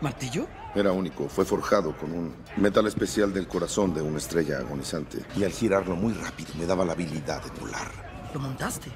¿Martillo? 0.00 0.46
Era 0.74 0.92
único. 0.92 1.28
Fue 1.28 1.44
forjado 1.44 1.96
con 1.96 2.12
un 2.12 2.34
metal 2.56 2.86
especial 2.86 3.32
del 3.32 3.48
corazón 3.48 3.94
de 3.94 4.02
una 4.02 4.18
estrella 4.18 4.58
agonizante. 4.58 5.24
Y 5.36 5.44
al 5.44 5.52
girarlo 5.52 5.96
muy 5.96 6.12
rápido 6.12 6.50
me 6.58 6.66
daba 6.66 6.84
la 6.84 6.92
habilidad 6.92 7.42
de 7.42 7.60
volar. 7.60 8.30
¿Lo 8.34 8.40
montaste? 8.40 8.90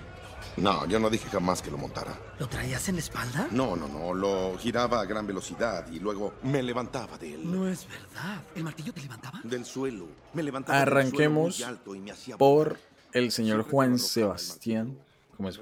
No, 0.56 0.86
yo 0.86 0.98
no 0.98 1.08
dije 1.08 1.28
jamás 1.30 1.62
que 1.62 1.70
lo 1.70 1.78
montara. 1.78 2.18
¿Lo 2.38 2.48
traías 2.48 2.88
en 2.88 2.96
la 2.96 3.00
espalda? 3.00 3.48
No, 3.50 3.76
no, 3.76 3.88
no. 3.88 4.12
Lo 4.12 4.58
giraba 4.58 5.00
a 5.00 5.04
gran 5.06 5.26
velocidad 5.26 5.90
y 5.90 6.00
luego 6.00 6.34
me 6.42 6.62
levantaba 6.62 7.16
de 7.16 7.34
él. 7.34 7.50
No 7.50 7.66
es 7.66 7.86
verdad. 7.88 8.42
¿El 8.54 8.64
martillo 8.64 8.92
te 8.92 9.00
levantaba? 9.00 9.40
Del 9.44 9.64
suelo. 9.64 10.06
Me 10.34 10.42
levantaba 10.42 10.80
Arranquemos 10.80 11.58
del 11.58 11.64
suelo 11.64 11.70
muy 11.70 11.78
alto 11.78 11.94
y 11.94 12.00
me 12.30 12.36
por 12.36 12.78
el 13.12 13.32
señor 13.32 13.62
Juan 13.62 13.98
Sebastián. 13.98 14.98
Como 15.36 15.48
es 15.48 15.58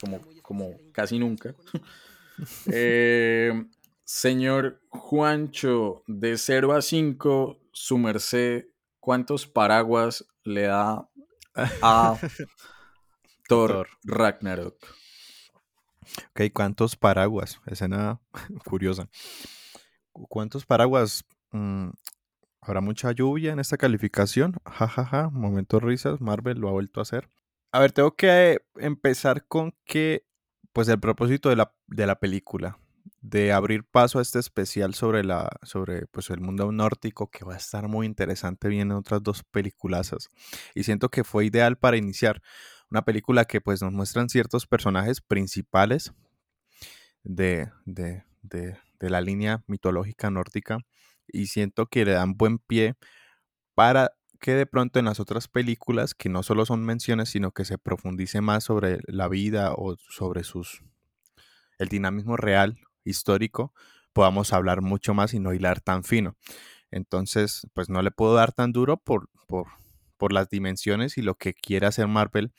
Como, 0.00 0.20
como 0.42 0.70
casi 0.92 1.18
nunca. 1.18 1.54
Eh, 2.66 3.64
señor 4.04 4.80
Juancho, 4.88 6.02
de 6.06 6.36
0 6.36 6.72
a 6.72 6.82
5, 6.82 7.58
su 7.72 7.98
merced, 7.98 8.66
¿cuántos 9.00 9.46
paraguas 9.46 10.24
le 10.44 10.62
da 10.62 11.08
a 11.54 12.18
Thor, 13.48 13.88
Ragnarok. 14.04 14.76
Ok, 16.30 16.52
¿cuántos 16.52 16.96
paraguas? 16.96 17.60
Escena 17.66 18.20
curiosa. 18.64 19.08
¿Cuántos 20.12 20.66
paraguas? 20.66 21.24
Mm, 21.52 21.90
¿Habrá 22.60 22.80
mucha 22.80 23.12
lluvia 23.12 23.52
en 23.52 23.58
esta 23.58 23.76
calificación? 23.76 24.54
Jajaja, 24.64 25.04
ja, 25.04 25.22
ja. 25.24 25.30
momento 25.30 25.80
risas, 25.80 26.20
Marvel 26.20 26.58
lo 26.58 26.68
ha 26.68 26.72
vuelto 26.72 27.00
a 27.00 27.02
hacer. 27.02 27.28
A 27.72 27.80
ver, 27.80 27.92
tengo 27.92 28.14
que 28.14 28.58
empezar 28.76 29.46
con 29.46 29.74
que, 29.84 30.26
pues 30.72 30.88
el 30.88 31.00
propósito 31.00 31.48
de 31.48 31.56
la, 31.56 31.74
de 31.86 32.06
la 32.06 32.18
película, 32.18 32.78
de 33.20 33.52
abrir 33.52 33.84
paso 33.84 34.18
a 34.18 34.22
este 34.22 34.38
especial 34.38 34.94
sobre, 34.94 35.24
la, 35.24 35.48
sobre 35.62 36.06
pues, 36.06 36.30
el 36.30 36.40
mundo 36.40 36.70
nórdico, 36.72 37.30
que 37.30 37.44
va 37.44 37.54
a 37.54 37.58
estar 37.58 37.88
muy 37.88 38.06
interesante, 38.06 38.68
vienen 38.68 38.96
otras 38.96 39.22
dos 39.22 39.44
peliculazas. 39.44 40.28
Y 40.74 40.84
siento 40.84 41.08
que 41.08 41.24
fue 41.24 41.46
ideal 41.46 41.76
para 41.76 41.96
iniciar 41.96 42.42
una 42.90 43.02
película 43.02 43.44
que 43.44 43.60
pues 43.60 43.82
nos 43.82 43.92
muestran 43.92 44.28
ciertos 44.28 44.66
personajes 44.66 45.20
principales 45.20 46.12
de, 47.22 47.70
de, 47.86 48.24
de, 48.42 48.76
de 49.00 49.10
la 49.10 49.20
línea 49.20 49.62
mitológica 49.66 50.30
nórdica 50.30 50.78
y 51.26 51.46
siento 51.46 51.86
que 51.86 52.04
le 52.04 52.12
dan 52.12 52.34
buen 52.34 52.58
pie 52.58 52.94
para 53.74 54.12
que 54.42 54.56
de 54.56 54.66
pronto 54.66 54.98
en 54.98 55.04
las 55.04 55.20
otras 55.20 55.46
películas, 55.46 56.14
que 56.14 56.28
no 56.28 56.42
solo 56.42 56.66
son 56.66 56.84
menciones, 56.84 57.28
sino 57.28 57.52
que 57.52 57.64
se 57.64 57.78
profundice 57.78 58.40
más 58.40 58.64
sobre 58.64 58.98
la 59.06 59.28
vida 59.28 59.72
o 59.72 59.96
sobre 59.96 60.42
sus 60.42 60.82
el 61.78 61.88
dinamismo 61.88 62.36
real, 62.36 62.80
histórico, 63.04 63.72
podamos 64.12 64.52
hablar 64.52 64.82
mucho 64.82 65.14
más 65.14 65.32
y 65.32 65.38
no 65.38 65.54
hilar 65.54 65.80
tan 65.80 66.02
fino. 66.02 66.36
Entonces, 66.90 67.68
pues 67.72 67.88
no 67.88 68.02
le 68.02 68.10
puedo 68.10 68.34
dar 68.34 68.52
tan 68.52 68.72
duro 68.72 68.96
por, 68.96 69.30
por, 69.46 69.68
por 70.16 70.32
las 70.32 70.50
dimensiones 70.50 71.18
y 71.18 71.22
lo 71.22 71.36
que 71.36 71.54
quiere 71.54 71.86
hacer 71.86 72.08
Marvel 72.08 72.52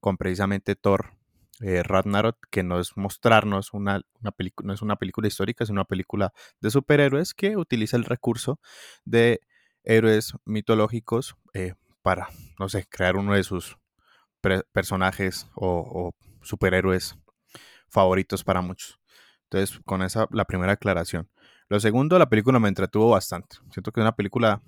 con 0.00 0.16
precisamente 0.16 0.74
Thor 0.74 1.18
eh, 1.60 1.82
Ragnarok, 1.82 2.38
que 2.50 2.62
no 2.62 2.80
es 2.80 2.96
mostrarnos 2.96 3.74
una, 3.74 4.00
una 4.22 4.32
película, 4.32 4.68
no 4.68 4.72
es 4.72 4.80
una 4.80 4.96
película 4.96 5.28
histórica, 5.28 5.64
es 5.64 5.70
una 5.70 5.84
película 5.84 6.32
de 6.60 6.70
superhéroes 6.70 7.34
que 7.34 7.58
utiliza 7.58 7.98
el 7.98 8.04
recurso 8.04 8.58
de 9.04 9.40
héroes 9.86 10.34
mitológicos 10.44 11.36
eh, 11.54 11.74
para, 12.02 12.28
no 12.58 12.68
sé, 12.68 12.86
crear 12.88 13.16
uno 13.16 13.34
de 13.34 13.42
sus 13.42 13.78
personajes 14.72 15.48
o, 15.54 16.12
superhéroes 16.42 17.16
favoritos 17.88 18.44
para 18.44 18.60
muchos. 18.60 19.00
Entonces, 19.44 19.80
con 19.84 20.02
esa, 20.02 20.28
la 20.30 20.44
primera 20.44 20.72
aclaración. 20.72 21.28
Lo 21.68 21.80
segundo, 21.80 22.18
la 22.18 22.28
película 22.28 22.60
me 22.60 22.68
entretuvo 22.68 23.10
bastante. 23.10 23.56
Siento 23.72 23.90
que 23.90 24.00
es 24.00 24.04
una 24.04 24.14
película 24.14 24.62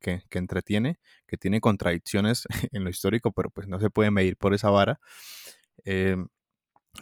que, 0.00 0.22
entretiene, 0.32 0.98
que 1.26 1.36
tiene 1.36 1.60
contradicciones 1.60 2.46
en 2.72 2.82
lo 2.82 2.90
histórico, 2.90 3.32
pero 3.32 3.50
pues 3.50 3.68
no 3.68 3.78
se 3.78 3.90
puede 3.90 4.10
medir 4.10 4.36
por 4.36 4.54
esa 4.54 4.70
vara. 4.70 4.98
Em, 5.84 6.26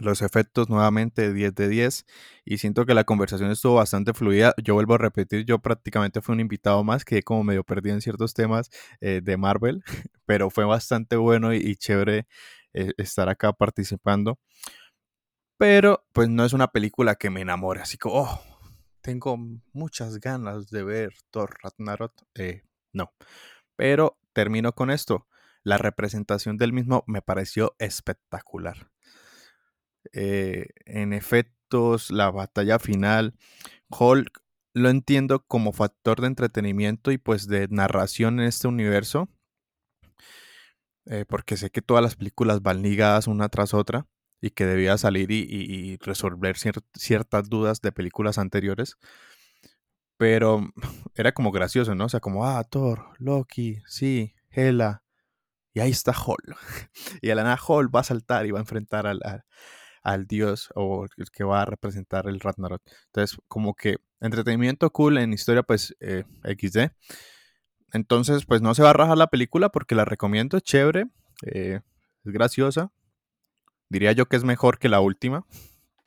los 0.01 0.23
efectos 0.23 0.69
nuevamente 0.69 1.32
10 1.32 1.55
de 1.55 1.69
10 1.69 2.06
y 2.44 2.59
siento 2.59 2.86
que 2.86 2.94
la 2.94 3.05
conversación 3.05 3.51
estuvo 3.51 3.74
bastante 3.77 4.15
fluida. 4.15 4.55
Yo 4.62 4.74
vuelvo 4.74 4.94
a 4.94 4.98
repetir, 4.98 5.44
yo 5.44 5.59
prácticamente 5.59 6.20
fui 6.20 6.35
un 6.35 6.40
invitado 6.40 6.85
más, 6.85 7.05
que 7.05 7.23
como 7.23 7.44
medio 7.44 7.65
perdido 7.65 7.94
en 7.94 8.02
ciertos 8.02 8.35
temas 8.35 8.70
eh, 9.01 9.20
de 9.23 9.36
Marvel, 9.36 9.82
pero 10.27 10.51
fue 10.51 10.65
bastante 10.65 11.16
bueno 11.16 11.55
y, 11.55 11.77
chévere 11.77 12.27
eh, 12.74 12.93
estar 12.98 13.28
acá 13.28 13.52
participando. 13.52 14.39
Pero 15.59 16.05
pues 16.12 16.28
no 16.28 16.44
es 16.44 16.52
una 16.52 16.69
película 16.69 17.16
que 17.16 17.31
me 17.31 17.40
enamore, 17.40 17.81
así 17.81 17.98
como, 17.98 18.23
oh, 18.23 18.43
tengo 19.01 19.36
muchas 19.73 20.20
ganas 20.20 20.70
de 20.70 20.85
ver 20.85 21.15
Thor 21.31 21.56
Ragnarok. 21.62 22.12
Eh, 22.35 22.62
no. 22.93 23.12
Pero 23.77 24.19
termino 24.32 24.73
con 24.74 24.90
esto. 24.90 25.27
La 25.65 25.78
representación 25.78 26.56
del 26.56 26.73
mismo 26.73 27.05
me 27.06 27.23
pareció 27.23 27.74
espectacular. 27.78 28.90
Eh, 30.13 30.69
en 30.87 31.13
efectos, 31.13 32.11
la 32.11 32.31
batalla 32.31 32.79
final, 32.79 33.35
Hulk 33.91 34.43
lo 34.75 34.91
entiendo 34.91 35.45
como 35.47 35.73
factor 35.73 36.21
de 36.21 36.29
entretenimiento 36.29 37.11
y 37.11 37.19
pues 37.19 37.49
de 37.49 37.69
narración 37.69 38.41
en 38.41 38.47
este 38.47 38.69
universo. 38.69 39.29
Eh, 41.07 41.25
porque 41.27 41.57
sé 41.57 41.71
que 41.71 41.83
todas 41.83 42.03
las 42.03 42.17
películas 42.17 42.63
van 42.63 42.83
ligadas 42.83 43.29
una 43.29 43.49
tras 43.49 43.73
otra 43.73 44.07
y 44.43 44.51
que 44.51 44.67
debía 44.67 44.99
salir 44.99 45.31
y, 45.31 45.97
resolver 45.99 46.57
ciertas 46.59 47.49
dudas 47.49 47.81
de 47.81 47.93
películas 47.93 48.39
anteriores. 48.39 48.97
Pero 50.19 50.71
era 51.15 51.33
como 51.33 51.51
gracioso, 51.51 51.95
¿no? 51.95 52.07
O 52.07 52.09
sea, 52.09 52.21
como, 52.21 52.47
ah, 52.47 52.63
Thor, 52.65 53.07
Loki, 53.19 53.83
sí, 53.87 54.35
Hela. 54.51 55.03
Y 55.75 55.81
ahí 55.81 55.91
está 55.91 56.13
Hall. 56.13 56.39
Y 57.23 57.31
a 57.31 57.35
la 57.35 57.45
nada 57.45 57.59
Hall 57.67 57.95
va 57.95 58.01
a 58.01 58.05
saltar 58.05 58.47
y 58.47 58.51
va 58.51 58.59
a 58.59 58.63
enfrentar 58.63 59.07
al, 59.07 59.21
al 59.25 59.45
dios 60.17 60.71
o 60.75 61.07
el 61.17 61.31
que 61.31 61.45
va 61.45 61.63
a 61.63 61.65
representar 61.65 62.29
el 62.29 62.41
Ragnarok. 62.41 62.83
Entonces, 63.07 63.39
como 63.49 63.75
que 63.75 63.97
entretenimiento 64.21 64.91
cool 64.91 65.19
en 65.19 65.33
historia, 65.33 65.63
pues 65.63 65.97
eh, 66.01 66.25
XD. 66.45 66.91
Entonces, 67.93 68.45
pues 68.47 68.61
no 68.61 68.75
se 68.75 68.83
va 68.83 68.91
a 68.91 68.95
rajar 68.95 69.19
la 69.19 69.29
película 69.29 69.71
porque 69.71 69.95
la 69.95 70.05
recomiendo, 70.05 70.57
es 70.57 70.63
chévere, 70.63 71.07
eh, 71.47 71.81
es 72.25 72.33
graciosa. 72.33 72.91
Diría 73.89 74.13
yo 74.13 74.27
que 74.27 74.37
es 74.37 74.45
mejor 74.45 74.79
que 74.79 74.89
la 74.89 75.01
última, 75.01 75.47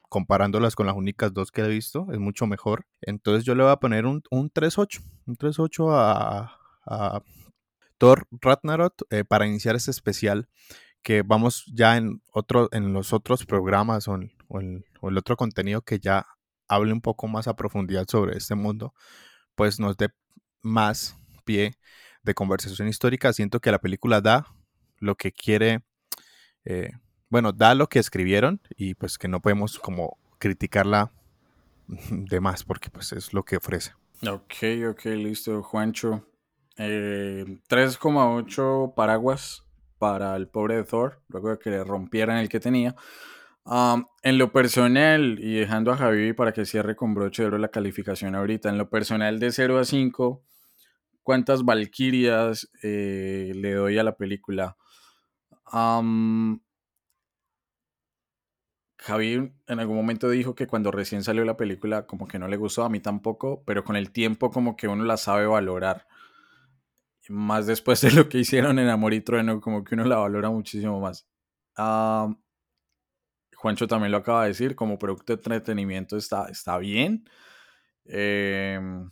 comparándolas 0.10 0.76
con 0.76 0.86
las 0.86 0.96
únicas 0.96 1.34
dos 1.34 1.52
que 1.52 1.62
he 1.62 1.68
visto, 1.68 2.08
es 2.12 2.20
mucho 2.20 2.46
mejor. 2.46 2.86
Entonces 3.02 3.44
yo 3.44 3.56
le 3.56 3.64
voy 3.64 3.72
a 3.72 3.78
poner 3.78 4.06
un, 4.06 4.22
un 4.30 4.52
3-8, 4.52 5.02
un 5.26 5.38
3-8 5.38 5.92
a, 5.92 6.58
a 6.86 7.24
Thor 7.98 8.28
Ragnarok 8.32 9.04
eh, 9.10 9.24
para 9.24 9.48
iniciar 9.48 9.76
este 9.76 9.92
especial 9.92 10.48
que 11.02 11.24
vamos 11.24 11.66
ya 11.74 11.98
en, 11.98 12.22
otro, 12.32 12.70
en 12.72 12.94
los 12.94 13.14
otros 13.14 13.46
programas 13.46 14.08
o, 14.08 14.16
en, 14.16 14.86
el 15.02 15.18
otro 15.18 15.36
contenido 15.36 15.82
que 15.82 16.00
ya 16.00 16.28
hable 16.68 16.94
un 16.94 17.02
poco 17.02 17.28
más 17.28 17.48
a 17.48 17.56
profundidad 17.56 18.06
sobre 18.08 18.38
este 18.38 18.56
mundo, 18.56 18.94
pues 19.56 19.80
nos 19.80 19.98
dé 19.98 20.10
más 20.62 21.18
pie 21.44 21.76
de 22.24 22.34
conversación 22.34 22.88
histórica. 22.88 23.34
Siento 23.34 23.60
que 23.60 23.72
la 23.72 23.80
película 23.80 24.22
da 24.22 24.48
lo 25.00 25.16
que 25.16 25.32
quiere, 25.32 25.82
eh, 26.66 26.92
bueno, 27.30 27.52
da 27.52 27.76
lo 27.76 27.88
que 27.88 28.00
escribieron 28.00 28.62
y 28.78 28.94
pues 28.94 29.18
que 29.18 29.28
no 29.28 29.42
podemos 29.42 29.80
como 29.80 30.18
criticarla 30.38 31.12
de 31.88 32.40
más 32.40 32.64
porque 32.64 32.90
pues 32.90 33.12
es 33.14 33.34
lo 33.34 33.44
que 33.44 33.58
ofrece. 33.58 33.94
Ok, 34.28 34.54
ok, 34.90 35.06
listo, 35.06 35.64
Juancho. 35.64 36.28
3,8 36.78 38.90
eh, 38.90 38.94
paraguas 38.96 39.64
para 40.02 40.36
el 40.36 40.48
pobre 40.48 40.84
Thor, 40.84 41.22
luego 41.28 41.52
de 41.52 41.60
que 41.60 41.70
le 41.70 41.84
rompieran 41.84 42.40
el 42.40 42.50
que 42.50 42.60
tenía. 42.60 42.96
en 44.24 44.38
lo 44.40 44.52
personal, 44.52 45.38
y 45.40 45.54
dejando 45.60 45.92
a 45.92 45.98
Javi 45.98 46.34
para 46.34 46.54
que 46.54 46.66
cierre 46.66 46.96
con 46.96 47.14
broche 47.14 47.44
de 47.44 47.50
oro 47.50 47.60
la 47.60 47.68
calificación 47.70 48.34
ahorita, 48.34 48.70
en 48.70 48.80
lo 48.80 48.90
personal 48.90 49.40
de 49.40 49.52
0 49.52 49.78
a 49.78 49.86
5, 49.86 50.44
¿cuántas 51.22 51.64
Valkyrias 51.64 52.72
eh, 52.82 53.52
le 53.56 53.74
doy 53.74 54.00
a 54.00 54.04
la 54.04 54.18
película? 54.18 54.76
Javi 58.98 59.54
en 59.68 59.80
algún 59.80 59.96
momento 59.98 60.32
dijo 60.32 60.56
que 60.56 60.66
cuando 60.66 60.90
recién 60.90 61.24
salió 61.24 61.46
la 61.46 61.58
película 61.58 62.08
como 62.08 62.28
que 62.28 62.40
no 62.40 62.48
le 62.48 62.58
gustó, 62.58 62.84
a 62.84 62.90
mí 62.90 63.02
tampoco, 63.02 63.64
pero 63.68 63.84
con 63.84 63.96
el 63.96 64.12
tiempo 64.12 64.50
como 64.50 64.76
que 64.76 64.88
uno 64.88 65.04
la 65.04 65.18
sabe 65.18 65.46
valorar 65.46 66.08
más 67.32 67.66
después 67.66 68.02
de 68.02 68.12
lo 68.12 68.30
que 68.30 68.40
hicieron 68.40 68.78
en 68.80 68.90
Amor 68.90 69.14
y 69.14 69.22
Trueno, 69.22 69.62
como 69.62 69.84
que 69.84 69.96
uno 69.96 70.06
la 70.06 70.18
valora 70.18 70.50
muchísimo 70.50 71.00
más. 71.00 71.28
Juancho 73.56 73.88
también 73.88 74.12
lo 74.12 74.18
acaba 74.18 74.44
de 74.44 74.50
decir, 74.50 74.76
como 74.76 74.98
producto 75.00 75.34
de 75.34 75.38
entretenimiento 75.38 76.18
está, 76.18 76.48
está 76.50 76.78
bien. 76.78 77.24
Em, 78.06 79.10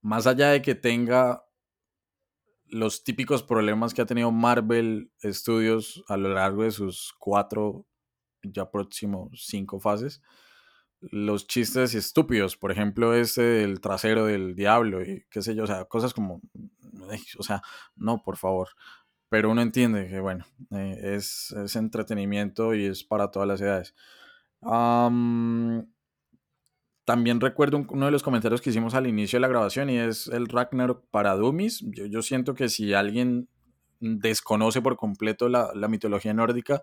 más 0.00 0.26
allá 0.26 0.50
de 0.50 0.62
que 0.62 0.74
tenga 0.74 1.44
los 2.66 3.04
típicos 3.04 3.42
problemas 3.42 3.94
que 3.94 4.02
ha 4.02 4.06
tenido 4.06 4.32
Marvel 4.32 5.12
Studios 5.22 6.02
a 6.08 6.16
lo 6.16 6.30
largo 6.30 6.64
de 6.64 6.70
sus 6.70 7.14
cuatro, 7.18 7.86
ya 8.42 8.70
próximo 8.70 9.30
cinco 9.34 9.78
fases, 9.78 10.22
los 11.10 11.46
chistes 11.46 11.94
estúpidos, 11.94 12.56
por 12.56 12.70
ejemplo, 12.70 13.14
ese 13.14 13.42
del 13.42 13.80
trasero 13.80 14.26
del 14.26 14.54
diablo 14.54 15.02
y 15.02 15.24
qué 15.30 15.42
sé 15.42 15.54
yo, 15.54 15.64
o 15.64 15.66
sea, 15.66 15.84
cosas 15.86 16.14
como, 16.14 16.40
o 17.38 17.42
sea, 17.42 17.62
no, 17.96 18.22
por 18.22 18.36
favor. 18.36 18.68
Pero 19.28 19.50
uno 19.50 19.62
entiende 19.62 20.08
que, 20.08 20.20
bueno, 20.20 20.44
eh, 20.70 21.14
es, 21.16 21.54
entretenimiento 21.74 22.74
y 22.74 22.86
es 22.86 23.02
para 23.02 23.30
todas 23.30 23.48
las 23.48 23.60
edades. 23.60 23.94
también 27.04 27.40
recuerdo 27.40 27.84
uno 27.88 28.06
de 28.06 28.12
los 28.12 28.22
comentarios 28.22 28.60
que 28.60 28.70
hicimos 28.70 28.94
al 28.94 29.06
inicio 29.06 29.38
de 29.38 29.40
la 29.40 29.48
grabación 29.48 29.90
y 29.90 29.98
es 29.98 30.28
el 30.28 30.46
Ragnarok 30.48 31.04
para 31.10 31.34
Dummies. 31.34 31.80
Yo, 31.90 32.06
yo 32.06 32.22
siento 32.22 32.54
que 32.54 32.68
si 32.68 32.94
alguien 32.94 33.48
desconoce 34.00 34.82
por 34.82 34.96
completo 34.96 35.48
la, 35.48 35.70
la 35.74 35.88
mitología 35.88 36.34
nórdica, 36.34 36.82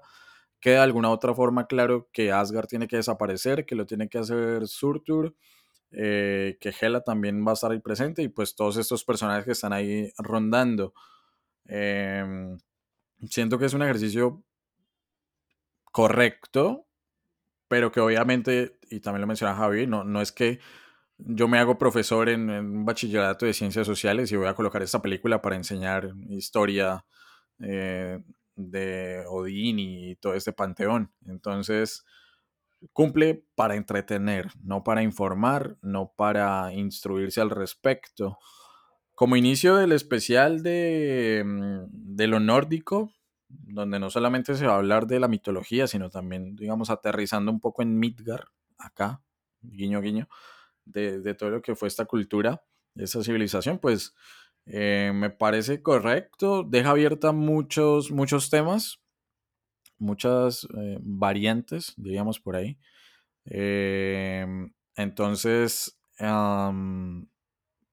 que 0.60 0.72
de 0.72 0.78
alguna 0.78 1.10
otra 1.10 1.34
forma 1.34 1.68
claro 1.68 2.10
que 2.12 2.32
Asgard 2.32 2.68
tiene 2.68 2.88
que 2.88 2.98
desaparecer, 2.98 3.66
que 3.66 3.76
lo 3.76 3.86
tiene 3.86 4.10
que 4.10 4.18
hacer 4.18 4.68
Surtur, 4.68 5.36
eh, 5.92 6.58
que 6.60 6.74
Hela 6.80 7.02
también 7.02 7.46
va 7.46 7.52
a 7.52 7.54
estar 7.54 7.72
ahí 7.72 7.80
presente 7.80 8.22
y 8.22 8.28
pues 8.30 8.56
todos 8.56 8.78
estos 8.78 9.04
personajes 9.04 9.46
que 9.46 9.54
están 9.54 9.74
ahí 9.74 10.12
rondando. 10.18 10.94
Em, 11.66 12.58
siento 13.30 13.58
que 13.60 13.66
es 13.66 13.74
un 13.74 13.84
ejercicio 13.84 14.44
correcto, 15.92 16.88
pero 17.68 17.92
que 17.92 18.00
obviamente, 18.02 18.80
y 18.90 19.00
también 19.02 19.22
lo 19.22 19.28
menciona 19.28 19.56
Javi, 19.56 19.88
no, 19.88 20.04
no 20.04 20.22
es 20.22 20.32
que 20.32 20.60
yo 21.18 21.48
me 21.48 21.60
hago 21.60 21.78
profesor 21.78 22.30
en, 22.30 22.50
un 22.50 22.86
bachillerato 22.86 23.46
de 23.46 23.54
ciencias 23.54 23.86
sociales 23.88 24.32
y 24.32 24.38
voy 24.38 24.48
a 24.48 24.56
colocar 24.56 24.82
esta 24.82 25.02
película 25.02 25.42
para 25.42 25.56
enseñar 25.56 26.12
historia 26.30 27.06
eh, 27.62 28.20
de 28.60 29.24
Odín 29.28 29.80
y 29.80 30.16
todo 30.18 30.34
este 30.34 30.54
panteón. 30.54 31.12
Entonces, 31.26 32.06
cumple 32.94 33.46
para 33.56 33.76
entretener, 33.76 34.52
no 34.62 34.84
para 34.84 35.02
informar, 35.02 35.78
no 35.82 36.14
para 36.16 36.74
instruirse 36.74 37.42
al 37.42 37.50
respecto. 37.50 38.38
Como 39.16 39.36
inicio 39.36 39.76
del 39.76 39.92
especial 39.92 40.64
de, 40.64 41.44
mm, 41.46 42.16
de 42.16 42.28
lo 42.28 42.40
nórdico, 42.40 43.14
donde 43.48 44.00
no 44.00 44.10
solamente 44.10 44.56
se 44.56 44.68
va 44.68 44.74
a 44.74 44.78
hablar 44.78 45.08
de 45.08 45.20
la 45.20 45.28
mitología, 45.28 45.88
sino 45.88 46.10
también, 46.10 46.56
digamos, 46.56 46.90
aterrizando 46.90 47.52
un 47.52 47.60
poco 47.60 47.82
en 47.82 47.98
Midgar, 47.98 48.46
acá, 48.78 49.22
guiño, 49.62 50.02
guiño, 50.02 50.28
de, 50.86 51.20
de 51.22 51.34
todo 51.34 51.50
lo 51.50 51.62
que 51.62 51.76
fue 51.76 51.88
esta 51.88 52.06
cultura, 52.06 52.64
esa 52.96 53.24
civilización, 53.24 53.80
pues 53.80 54.16
eh, 54.72 55.12
me 55.16 55.32
parece 55.32 55.82
correcto, 55.82 56.64
deja 56.64 56.92
abierta 56.92 57.32
muchos, 57.32 58.12
muchos 58.12 58.52
temas, 58.52 59.00
muchas 59.98 60.68
eh, 60.78 61.00
variantes, 61.02 61.94
diríamos 61.98 62.40
por 62.40 62.56
ahí. 62.56 62.78
Em, 63.46 64.72
entonces, 64.96 65.98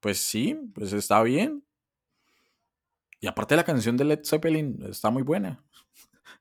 pues 0.01 0.19
sí, 0.19 0.59
pues 0.75 0.93
está 0.93 1.23
bien. 1.23 1.65
Y 3.21 3.27
aparte 3.27 3.57
la 3.57 3.65
canción 3.65 3.97
de 3.97 4.05
Led 4.05 4.21
Zeppelin 4.25 4.85
está 4.91 5.09
muy 5.11 5.23
buena. 5.23 5.65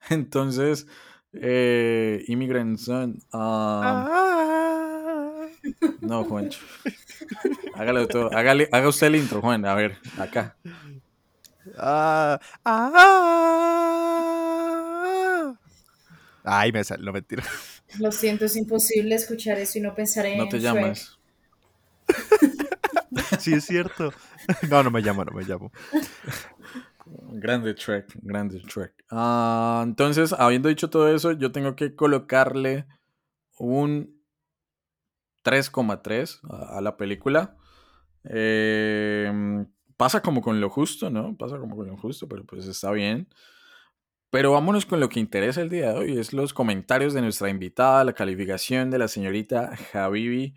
Entonces, 0.09 0.85
eh, 1.31 2.25
Immigrant 2.27 2.77
Son. 2.77 3.19
Ah. 3.31 4.84
No, 6.01 6.23
Juancho. 6.23 6.59
Hágalo 7.75 8.07
todo. 8.07 8.31
Hágale, 8.35 8.69
haga 8.71 8.87
usted 8.87 9.07
el 9.07 9.15
intro, 9.17 9.41
Juan. 9.41 9.65
A 9.65 9.73
ver, 9.73 9.97
acá. 10.17 10.55
Ah, 11.77 12.39
ah. 12.63 13.15
Ay, 16.43 16.71
me 16.71 16.83
salió, 16.83 17.05
no 17.05 17.13
mentira. 17.13 17.43
Lo 17.99 18.11
siento, 18.11 18.45
es 18.45 18.55
imposible 18.55 19.15
escuchar 19.15 19.57
eso 19.57 19.79
y 19.79 19.81
no 19.81 19.95
pensar 19.95 20.27
en. 20.27 20.37
No 20.37 20.47
te 20.47 20.59
llamas. 20.59 21.17
sí, 23.39 23.53
es 23.53 23.65
cierto. 23.65 24.13
No, 24.69 24.83
no 24.83 24.91
me 24.91 25.01
llamo, 25.01 25.25
no 25.25 25.31
me 25.31 25.43
llamo. 25.43 25.71
Grande 27.31 27.73
track, 27.73 28.15
grande 28.21 28.59
track. 28.61 28.93
Ah, 29.09 29.81
entonces, 29.85 30.33
habiendo 30.33 30.69
dicho 30.69 30.89
todo 30.89 31.13
eso, 31.13 31.31
yo 31.31 31.51
tengo 31.51 31.75
que 31.75 31.95
colocarle 31.95 32.85
un 33.57 34.14
3,3 35.45 36.39
a, 36.49 36.81
la 36.81 36.97
película. 36.97 37.55
Em, 38.23 39.67
pasa 39.95 40.21
como 40.21 40.41
con 40.41 40.59
lo 40.59 40.69
justo, 40.69 41.09
¿no? 41.09 41.37
Pasa 41.37 41.59
como 41.59 41.75
con 41.77 41.87
lo 41.87 41.97
justo, 41.97 42.27
pero 42.27 42.43
pues 42.45 42.65
está 42.67 42.91
bien. 42.91 43.29
Pero 44.31 44.51
vámonos 44.51 44.85
con 44.85 44.99
lo 44.99 45.07
que 45.07 45.19
interesa 45.19 45.61
el 45.61 45.69
día 45.69 45.93
de 45.93 45.99
hoy, 45.99 46.17
es 46.19 46.33
los 46.33 46.53
comentarios 46.53 47.13
de 47.13 47.21
nuestra 47.21 47.49
invitada, 47.49 48.03
la 48.03 48.13
calificación 48.13 48.91
de 48.91 48.97
la 48.99 49.07
señorita 49.07 49.77
Javivi, 49.93 50.55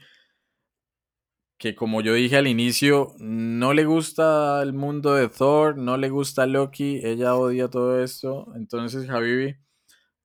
que 1.58 1.74
como 1.74 2.00
yo 2.00 2.14
dije 2.14 2.36
al 2.36 2.46
inicio, 2.46 3.14
no 3.18 3.74
le 3.74 3.84
gusta 3.84 4.62
el 4.62 4.72
mundo 4.72 5.14
de 5.14 5.28
Thor, 5.28 5.76
no 5.76 5.96
le 5.96 6.08
gusta 6.08 6.46
Loki, 6.46 7.00
ella 7.04 7.36
odia 7.36 7.68
todo 7.68 8.02
esto. 8.02 8.52
Entonces, 8.56 9.06
Javivi, 9.06 9.56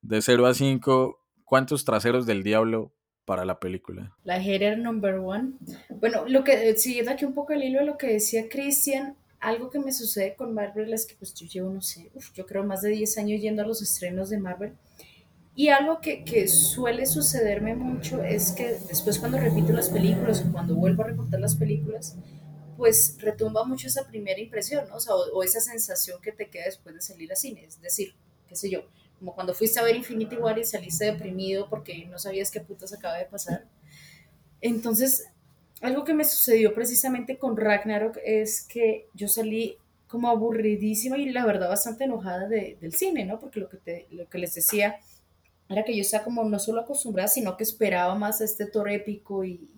de 0.00 0.22
0 0.22 0.46
a 0.46 0.54
5, 0.54 1.18
¿cuántos 1.44 1.84
traseros 1.84 2.26
del 2.26 2.42
diablo 2.42 2.94
para 3.24 3.44
la 3.44 3.58
película? 3.58 4.14
La 4.24 4.40
hater 4.40 4.78
number 4.78 5.14
one. 5.16 5.52
Bueno, 5.88 6.24
lo 6.26 6.44
que, 6.44 6.68
eh, 6.68 6.76
siguiendo 6.76 7.12
aquí 7.12 7.24
un 7.24 7.34
poco 7.34 7.52
el 7.52 7.62
hilo 7.62 7.80
de 7.80 7.86
lo 7.86 7.98
que 7.98 8.08
decía 8.08 8.48
Cristian, 8.48 9.16
algo 9.40 9.70
que 9.70 9.78
me 9.78 9.92
sucede 9.92 10.34
con 10.34 10.54
Marvel 10.54 10.92
es 10.92 11.06
que 11.06 11.14
pues 11.16 11.34
yo 11.34 11.46
llevo, 11.46 11.70
no 11.70 11.82
sé, 11.82 12.10
yo 12.34 12.46
creo 12.46 12.64
más 12.64 12.82
de 12.82 12.90
10 12.90 13.18
años 13.18 13.40
yendo 13.40 13.62
a 13.62 13.66
los 13.66 13.82
estrenos 13.82 14.30
de 14.30 14.38
Marvel. 14.38 14.72
Y 15.56 15.68
algo 15.68 16.00
que, 16.00 16.24
que, 16.24 16.48
suele 16.48 17.06
sucederme 17.06 17.76
mucho 17.76 18.24
es 18.24 18.52
que 18.52 18.76
después 18.88 19.20
cuando 19.20 19.38
repito 19.38 19.72
las 19.72 19.88
películas 19.88 20.44
o 20.44 20.50
cuando 20.50 20.74
vuelvo 20.74 21.04
a 21.04 21.06
recortar 21.06 21.38
las 21.38 21.54
películas, 21.54 22.16
pues 22.76 23.16
retumba 23.20 23.64
mucho 23.64 23.86
esa 23.86 24.06
primera 24.08 24.40
impresión, 24.40 24.88
¿no? 24.88 24.96
O, 24.96 25.00
sea, 25.00 25.14
o, 25.14 25.42
esa 25.42 25.60
sensación 25.60 26.20
que 26.20 26.32
te 26.32 26.48
queda 26.48 26.64
después 26.64 26.94
de 26.94 27.00
salir 27.00 27.32
a 27.32 27.36
cine. 27.36 27.64
Es 27.64 27.80
decir, 27.80 28.14
qué 28.48 28.56
sé 28.56 28.68
yo, 28.68 28.80
como 29.18 29.34
cuando 29.34 29.54
fuiste 29.54 29.80
a 29.80 29.82
ver 29.82 29.96
Infinity 29.96 30.36
War 30.36 30.58
y 30.58 30.64
saliste 30.64 31.06
deprimido 31.06 31.68
porque 31.68 32.06
no 32.06 32.18
sabías 32.18 32.50
qué 32.50 32.60
putas 32.60 32.92
acaba 32.92 33.16
de 33.18 33.26
pasar. 33.26 33.66
Entonces, 34.60 35.26
algo 35.80 36.04
que 36.04 36.14
me 36.14 36.24
sucedió 36.24 36.74
precisamente 36.74 37.38
con 37.38 37.56
Ragnarok 37.56 38.18
es 38.24 38.66
que 38.66 39.08
yo 39.14 39.28
salí 39.28 39.78
como 40.06 40.28
aburridísima 40.28 41.18
y 41.18 41.30
la 41.30 41.44
verdad 41.44 41.68
bastante 41.68 42.04
enojada 42.04 42.48
del 42.48 42.94
cine, 42.94 43.24
¿no? 43.24 43.40
Porque 43.40 43.60
lo 43.60 43.68
que, 43.68 43.78
te, 43.78 44.06
lo 44.10 44.28
que 44.28 44.38
les 44.38 44.54
decía 44.54 45.00
era 45.68 45.84
que 45.84 45.96
yo 45.96 46.02
estaba 46.02 46.24
como 46.24 46.44
no 46.44 46.58
solo 46.58 46.82
acostumbrada, 46.82 47.28
sino 47.28 47.56
que 47.56 47.64
esperaba 47.64 48.14
más 48.14 48.40
este 48.40 48.66
Thor 48.66 48.90
épico 48.90 49.44
y, 49.44 49.68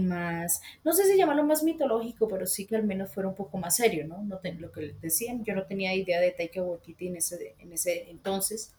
más, 0.00 0.62
no 0.84 0.92
sé 0.92 1.04
si 1.04 1.16
llamarlo 1.16 1.44
más 1.44 1.62
mitológico, 1.62 2.28
pero 2.28 2.46
sí 2.46 2.66
que 2.66 2.76
al 2.76 2.84
menos 2.84 3.12
fuera 3.12 3.28
un 3.28 3.34
poco 3.34 3.58
más 3.58 3.76
serio, 3.76 4.06
¿no? 4.06 4.22
no 4.22 4.40
lo 4.58 4.72
que 4.72 4.82
les 4.82 5.00
decían, 5.00 5.44
yo 5.44 5.54
no 5.54 5.66
tenía 5.66 5.94
idea 5.94 6.20
de 6.20 6.30
Taika 6.30 6.62
Waititi 6.62 7.08
en 7.08 7.16
ese, 7.16 7.54
en 7.58 7.72
ese 7.72 8.10
entonces 8.10 8.74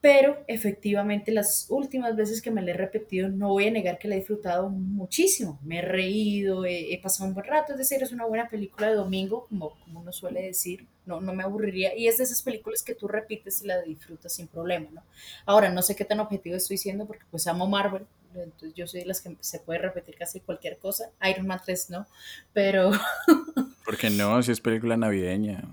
pero 0.00 0.42
efectivamente 0.48 1.30
las 1.30 1.66
últimas 1.68 2.16
veces 2.16 2.42
que 2.42 2.50
me 2.50 2.62
la 2.62 2.72
he 2.72 2.74
repetido, 2.74 3.28
no 3.28 3.50
voy 3.50 3.68
a 3.68 3.70
negar 3.70 3.96
que 3.96 4.08
la 4.08 4.16
he 4.16 4.18
disfrutado 4.18 4.70
muchísimo. 4.70 5.60
Me 5.62 5.78
he 5.78 5.82
reído, 5.82 6.64
he, 6.64 6.98
pasado 7.00 7.28
un 7.28 7.34
buen 7.34 7.46
rato, 7.46 7.72
es 7.72 7.78
decir, 7.78 8.02
es 8.02 8.10
una 8.10 8.24
buena 8.24 8.48
película 8.48 8.88
de 8.88 8.96
domingo, 8.96 9.46
como, 9.48 9.78
como 9.78 10.00
uno 10.00 10.12
suele 10.12 10.42
decir, 10.42 10.86
no, 11.04 11.20
no 11.20 11.32
me 11.32 11.44
aburriría. 11.44 11.96
Y 11.96 12.08
es 12.08 12.18
de 12.18 12.24
esas 12.24 12.42
películas 12.42 12.82
que 12.82 12.96
tú 12.96 13.06
repites 13.06 13.62
y 13.62 13.68
la 13.68 13.80
disfrutas 13.82 14.32
sin 14.32 14.48
problema, 14.48 14.88
¿no? 14.90 15.02
Ahora, 15.44 15.70
no 15.70 15.80
sé 15.80 15.94
qué 15.94 16.04
tan 16.04 16.18
objetivo 16.18 16.56
estoy 16.56 16.76
siendo 16.76 17.06
porque 17.06 17.24
pues 17.30 17.46
amo 17.46 17.68
Marvel, 17.68 18.04
entonces 18.42 18.74
yo 18.74 18.86
soy 18.86 19.00
de 19.00 19.06
las 19.06 19.20
que 19.20 19.36
se 19.40 19.60
puede 19.60 19.80
repetir 19.80 20.16
casi 20.16 20.40
cualquier 20.40 20.78
cosa. 20.78 21.10
Iron 21.28 21.46
Man 21.46 21.60
3 21.64 21.90
no, 21.90 22.06
pero... 22.52 22.90
porque 23.84 24.10
no, 24.10 24.42
si 24.42 24.52
es 24.52 24.60
película 24.60 24.96
navideña. 24.96 25.64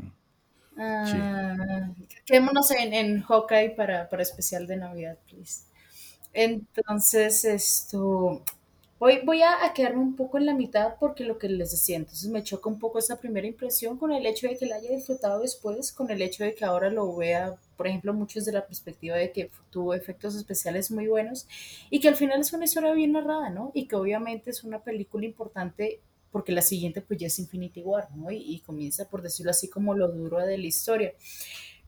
Ah, 0.78 1.90
quedémonos 2.26 2.72
en, 2.72 2.94
en 2.94 3.22
Hawkeye 3.22 3.72
para, 3.72 4.10
para 4.10 4.24
especial 4.24 4.66
de 4.66 4.78
Navidad, 4.78 5.18
please. 5.30 5.66
Entonces, 6.34 7.46
esto, 7.46 8.44
Voy, 9.04 9.20
voy 9.26 9.42
a, 9.42 9.58
quedarme 9.76 10.00
un 10.00 10.16
poco 10.16 10.38
en 10.38 10.46
la 10.46 10.54
mitad 10.54 10.96
porque 10.98 11.26
lo 11.26 11.38
que 11.38 11.50
les 11.50 11.72
decía, 11.72 11.98
entonces 11.98 12.30
me 12.30 12.42
choca 12.42 12.70
un 12.70 12.80
poco 12.80 13.00
esa 13.00 13.20
primera 13.20 13.46
impresión 13.46 13.98
con 13.98 14.14
el 14.14 14.26
hecho 14.26 14.48
de 14.48 14.58
que 14.58 14.66
la 14.66 14.78
haya 14.78 14.92
disfrutado 14.92 15.42
después, 15.42 15.92
con 15.92 16.10
el 16.10 16.22
hecho 16.22 16.46
de 16.46 16.56
que 16.56 16.64
ahora 16.64 16.90
lo 16.90 17.14
vea, 17.14 17.58
por 17.76 17.88
ejemplo, 17.88 18.14
muchos 18.14 18.46
de 18.46 18.54
la 18.54 18.66
perspectiva 18.66 19.18
de 19.18 19.34
que 19.34 19.52
tuvo 19.72 19.94
efectos 19.94 20.36
especiales 20.36 20.90
muy 20.90 21.08
buenos 21.08 21.50
y 21.90 22.00
que 22.00 22.08
al 22.08 22.16
final 22.16 22.40
es 22.40 22.54
una 22.54 22.64
historia 22.64 22.94
bien 22.94 23.12
narrada, 23.12 23.50
¿no? 23.50 23.72
Y 23.74 23.90
que 23.90 23.98
obviamente 23.98 24.52
es 24.52 24.64
una 24.64 24.80
película 24.80 25.26
importante 25.26 26.00
porque 26.32 26.54
la 26.54 26.62
siguiente 26.62 27.02
pues 27.02 27.20
ya 27.20 27.28
es 27.28 27.38
Infinity 27.40 27.82
War, 27.82 28.08
¿no? 28.16 28.32
Y, 28.32 28.62
comienza, 28.66 29.10
por 29.10 29.22
decirlo 29.22 29.52
así, 29.52 29.68
como 29.68 29.96
lo 29.96 30.08
duro 30.14 30.40
de 30.40 30.58
la 30.58 30.68
historia. 30.68 31.12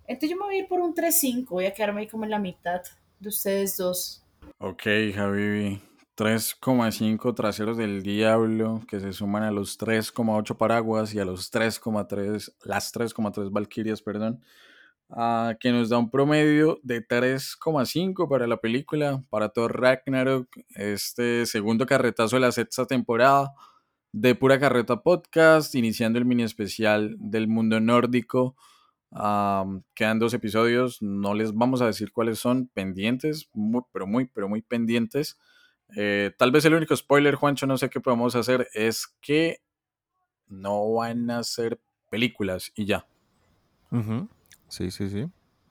Entonces 0.06 0.32
yo 0.32 0.36
me 0.36 0.48
voy 0.48 0.56
a 0.56 0.60
ir 0.60 0.68
por 0.68 0.82
un 0.82 0.94
3-5, 0.94 1.48
voy 1.48 1.66
a 1.68 1.74
quedarme 1.74 2.02
ahí 2.02 2.08
como 2.08 2.26
en 2.26 2.32
la 2.32 2.40
mitad 2.40 2.82
de 3.22 3.30
ustedes 3.30 3.78
dos. 3.78 4.22
Ok, 4.58 4.84
Javi, 5.14 5.80
3,5 6.16 7.36
traseros 7.36 7.78
del 7.78 8.02
diablo 8.02 8.82
que 8.88 9.00
se 9.00 9.12
suman 9.12 9.44
a 9.44 9.52
los 9.52 9.78
3,8 9.78 10.58
paraguas 10.58 11.14
y 11.14 11.20
a 11.20 11.26
los 11.26 11.52
3,3, 11.52 12.54
las 12.64 12.94
3,3 12.94 13.52
valquirias, 13.52 14.02
perdón, 14.02 14.42
uh, 15.10 15.54
que 15.60 15.72
nos 15.72 15.90
da 15.90 15.98
un 15.98 16.10
promedio 16.10 16.80
de 16.84 17.06
3,5 17.06 18.30
para 18.30 18.48
la 18.48 18.58
película, 18.58 19.22
para 19.30 19.50
todo 19.50 19.68
Ragnarok, 19.68 20.48
este 20.70 21.46
segundo 21.46 21.86
carretazo 21.86 22.38
de 22.38 22.42
la 22.42 22.52
sexta 22.54 22.86
temporada 22.86 23.54
de 24.14 24.34
Pura 24.34 24.58
Carreta 24.58 25.04
Podcast, 25.04 25.76
iniciando 25.76 26.18
el 26.18 26.26
mini 26.26 26.44
especial 26.44 27.18
del 27.20 27.50
mundo 27.50 27.82
nórdico. 27.82 28.56
quedan 29.94 30.20
dos 30.20 30.34
episodios, 30.34 31.02
no 31.02 31.34
les 31.34 31.54
vamos 31.54 31.82
a 31.82 31.88
decir 31.88 32.14
cuáles 32.14 32.40
son, 32.40 32.68
pendientes, 32.74 33.50
pero 33.92 34.08
muy, 34.08 34.28
pero 34.28 34.48
muy 34.48 34.62
pendientes. 34.62 35.38
Eh, 35.96 36.32
tal 36.38 36.52
vez 36.52 36.66
el 36.66 36.74
único 36.74 36.96
spoiler, 36.96 37.36
Juancho, 37.36 37.68
no 37.68 37.78
sé 37.78 37.90
qué 37.90 38.00
podemos 38.00 38.36
hacer, 38.36 38.68
es 38.74 39.08
que 39.22 39.60
no 40.48 40.94
van 40.94 41.30
a 41.30 41.44
ser 41.44 41.80
películas 42.10 42.72
y 42.76 42.86
ya. 42.86 43.06
Sí, 44.68 44.92
sí, 44.92 45.10
sí. 45.10 45.26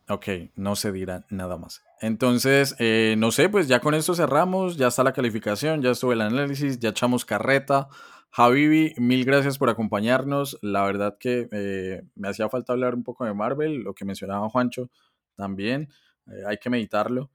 Ok, 0.09 0.27
no 0.57 0.77
se 0.77 0.93
dirá 0.93 1.24
nada 1.31 1.57
más. 1.57 1.82
Entonces, 2.01 2.77
eh, 2.78 3.15
no 3.16 3.31
sé, 3.31 3.49
pues 3.49 3.69
ya 3.69 3.81
con 3.81 3.95
esto 3.95 4.15
cerramos, 4.15 4.77
ya 4.77 4.89
está 4.89 5.03
la 5.03 5.12
calificación, 5.12 5.81
ya 5.81 5.91
estuvo 5.91 6.12
el 6.12 6.20
análisis, 6.20 6.78
ya 6.78 6.91
echamos 6.91 7.24
carreta. 7.24 7.89
Javibi, 8.31 8.95
mil 8.99 9.24
gracias 9.24 9.57
por 9.57 9.70
acompañarnos. 9.70 10.59
La 10.61 10.85
verdad 10.85 11.16
que 11.19 11.49
eh, 11.53 12.03
me 12.15 12.28
hacía 12.28 12.49
falta 12.49 12.73
hablar 12.74 12.95
un 12.95 13.05
poco 13.05 13.24
de 13.24 13.32
Marvel, 13.32 13.82
lo 13.82 13.95
que 13.95 14.05
mencionaba 14.05 14.51
Juancho 14.51 14.91
también. 15.36 15.89
Eh, 16.27 16.43
hay 16.47 16.59
que 16.59 16.69
meditarlo. 16.69 17.31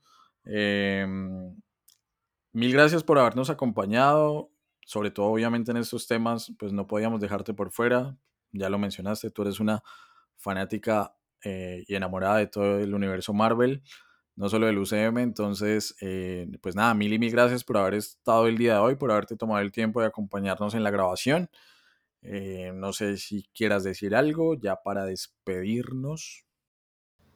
Mil 2.53 2.73
gracias 2.73 3.03
por 3.03 3.19
habernos 3.19 3.49
acompañado, 3.49 4.51
sobre 4.85 5.11
todo 5.11 5.27
obviamente 5.27 5.71
en 5.71 5.77
estos 5.77 6.07
temas, 6.07 6.53
pues 6.57 6.73
no 6.73 6.88
podíamos 6.88 7.21
dejarte 7.21 7.53
por 7.53 7.71
fuera. 7.71 8.17
Ya 8.51 8.69
lo 8.69 8.80
mencionaste, 8.80 9.30
tú 9.31 9.43
eres 9.43 9.59
una 9.59 9.84
fanática 10.38 11.15
eh, 11.43 11.84
y 11.88 11.95
enamorada 11.95 12.38
de 12.38 12.47
todo 12.47 12.80
el 12.80 12.93
universo 12.93 13.34
Marvel 13.34 13.84
no 14.39 14.47
solo 14.47 14.67
del 14.67 14.80
UCM. 14.80 15.19
Entonces, 15.19 15.95
eh, 16.01 16.47
pues 16.61 16.73
nada, 16.76 16.93
mil 16.93 17.11
y 17.11 17.19
mil 17.19 17.31
gracias 17.31 17.65
por 17.65 17.77
haber 17.77 17.95
estado 17.95 18.47
el 18.47 18.57
día 18.57 18.76
de 18.76 18.80
hoy, 18.80 18.95
por 18.95 19.11
haberte 19.11 19.35
tomado 19.35 19.59
el 19.59 19.71
tiempo 19.71 19.99
de 19.99 20.07
acompañarnos 20.07 20.73
en 20.76 20.84
la 20.84 20.91
grabación. 20.91 21.49
Eh, 22.21 22.71
no 22.73 22.93
sé 22.93 23.17
si 23.17 23.49
quieras 23.53 23.84
decir 23.84 24.15
algo 24.15 24.55
ya 24.55 24.77
para 24.77 25.05
despedirnos. 25.05 26.45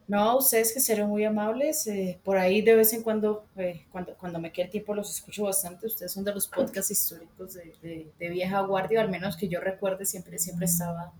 No, 0.06 0.36
ustedes 0.36 0.72
que 0.72 0.80
serán 0.80 1.08
muy 1.08 1.24
amables. 1.24 1.86
Eh, 1.86 2.20
por 2.22 2.36
ahí 2.36 2.60
de 2.60 2.76
vez 2.76 2.92
en 2.92 3.02
cuando, 3.02 3.46
cuando, 3.90 4.14
cuando 4.16 4.38
me 4.38 4.52
queda 4.52 4.66
el 4.66 4.70
tiempo, 4.70 4.94
los 4.94 5.10
escucho 5.10 5.44
bastante. 5.44 5.86
Ustedes 5.86 6.12
son 6.12 6.24
de 6.24 6.34
los 6.34 6.46
podcasts 6.46 6.90
históricos 6.90 7.54
de, 7.54 8.10
de, 8.18 8.28
vieja 8.28 8.60
guardia, 8.60 9.00
al 9.00 9.10
menos 9.10 9.36
que 9.36 9.48
yo 9.48 9.60
recuerde, 9.60 10.04
siempre, 10.04 10.38
siempre 10.38 10.66
estaba 10.66 11.12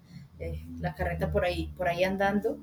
la 0.81 0.95
carreta 0.95 1.33
por 1.33 1.45
ahí, 1.45 1.73
por 1.77 1.89
ahí 1.89 2.05
andando. 2.05 2.59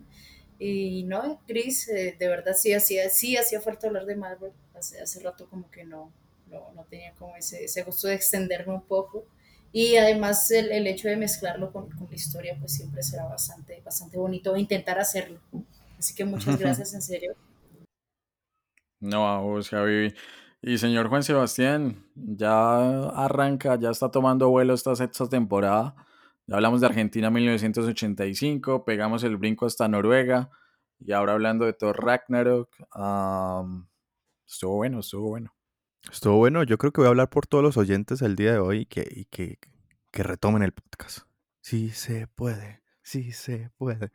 Y 0.60 1.04
no, 1.06 1.42
eh, 1.48 2.16
de 2.20 2.28
verdad 2.28 2.54
sí 2.56 2.72
hacía, 2.74 3.10
sí 3.10 3.36
hacía 3.36 3.62
falta 3.62 3.88
hablar 3.88 4.06
de 4.06 4.16
Marvel. 4.16 4.52
Hace, 4.76 5.02
hace 5.02 5.20
rato 5.22 5.50
como 5.50 5.70
que 5.72 5.84
no, 5.84 6.12
no, 6.48 6.86
tenía 6.90 7.14
como 7.14 7.36
ese, 7.36 7.64
ese, 7.64 7.84
gusto 7.84 8.08
de 8.08 8.16
extenderme 8.16 8.74
un 8.74 8.84
poco. 8.84 9.26
Y 9.74 9.96
además 9.96 10.52
el, 10.52 10.72
el 10.72 10.86
hecho 10.86 11.08
de 11.08 11.16
mezclarlo 11.16 11.72
con, 11.72 11.90
con, 11.90 12.08
la 12.10 12.16
historia, 12.16 12.56
pues 12.60 12.74
siempre 12.74 13.02
será 13.02 13.26
bastante, 13.26 13.82
bastante 13.84 14.18
bonito 14.18 14.56
intentar 14.56 15.00
hacerlo. 15.00 15.40
Así 16.02 16.16
que 16.16 16.26
muchas 16.26 16.58
gracias, 16.60 16.94
en 16.96 17.02
serio. 17.04 17.36
No, 19.00 19.28
a 19.28 19.40
vos, 19.40 19.70
Javi. 19.70 20.14
Y 20.62 20.78
señor 20.80 21.08
Juan 21.08 21.24
Sebastián, 21.24 22.06
ya 22.16 23.10
arranca, 23.10 23.80
ya 23.80 23.92
está 23.92 24.10
tomando 24.10 24.50
vuelo 24.50 24.74
esta 24.74 24.96
sexta 24.96 25.30
temporada 25.30 25.96
hablamos 26.52 26.82
de 26.82 26.88
Argentina 26.88 27.30
1985, 27.30 28.86
pegamos 28.86 29.24
el 29.24 29.38
brinco 29.38 29.66
hasta 29.66 29.88
Noruega 29.88 30.50
y 31.00 31.14
ahora 31.14 31.34
hablando 31.34 31.66
de 31.66 31.74
Thor 31.74 32.04
Ragnarok. 32.04 32.70
estuvo 34.48 34.76
bueno, 34.76 35.00
estuvo 35.00 35.30
bueno. 35.30 35.54
Estuvo 36.12 36.38
bueno, 36.38 36.64
yo 36.64 36.78
creo 36.78 36.92
que 36.92 37.02
voy 37.02 37.08
a 37.08 37.10
hablar 37.10 37.30
por 37.30 37.48
todos 37.48 37.64
los 37.64 37.78
oyentes 37.78 38.22
el 38.22 38.36
día 38.36 38.54
de 38.54 38.60
hoy 38.60 38.82
y 38.82 38.86
que, 38.86 39.28
que, 39.30 39.60
que 40.12 40.24
retomen 40.24 40.64
el 40.64 40.74
podcast. 40.74 41.20
Sí 41.62 41.92
se 41.92 42.28
puede, 42.28 42.81
sí 43.12 43.32
se 43.34 43.70
puede. 43.78 44.12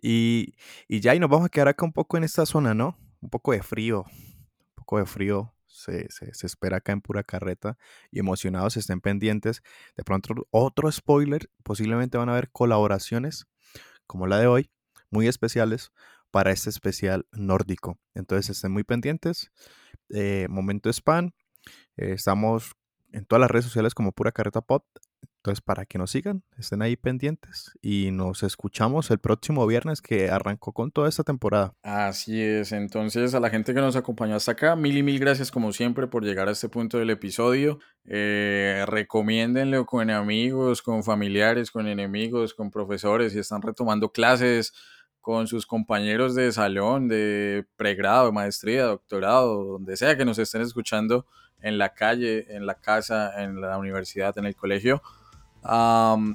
Y, 0.00 0.54
y 0.88 1.00
ya, 1.00 1.14
y 1.14 1.18
nos 1.18 1.28
vamos 1.30 1.46
a 1.46 1.48
quedar 1.48 1.68
acá 1.68 1.84
un 1.84 1.92
poco 1.92 2.16
en 2.16 2.24
esta 2.24 2.46
zona, 2.46 2.74
¿no? 2.74 2.96
Un 3.20 3.30
poco 3.30 3.52
de 3.52 3.62
frío, 3.62 4.04
un 4.06 4.74
poco 4.76 4.98
de 4.98 5.06
frío 5.06 5.52
se, 5.66 6.08
espera 6.42 6.78
acá 6.78 6.92
en 6.92 7.00
pura 7.00 7.22
carreta 7.24 7.76
y 8.10 8.20
emocionados 8.20 8.76
estén 8.76 9.00
pendientes. 9.00 9.62
De 9.96 10.04
pronto 10.04 10.34
otro 10.50 10.90
spoiler, 10.90 11.50
posiblemente 11.64 12.18
van 12.18 12.28
a 12.28 12.32
haber 12.32 12.50
colaboraciones 12.50 13.46
como 14.06 14.26
la 14.26 14.38
de 14.38 14.46
hoy, 14.46 14.70
muy 15.10 15.26
especiales 15.26 15.90
para 16.30 16.52
este 16.52 16.70
especial 16.70 17.26
nórdico. 17.32 17.98
Entonces 18.14 18.56
estén 18.56 18.72
muy 18.72 18.84
pendientes. 18.84 19.50
Eh, 20.10 20.46
momento 20.48 20.88
spam. 20.90 21.32
Eh, 21.96 22.12
estamos 22.12 22.72
en 23.12 23.24
todas 23.24 23.40
las 23.40 23.50
redes 23.50 23.64
sociales 23.64 23.94
como 23.94 24.12
pura 24.12 24.30
carreta 24.30 24.60
pod. 24.60 24.82
Entonces, 25.46 25.62
para 25.62 25.86
que 25.86 25.96
nos 25.96 26.10
sigan, 26.10 26.42
estén 26.58 26.82
ahí 26.82 26.96
pendientes 26.96 27.70
y 27.80 28.10
nos 28.10 28.42
escuchamos 28.42 29.12
el 29.12 29.20
próximo 29.20 29.64
viernes 29.64 30.02
que 30.02 30.28
arrancó 30.28 30.72
con 30.72 30.90
toda 30.90 31.08
esta 31.08 31.22
temporada. 31.22 31.72
Así 31.84 32.42
es, 32.42 32.72
entonces 32.72 33.32
a 33.32 33.38
la 33.38 33.48
gente 33.48 33.72
que 33.72 33.80
nos 33.80 33.94
acompañó 33.94 34.34
hasta 34.34 34.50
acá, 34.50 34.74
mil 34.74 34.96
y 34.96 35.04
mil 35.04 35.20
gracias 35.20 35.52
como 35.52 35.70
siempre 35.72 36.08
por 36.08 36.24
llegar 36.24 36.48
a 36.48 36.50
este 36.50 36.68
punto 36.68 36.98
del 36.98 37.10
episodio. 37.10 37.78
Eh, 38.06 38.82
recomiéndenlo 38.88 39.86
con 39.86 40.10
amigos, 40.10 40.82
con 40.82 41.04
familiares, 41.04 41.70
con 41.70 41.86
enemigos, 41.86 42.52
con 42.52 42.72
profesores, 42.72 43.32
si 43.32 43.38
están 43.38 43.62
retomando 43.62 44.10
clases 44.10 44.74
con 45.20 45.46
sus 45.46 45.64
compañeros 45.64 46.34
de 46.34 46.50
salón, 46.50 47.06
de 47.06 47.66
pregrado, 47.76 48.32
maestría, 48.32 48.86
doctorado, 48.86 49.62
donde 49.62 49.96
sea 49.96 50.16
que 50.16 50.24
nos 50.24 50.40
estén 50.40 50.62
escuchando 50.62 51.24
en 51.60 51.78
la 51.78 51.94
calle, 51.94 52.46
en 52.48 52.66
la 52.66 52.74
casa, 52.74 53.44
en 53.44 53.60
la 53.60 53.78
universidad, 53.78 54.36
en 54.38 54.46
el 54.46 54.56
colegio 54.56 55.00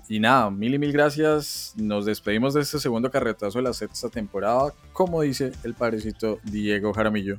y 0.09 0.19
nada, 0.19 0.49
mil 0.49 0.73
y 0.73 0.79
mil 0.79 0.91
gracias. 0.91 1.73
Nos 1.77 2.05
despedimos 2.05 2.53
de 2.53 2.61
este 2.61 2.79
segundo 2.79 3.09
carretazo 3.09 3.59
de 3.59 3.63
la 3.63 3.73
sexta 3.73 4.09
temporada, 4.09 4.73
como 4.93 5.21
dice 5.21 5.51
el 5.63 5.73
parecito 5.73 6.39
Diego 6.43 6.93
Jaramillo. 6.93 7.37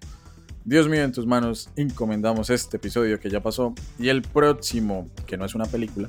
Dios 0.65 0.89
mío, 0.89 1.03
en 1.03 1.13
tus 1.13 1.27
manos 1.27 1.71
encomendamos 1.77 2.49
este 2.51 2.77
episodio 2.77 3.19
que 3.19 3.29
ya 3.29 3.43
pasó 3.43 3.75
y 3.99 4.09
el 4.09 4.23
próximo, 4.23 5.09
que 5.27 5.37
no 5.37 5.45
es 5.45 5.55
una 5.55 5.67
película, 5.67 6.09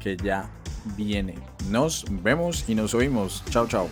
que 0.00 0.16
ya 0.16 0.50
viene. 0.96 1.34
Nos 1.70 2.04
vemos 2.22 2.68
y 2.68 2.74
nos 2.74 2.94
oímos. 2.94 3.44
Chao, 3.50 3.66
chao. 3.66 3.88